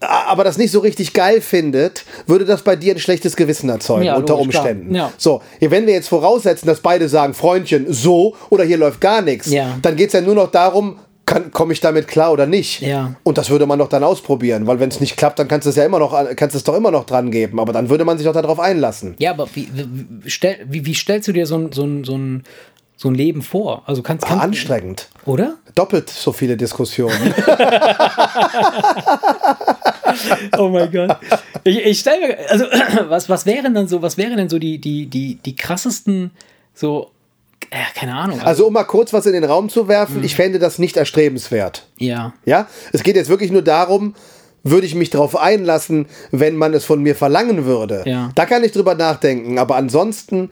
aber 0.00 0.44
das 0.44 0.58
nicht 0.58 0.70
so 0.70 0.78
richtig 0.80 1.12
geil 1.12 1.40
findet, 1.40 2.04
würde 2.26 2.44
das 2.44 2.62
bei 2.62 2.76
dir 2.76 2.94
ein 2.94 2.98
schlechtes 3.00 3.36
Gewissen 3.36 3.68
erzeugen, 3.68 4.04
Ja, 4.04 4.16
unter 4.16 4.34
logisch. 4.34 4.56
Umständen. 4.56 4.94
Ja. 4.94 5.12
So, 5.18 5.42
wenn 5.60 5.86
wir 5.86 5.94
jetzt 5.94 6.08
voraussetzen, 6.08 6.66
dass 6.66 6.80
beide 6.80 7.08
sagen, 7.08 7.34
Freundchen, 7.34 7.92
so 7.92 8.34
oder 8.48 8.64
hier 8.64 8.78
läuft 8.78 9.00
gar 9.00 9.22
nichts, 9.22 9.50
Ja. 9.50 9.76
dann 9.82 9.96
geht 9.96 10.08
es 10.08 10.12
ja 10.14 10.20
nur 10.20 10.34
noch 10.34 10.50
darum, 10.50 10.98
komme 11.52 11.72
ich 11.72 11.80
damit 11.80 12.08
klar 12.08 12.32
oder 12.32 12.46
nicht. 12.46 12.82
Ja. 12.82 13.14
Und 13.22 13.38
das 13.38 13.48
würde 13.48 13.64
man 13.66 13.78
doch 13.78 13.88
dann 13.88 14.02
ausprobieren, 14.04 14.66
weil 14.66 14.80
wenn 14.80 14.88
es 14.88 15.00
nicht 15.00 15.16
klappt, 15.16 15.38
dann 15.38 15.48
kannst 15.48 15.66
du 15.66 15.70
es 15.70 15.76
ja 15.76 15.84
immer 15.84 15.98
noch, 15.98 16.14
kannst 16.36 16.56
es 16.56 16.64
doch 16.64 16.74
immer 16.76 16.90
noch 16.90 17.04
dran 17.04 17.30
geben. 17.30 17.60
Aber 17.60 17.72
dann 17.72 17.88
würde 17.88 18.04
man 18.04 18.18
sich 18.18 18.26
doch 18.26 18.34
darauf 18.34 18.58
einlassen. 18.58 19.14
Ja, 19.18 19.30
aber 19.30 19.48
wie, 19.54 19.68
wie, 19.72 20.28
stell, 20.30 20.56
wie, 20.68 20.84
wie 20.84 20.94
stellst 20.94 21.28
du 21.28 21.32
dir 21.32 21.46
so 21.46 21.56
ein, 21.56 21.72
so 21.72 21.84
ein, 21.84 22.04
so 22.04 22.16
ein, 22.18 22.42
so 23.02 23.08
ein 23.08 23.16
Leben 23.16 23.42
vor? 23.42 23.82
Also 23.86 24.00
kannst, 24.00 24.24
Ah, 24.24 24.28
kannst 24.28 24.44
anstrengend. 24.44 25.08
Oder? 25.26 25.54
Doppelt 25.74 26.08
so 26.08 26.30
viele 26.32 26.56
Diskussionen. 26.56 27.34
Oh 30.58 30.68
mein 30.68 30.90
Gott. 30.92 31.16
Ich, 31.64 31.78
ich 31.84 31.98
stelle 32.00 32.26
mir, 32.28 32.38
also 32.50 32.64
was, 33.08 33.28
was 33.28 33.46
wären 33.46 33.74
dann 33.74 33.88
so, 33.88 34.02
was 34.02 34.18
wären 34.18 34.36
denn 34.36 34.48
so 34.48 34.58
die, 34.58 34.78
die, 34.78 35.06
die, 35.06 35.36
die 35.36 35.56
krassesten, 35.56 36.30
so, 36.74 37.10
ja, 37.72 37.78
keine 37.94 38.14
Ahnung. 38.14 38.40
Also 38.40 38.66
um 38.66 38.72
mal 38.74 38.84
kurz 38.84 39.12
was 39.12 39.24
in 39.26 39.32
den 39.32 39.44
Raum 39.44 39.68
zu 39.68 39.88
werfen, 39.88 40.22
ich 40.22 40.34
fände 40.36 40.58
das 40.58 40.78
nicht 40.78 40.96
erstrebenswert. 40.96 41.86
ja. 41.98 42.34
Ja, 42.44 42.66
es 42.92 43.02
geht 43.02 43.16
jetzt 43.16 43.30
wirklich 43.30 43.50
nur 43.50 43.62
darum, 43.62 44.14
würde 44.64 44.86
ich 44.86 44.94
mich 44.94 45.10
darauf 45.10 45.36
einlassen, 45.36 46.06
wenn 46.30 46.56
man 46.56 46.74
es 46.74 46.84
von 46.84 47.02
mir 47.02 47.16
verlangen 47.16 47.64
würde. 47.64 48.02
Ja. 48.04 48.30
Da 48.34 48.44
kann 48.46 48.62
ich 48.64 48.72
drüber 48.72 48.94
nachdenken. 48.94 49.58
Aber 49.58 49.76
ansonsten, 49.76 50.50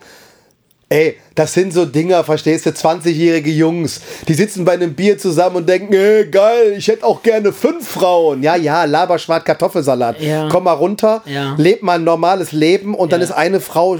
ey, 0.91 1.15
das 1.35 1.53
sind 1.53 1.73
so 1.73 1.85
Dinger, 1.85 2.23
verstehst 2.25 2.65
du, 2.65 2.71
20-jährige 2.71 3.49
Jungs, 3.49 4.01
die 4.27 4.33
sitzen 4.33 4.65
bei 4.65 4.73
einem 4.73 4.93
Bier 4.93 5.17
zusammen 5.17 5.55
und 5.55 5.69
denken, 5.69 5.93
ey, 5.93 6.25
geil, 6.29 6.75
ich 6.77 6.87
hätte 6.89 7.05
auch 7.05 7.23
gerne 7.23 7.53
fünf 7.53 7.87
Frauen. 7.87 8.43
Ja, 8.43 8.57
ja, 8.57 8.83
Laberschwart 8.83 9.45
Kartoffelsalat. 9.45 10.19
Ja. 10.21 10.49
Komm 10.51 10.65
mal 10.65 10.73
runter, 10.73 11.21
Ja. 11.25 11.55
leb 11.57 11.81
mal 11.81 11.93
ein 11.95 12.03
normales 12.03 12.51
Leben 12.51 12.93
und 12.93 13.13
dann 13.13 13.21
Ja. 13.21 13.25
ist 13.27 13.31
eine 13.31 13.61
Frau 13.61 13.95
äh, 13.95 13.99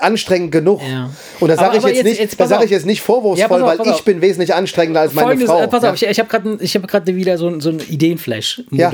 anstrengend 0.00 0.50
genug. 0.52 0.80
Ja. 0.90 1.10
Und 1.40 1.48
da 1.48 1.56
sage 1.56 1.76
ich 1.76 1.84
jetzt, 1.84 1.94
jetzt- 1.96 2.04
nicht, 2.06 2.20
jetzt 2.20 2.40
da 2.40 2.44
pass 2.44 2.52
auf. 2.58 2.64
ich 2.64 2.70
jetzt 2.70 2.86
nicht 2.86 3.02
vorwurfsvoll, 3.02 3.60
pass 3.60 3.68
weil 3.68 3.76
pass 3.76 3.98
ich 3.98 4.04
bin 4.04 4.22
wesentlich 4.22 4.54
anstrengender 4.54 5.00
als 5.02 5.12
meine 5.12 5.26
Folgendes, 5.26 5.50
Frau. 5.50 5.60
äh, 5.62 5.68
pass 5.68 5.82
ja? 5.82 5.90
auf, 5.90 5.96
ich, 5.96 6.08
ich 6.08 6.18
habe 6.18 6.28
gerade 6.30 6.58
hab 6.66 7.06
wieder 7.06 7.36
so, 7.36 7.48
ein- 7.48 7.60
so 7.60 7.68
ein 7.68 7.80
Ideenflash, 7.86 8.62
ein 8.72 8.76
Ja. 8.78 8.90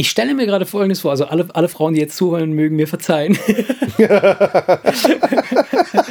Ich 0.00 0.08
stelle 0.08 0.34
mir 0.34 0.46
gerade 0.46 0.64
Folgendes 0.64 1.00
vor, 1.00 1.10
also 1.10 1.26
alle, 1.26 1.46
alle 1.52 1.68
Frauen, 1.68 1.92
die 1.92 2.00
jetzt 2.00 2.16
zuhören, 2.16 2.52
mögen 2.52 2.74
mir 2.74 2.88
verzeihen. 2.88 3.38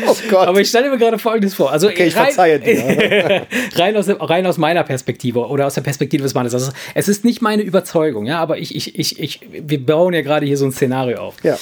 Oh 0.07 0.15
Gott. 0.29 0.47
Aber 0.47 0.61
ich 0.61 0.69
stelle 0.69 0.89
mir 0.89 0.97
gerade 0.97 1.17
Folgendes 1.17 1.55
vor. 1.55 1.71
Also 1.71 1.87
Okay, 1.87 2.07
ich 2.07 2.13
verzeihe 2.13 2.59
dir. 2.59 3.47
rein, 3.75 3.95
aus, 3.95 4.07
rein 4.07 4.45
aus 4.45 4.57
meiner 4.57 4.83
Perspektive 4.83 5.47
oder 5.47 5.67
aus 5.67 5.73
der 5.73 5.81
Perspektive 5.81 6.23
des 6.23 6.33
Mannes. 6.33 6.53
Also 6.53 6.71
es 6.93 7.07
ist 7.07 7.25
nicht 7.25 7.41
meine 7.41 7.63
Überzeugung, 7.63 8.25
ja, 8.25 8.39
aber 8.39 8.57
ich, 8.57 8.75
ich, 8.75 8.99
ich, 8.99 9.19
ich, 9.19 9.41
wir 9.51 9.83
bauen 9.83 10.13
ja 10.13 10.21
gerade 10.21 10.45
hier 10.45 10.57
so 10.57 10.65
ein 10.65 10.71
Szenario 10.71 11.19
auf. 11.19 11.35
ja. 11.43 11.57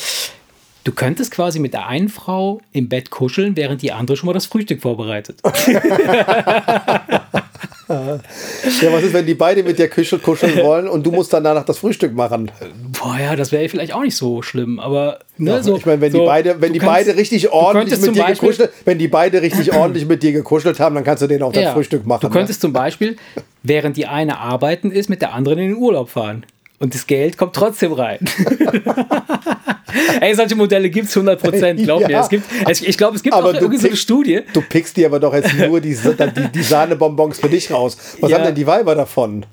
Du 0.83 0.93
könntest 0.93 1.31
quasi 1.31 1.59
mit 1.59 1.73
der 1.73 1.87
einen 1.87 2.07
Frau 2.07 2.61
im 2.71 2.87
Bett 2.87 3.09
kuscheln, 3.09 3.57
während 3.57 3.81
die 3.81 3.91
andere 3.91 4.15
schon 4.15 4.27
mal 4.27 4.33
das 4.33 4.45
Frühstück 4.45 4.81
vorbereitet. 4.81 5.41
Ja, 7.87 8.91
was 8.91 9.03
ist, 9.03 9.13
wenn 9.13 9.25
die 9.25 9.33
beide 9.33 9.63
mit 9.63 9.79
dir 9.79 9.89
kuscheln, 9.89 10.21
kuscheln 10.21 10.57
wollen 10.63 10.87
und 10.87 11.05
du 11.05 11.11
musst 11.11 11.31
dann 11.33 11.43
danach 11.43 11.63
das 11.65 11.77
Frühstück 11.79 12.13
machen? 12.13 12.51
Boah, 12.99 13.17
ja, 13.19 13.35
das 13.35 13.51
wäre 13.51 13.67
vielleicht 13.69 13.93
auch 13.93 14.01
nicht 14.01 14.15
so 14.15 14.41
schlimm, 14.41 14.79
aber 14.79 15.19
ne, 15.37 15.51
Ja, 15.51 15.63
so, 15.63 15.77
ich 15.77 15.85
meine, 15.85 16.01
wenn 16.01 16.11
so, 16.11 16.19
die 16.19 16.25
beide, 16.25 16.61
wenn 16.61 16.73
die 16.73 16.79
kannst- 16.79 16.93
beide 17.05 17.15
richtig 17.17 17.49
ordentlich 17.51 17.99
mit 18.01 18.15
dir 18.15 18.23
Beispiel- 18.23 18.49
gekuschelt, 18.49 18.71
wenn 18.85 18.97
die 18.97 19.07
beide 19.07 19.41
richtig 19.41 19.73
ordentlich 19.73 20.05
mit 20.07 20.21
dir 20.23 20.31
gekuschelt 20.33 20.79
haben, 20.79 20.95
dann 20.95 21.03
kannst 21.03 21.23
du 21.23 21.27
denen 21.27 21.43
auch 21.43 21.53
das 21.53 21.63
Ja. 21.63 21.73
Frühstück 21.73 22.05
machen. 22.05 22.21
Du 22.21 22.29
könntest 22.29 22.61
zum 22.61 22.73
Beispiel, 22.73 23.15
während 23.63 23.95
die 23.97 24.05
eine 24.07 24.39
arbeiten 24.39 24.91
ist, 24.91 25.09
mit 25.09 25.21
der 25.21 25.33
anderen 25.33 25.59
in 25.59 25.69
den 25.69 25.77
Urlaub 25.77 26.09
fahren. 26.09 26.45
Und 26.79 26.93
das 26.93 27.07
Geld 27.07 27.37
kommt 27.37 27.55
trotzdem 27.55 27.91
rein. 27.91 28.19
Ey, 30.21 30.35
solche 30.35 30.55
Modelle 30.55 30.89
gibt 30.89 31.09
es 31.09 31.17
100%, 31.17 31.83
glaub 31.83 32.01
mir. 32.01 32.09
Ja. 32.11 32.21
Es 32.21 32.29
gibt, 32.29 32.43
ich 32.69 32.97
glaube, 32.97 33.15
es 33.15 33.23
gibt 33.23 33.35
Aber 33.35 33.47
auch 33.49 33.53
du 33.53 33.61
irgendwie 33.61 33.79
so 33.79 33.87
eine 33.87 33.97
Studie. 33.97 34.41
Du 34.53 34.61
pickst 34.61 34.95
dir 34.95 35.07
aber 35.07 35.19
doch 35.19 35.33
jetzt 35.33 35.53
nur 35.55 35.81
die, 35.81 35.95
die, 35.95 36.47
die 36.53 36.63
Sahnebonbons 36.63 37.39
für 37.39 37.49
dich 37.49 37.71
raus. 37.71 37.97
Was 38.21 38.29
Ja. 38.29 38.37
haben 38.37 38.45
denn 38.45 38.55
die 38.55 38.67
Weiber 38.67 38.93
davon? 38.93 39.45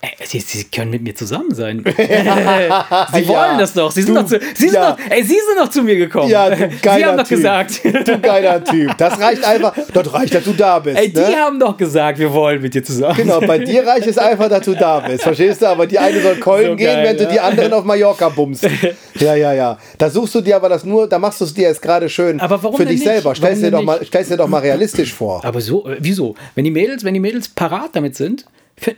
Ey, 0.00 0.10
sie, 0.24 0.38
sie 0.38 0.62
können 0.64 0.92
mit 0.92 1.02
mir 1.02 1.12
zusammen 1.16 1.52
sein. 1.52 1.82
sie 3.12 3.28
wollen 3.28 3.58
das 3.58 3.72
doch. 3.72 3.90
Sie 3.90 4.02
sind, 4.02 4.14
Du- 4.14 4.20
doch 4.20 4.28
zu, 4.28 4.38
sie, 4.54 4.64
sind 4.68 4.74
ja. 4.74 4.92
doch, 4.92 4.98
ey, 5.10 5.22
sie 5.24 5.28
sind 5.34 5.58
doch 5.58 5.68
zu 5.68 5.82
mir 5.82 5.96
gekommen. 5.96 6.30
Ja, 6.30 6.50
du 6.50 6.56
sie 6.70 6.76
geiler 6.80 7.06
haben 7.08 7.16
doch 7.18 7.26
typ. 7.26 7.36
gesagt. 7.36 7.80
Du 7.84 8.18
geiler 8.20 8.62
Typ. 8.62 8.96
Das 8.96 9.18
reicht 9.18 9.44
einfach. 9.44 9.74
Das 9.92 10.12
reicht, 10.12 10.34
dass 10.36 10.44
du 10.44 10.52
da 10.52 10.78
bist. 10.78 10.98
Ey, 10.98 11.08
die 11.12 11.18
ne? 11.18 11.36
haben 11.36 11.58
doch 11.58 11.76
gesagt, 11.76 12.20
wir 12.20 12.32
wollen 12.32 12.62
mit 12.62 12.74
dir 12.74 12.84
zusammen. 12.84 13.16
Genau, 13.16 13.40
bei 13.40 13.58
dir 13.58 13.84
reicht 13.84 14.06
es 14.06 14.18
einfach, 14.18 14.48
dass 14.48 14.64
du 14.64 14.74
da 14.74 15.00
bist. 15.00 15.24
Verstehst 15.24 15.62
du? 15.62 15.66
Aber 15.66 15.84
die 15.88 15.98
eine 15.98 16.20
soll 16.22 16.36
Keulen 16.36 16.70
So 16.70 16.76
gehen, 16.76 16.86
geil, 16.86 17.02
während 17.02 17.18
du 17.20 17.24
ja. 17.24 17.30
die 17.30 17.40
anderen 17.40 17.72
auf 17.72 17.84
Mallorca 17.84 18.28
bummst. 18.28 18.68
Ja, 19.16 19.34
ja, 19.34 19.52
ja. 19.52 19.78
Da 19.98 20.10
suchst 20.10 20.32
du 20.36 20.40
dir 20.40 20.54
aber 20.56 20.68
das 20.68 20.84
nur, 20.84 21.08
da 21.08 21.18
machst 21.18 21.40
du 21.40 21.44
es 21.44 21.52
dir 21.54 21.62
jetzt 21.68 21.82
gerade 21.82 22.08
schön 22.08 22.38
Aber 22.40 22.62
warum 22.62 22.76
für 22.76 22.86
dich 22.86 23.00
nicht? 23.00 23.04
selber. 23.08 23.34
Stell's 23.34 23.60
Warum 23.60 23.70
dir, 23.72 23.76
doch 23.78 23.82
mal, 23.82 23.98
dir 24.28 24.36
doch 24.36 24.48
mal 24.48 24.60
realistisch 24.60 25.12
vor. 25.12 25.44
Aber 25.44 25.60
so, 25.60 25.88
äh, 25.88 25.96
wieso? 25.98 26.36
Wenn 26.54 26.64
die 26.64 26.70
Mädels, 26.70 27.02
wenn 27.02 27.14
die 27.14 27.20
Mädels 27.20 27.48
parat 27.48 27.90
damit 27.94 28.14
sind, 28.14 28.44
für, 28.78 28.96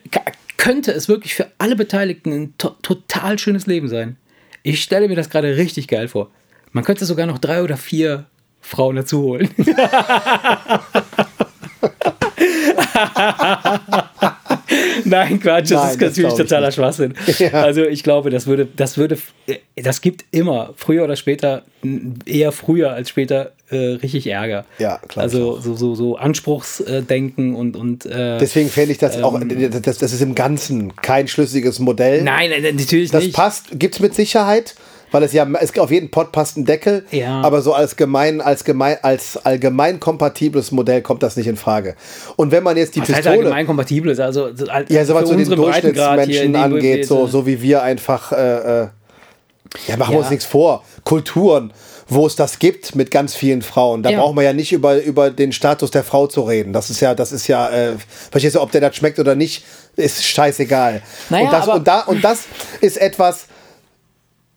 könnte 0.56 0.92
es 0.92 1.08
wirklich 1.08 1.34
für 1.34 1.50
alle 1.58 1.74
Beteiligten 1.76 2.32
ein 2.32 2.54
to 2.58 2.70
total 2.82 3.38
schönes 3.38 3.66
Leben 3.66 3.88
sein. 3.88 4.16
Ich 4.62 4.82
stelle 4.82 5.08
mir 5.08 5.16
das 5.16 5.30
gerade 5.30 5.56
richtig 5.56 5.88
geil 5.88 6.08
vor. 6.08 6.30
Man 6.72 6.84
könnte 6.84 7.06
sogar 7.06 7.26
noch 7.26 7.38
drei 7.38 7.62
oder 7.62 7.76
vier 7.76 8.26
Frauen 8.60 8.96
dazu 8.96 9.22
holen. 9.22 9.48
Nein, 15.04 15.40
Quatsch, 15.40 15.70
das 15.70 15.70
Nein, 15.70 15.90
ist 15.90 16.02
das 16.02 16.16
natürlich 16.16 16.34
totaler 16.34 16.66
nicht. 16.66 16.74
Schwachsinn. 16.76 17.14
Ja. 17.38 17.62
Also 17.62 17.84
ich 17.84 18.02
glaube, 18.02 18.30
das 18.30 18.46
würde, 18.46 18.68
das 18.76 18.98
würde, 18.98 19.16
das 19.76 20.00
gibt 20.02 20.24
immer, 20.30 20.74
früher 20.76 21.04
oder 21.04 21.16
später, 21.16 21.62
eher 22.26 22.52
früher 22.52 22.92
als 22.92 23.08
später, 23.08 23.52
äh, 23.70 23.76
richtig 23.76 24.26
Ärger. 24.26 24.66
Ja, 24.78 25.00
ich 25.08 25.16
Also 25.16 25.58
so, 25.60 25.74
so, 25.74 25.94
so 25.94 26.16
Anspruchsdenken 26.16 27.54
und, 27.54 27.76
und 27.76 28.04
äh, 28.04 28.38
Deswegen 28.38 28.68
fände 28.68 28.92
ich 28.92 28.98
das 28.98 29.22
auch, 29.22 29.40
das, 29.40 29.98
das 29.98 30.12
ist 30.12 30.20
im 30.20 30.34
Ganzen 30.34 30.94
kein 30.96 31.28
schlüssiges 31.28 31.78
Modell. 31.78 32.22
Nein, 32.22 32.50
nein, 32.50 32.76
natürlich 32.76 33.10
das 33.10 33.24
nicht. 33.24 33.34
passt, 33.34 33.78
gibt 33.78 33.94
es 33.94 34.00
mit 34.00 34.14
Sicherheit, 34.14 34.74
weil 35.12 35.22
es 35.22 35.32
ja, 35.32 35.46
es, 35.60 35.76
auf 35.78 35.90
jeden 35.90 36.10
Pot 36.10 36.32
passt 36.32 36.56
ein 36.56 36.64
Deckel, 36.64 37.04
Ja. 37.10 37.40
aber 37.42 37.62
so 37.62 37.72
als 37.74 37.96
gemein, 37.96 38.40
als 38.40 38.64
gemein, 38.64 38.96
als 39.02 39.36
allgemein 39.44 40.00
kompatibles 40.00 40.70
Modell 40.72 41.02
kommt 41.02 41.22
das 41.22 41.36
nicht 41.36 41.46
in 41.46 41.56
Frage. 41.56 41.96
Und 42.36 42.52
wenn 42.52 42.62
man 42.62 42.76
jetzt 42.76 42.94
die 42.94 43.00
Was 43.00 43.08
heißt 43.08 43.18
Pistole. 43.18 43.38
allgemein 43.38 43.66
kompatibel 43.66 44.12
ist, 44.12 44.20
also 44.20 44.54
so 44.54 44.66
alt- 44.66 44.90
Ja, 44.90 45.04
so 45.04 45.14
was 45.14 45.28
so 45.28 45.34
den 45.34 45.48
Durchschnittsmenschen 45.50 46.56
angeht, 46.56 47.06
so, 47.06 47.26
so 47.26 47.46
wie 47.46 47.60
wir 47.62 47.82
einfach, 47.82 48.32
äh, 48.32 48.36
äh, 48.82 48.88
ja, 49.86 49.96
machen 49.96 50.10
wir 50.12 50.14
Ja. 50.16 50.20
uns 50.22 50.30
nichts 50.30 50.44
vor. 50.44 50.84
Kulturen, 51.04 51.72
wo 52.08 52.26
es 52.26 52.34
das 52.34 52.58
gibt 52.58 52.96
mit 52.96 53.12
ganz 53.12 53.36
vielen 53.36 53.62
Frauen, 53.62 54.02
da 54.02 54.10
Ja. 54.10 54.18
brauchen 54.18 54.36
wir 54.36 54.42
ja 54.42 54.52
nicht 54.52 54.72
über, 54.72 55.00
über 55.00 55.30
den 55.30 55.52
Status 55.52 55.92
der 55.92 56.02
Frau 56.02 56.26
zu 56.26 56.40
reden. 56.42 56.72
Das 56.72 56.90
ist 56.90 56.98
ja, 57.00 57.14
das 57.14 57.30
ist 57.30 57.46
ja, 57.46 57.68
äh, 57.70 57.92
verstehst 58.32 58.56
du, 58.56 58.60
ob 58.60 58.72
der 58.72 58.80
das 58.80 58.96
schmeckt 58.96 59.20
oder 59.20 59.36
nicht, 59.36 59.64
ist 59.94 60.24
scheißegal. 60.24 61.02
Naja, 61.28 61.44
und, 61.44 61.52
das, 61.52 61.62
aber- 61.64 61.74
und, 61.74 61.86
da, 61.86 62.00
und 62.00 62.24
das 62.24 62.40
ist 62.80 62.96
etwas, 63.00 63.46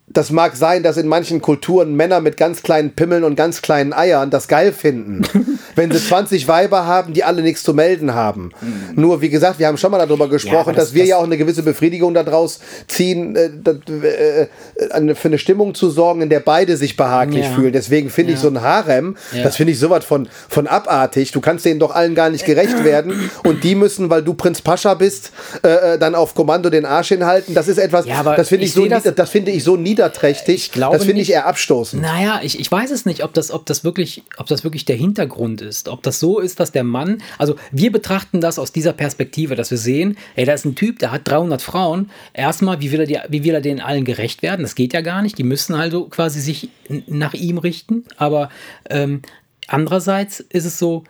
das 0.07 0.31
mag 0.31 0.55
sein, 0.55 0.83
dass 0.83 0.97
in 0.97 1.07
manchen 1.07 1.41
Kulturen 1.41 1.95
Männer 1.95 2.19
mit 2.19 2.37
ganz 2.37 2.61
kleinen 2.61 2.91
Pimmeln 2.91 3.23
und 3.23 3.35
ganz 3.35 3.61
kleinen 3.61 3.93
Eiern 3.93 4.29
das 4.29 4.47
geil 4.47 4.73
finden. 4.73 5.23
wenn 5.75 5.91
sie 5.91 5.99
20 5.99 6.47
Weiber 6.47 6.85
haben, 6.85 7.13
die 7.13 7.23
alle 7.23 7.41
nichts 7.41 7.63
zu 7.63 7.73
melden 7.73 8.13
haben. 8.13 8.51
Mhm. 8.61 9.01
Nur, 9.01 9.21
wie 9.21 9.29
gesagt, 9.29 9.59
wir 9.59 9.67
haben 9.67 9.77
schon 9.77 9.91
mal 9.91 10.05
darüber 10.05 10.29
gesprochen, 10.29 10.69
ja, 10.69 10.75
das, 10.75 10.85
dass 10.85 10.93
wir 10.93 11.03
das 11.03 11.09
ja 11.09 11.17
auch 11.17 11.23
eine 11.23 11.37
gewisse 11.37 11.63
Befriedigung 11.63 12.13
daraus 12.13 12.59
ziehen, 12.87 13.35
äh, 13.35 13.45
äh, 13.47 15.15
für 15.15 15.27
eine 15.27 15.37
Stimmung 15.37 15.73
zu 15.73 15.89
sorgen, 15.89 16.21
in 16.21 16.29
der 16.29 16.41
beide 16.41 16.77
sich 16.77 16.95
behaglich 16.95 17.45
ja. 17.45 17.51
fühlen. 17.51 17.73
Deswegen 17.73 18.09
finde 18.09 18.31
ja. 18.31 18.35
ich 18.35 18.41
so 18.41 18.49
ein 18.49 18.61
Harem, 18.61 19.15
das 19.41 19.55
finde 19.55 19.73
ich 19.73 19.79
sowas 19.79 20.05
von, 20.05 20.27
von 20.49 20.67
abartig. 20.67 21.31
Du 21.31 21.41
kannst 21.41 21.65
denen 21.65 21.79
doch 21.79 21.95
allen 21.95 22.15
gar 22.15 22.29
nicht 22.29 22.45
gerecht 22.45 22.83
werden 22.83 23.31
und 23.43 23.63
die 23.63 23.75
müssen, 23.75 24.09
weil 24.09 24.21
du 24.21 24.33
Prinz 24.33 24.61
Pascha 24.61 24.93
bist, 24.93 25.31
äh, 25.63 25.93
äh 25.93 25.97
dann 25.97 26.15
auf 26.15 26.35
Kommando 26.35 26.69
den 26.69 26.85
Arsch 26.85 27.09
hinhalten. 27.09 27.55
Das 27.55 27.67
ist 27.67 27.77
etwas, 27.77 28.05
das 28.05 28.49
finde 28.49 28.65
ich, 28.65 28.73
so, 28.73 28.85
das, 28.85 29.03
das 29.03 29.29
finde 29.29 29.51
ich 29.51 29.63
so 29.63 29.75
nieder 29.77 29.92
niederträchtig. 29.93 30.71
das 30.71 31.05
finde 31.05 31.21
ich 31.21 31.31
eher 31.31 31.45
abstoßend. 31.45 32.01
Naja, 32.01 32.41
ich, 32.43 32.59
ich 32.59 32.71
weiß 32.71 32.91
es 32.91 33.05
nicht, 33.05 33.23
ob 33.23 33.33
das, 33.33 33.51
ob, 33.51 33.65
das 33.65 33.83
wirklich, 33.83 34.23
ob 34.37 34.47
das 34.47 34.63
wirklich 34.63 34.85
der 34.85 34.95
Hintergrund 34.95 35.61
ist. 35.61 35.87
Ob 35.87 36.03
das 36.03 36.19
so 36.19 36.39
ist, 36.39 36.59
dass 36.59 36.71
der 36.71 36.83
Mann, 36.83 37.21
also 37.37 37.55
wir 37.71 37.91
betrachten 37.91 38.41
das 38.41 38.59
aus 38.59 38.71
dieser 38.71 38.93
Perspektive, 38.93 39.55
dass 39.55 39.71
wir 39.71 39.77
sehen, 39.77 40.17
ey, 40.35 40.45
da 40.45 40.53
ist 40.53 40.65
ein 40.65 40.75
Typ, 40.75 40.99
der 40.99 41.11
hat 41.11 41.27
300 41.27 41.61
Frauen. 41.61 42.09
Erstmal, 42.33 42.81
wie 42.81 42.91
will 42.91 43.01
er, 43.01 43.07
die, 43.07 43.19
wie 43.29 43.43
will 43.43 43.53
er 43.53 43.61
denen 43.61 43.81
allen 43.81 44.05
gerecht 44.05 44.41
werden? 44.41 44.63
Das 44.63 44.75
geht 44.75 44.93
ja 44.93 45.01
gar 45.01 45.21
nicht. 45.21 45.37
Die 45.37 45.43
müssen 45.43 45.75
also 45.75 46.05
quasi 46.05 46.41
sich 46.41 46.69
nach 47.07 47.33
ihm 47.33 47.57
richten. 47.57 48.05
Aber 48.17 48.49
ähm, 48.89 49.21
andererseits 49.67 50.39
ist 50.39 50.65
es 50.65 50.79
so, 50.79 51.03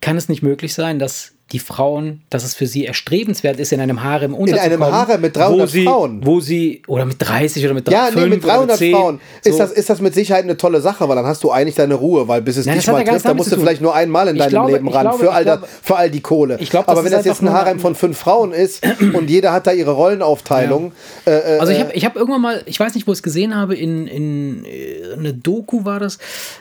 kann 0.00 0.16
es 0.16 0.28
nicht 0.28 0.42
möglich 0.42 0.74
sein, 0.74 0.98
dass 0.98 1.35
die 1.52 1.60
Frauen, 1.60 2.22
dass 2.28 2.42
es 2.42 2.56
für 2.56 2.66
sie 2.66 2.86
erstrebenswert 2.86 3.60
ist, 3.60 3.72
in 3.72 3.80
einem 3.80 4.02
Harem 4.02 4.34
unterzukommen. 4.34 4.78
In 4.78 4.82
einem 4.82 4.92
Harem 4.92 5.20
mit 5.20 5.36
300 5.36 5.60
wo 5.60 5.66
sie, 5.66 5.84
Frauen. 5.84 6.26
Wo 6.26 6.40
sie, 6.40 6.82
oder 6.88 7.04
mit 7.04 7.16
30 7.20 7.64
oder 7.64 7.74
mit 7.74 7.86
30 7.86 8.16
Ja, 8.16 8.20
nee, 8.20 8.28
mit 8.28 8.44
300 8.44 8.76
Frauen 8.76 9.20
so. 9.44 9.50
ist, 9.50 9.60
das, 9.60 9.70
ist 9.70 9.88
das 9.88 10.00
mit 10.00 10.12
Sicherheit 10.12 10.42
eine 10.42 10.56
tolle 10.56 10.80
Sache, 10.80 11.08
weil 11.08 11.14
dann 11.14 11.24
hast 11.26 11.44
du 11.44 11.52
eigentlich 11.52 11.76
deine 11.76 11.94
Ruhe, 11.94 12.26
weil 12.26 12.42
bis 12.42 12.56
es 12.56 12.66
Nein, 12.66 12.78
dich 12.78 12.86
mal 12.88 13.04
trifft, 13.04 13.26
dann 13.26 13.36
musst 13.36 13.52
du 13.52 13.58
vielleicht 13.58 13.80
nur 13.80 13.94
einmal 13.94 14.26
in 14.26 14.34
ich 14.34 14.42
deinem 14.42 14.50
glaube, 14.50 14.72
Leben 14.72 14.88
ran, 14.88 15.02
glaube, 15.02 15.18
für, 15.18 15.32
all 15.32 15.44
glaube, 15.44 15.68
für 15.82 15.96
all 15.96 16.10
die 16.10 16.20
Kohle. 16.20 16.58
Glaub, 16.68 16.88
Aber 16.88 17.04
wenn 17.04 17.12
das 17.12 17.24
jetzt 17.24 17.42
ein 17.42 17.50
Harem 17.50 17.78
von 17.78 17.94
fünf 17.94 18.18
Frauen 18.18 18.52
ist 18.52 18.84
und 19.14 19.30
jeder 19.30 19.52
hat 19.52 19.68
da 19.68 19.72
ihre 19.72 19.92
Rollenaufteilung. 19.92 20.92
Ja. 21.26 21.32
Äh, 21.32 21.56
äh, 21.56 21.58
also 21.60 21.72
ich 21.72 21.78
habe 21.78 21.92
ich 21.92 22.04
hab 22.04 22.16
irgendwann 22.16 22.40
mal, 22.40 22.62
ich 22.66 22.80
weiß 22.80 22.94
nicht, 22.96 23.06
wo 23.06 23.12
ich 23.12 23.18
es 23.18 23.22
gesehen 23.22 23.54
habe, 23.54 23.76
in, 23.76 24.08
in, 24.08 24.64
in 24.64 24.64
äh, 24.64 25.12
eine 25.16 25.32
Doku 25.32 25.84
war 25.84 26.00
das, 26.00 26.18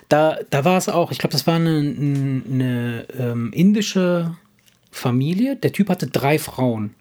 da, 0.09 0.38
da 0.49 0.65
war 0.65 0.77
es 0.77 0.89
auch, 0.89 1.11
ich 1.11 1.17
glaube, 1.17 1.33
das 1.33 1.47
war 1.47 1.55
eine, 1.55 1.79
eine, 1.79 2.41
eine 2.49 3.05
ähm, 3.19 3.51
indische 3.53 4.36
Familie. 4.95 5.55
Der 5.55 5.71
Typ 5.71 5.89
hatte 5.89 6.07
drei 6.07 6.39
Frauen. 6.39 6.95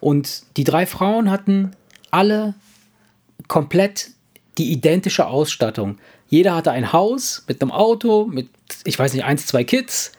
Und 0.00 0.42
die 0.56 0.64
drei 0.64 0.86
Frauen 0.86 1.30
hatten 1.30 1.72
alle 2.10 2.54
komplett 3.48 4.10
die 4.58 4.70
identische 4.70 5.26
Ausstattung. 5.26 5.98
Jeder 6.28 6.54
hatte 6.54 6.70
ein 6.70 6.92
Haus 6.92 7.44
mit 7.48 7.60
einem 7.60 7.72
Auto, 7.72 8.26
mit, 8.26 8.48
ich 8.84 8.98
weiß 8.98 9.12
nicht, 9.14 9.24
eins, 9.24 9.46
zwei 9.46 9.64
Kids. 9.64 10.12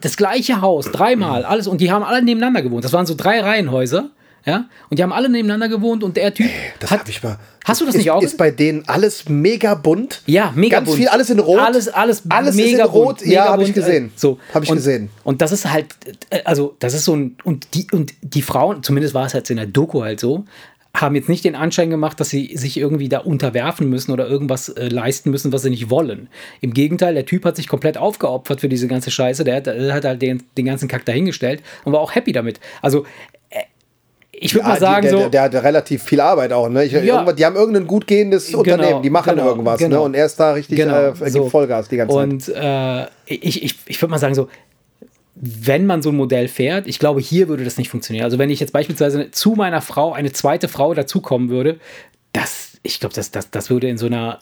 das 0.00 0.16
gleiche 0.16 0.60
Haus, 0.60 0.90
dreimal, 0.90 1.44
alles. 1.44 1.66
Und 1.66 1.80
die 1.80 1.90
haben 1.90 2.04
alle 2.04 2.22
nebeneinander 2.22 2.62
gewohnt. 2.62 2.84
Das 2.84 2.92
waren 2.92 3.06
so 3.06 3.14
drei 3.14 3.40
Reihenhäuser. 3.40 4.10
Ja? 4.48 4.64
Und 4.88 4.98
die 4.98 5.02
haben 5.02 5.12
alle 5.12 5.28
nebeneinander 5.28 5.68
gewohnt 5.68 6.02
und 6.02 6.16
der 6.16 6.32
Typ. 6.32 6.46
Hey, 6.46 6.72
das 6.80 6.90
hat, 6.90 7.06
ich 7.06 7.22
mal. 7.22 7.38
Hast 7.66 7.82
du 7.82 7.84
das 7.84 7.94
ist, 7.94 7.98
nicht 7.98 8.10
auch? 8.10 8.22
Ist 8.22 8.38
bei 8.38 8.50
denen 8.50 8.82
alles 8.88 9.28
mega 9.28 9.74
bunt? 9.74 10.22
Ja, 10.24 10.54
mega 10.56 10.78
Ganz 10.78 10.86
bunt. 10.88 10.98
viel, 10.98 11.08
alles 11.08 11.28
in 11.28 11.38
Rot. 11.38 11.60
Alles, 11.60 11.88
alles, 11.88 12.22
alles 12.30 12.56
mega 12.56 12.84
in 12.84 12.90
Rot. 12.90 13.20
Mega 13.20 13.30
ja, 13.30 13.48
habe 13.50 13.62
ich 13.62 13.74
gesehen. 13.74 14.06
Äh, 14.06 14.10
so 14.16 14.38
habe 14.54 14.64
ich 14.64 14.70
und, 14.70 14.78
gesehen. 14.78 15.10
Und 15.22 15.42
das 15.42 15.52
ist 15.52 15.70
halt, 15.70 15.88
äh, 16.30 16.40
also 16.46 16.76
das 16.78 16.94
ist 16.94 17.04
so 17.04 17.14
ein 17.14 17.36
und 17.44 17.74
die 17.74 17.88
und 17.92 18.14
die 18.22 18.40
Frauen, 18.40 18.82
zumindest 18.82 19.12
war 19.12 19.26
es 19.26 19.34
halt 19.34 19.50
in 19.50 19.58
der 19.58 19.66
Doku 19.66 20.02
halt 20.02 20.18
so, 20.18 20.46
haben 20.94 21.14
jetzt 21.14 21.28
nicht 21.28 21.44
den 21.44 21.54
Anschein 21.54 21.90
gemacht, 21.90 22.18
dass 22.18 22.30
sie 22.30 22.56
sich 22.56 22.78
irgendwie 22.78 23.10
da 23.10 23.18
unterwerfen 23.18 23.90
müssen 23.90 24.12
oder 24.12 24.26
irgendwas 24.26 24.70
äh, 24.70 24.88
leisten 24.88 25.30
müssen, 25.30 25.52
was 25.52 25.60
sie 25.60 25.68
nicht 25.68 25.90
wollen. 25.90 26.28
Im 26.62 26.72
Gegenteil, 26.72 27.12
der 27.12 27.26
Typ 27.26 27.44
hat 27.44 27.56
sich 27.56 27.68
komplett 27.68 27.98
aufgeopfert 27.98 28.62
für 28.62 28.70
diese 28.70 28.88
ganze 28.88 29.10
Scheiße. 29.10 29.44
Der 29.44 29.56
hat, 29.56 29.66
der 29.66 29.92
hat 29.92 30.06
halt 30.06 30.22
den, 30.22 30.42
den 30.56 30.64
ganzen 30.64 30.88
Kack 30.88 31.04
dahingestellt 31.04 31.62
und 31.84 31.92
war 31.92 32.00
auch 32.00 32.14
happy 32.14 32.32
damit. 32.32 32.60
Also 32.80 33.04
ich 34.40 34.54
würde 34.54 34.66
ja, 34.66 34.72
mal 34.74 34.80
sagen, 34.80 35.02
die, 35.02 35.08
der, 35.08 35.24
so. 35.24 35.28
Der, 35.28 35.48
der, 35.48 35.58
hat 35.60 35.64
relativ 35.64 36.02
viel 36.02 36.20
Arbeit 36.20 36.52
auch. 36.52 36.68
Ne? 36.68 36.84
Ich, 36.84 36.92
ja. 36.92 37.32
Die 37.32 37.44
haben 37.44 37.56
irgendein 37.56 37.86
gut 37.86 38.06
gehendes 38.06 38.46
genau, 38.46 38.60
Unternehmen, 38.60 39.02
die 39.02 39.10
machen 39.10 39.34
genau, 39.34 39.48
irgendwas. 39.48 39.80
Ne? 39.80 39.88
Genau. 39.88 40.00
Ne? 40.00 40.04
Und 40.04 40.14
er 40.14 40.26
ist 40.26 40.38
da 40.38 40.52
richtig 40.52 40.76
genau, 40.76 41.12
äh, 41.12 41.30
so. 41.30 41.48
Vollgas 41.48 41.88
die 41.88 41.96
ganze 41.96 42.16
und, 42.16 42.42
Zeit. 42.42 42.56
Und 42.56 42.62
äh, 42.62 43.06
ich, 43.26 43.62
ich, 43.62 43.74
ich 43.86 44.00
würde 44.00 44.10
mal 44.10 44.18
sagen, 44.18 44.34
so, 44.34 44.48
wenn 45.34 45.86
man 45.86 46.02
so 46.02 46.10
ein 46.10 46.16
Modell 46.16 46.48
fährt, 46.48 46.86
ich 46.86 46.98
glaube, 46.98 47.20
hier 47.20 47.48
würde 47.48 47.64
das 47.64 47.78
nicht 47.78 47.90
funktionieren. 47.90 48.24
Also, 48.24 48.38
wenn 48.38 48.50
ich 48.50 48.60
jetzt 48.60 48.72
beispielsweise 48.72 49.30
zu 49.30 49.52
meiner 49.52 49.80
Frau 49.80 50.12
eine 50.12 50.32
zweite 50.32 50.68
Frau 50.68 50.94
dazukommen 50.94 51.48
würde, 51.48 51.78
das, 52.32 52.72
ich 52.82 53.00
glaube, 53.00 53.14
das, 53.14 53.30
das, 53.30 53.50
das 53.50 53.70
würde 53.70 53.88
in 53.88 53.98
so 53.98 54.06
einer 54.06 54.40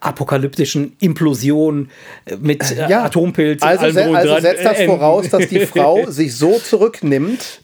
apokalyptischen 0.00 0.96
Implosion 1.00 1.90
mit 2.38 2.70
äh, 2.70 2.88
ja. 2.88 3.04
Atompilz. 3.04 3.62
Also, 3.62 3.90
se 3.90 4.04
also 4.04 4.40
setzt 4.40 4.64
das 4.64 4.82
voraus, 4.82 5.28
dass 5.30 5.48
die 5.48 5.60
Frau 5.60 6.06
sich 6.10 6.36
so 6.36 6.58
zurücknimmt. 6.58 7.60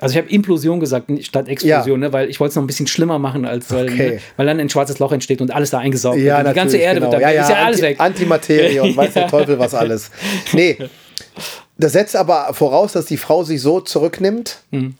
Also 0.00 0.12
ich 0.12 0.18
habe 0.18 0.30
Implosion 0.30 0.80
gesagt 0.80 1.10
statt 1.22 1.48
Explosion, 1.48 2.02
ja. 2.02 2.08
ne, 2.08 2.12
weil 2.12 2.28
ich 2.28 2.38
wollte 2.38 2.50
es 2.50 2.56
noch 2.56 2.62
ein 2.62 2.66
bisschen 2.66 2.86
schlimmer 2.86 3.18
machen, 3.18 3.44
als 3.44 3.70
weil, 3.70 3.88
okay. 3.88 4.10
ne, 4.10 4.20
weil 4.36 4.46
dann 4.46 4.60
ein 4.60 4.68
schwarzes 4.68 4.98
Loch 4.98 5.12
entsteht 5.12 5.40
und 5.40 5.50
alles 5.50 5.70
da 5.70 5.78
eingesaugt 5.78 6.18
ja, 6.18 6.38
wird. 6.38 6.48
Die 6.48 6.54
ganze 6.54 6.76
Erde 6.76 7.00
genau. 7.00 7.12
wird 7.12 7.22
da 7.22 7.28
ja, 7.28 7.34
ja, 7.34 7.42
ist 7.42 7.50
ja 7.50 7.56
alles 7.56 7.76
Anti 7.78 7.82
weg. 7.82 8.00
Antimaterie 8.00 8.80
und 8.80 8.96
weiß 8.96 9.14
der 9.14 9.28
Teufel 9.28 9.58
was 9.58 9.74
alles. 9.74 10.10
Nee, 10.52 10.76
das 11.78 11.92
setzt 11.92 12.16
aber 12.16 12.52
voraus, 12.52 12.92
dass 12.92 13.06
die 13.06 13.16
Frau 13.16 13.42
sich 13.42 13.60
so 13.60 13.80
zurücknimmt. 13.80 14.58
Mhm. 14.70 14.94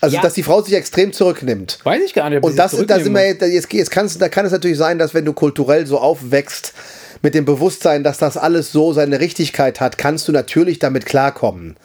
Also, 0.00 0.14
ja. 0.16 0.22
dass 0.22 0.34
die 0.34 0.44
Frau 0.44 0.62
sich 0.62 0.74
extrem 0.74 1.12
zurücknimmt. 1.12 1.80
Weiß 1.82 2.00
ich 2.04 2.14
gar 2.14 2.30
nicht. 2.30 2.44
Und 2.44 2.56
das, 2.56 2.76
da 2.86 3.00
sind 3.00 3.12
wir 3.14 3.26
jetzt, 3.26 3.72
jetzt 3.72 3.90
kannst, 3.90 4.22
da 4.22 4.28
kann 4.28 4.46
es 4.46 4.52
natürlich 4.52 4.78
sein, 4.78 4.96
dass 4.96 5.12
wenn 5.12 5.24
du 5.24 5.32
kulturell 5.32 5.86
so 5.86 5.98
aufwächst, 5.98 6.72
mit 7.20 7.34
dem 7.34 7.44
Bewusstsein, 7.44 8.04
dass 8.04 8.18
das 8.18 8.36
alles 8.36 8.70
so 8.70 8.92
seine 8.92 9.18
Richtigkeit 9.18 9.80
hat, 9.80 9.98
kannst 9.98 10.28
du 10.28 10.32
natürlich 10.32 10.78
damit 10.78 11.04
klarkommen 11.04 11.76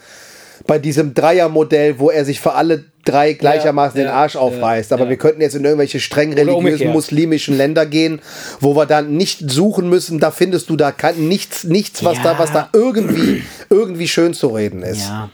bei 0.66 0.78
diesem 0.78 1.14
Dreiermodell, 1.14 1.98
wo 1.98 2.10
er 2.10 2.24
sich 2.24 2.40
für 2.40 2.54
alle 2.54 2.84
drei 3.04 3.34
gleichermaßen 3.34 4.00
ja, 4.00 4.06
den 4.06 4.12
Arsch 4.12 4.36
aufreißt. 4.36 4.92
Aber 4.92 5.08
wir 5.08 5.16
könnten 5.16 5.42
jetzt 5.42 5.54
in 5.54 5.64
irgendwelche 5.64 6.00
streng 6.00 6.32
religiösen 6.32 6.90
muslimischen 6.90 7.56
Länder 7.56 7.84
gehen, 7.84 8.20
wo 8.60 8.74
wir 8.74 8.86
dann 8.86 9.16
nicht 9.16 9.50
suchen 9.50 9.88
müssen, 9.88 10.20
da 10.20 10.30
findest 10.30 10.70
du 10.70 10.76
da 10.76 10.90
kein, 10.90 11.28
nichts, 11.28 11.64
nichts, 11.64 12.02
was 12.02 12.22
da, 12.22 12.38
was 12.38 12.52
da 12.52 12.70
irgendwie, 12.72 13.42
irgendwie 13.68 14.08
schön 14.08 14.32
zu 14.32 14.48
reden 14.48 14.82
ist. 14.82 15.02
Ja. 15.08 15.30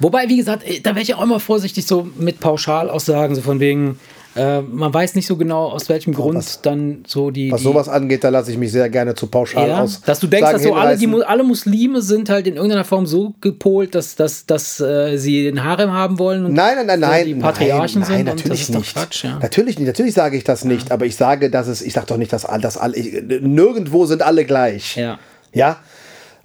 Wobei, 0.00 0.28
wie 0.28 0.36
gesagt, 0.36 0.64
da 0.82 0.90
wäre 0.90 1.02
ich 1.02 1.14
auch 1.14 1.22
immer 1.22 1.38
vorsichtig 1.38 1.86
so 1.86 2.08
mit 2.16 2.40
Pauschalaussagen, 2.40 3.36
so 3.36 3.42
von 3.42 3.60
wegen, 3.60 4.00
äh, 4.34 4.62
man 4.62 4.92
weiß 4.92 5.14
nicht 5.14 5.26
so 5.26 5.36
genau, 5.36 5.68
aus 5.68 5.88
welchem 5.88 6.14
Grund 6.14 6.38
was, 6.38 6.62
dann 6.62 7.04
so 7.06 7.30
die. 7.30 7.52
Was 7.52 7.60
die, 7.60 7.64
sowas 7.64 7.88
angeht, 7.88 8.24
da 8.24 8.30
lasse 8.30 8.50
ich 8.50 8.58
mich 8.58 8.72
sehr 8.72 8.88
gerne 8.88 9.14
zu 9.14 9.26
pauschal 9.26 9.68
ja, 9.68 9.82
aus. 9.82 10.00
Dass 10.00 10.20
du 10.20 10.26
denkst, 10.26 10.52
dass 10.52 10.62
so 10.62 10.74
alle, 10.74 10.96
die, 10.96 11.08
alle 11.24 11.42
Muslime 11.44 12.00
sind 12.00 12.30
halt 12.30 12.46
in 12.46 12.56
irgendeiner 12.56 12.84
Form 12.84 13.06
so 13.06 13.34
gepolt, 13.40 13.94
dass, 13.94 14.16
dass, 14.16 14.46
dass 14.46 14.80
äh, 14.80 15.16
sie 15.18 15.44
den 15.44 15.62
Harem 15.64 15.92
haben 15.92 16.18
wollen. 16.18 16.46
Und 16.46 16.54
nein, 16.54 16.76
nein, 16.76 16.86
nein, 16.86 17.00
nein. 17.00 17.26
Die 17.26 17.34
Patriarchen 17.34 18.00
nein, 18.00 18.08
sind. 18.08 18.24
Nein, 18.24 18.36
natürlich 18.36 18.68
nicht. 18.70 18.94
Quatsch, 18.94 19.24
ja. 19.24 19.38
Natürlich 19.40 19.78
nicht. 19.78 19.86
Natürlich 19.88 20.14
sage 20.14 20.36
ich 20.36 20.44
das 20.44 20.64
nicht, 20.64 20.88
ja. 20.88 20.94
aber 20.94 21.04
ich 21.04 21.16
sage, 21.16 21.50
dass 21.50 21.66
es, 21.66 21.82
ich 21.82 21.92
sage 21.92 22.06
doch 22.06 22.16
nicht, 22.16 22.32
dass, 22.32 22.46
dass 22.60 22.76
alle, 22.78 22.96
ich, 22.96 23.22
nirgendwo 23.42 24.06
sind 24.06 24.22
alle 24.22 24.44
gleich. 24.44 24.96
Ja. 24.96 25.18
Ja. 25.52 25.78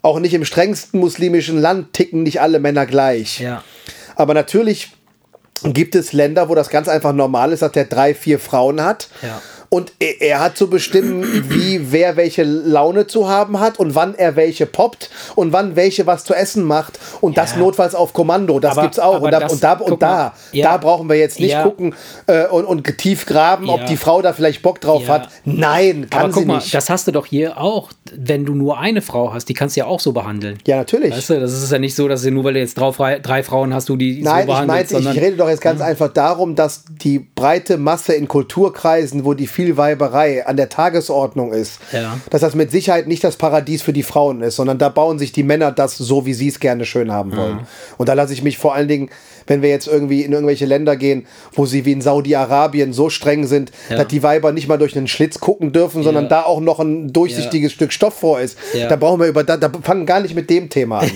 Auch 0.02 0.20
nicht 0.20 0.34
im 0.34 0.46
strengsten 0.46 1.00
muslimischen 1.00 1.58
Land 1.58 1.94
ticken 1.94 2.24
nicht 2.24 2.42
alle 2.42 2.60
Männer 2.60 2.86
gleich. 2.86 3.40
Ja. 3.40 3.64
Aber 4.16 4.34
natürlich 4.34 4.97
gibt 5.64 5.96
es 5.96 6.14
Länder, 6.14 6.50
wo 6.50 6.56
das 6.56 6.70
ganz 6.70 6.88
einfach 6.88 7.14
normal 7.14 7.52
ist, 7.52 7.62
dass 7.62 7.72
der 7.72 7.86
drei, 7.86 8.14
vier 8.14 8.40
Frauen 8.40 8.84
hat. 8.84 9.08
Ja. 9.22 9.42
Und 9.70 9.92
er, 10.00 10.22
er, 10.22 10.40
hat 10.40 10.58
zu 10.58 10.70
bestimmen, 10.70 11.26
wie 11.50 11.92
wer 11.92 12.16
welche 12.16 12.44
Laune 12.44 13.08
zu 13.08 13.28
haben 13.28 13.60
hat 13.60 13.80
und 13.80 13.96
wann 13.96 14.16
er 14.16 14.36
welche 14.36 14.66
poppt 14.66 15.10
und 15.36 15.52
wann 15.54 15.76
welche 15.76 16.08
was 16.08 16.24
zu 16.24 16.34
essen 16.34 16.64
macht. 16.64 17.00
Und 17.22 17.36
ja. 17.36 17.44
das 17.44 17.56
notfalls 17.56 17.96
auf 17.96 18.14
Kommando. 18.14 18.60
Das 18.60 18.78
aber, 18.78 18.90
es 18.90 19.00
auch. 19.00 19.22
Und 19.22 19.32
da, 19.32 19.40
das, 19.40 19.54
und 19.54 19.64
da, 19.64 19.74
und 19.74 20.02
da, 20.02 20.34
ja. 20.52 20.72
da 20.72 20.78
brauchen 20.78 21.10
wir 21.10 21.18
jetzt 21.18 21.40
nicht 21.40 21.52
ja. 21.52 21.64
gucken 21.64 21.96
äh, 22.28 22.48
und, 22.48 22.66
und 22.66 22.98
tief 22.98 23.26
graben, 23.26 23.70
ob 23.70 23.86
die 23.86 23.98
Frau 23.98 24.22
da 24.22 24.34
vielleicht 24.34 24.62
Bock 24.62 24.82
drauf 24.82 25.08
hat. 25.08 25.30
Nein, 25.46 26.08
kann 26.10 26.24
aber 26.24 26.34
sie 26.34 26.40
guck 26.40 26.48
mal, 26.48 26.56
nicht. 26.56 26.74
Das 26.74 26.90
hast 26.90 27.08
du 27.08 27.12
doch 27.12 27.26
hier 27.26 27.60
auch, 27.60 27.92
wenn 28.16 28.46
du 28.46 28.54
nur 28.54 28.78
eine 28.78 29.02
Frau 29.02 29.34
hast, 29.34 29.50
die 29.50 29.54
kannst 29.54 29.76
du 29.76 29.82
ja 29.82 29.86
auch 29.86 30.00
so 30.00 30.14
behandeln. 30.14 30.58
Ja, 30.66 30.78
natürlich. 30.78 31.14
Weißt 31.14 31.30
du, 31.30 31.40
das 31.40 31.52
ist 31.54 31.72
ja 31.72 31.80
nicht 31.80 31.96
so, 31.96 32.08
dass 32.08 32.22
du 32.22 32.32
nur 32.32 32.44
weil 32.44 32.54
du 32.54 32.60
jetzt 32.60 32.76
drei, 32.76 33.20
drei 33.20 33.44
Frauen 33.44 33.74
hast, 33.74 33.90
du 33.90 33.98
die 33.98 34.22
Nein, 34.22 34.48
so 34.48 34.54
behandelst. 34.54 34.94
Nein, 34.94 35.04
ich, 35.04 35.18
ich 35.18 35.22
rede 35.22 35.38
doch 35.38 35.50
jetzt 35.50 35.62
ganz 35.62 35.82
einfach 35.82 36.10
darum, 36.10 36.56
dass 36.56 36.86
die 36.90 37.20
breite 37.20 37.78
Masse 37.78 38.14
in 38.14 38.28
Kulturkreisen, 38.28 39.26
wo 39.26 39.34
die 39.34 39.48
viel 39.58 39.76
Weiberei 39.76 40.46
an 40.46 40.56
der 40.56 40.70
Tagesordnung 40.70 41.52
ist, 41.52 41.80
Ja. 41.92 42.20
dass 42.30 42.42
das 42.42 42.54
mit 42.54 42.70
Sicherheit 42.70 43.08
nicht 43.08 43.24
das 43.24 43.38
Paradies 43.38 43.82
für 43.82 43.92
die 43.92 44.04
Frauen 44.04 44.42
ist, 44.44 44.56
sondern 44.56 44.78
da 44.78 44.90
bauen 44.90 45.18
sich 45.18 45.32
die 45.32 45.42
Männer 45.42 45.72
das 45.72 45.98
so, 45.98 46.28
wie 46.28 46.36
sie 46.36 46.48
es 46.50 46.60
gerne 46.60 46.86
schön 46.86 47.12
haben 47.12 47.36
wollen. 47.36 47.62
Und 47.98 48.08
da 48.08 48.14
lasse 48.14 48.34
ich 48.34 48.44
mich 48.44 48.60
vor 48.60 48.76
allen 48.76 48.88
Dingen, 48.88 49.10
wenn 49.48 49.62
wir 49.62 49.70
jetzt 49.70 49.88
irgendwie 49.88 50.22
in 50.22 50.32
irgendwelche 50.34 50.66
Länder 50.66 50.96
gehen, 50.96 51.26
wo 51.54 51.66
sie 51.66 51.86
wie 51.86 51.92
in 51.94 52.02
Saudi-Arabien 52.02 52.94
so 52.94 53.10
streng 53.10 53.46
sind, 53.48 53.72
Ja. 53.90 53.98
dass 53.98 54.08
die 54.08 54.22
Weiber 54.24 54.52
nicht 54.52 54.68
mal 54.68 54.78
durch 54.78 54.96
einen 54.96 55.08
Schlitz 55.08 55.40
gucken 55.40 55.72
dürfen, 55.72 56.04
sondern 56.04 56.26
Ja. 56.26 56.30
da 56.30 56.44
auch 56.44 56.60
noch 56.60 56.80
ein 56.80 57.12
durchsichtiges 57.14 57.72
Stück 57.72 57.92
Stoff 57.94 58.14
vor 58.20 58.40
ist. 58.40 58.58
Ja. 58.74 58.88
Da 58.90 58.96
brauchen 58.96 59.20
wir 59.20 59.28
über, 59.28 59.44
da, 59.44 59.58
da 59.58 59.72
fangen 59.82 60.06
gar 60.06 60.20
nicht 60.20 60.36
mit 60.36 60.50
dem 60.50 60.70
Thema 60.70 61.00
an. 61.00 61.12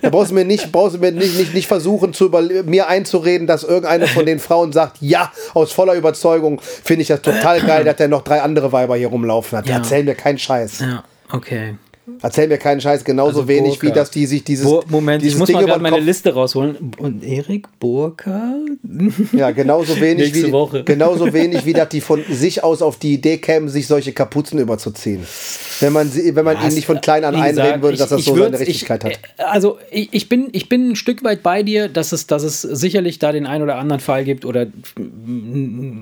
da 0.00 0.10
brauchst 0.10 0.30
du 0.30 0.34
mir 0.34 0.44
nicht, 0.44 0.72
brauchst 0.72 0.96
du 0.96 1.00
mir 1.00 1.12
nicht, 1.12 1.36
nicht, 1.38 1.54
nicht 1.54 1.66
versuchen, 1.66 2.12
zu 2.12 2.26
über, 2.26 2.40
mir 2.42 2.88
einzureden, 2.88 3.46
dass 3.46 3.64
irgendeine 3.64 4.06
von 4.06 4.24
den 4.26 4.38
Frauen 4.38 4.72
sagt, 4.72 4.98
ja, 5.00 5.30
aus 5.54 5.72
voller 5.72 5.94
Überzeugung 5.94 6.60
finde 6.62 7.02
ich 7.02 7.08
das 7.08 7.22
total 7.22 7.60
geil, 7.60 7.84
dass 7.84 7.96
der 7.96 8.08
noch 8.08 8.22
drei 8.22 8.40
andere 8.42 8.72
Weiber 8.72 8.96
hier 8.96 9.08
rumlaufen 9.08 9.58
hat. 9.58 9.66
Ja. 9.68 9.76
Erzähl 9.76 10.04
mir 10.04 10.14
keinen 10.14 10.38
Scheiß. 10.38 10.80
Ja, 10.80 11.04
okay. 11.32 11.74
Erzähl 12.20 12.48
mir 12.48 12.58
keinen 12.58 12.80
Scheiß, 12.80 13.04
genauso 13.04 13.40
Also 13.40 13.48
wenig 13.48 13.74
Burka. 13.78 13.86
wie 13.86 13.92
dass 13.92 14.10
die 14.10 14.26
sich 14.26 14.42
dieses, 14.42 14.64
Bo 14.66 14.82
Moment, 14.88 15.22
dieses 15.22 15.34
ich 15.34 15.38
muss 15.38 15.46
Ding 15.46 15.56
mal 15.56 15.64
gerade 15.64 15.82
meine 15.82 16.00
Liste 16.00 16.34
rausholen. 16.34 16.92
Und 16.98 17.22
Erik 17.22 17.68
Burka? 17.78 18.54
Ja, 19.32 19.50
genauso 19.52 20.00
wenig 20.00 20.32
Nächste 20.32 20.48
wie 20.48 20.52
Woche. 20.52 20.82
genauso 20.84 21.32
wenig 21.32 21.64
wie 21.64 21.72
dass 21.72 21.88
die 21.90 22.00
von 22.00 22.22
sich 22.28 22.64
aus 22.64 22.82
auf 22.82 22.98
die 22.98 23.14
Idee 23.14 23.38
kämen, 23.38 23.68
sich 23.68 23.86
solche 23.86 24.12
Kapuzen 24.12 24.58
überzuziehen. 24.58 25.24
Wenn 25.80 25.92
man 25.92 26.10
sie, 26.10 26.34
wenn 26.34 26.44
man 26.44 26.60
ihnen 26.60 26.74
nicht 26.74 26.86
von 26.86 27.00
klein 27.00 27.24
an 27.24 27.34
einreden 27.36 27.56
gesagt, 27.56 27.82
würde, 27.82 27.96
dass 27.98 28.08
das 28.10 28.18
ich- 28.20 28.24
so 28.26 28.32
ich 28.36 28.38
seine 28.42 28.56
würd's- 28.56 28.60
Richtigkeit 28.66 29.04
ich, 29.04 29.12
hat. 29.12 29.20
äh, 29.38 29.42
Also 29.44 29.78
ich, 29.90 30.08
ich, 30.12 30.28
bin, 30.28 30.48
ich 30.52 30.68
bin 30.68 30.90
ein 30.90 30.96
Stück 30.96 31.22
weit 31.24 31.42
bei 31.42 31.62
dir, 31.62 31.88
dass 31.88 32.12
es, 32.12 32.26
dass 32.26 32.42
es 32.42 32.62
sicherlich 32.62 33.18
da 33.20 33.30
den 33.32 33.46
einen 33.46 33.62
oder 33.62 33.76
anderen 33.76 34.00
Fall 34.00 34.24
gibt 34.24 34.44
oder 34.44 34.66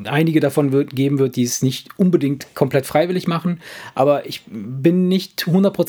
einige 0.04 0.40
davon 0.40 0.72
wird, 0.72 0.94
geben 0.94 1.18
wird, 1.18 1.36
die 1.36 1.42
es 1.42 1.62
nicht 1.62 1.88
unbedingt 1.96 2.54
komplett 2.54 2.86
freiwillig 2.86 3.26
machen. 3.26 3.60
Aber 3.94 4.26
ich 4.26 4.42
bin 4.48 5.08
nicht 5.08 5.36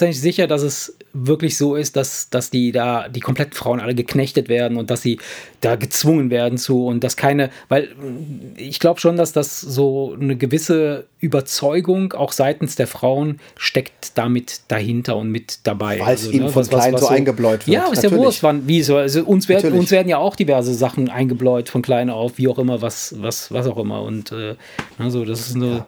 hundertprozentig 0.02 0.20
sicher, 0.20 0.48
dass 0.48 0.62
es 0.62 0.98
wirklich 1.14 1.58
so 1.58 1.76
ist, 1.76 1.96
dass, 1.96 2.30
dass 2.30 2.50
die 2.50 2.72
da, 2.72 3.08
die 3.08 3.20
kompletten 3.20 3.54
Frauen 3.54 3.80
alle 3.80 3.96
geknechtet 3.96 4.50
werden 4.50 4.78
und 4.78 4.90
dass 4.90 5.02
sie 5.02 5.20
da 5.62 5.76
gezwungen 5.76 6.30
werden 6.30 6.58
zu 6.58 6.88
und 6.88 7.04
dass 7.04 7.18
keine, 7.18 7.50
weil 7.70 7.90
mm, 7.96 8.56
ich 8.58 8.80
glaube 8.80 9.00
schon, 9.00 9.18
dass 9.18 9.34
das 9.34 9.62
so 9.62 10.16
eine 10.20 10.36
gewisse 10.36 11.06
Überzeugung 11.20 12.14
auch 12.14 12.32
seitens 12.32 12.76
der 12.76 12.88
Frauen 12.88 13.40
steckt 13.58 14.18
damit 14.18 14.62
dahinter 14.70 15.18
und 15.18 15.30
mit 15.30 15.60
dabei. 15.64 16.00
Weil 16.00 16.16
es 16.16 16.32
ihnen 16.32 16.50
von 16.50 16.68
klein 16.68 16.98
so 16.98 17.08
eingebläut 17.08 17.68
wird. 17.68 17.76
Ja, 17.76 17.92
ist 17.92 18.04
ja 18.04 18.10
Natürlich. 18.10 18.26
wurscht, 18.26 18.44
wann, 18.44 18.68
wie 18.68 18.82
so. 18.82 18.98
Also 18.98 19.24
uns, 19.24 19.48
werden, 19.50 19.64
Natürlich. 19.64 19.80
uns 19.80 19.92
werden 19.92 20.10
ja 20.10 20.18
auch 20.18 20.36
diverse 20.36 20.74
Sachen 20.74 21.10
eingebläut 21.10 21.70
von 21.70 21.82
klein 21.82 22.10
auf, 22.10 22.38
wie 22.38 22.48
auch 22.48 22.58
immer, 22.58 22.82
was, 22.82 23.16
was, 23.20 23.52
was 23.52 23.68
auch 23.68 23.78
immer. 23.78 24.02
Und 24.02 24.32
äh, 24.32 24.56
also 24.98 25.26
das 25.26 25.42
ist 25.42 25.56
nur. 25.56 25.70
Ja. 25.70 25.88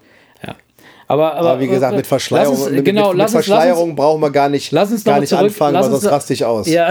Aber, 1.14 1.36
aber, 1.36 1.50
Aber 1.52 1.60
wie 1.60 1.68
gesagt, 1.68 1.96
mit 1.96 2.08
Verschleierung, 2.08 2.56
uns, 2.60 2.70
mit, 2.72 2.86
genau, 2.86 3.10
mit, 3.10 3.18
mit 3.18 3.24
uns, 3.26 3.32
Verschleierung 3.34 3.96
brauchen 3.96 4.20
wir 4.20 4.32
gar 4.32 4.50
nicht, 4.50 4.72
Lass 4.72 4.92
uns 4.92 5.04
gar 5.04 5.20
nicht 5.20 5.30
zurück- 5.30 5.44
anfangen, 5.44 5.76
weil 5.76 5.84
sonst 5.84 6.06
raste 6.10 6.34
ich 6.34 6.44
aus. 6.44 6.68
ja, 6.68 6.90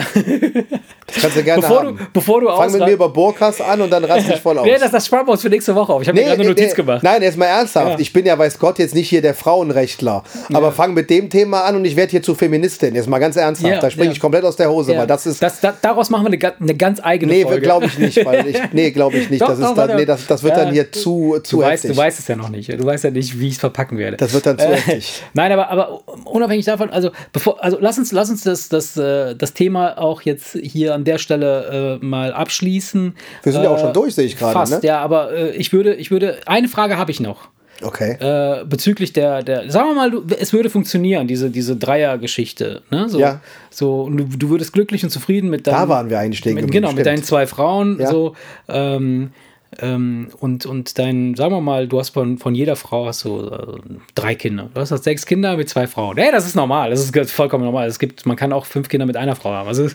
Das 1.12 1.22
kannst 1.22 1.36
du 1.36 1.42
gerne 1.42 1.62
bevor 1.62 1.78
haben. 1.84 1.96
du, 1.98 2.04
bevor 2.12 2.40
du 2.40 2.48
Fang 2.48 2.72
mit 2.72 2.80
mir 2.84 2.92
über 2.92 3.08
Burkas 3.08 3.60
an 3.60 3.80
und 3.80 3.90
dann 3.90 4.04
raste 4.04 4.34
ich 4.34 4.40
voll 4.40 4.58
aus. 4.58 4.64
Nee, 4.64 4.76
das, 4.78 4.90
das 4.90 5.06
sparen 5.06 5.26
wir 5.26 5.32
uns 5.32 5.42
für 5.42 5.48
nächste 5.50 5.74
Woche 5.74 5.92
auf. 5.92 6.02
Ich 6.02 6.08
habe 6.08 6.18
mir 6.18 6.24
gerade 6.24 6.40
eine 6.40 6.48
Notiz 6.48 6.74
gemacht. 6.74 7.02
Nein, 7.02 7.22
jetzt 7.22 7.36
mal 7.36 7.46
ernsthaft. 7.46 7.90
Ja. 7.92 7.98
Ich 7.98 8.12
bin 8.12 8.24
ja, 8.26 8.38
weiß 8.38 8.58
Gott, 8.58 8.78
jetzt 8.78 8.94
nicht 8.94 9.08
hier 9.08 9.22
der 9.22 9.34
Frauenrechtler. 9.34 10.24
Aber 10.52 10.72
fang 10.72 10.94
mit 10.94 11.10
dem 11.10 11.30
Thema 11.30 11.62
an 11.64 11.76
und 11.76 11.84
ich 11.84 11.96
werde 11.96 12.10
hier 12.10 12.22
zu 12.22 12.34
Feministin. 12.34 12.94
Jetzt 12.94 13.08
mal 13.08 13.18
ganz 13.18 13.36
ernsthaft. 13.36 13.72
Ja, 13.74 13.80
da 13.80 13.90
springe 13.90 14.06
ja. 14.06 14.12
ich 14.12 14.20
komplett 14.20 14.44
aus 14.44 14.56
der 14.56 14.70
Hose, 14.70 14.92
Ja, 14.92 15.00
weil 15.00 15.06
das 15.06 15.26
ist. 15.26 15.42
das, 15.42 15.60
da, 15.60 15.74
daraus 15.80 16.10
machen 16.10 16.30
wir 16.30 16.38
eine, 16.38 16.54
eine 16.60 16.74
ganz 16.74 17.00
eigene 17.02 17.32
nee, 17.32 17.42
Folge. 17.42 17.60
glaube 17.60 17.86
ich 17.86 17.98
nicht. 17.98 18.24
Weil 18.24 18.46
ich, 18.46 18.58
nee, 18.72 18.90
glaube 18.92 19.16
ich 19.18 19.30
nicht. 19.30 19.42
Doch, 19.42 19.48
das, 19.48 19.58
ist 19.58 19.64
doch, 19.66 19.74
dann, 19.74 19.96
nee, 19.96 20.04
das, 20.06 20.26
das 20.26 20.42
wird 20.42 20.56
Ja. 20.56 20.64
dann 20.64 20.72
hier 20.72 20.90
zu, 20.92 21.38
zu 21.42 21.56
du, 21.56 21.62
weißt, 21.62 21.84
heftig. 21.84 21.96
du 21.96 22.02
weißt 22.02 22.18
es 22.18 22.28
ja 22.28 22.36
noch 22.36 22.48
nicht. 22.48 22.72
Du 22.72 22.84
weißt 22.84 23.04
ja 23.04 23.10
nicht, 23.10 23.38
wie 23.38 23.48
ich 23.48 23.54
es 23.54 23.60
verpacken 23.60 23.98
werde. 23.98 24.16
Das 24.16 24.32
wird 24.32 24.46
dann 24.46 24.58
zu 24.58 24.66
Äh, 24.66 24.76
heftig. 24.76 25.22
Nein, 25.34 25.52
aber, 25.52 25.68
aber 25.68 26.00
unabhängig 26.24 26.64
davon, 26.64 26.90
also 26.90 27.10
bevor, 27.32 27.62
also 27.62 27.78
lass 27.80 27.98
uns, 27.98 28.12
lass 28.12 28.30
uns 28.30 28.42
das, 28.44 28.68
das, 28.68 28.96
äh, 28.96 29.34
das 29.34 29.52
Thema 29.54 29.98
auch 29.98 30.22
jetzt 30.22 30.58
hier 30.62 30.94
an 30.94 31.01
der 31.04 31.18
Stelle 31.18 31.98
äh, 32.02 32.04
mal 32.04 32.32
abschließen. 32.32 33.14
Wir 33.42 33.52
sind 33.52 33.62
ja 33.62 33.70
auch 33.70 33.76
Äh, 33.78 33.80
schon 33.80 33.92
durch, 33.92 34.14
sehe 34.14 34.24
ich 34.26 34.36
gerade, 34.38 34.52
Fast, 34.52 34.82
ne? 34.82 34.88
ja, 34.88 35.00
aber 35.00 35.32
äh, 35.32 35.50
ich 35.56 35.72
würde, 35.72 35.94
ich 35.94 36.10
würde, 36.10 36.38
eine 36.46 36.68
Frage 36.68 36.96
habe 36.98 37.10
ich 37.10 37.20
noch. 37.20 37.48
Okay. 37.82 38.12
Äh, 38.20 38.64
bezüglich 38.64 39.12
der, 39.12 39.42
der, 39.42 39.68
sagen 39.70 39.88
wir 39.88 39.94
mal, 39.94 40.12
es 40.38 40.52
würde 40.52 40.70
funktionieren, 40.70 41.26
diese, 41.26 41.50
diese 41.50 41.74
Dreier-Geschichte. 41.76 42.82
Ne? 42.90 43.08
So, 43.08 43.18
Ja. 43.18 43.40
so, 43.70 44.02
und 44.02 44.16
du, 44.18 44.24
du 44.24 44.50
würdest 44.50 44.72
glücklich 44.72 45.02
und 45.02 45.10
zufrieden 45.10 45.50
mit 45.50 45.66
deinen. 45.66 45.74
Da 45.74 45.88
waren 45.88 46.08
wir 46.10 46.18
eigentlich 46.20 46.38
stehen 46.38 46.54
mit, 46.54 46.70
Genau, 46.70 46.88
mit 46.88 46.92
stimmt. 47.00 47.06
deinen 47.06 47.24
zwei 47.24 47.46
Frauen. 47.46 47.98
Ja. 47.98 48.08
So, 48.08 48.36
ähm, 48.68 49.32
ähm, 49.80 50.28
und, 50.38 50.66
und 50.66 50.98
dein, 50.98 51.34
sagen 51.34 51.54
wir 51.54 51.62
mal, 51.62 51.88
du 51.88 51.98
hast 51.98 52.10
von, 52.10 52.36
von 52.36 52.54
jeder 52.54 52.76
Frau 52.76 53.06
hast 53.06 53.24
du 53.24 53.48
äh, 53.48 53.78
drei 54.14 54.34
Kinder. 54.34 54.68
Du 54.74 54.80
hast 54.80 54.90
halt 54.90 55.02
sechs 55.02 55.24
Kinder 55.24 55.56
mit 55.56 55.70
zwei 55.70 55.86
Frauen. 55.86 56.18
Hey, 56.18 56.30
das 56.30 56.46
ist 56.46 56.54
normal. 56.54 56.90
Das 56.90 57.00
ist 57.00 57.32
vollkommen 57.32 57.64
normal. 57.64 57.88
Es 57.88 57.98
gibt, 57.98 58.26
man 58.26 58.36
kann 58.36 58.52
auch 58.52 58.66
fünf 58.66 58.90
Kinder 58.90 59.06
mit 59.06 59.16
einer 59.16 59.34
Frau 59.34 59.50
haben. 59.50 59.68
Also, 59.68 59.88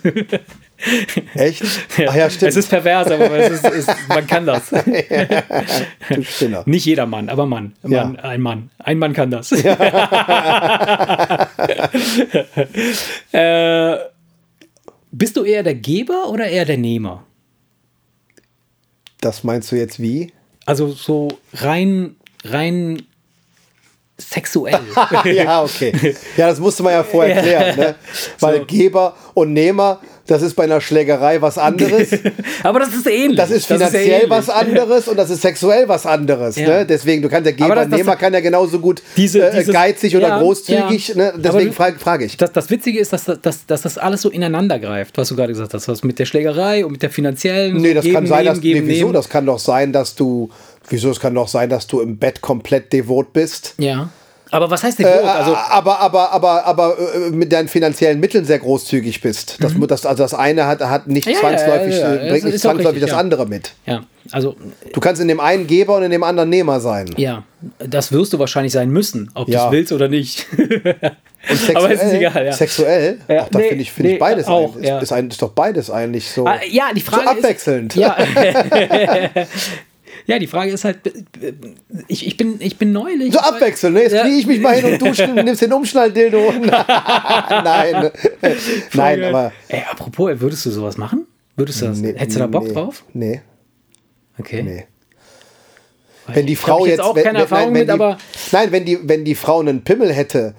Echt? 1.34 1.62
Ach 2.08 2.14
ja, 2.14 2.28
stimmt. 2.28 2.50
Es 2.50 2.56
ist 2.56 2.68
pervers, 2.70 3.08
aber 3.10 3.30
es 3.30 3.62
ist, 3.62 3.64
es, 3.64 3.86
man 4.08 4.26
kann 4.26 4.46
das. 4.46 4.72
Nicht 6.66 6.84
jeder 6.86 7.06
Mann, 7.06 7.28
aber 7.28 7.46
Mann. 7.46 7.74
Ja. 7.86 8.04
Mann 8.04 8.16
Ein 8.16 8.40
Mann. 8.40 8.70
Ein 8.78 8.98
Mann 8.98 9.12
kann 9.12 9.30
das. 9.30 9.52
äh, 13.32 13.96
bist 15.12 15.36
du 15.36 15.44
eher 15.44 15.62
der 15.62 15.76
Geber 15.76 16.30
oder 16.30 16.46
eher 16.46 16.64
der 16.64 16.78
Nehmer? 16.78 17.24
Das 19.20 19.44
meinst 19.44 19.70
du 19.72 19.76
jetzt 19.76 20.00
wie? 20.00 20.32
Also 20.66 20.88
so 20.88 21.28
rein, 21.54 22.16
rein 22.44 23.02
sexuell. 24.16 24.80
ja, 25.24 25.62
okay. 25.62 26.16
Ja, 26.36 26.48
das 26.48 26.58
musste 26.58 26.82
man 26.82 26.92
ja 26.92 27.04
vorher 27.04 27.42
klären, 27.42 27.76
ne? 27.76 27.94
Weil 28.40 28.58
So. 28.58 28.64
Geber 28.66 29.16
und 29.34 29.52
Nehmer, 29.52 30.00
das 30.28 30.42
ist 30.42 30.54
bei 30.54 30.64
einer 30.64 30.80
Schlägerei 30.80 31.40
was 31.42 31.58
anderes. 31.58 32.10
aber 32.62 32.78
das 32.80 32.90
ist 32.94 33.06
ähnlich. 33.06 33.36
Das 33.38 33.50
ist 33.50 33.66
finanziell 33.66 34.06
ähnlich. 34.06 34.30
was 34.30 34.48
anderes 34.48 35.08
und 35.08 35.16
das 35.16 35.30
ist 35.30 35.42
sexuell 35.42 35.88
was 35.88 36.06
anderes. 36.06 36.54
Ja. 36.56 36.68
Ne? 36.68 36.86
Deswegen, 36.86 37.22
du 37.22 37.28
kannst 37.28 37.46
der 37.46 37.54
Geber, 37.54 37.74
das- 37.74 37.88
das- 37.88 37.98
Nehmer 37.98 38.14
kann 38.16 38.32
ja 38.34 38.40
genauso 38.40 38.78
gut 38.78 39.02
Diese- 39.16 39.50
äh, 39.50 39.64
geizig 39.64 40.16
oder 40.16 40.28
ja, 40.28 40.38
großzügig. 40.38 41.08
ja. 41.08 41.14
Ne? 41.16 41.32
Deswegen 41.38 41.72
frage 41.72 41.98
frag 41.98 42.22
ich. 42.22 42.36
Das, 42.36 42.52
das 42.52 42.70
Witzige 42.70 43.00
ist, 43.00 43.12
dass, 43.12 43.24
dass, 43.24 43.66
dass 43.66 43.82
das 43.82 43.98
alles 43.98 44.22
so 44.22 44.28
ineinander 44.28 44.78
greift, 44.78 45.16
was 45.18 45.28
du 45.30 45.36
gerade 45.36 45.52
gesagt 45.52 45.72
hast. 45.74 45.88
Was 45.88 46.04
mit 46.04 46.18
der 46.18 46.26
Schlägerei 46.26 46.84
und 46.84 46.92
mit 46.92 47.02
der 47.02 47.10
finanziellen. 47.10 47.78
Nee, 47.78 47.94
das 47.94 48.04
geben, 48.04 48.14
kann 48.14 48.26
sein, 48.26 48.44
dass. 48.44 48.60
geben, 48.60 48.86
nee, 48.86 48.92
wieso? 48.92 49.06
nehmen. 49.06 49.14
Das 49.14 49.28
kann 49.28 49.46
doch 49.46 49.58
sein, 49.58 49.92
dass 49.92 50.14
du. 50.14 50.50
Wieso? 50.90 51.10
Es 51.10 51.20
kann 51.20 51.34
doch 51.34 51.48
sein, 51.48 51.70
dass 51.70 51.86
du 51.86 52.00
im 52.00 52.18
Bett 52.18 52.40
komplett 52.42 52.92
devot 52.92 53.32
bist. 53.32 53.74
Ja. 53.78 54.10
Aber 54.50 54.70
was 54.70 54.82
heißt 54.82 54.98
Äh, 55.00 55.04
devot? 55.04 55.24
also, 55.24 55.54
aber 55.54 56.00
aber 56.00 56.32
aber 56.32 56.64
aber 56.66 56.96
äh, 56.98 57.30
mit 57.30 57.52
deinen 57.52 57.68
finanziellen 57.68 58.18
Mitteln 58.20 58.44
sehr 58.44 58.58
großzügig 58.58 59.20
bist. 59.20 59.58
Das, 59.60 59.72
das, 59.78 60.06
also 60.06 60.22
das 60.22 60.34
eine 60.34 60.66
hat, 60.66 60.80
hat 60.80 61.06
nicht 61.06 61.26
Mhm. 61.26 61.32
Ja, 61.32 61.38
zwangsläufig, 61.40 61.94
ja, 61.96 62.00
ja, 62.00 62.14
äh, 62.14 62.24
ja. 62.26 62.30
bringt 62.32 62.44
nicht 62.46 62.54
auch 62.56 62.60
zwangsläufig 62.60 62.86
richtig, 62.96 63.00
das 63.02 63.10
ja. 63.10 63.18
andere 63.18 63.46
mit. 63.46 63.72
ja, 63.86 64.00
also, 64.30 64.56
Du 64.92 65.00
kannst 65.00 65.20
in 65.22 65.28
dem 65.28 65.40
einen 65.40 65.66
Geber 65.66 65.96
und 65.96 66.02
in 66.02 66.10
dem 66.10 66.22
anderen 66.22 66.48
Nehmer 66.50 66.80
sein. 66.80 67.06
ja, 67.16 67.44
das 67.78 68.12
wirst 68.12 68.32
du 68.32 68.38
wahrscheinlich 68.38 68.72
sein 68.72 68.88
müssen, 68.90 69.30
ob 69.34 69.48
Ja. 69.48 69.62
du 69.62 69.66
es 69.66 69.72
willst 69.72 69.92
oder 69.92 70.08
nicht. 70.08 70.46
Sexuell, 71.46 71.76
Aber 71.76 71.90
es 71.90 72.02
ist 72.02 72.12
egal, 72.12 72.46
ja. 72.46 72.52
Sexuell? 72.52 73.18
Ja, 73.28 73.42
Ach, 73.44 73.48
da 73.50 73.58
nee, 73.58 73.68
finde 73.68 73.82
ich, 73.82 73.92
find 73.92 74.06
nee, 74.08 74.14
ich 74.14 74.18
beides 74.20 74.46
auch, 74.46 74.76
ein, 74.76 74.82
ja. 74.82 74.96
ist, 74.98 75.04
ist, 75.04 75.12
ein, 75.12 75.28
ist 75.28 75.42
doch 75.42 75.50
beides 75.50 75.90
eigentlich 75.90 76.30
so. 76.30 76.46
Ah, 76.46 76.58
ja, 76.70 76.90
die 76.94 77.00
Frage 77.00 77.24
so 77.24 77.30
abwechselnd. 77.30 77.96
Ist, 77.96 78.00
ja. 78.00 78.16
ja, 80.28 80.38
die 80.38 80.46
Frage 80.46 80.70
ist 80.70 80.84
halt, 80.84 80.98
ich, 82.06 82.26
ich, 82.26 82.36
bin, 82.36 82.56
ich 82.60 82.76
bin 82.76 82.92
neulich. 82.92 83.32
So 83.32 83.40
abwechselnd, 83.40 83.96
ne? 83.96 84.02
Jetzt 84.02 84.12
Ja. 84.12 84.26
ich 84.26 84.46
mich 84.46 84.60
mal 84.60 84.74
hin 84.76 84.92
und 84.92 85.00
du 85.02 85.06
schn- 85.06 85.42
nimmst 85.42 85.62
den 85.62 85.72
Umschnalldildo. 85.72 86.52
Nein. 86.62 88.10
Nein, 88.92 89.24
aber. 89.24 89.52
Ey, 89.68 89.82
apropos, 89.90 90.30
würdest 90.40 90.66
du 90.66 90.70
sowas 90.70 90.96
machen? 90.96 91.26
Würdest 91.56 91.80
du 91.80 91.86
das? 91.86 91.98
Nee, 91.98 92.14
hättest 92.14 92.36
du 92.36 92.40
da 92.40 92.46
Bock 92.46 92.64
nee, 92.64 92.72
drauf? 92.72 93.04
Nee, 93.14 93.40
Okay. 94.38 94.62
nee. 94.62 94.86
Wenn 96.28 96.44
die 96.46 96.56
Frau 96.56 96.80
jetzt, 96.84 96.98
jetzt 96.98 97.00
auch 97.00 97.16
wenn, 97.16 97.24
keine 97.24 97.38
wenn, 97.38 97.42
Erfahrung 97.42 97.72
nein, 97.72 97.74
wenn 97.74 97.80
mit, 97.80 97.88
die, 97.88 97.92
aber- 97.92 98.18
nein, 98.52 98.72
wenn 98.72 98.84
die, 98.84 98.98
wenn 99.08 99.24
die 99.24 99.34
Frau 99.34 99.60
einen 99.60 99.82
Pimmel 99.82 100.12
hätte 100.12 100.54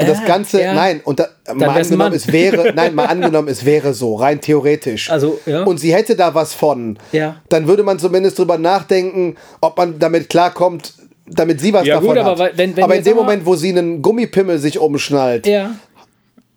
und 0.00 0.08
das 0.08 0.18
Ah, 0.18 0.26
Ganze, 0.26 0.62
ja. 0.62 0.74
nein, 0.74 1.00
und 1.04 1.20
da, 1.20 1.28
mal 1.54 1.68
angenommen, 1.70 2.14
es 2.14 2.32
wäre, 2.32 2.72
nein, 2.76 2.94
mal 2.94 3.06
angenommen, 3.06 3.48
es 3.48 3.64
wäre 3.64 3.92
so, 3.94 4.14
rein 4.16 4.40
theoretisch. 4.40 5.10
Also, 5.10 5.38
ja. 5.46 5.62
Und 5.64 5.78
sie 5.78 5.94
hätte 5.94 6.16
da 6.16 6.34
was 6.34 6.54
von, 6.54 6.98
Ja. 7.12 7.36
dann 7.48 7.66
würde 7.68 7.82
man 7.82 7.98
zumindest 7.98 8.38
drüber 8.38 8.58
nachdenken, 8.58 9.36
ob 9.60 9.76
man 9.76 9.98
damit 9.98 10.28
klarkommt, 10.28 10.94
damit 11.32 11.60
sie 11.60 11.72
was 11.72 11.86
Ja, 11.86 11.94
davon 11.96 12.08
gut, 12.08 12.18
hat. 12.18 12.26
aber 12.26 12.50
wenn- 12.56 12.76
wenn 12.76 12.82
aber 12.84 12.96
in 12.96 13.04
dem 13.04 13.16
Moment, 13.16 13.46
wo 13.46 13.54
sie 13.54 13.68
einen 13.70 14.02
Gummipimmel 14.02 14.58
sich 14.58 14.78
umschnallt, 14.80 15.46
Ja. 15.46 15.70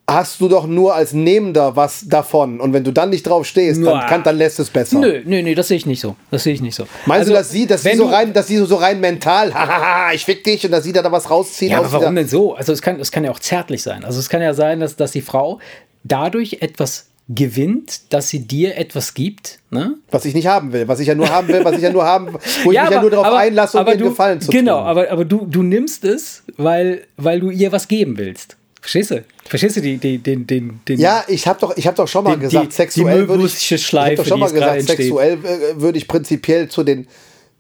Hast 0.06 0.42
du 0.42 0.50
doch 0.50 0.68
nur 0.68 0.94
als 0.96 1.14
Nehmender 1.14 1.76
was 1.78 2.08
davon. 2.08 2.60
Und 2.60 2.74
wenn 2.74 2.84
du 2.84 2.92
dann 2.92 3.10
nicht 3.10 3.24
drauf 3.24 3.46
stehst, 3.46 3.82
dann, 3.86 4.06
kann, 4.08 4.22
dann 4.24 4.38
lässt 4.38 4.60
es 4.60 4.70
besser. 4.70 5.00
Nö, 5.00 5.22
nö, 5.26 5.42
nö, 5.42 5.56
das 5.56 5.70
sehe 5.70 5.78
ich 5.78 5.86
nicht 5.86 6.02
so. 6.02 6.16
Das 6.30 6.44
sehe 6.44 6.54
ich 6.54 6.62
nicht 6.62 6.76
so. 6.76 6.84
Meinst 7.06 7.22
Also, 7.22 7.32
du, 7.32 7.38
dass 7.38 7.50
sie, 7.52 7.66
dass 7.68 7.84
sie 7.84 7.96
so 7.96 8.06
rein, 8.08 8.34
dass 8.34 8.48
sie 8.48 8.58
so 8.58 8.76
rein 8.76 9.00
mental, 9.00 9.54
hahaha, 9.54 10.14
ich 10.14 10.26
fick 10.26 10.44
dich 10.44 10.66
und 10.66 10.72
dass 10.72 10.84
sie 10.84 10.92
da 10.92 11.10
was 11.12 11.30
rausziehen? 11.30 11.72
Ja, 11.72 11.80
aber 11.80 11.92
warum 11.94 12.16
denn 12.16 12.28
so? 12.28 12.54
Also 12.54 12.74
es 12.74 12.82
kann, 12.82 13.00
es 13.00 13.12
kann 13.12 13.24
ja 13.24 13.32
auch 13.32 13.40
zärtlich 13.40 13.82
sein. 13.82 14.04
Also 14.04 14.20
es 14.20 14.28
kann 14.28 14.42
ja 14.42 14.54
sein, 14.54 14.82
dass, 14.82 14.96
dass 14.98 15.12
die 15.12 15.22
Frau 15.22 15.60
dadurch 16.04 16.58
etwas 16.62 17.08
gewinnt, 17.30 18.12
dass 18.14 18.28
sie 18.28 18.40
dir 18.46 18.78
etwas 18.78 19.14
gibt, 19.14 19.60
ne? 19.72 19.96
Was 20.12 20.26
ich 20.26 20.34
nicht 20.36 20.48
haben 20.48 20.74
will, 20.74 20.90
was 20.90 21.00
ich 21.00 21.08
ja 21.08 21.16
nur 21.16 21.30
haben 21.30 21.48
will, 21.48 21.64
was 21.64 21.78
ich 21.78 21.82
ja 21.82 21.90
nur 21.90 22.04
haben, 22.04 22.34
wo 22.34 22.38
ich 22.74 22.82
mich 22.82 22.90
ja 22.92 23.00
nur 23.02 23.10
darauf 23.10 23.26
aber- 23.28 23.38
einlasse, 23.38 23.78
um 23.78 23.82
aber 23.82 23.92
mir 23.92 23.94
einen 23.94 24.04
du, 24.04 24.10
Gefallen 24.10 24.42
zu 24.42 24.52
Genau, 24.52 24.80
tun. 24.80 24.88
aber, 24.88 25.10
aber 25.12 25.24
du, 25.24 25.46
du 25.50 25.64
nimmst 25.64 26.04
es, 26.04 26.44
weil, 26.58 27.04
weil 27.16 27.40
du 27.40 27.50
ihr 27.50 27.72
was 27.72 27.88
geben 27.88 28.18
willst. 28.18 28.58
Verstehst 28.84 29.12
du? 29.12 29.24
Verstehst 29.46 29.78
du 29.78 29.82
die, 29.82 29.96
die, 29.98 30.18
den, 30.18 30.46
den, 30.46 30.82
den 30.86 31.00
Ja, 31.00 31.24
ich 31.30 31.48
habe 31.48 31.58
doch, 31.58 31.78
ich 31.78 31.88
hab 31.88 31.96
doch 31.96 32.06
schon 32.08 32.26
mal 32.26 32.36
Die- 32.36 32.42
gesagt, 32.42 32.66
die- 32.66 32.68
die 32.68 32.76
sexuell 32.76 33.28
würde 33.30 33.46
ich, 33.46 33.72
ich 33.72 33.94
hab 33.94 34.16
doch 34.18 34.26
schon 34.26 34.38
die 34.38 34.42
mal 34.44 34.52
gesagt, 34.52 34.76
entsteht. 34.78 34.98
sexuell 34.98 35.34
äh, 35.46 35.80
würde 35.82 35.98
ich 35.98 36.06
prinzipiell 36.08 36.68
zu 36.68 36.84
den 36.84 37.08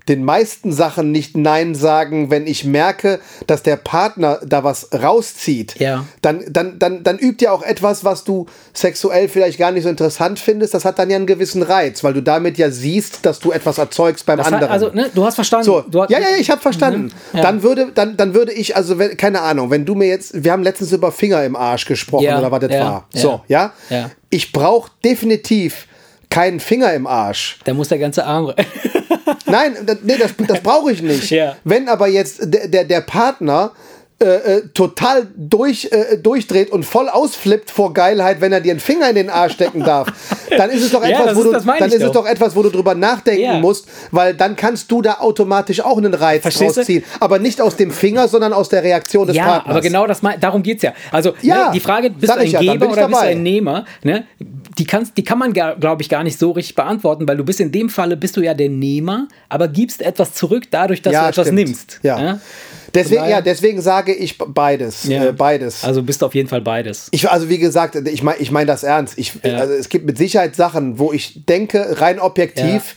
den 0.09 0.25
meisten 0.25 0.71
Sachen 0.71 1.11
nicht 1.11 1.37
Nein 1.37 1.75
sagen, 1.75 2.29
wenn 2.29 2.45
ich 2.45 2.65
merke, 2.65 3.19
dass 3.47 3.63
der 3.63 3.77
Partner 3.77 4.39
da 4.45 4.63
was 4.63 4.89
rauszieht. 4.93 5.79
Ja. 5.79 6.05
Dann, 6.21 6.43
dann, 6.49 6.77
dann, 6.77 7.03
dann 7.03 7.17
übt 7.17 7.43
ja 7.43 7.51
auch 7.51 7.63
etwas, 7.63 8.03
was 8.03 8.23
du 8.23 8.47
sexuell 8.73 9.29
vielleicht 9.29 9.57
gar 9.57 9.71
nicht 9.71 9.83
so 9.83 9.89
interessant 9.89 10.39
findest. 10.39 10.73
Das 10.73 10.83
hat 10.83 10.99
dann 10.99 11.09
ja 11.09 11.15
einen 11.15 11.27
gewissen 11.27 11.63
Reiz, 11.63 12.03
weil 12.03 12.13
du 12.13 12.21
damit 12.21 12.57
ja 12.57 12.69
siehst, 12.69 13.25
dass 13.25 13.39
du 13.39 13.51
etwas 13.51 13.77
erzeugst 13.77 14.25
beim 14.25 14.37
das 14.37 14.47
hat, 14.47 14.53
anderen. 14.55 14.73
also, 14.73 14.89
ne, 14.89 15.09
du 15.13 15.23
hast 15.23 15.35
verstanden. 15.35 15.65
So, 15.65 15.81
du 15.81 16.01
hast, 16.01 16.09
ja, 16.09 16.19
ja, 16.19 16.29
ja, 16.31 16.37
ich 16.37 16.49
habe 16.49 16.61
verstanden. 16.61 17.13
Ja. 17.31 17.41
Dann 17.41 17.63
würde, 17.63 17.91
dann, 17.93 18.17
dann 18.17 18.33
würde 18.33 18.51
ich, 18.51 18.75
also 18.75 18.99
wenn, 18.99 19.15
keine 19.15 19.41
Ahnung, 19.41 19.71
wenn 19.71 19.85
du 19.85 19.95
mir 19.95 20.07
jetzt, 20.07 20.43
wir 20.43 20.51
haben 20.51 20.63
letztens 20.63 20.91
über 20.91 21.11
Finger 21.11 21.43
im 21.45 21.55
Arsch 21.55 21.85
gesprochen 21.85 22.25
Ja, 22.25 22.39
oder 22.39 22.51
was 22.51 22.59
das 22.59 22.71
war. 22.71 23.07
So, 23.13 23.41
ja. 23.47 23.73
ja. 23.89 24.11
Ich 24.29 24.51
brauche 24.51 24.91
definitiv 25.03 25.87
keinen 26.29 26.59
Finger 26.59 26.93
im 26.93 27.07
Arsch. 27.07 27.59
Da 27.63 27.73
muss 27.73 27.89
der 27.89 27.99
ganze 27.99 28.25
Arm. 28.25 28.53
Nein, 29.45 29.75
das, 29.85 29.97
nee, 30.03 30.17
das, 30.17 30.31
das 30.47 30.59
brauche 30.61 30.91
ich 30.91 31.01
nicht. 31.01 31.29
Ja. 31.31 31.55
Wenn 31.63 31.89
aber 31.89 32.07
jetzt 32.07 32.39
der, 32.43 32.67
der, 32.67 32.83
der 32.85 33.01
Partner 33.01 33.71
äh, 34.21 34.25
äh, 34.25 34.61
total 34.73 35.27
durch, 35.35 35.89
äh, 35.91 36.17
durchdreht 36.17 36.71
und 36.71 36.85
voll 36.85 37.09
ausflippt 37.09 37.69
vor 37.71 37.93
Geilheit, 37.93 38.39
wenn 38.39 38.53
er 38.53 38.61
dir 38.61 38.71
einen 38.71 38.79
Finger 38.79 39.09
in 39.09 39.15
den 39.15 39.29
Arsch 39.29 39.53
stecken 39.53 39.81
darf, 39.83 40.07
dann 40.57 40.69
ist 40.69 40.83
es 40.83 40.91
doch 40.91 41.03
Ja, 41.03 41.09
etwas, 41.09 41.25
das 41.25 41.35
wo 41.35 41.41
ist- 41.51 41.65
du, 41.65 41.71
dann 41.79 41.87
ist 41.89 41.93
es 41.95 42.01
doch. 42.03 42.13
doch 42.13 42.25
etwas, 42.27 42.55
wo 42.55 42.61
du 42.63 42.69
drüber 42.69 42.95
nachdenken 42.95 43.41
Ja. 43.41 43.59
musst, 43.59 43.85
weil 44.11 44.33
dann 44.33 44.55
kannst 44.55 44.89
du 44.91 45.01
da 45.01 45.15
automatisch 45.15 45.81
auch 45.81 45.97
einen 45.97 46.13
Reiz 46.13 46.43
Verstehst 46.43 46.77
du? 46.77 46.81
rausziehen. 46.81 47.03
Aber 47.19 47.39
nicht 47.39 47.59
aus 47.59 47.75
dem 47.75 47.91
Finger, 47.91 48.27
sondern 48.29 48.53
aus 48.53 48.69
der 48.69 48.83
Reaktion 48.83 49.27
des 49.27 49.35
Ja, 49.35 49.45
Partners. 49.45 49.71
aber 49.71 49.81
genau 49.81 50.07
das, 50.07 50.21
darum 50.39 50.63
geht 50.63 50.77
es 50.77 50.83
ja. 50.83 50.93
Also 51.11 51.33
Ja, 51.41 51.65
ne, 51.65 51.71
die 51.73 51.79
Frage, 51.81 52.09
bist 52.11 52.31
du 52.31 52.37
ein 52.37 52.47
ja, 52.47 52.59
Geber 52.59 52.73
oder 52.75 52.85
bist 52.87 52.97
du 52.97 53.11
dabei. 53.13 53.27
ein 53.31 53.43
Nehmer, 53.43 53.83
ne, 54.03 54.25
die, 54.77 54.85
kannst, 54.85 55.17
die 55.17 55.23
kann 55.23 55.37
man, 55.37 55.53
glaube 55.53 56.01
ich, 56.01 56.09
gar 56.09 56.23
nicht 56.23 56.39
so 56.39 56.51
richtig 56.51 56.75
beantworten, 56.75 57.27
weil 57.27 57.37
du 57.37 57.43
bist 57.43 57.59
in 57.59 57.71
dem 57.71 57.89
Falle, 57.89 58.17
bist 58.17 58.35
du 58.37 58.41
ja 58.41 58.53
der 58.53 58.69
Nehmer, 58.69 59.27
aber 59.49 59.67
gibst 59.67 60.01
etwas 60.01 60.33
zurück 60.33 60.63
dadurch, 60.71 61.01
dass 61.01 61.13
du 61.13 61.19
etwas 61.19 61.47
stimmt. 61.47 61.59
nimmst. 61.59 61.99
Ja. 62.03 62.19
ne? 62.19 62.41
Deswegen, 62.93 63.21
daher- 63.21 63.31
ja, 63.37 63.41
deswegen 63.41 63.81
sage 63.81 64.13
ich 64.13 64.37
beides. 64.37 65.03
Ja. 65.05 65.25
Äh, 65.25 65.31
beides. 65.33 65.83
Also 65.83 66.03
bist 66.03 66.21
du 66.21 66.25
auf 66.27 66.35
jeden 66.35 66.47
Fall 66.49 66.61
beides. 66.61 67.07
Ich, 67.11 67.29
also 67.29 67.49
wie 67.49 67.57
gesagt, 67.57 67.95
ich 67.95 68.23
meine 68.23 68.37
ich 68.39 68.51
mein 68.51 68.67
das 68.67 68.83
ernst. 68.83 69.17
Ich, 69.17 69.33
Ja. 69.43 69.57
also 69.57 69.73
es 69.73 69.89
gibt 69.89 70.05
mit 70.05 70.17
Sicherheit 70.17 70.55
Sachen, 70.55 70.99
wo 70.99 71.11
ich 71.11 71.45
denke, 71.45 71.99
rein 72.01 72.19
objektiv, 72.19 72.95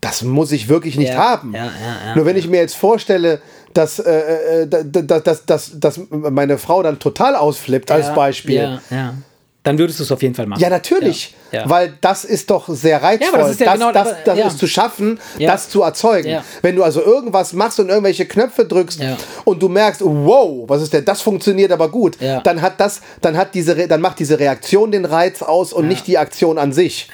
das 0.00 0.22
muss 0.22 0.52
ich 0.52 0.68
wirklich 0.68 0.96
nicht 0.96 1.12
Ja. 1.12 1.16
haben. 1.16 1.54
Ja, 1.54 1.64
ja, 1.64 1.70
ja, 2.08 2.14
Nur 2.14 2.24
wenn 2.26 2.36
ich 2.36 2.46
mir 2.48 2.58
jetzt 2.60 2.76
vorstelle, 2.76 3.40
dass, 3.74 3.98
äh, 3.98 4.62
äh, 4.62 4.66
dass, 4.68 5.22
dass, 5.24 5.46
dass, 5.46 5.80
dass 5.80 6.00
meine 6.10 6.56
Frau 6.58 6.82
dann 6.82 6.98
total 6.98 7.34
ausflippt, 7.34 7.90
als 7.90 8.06
Ja, 8.08 8.14
Beispiel. 8.14 8.54
Ja, 8.56 8.80
ja. 8.90 9.14
Dann 9.68 9.78
würdest 9.78 9.98
du 10.00 10.04
es 10.04 10.12
auf 10.12 10.22
jeden 10.22 10.34
Fall 10.34 10.46
machen. 10.46 10.60
Ja, 10.60 10.68
natürlich. 10.70 11.34
Ja, 11.52 11.60
ja. 11.62 11.70
Weil 11.70 11.94
das 12.00 12.24
ist 12.24 12.50
doch 12.50 12.68
sehr 12.68 13.02
reizvoll. 13.02 13.26
Ja, 13.28 13.34
aber 13.34 13.38
das 13.44 13.50
ist 13.52 13.60
ja 13.60 13.66
das 13.66 13.74
genau- 13.74 13.92
das, 13.92 14.08
aber- 14.08 14.16
das 14.24 14.52
ist 14.54 14.58
zu 14.58 14.66
schaffen, 14.66 15.20
das 15.38 15.68
zu 15.70 15.82
erzeugen. 15.82 16.38
Wenn 16.62 16.76
du 16.76 16.82
also 16.82 17.02
irgendwas 17.02 17.52
machst 17.52 17.78
und 17.80 17.88
irgendwelche 17.88 18.26
Knöpfe 18.26 18.64
drückst 18.64 19.00
und 19.44 19.62
du 19.62 19.68
merkst, 19.68 20.00
wow, 20.04 20.64
was 20.68 20.82
ist 20.82 20.92
denn, 20.92 21.04
das 21.04 21.22
funktioniert 21.22 21.72
aber 21.72 21.88
gut, 21.90 22.16
dann 22.44 22.62
hat 22.62 22.80
das, 22.80 23.00
dann 23.20 23.36
hat 23.36 23.54
diese, 23.54 23.88
dann 23.88 24.00
macht 24.00 24.18
diese 24.18 24.38
Reaktion 24.38 24.90
den 24.92 25.04
Reiz 25.04 25.42
aus 25.42 25.72
und 25.72 25.88
nicht 25.88 26.06
die 26.06 26.18
Aktion 26.18 26.58
an 26.58 26.72
sich. 26.72 27.08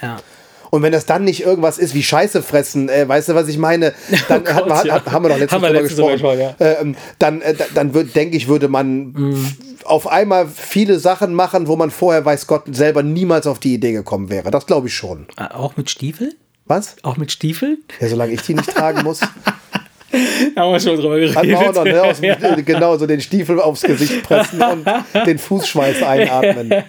Und 0.70 0.82
wenn 0.82 0.90
das 0.90 1.06
dann 1.06 1.22
nicht 1.22 1.44
irgendwas 1.44 1.78
ist 1.78 1.94
wie 1.94 2.02
Scheiße 2.02 2.42
fressen, 2.42 2.88
äh, 2.88 3.06
weißt 3.08 3.28
du, 3.28 3.36
was 3.36 3.46
ich 3.46 3.58
meine? 3.58 3.92
Dann 4.28 4.42
Oh 4.44 4.48
hat, 4.48 4.66
man- 4.66 4.68
Gott, 4.68 4.76
hat, 4.78 4.84
ja. 4.86 4.94
hat, 4.94 5.12
haben 5.12 5.22
wir 5.22 5.28
doch 5.28 5.38
letztens 5.38 5.62
drüber 5.94 6.10
gesprochen. 6.10 6.38
gesprochen, 6.38 6.54
ähm, 6.58 6.96
dann 7.20 7.42
äh, 7.42 7.54
da- 7.54 7.64
dann 7.74 7.92
denke 8.12 8.36
ich, 8.36 8.48
würde 8.48 8.66
man 8.66 9.14
f- 9.14 9.73
auf 9.84 10.06
einmal 10.06 10.46
viele 10.46 10.98
Sachen 10.98 11.34
machen, 11.34 11.66
wo 11.68 11.76
man 11.76 11.90
vorher, 11.90 12.24
weiß 12.24 12.46
Gott, 12.46 12.62
selber 12.70 13.02
niemals 13.02 13.46
auf 13.46 13.58
die 13.58 13.74
Idee 13.74 13.92
gekommen 13.92 14.30
wäre. 14.30 14.50
Das 14.50 14.66
glaube 14.66 14.88
ich 14.88 14.94
schon. 14.94 15.26
Äh, 15.36 15.52
Auch 15.54 15.76
mit 15.76 15.90
Stiefeln? 15.90 16.34
Was? 16.66 16.96
Auch 17.02 17.16
mit 17.16 17.30
Stiefeln? 17.30 17.78
Ja, 18.00 18.08
solange 18.08 18.32
ich 18.32 18.42
die 18.42 18.54
nicht 18.54 18.70
tragen 18.70 19.02
muss. 19.02 19.20
Haben 20.56 20.72
wir 20.72 20.80
schon 20.80 20.96
drüber 20.96 21.16
geredet. 21.18 21.36
Hat 21.36 21.46
man 21.46 21.56
auch 21.56 21.74
noch, 21.74 21.84
ne? 21.84 22.02
Aus 22.02 22.20
äh, 22.20 22.62
Genau, 22.64 22.96
so 22.96 23.06
den 23.06 23.20
Stiefel 23.20 23.60
aufs 23.60 23.82
Gesicht 23.82 24.22
pressen 24.22 24.62
und 24.62 24.86
den 25.26 25.38
Fußschweiß 25.38 26.02
einatmen. 26.02 26.72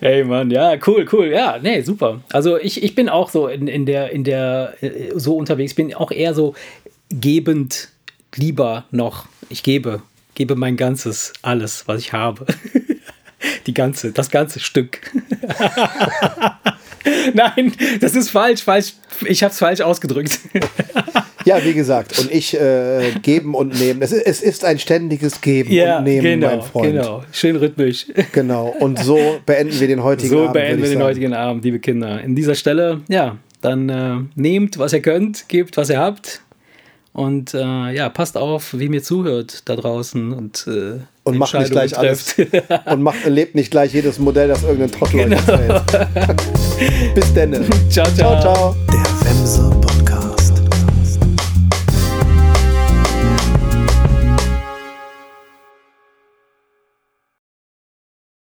Hey 0.00 0.24
Mann, 0.24 0.50
ja, 0.50 0.74
cool, 0.86 1.06
cool. 1.12 1.28
Ja, 1.28 1.58
nee, 1.60 1.80
super. 1.80 2.20
Also 2.30 2.58
ich, 2.58 2.82
ich 2.82 2.94
bin 2.94 3.08
auch 3.08 3.30
so 3.30 3.48
in, 3.48 3.68
in 3.68 3.86
der, 3.86 4.10
in 4.12 4.24
der, 4.24 4.74
äh, 4.82 5.12
so 5.14 5.36
unterwegs, 5.36 5.74
bin 5.74 5.94
auch 5.94 6.10
eher 6.10 6.34
so 6.34 6.54
gebend 7.10 7.88
lieber 8.34 8.84
noch. 8.90 9.26
Ich 9.48 9.62
gebe, 9.62 10.02
gebe 10.36 10.54
mein 10.54 10.76
ganzes, 10.76 11.32
alles, 11.42 11.88
was 11.88 12.00
ich 12.00 12.12
habe. 12.12 12.46
Die 13.66 13.74
ganze, 13.74 14.12
das 14.12 14.30
ganze 14.30 14.60
Stück. 14.60 15.00
Nein, 17.34 17.72
das 18.00 18.14
ist 18.16 18.30
falsch, 18.30 18.62
falsch. 18.62 18.94
Ich 19.26 19.42
habe 19.42 19.52
es 19.52 19.58
falsch 19.58 19.80
ausgedrückt. 19.80 20.38
Ja, 21.44 21.62
wie 21.64 21.74
gesagt, 21.74 22.18
und 22.18 22.32
ich 22.32 22.58
äh, 22.58 23.12
geben 23.22 23.54
und 23.54 23.78
nehmen. 23.78 24.02
Es 24.02 24.10
ist, 24.10 24.26
es 24.26 24.42
ist 24.42 24.64
ein 24.64 24.78
ständiges 24.80 25.40
Geben 25.40 25.68
und 25.70 26.04
Nehmen, 26.04 26.22
genau, 26.22 26.48
mein 26.48 26.62
Freund. 26.62 26.92
genau. 26.92 27.24
Schön 27.30 27.54
rhythmisch. 27.56 28.06
Genau. 28.32 28.74
Und 28.80 28.98
so 28.98 29.38
beenden 29.46 29.78
wir 29.78 29.86
den 29.86 30.02
heutigen 30.02 30.30
So 30.30 30.40
Abend. 30.42 30.54
beenden 30.54 30.78
würd 30.78 30.82
wir 30.82 30.88
den 30.88 30.98
sagen. 30.98 31.08
heutigen 31.08 31.34
Abend, 31.34 31.64
liebe 31.64 31.78
Kinder. 31.78 32.20
In 32.20 32.34
dieser 32.34 32.56
Stelle, 32.56 33.02
ja, 33.08 33.36
dann 33.60 33.88
äh, 33.88 34.16
nehmt, 34.34 34.78
was 34.78 34.92
ihr 34.92 35.02
könnt, 35.02 35.48
gebt, 35.48 35.76
was 35.76 35.88
ihr 35.90 36.00
habt. 36.00 36.42
Und 37.16 37.54
äh, 37.54 37.92
ja, 37.94 38.10
passt 38.10 38.36
auf, 38.36 38.74
wie 38.78 38.90
mir 38.90 39.02
zuhört 39.02 39.66
da 39.70 39.74
draußen 39.76 40.32
und, 40.34 40.66
äh, 40.66 41.00
Und 41.24 41.38
macht 41.38 41.54
nicht 41.54 41.70
gleich 41.70 41.96
alles. 41.96 42.26
trefft. 42.34 42.52
Und 42.86 43.02
macht, 43.02 43.24
lebt 43.24 43.54
nicht 43.54 43.70
gleich 43.70 43.94
jedes 43.94 44.18
Modell, 44.18 44.48
das 44.48 44.62
irgendein 44.64 44.92
Trottel 44.92 45.20
euch 45.20 45.24
Genau. 45.24 45.36
erzählt. 45.36 46.36
Bis 47.14 47.32
denn. 47.32 47.54
ciao, 47.88 48.06
ciao. 48.14 48.38
Ciao, 48.38 48.40
ciao. 48.42 48.76
Der 48.92 49.85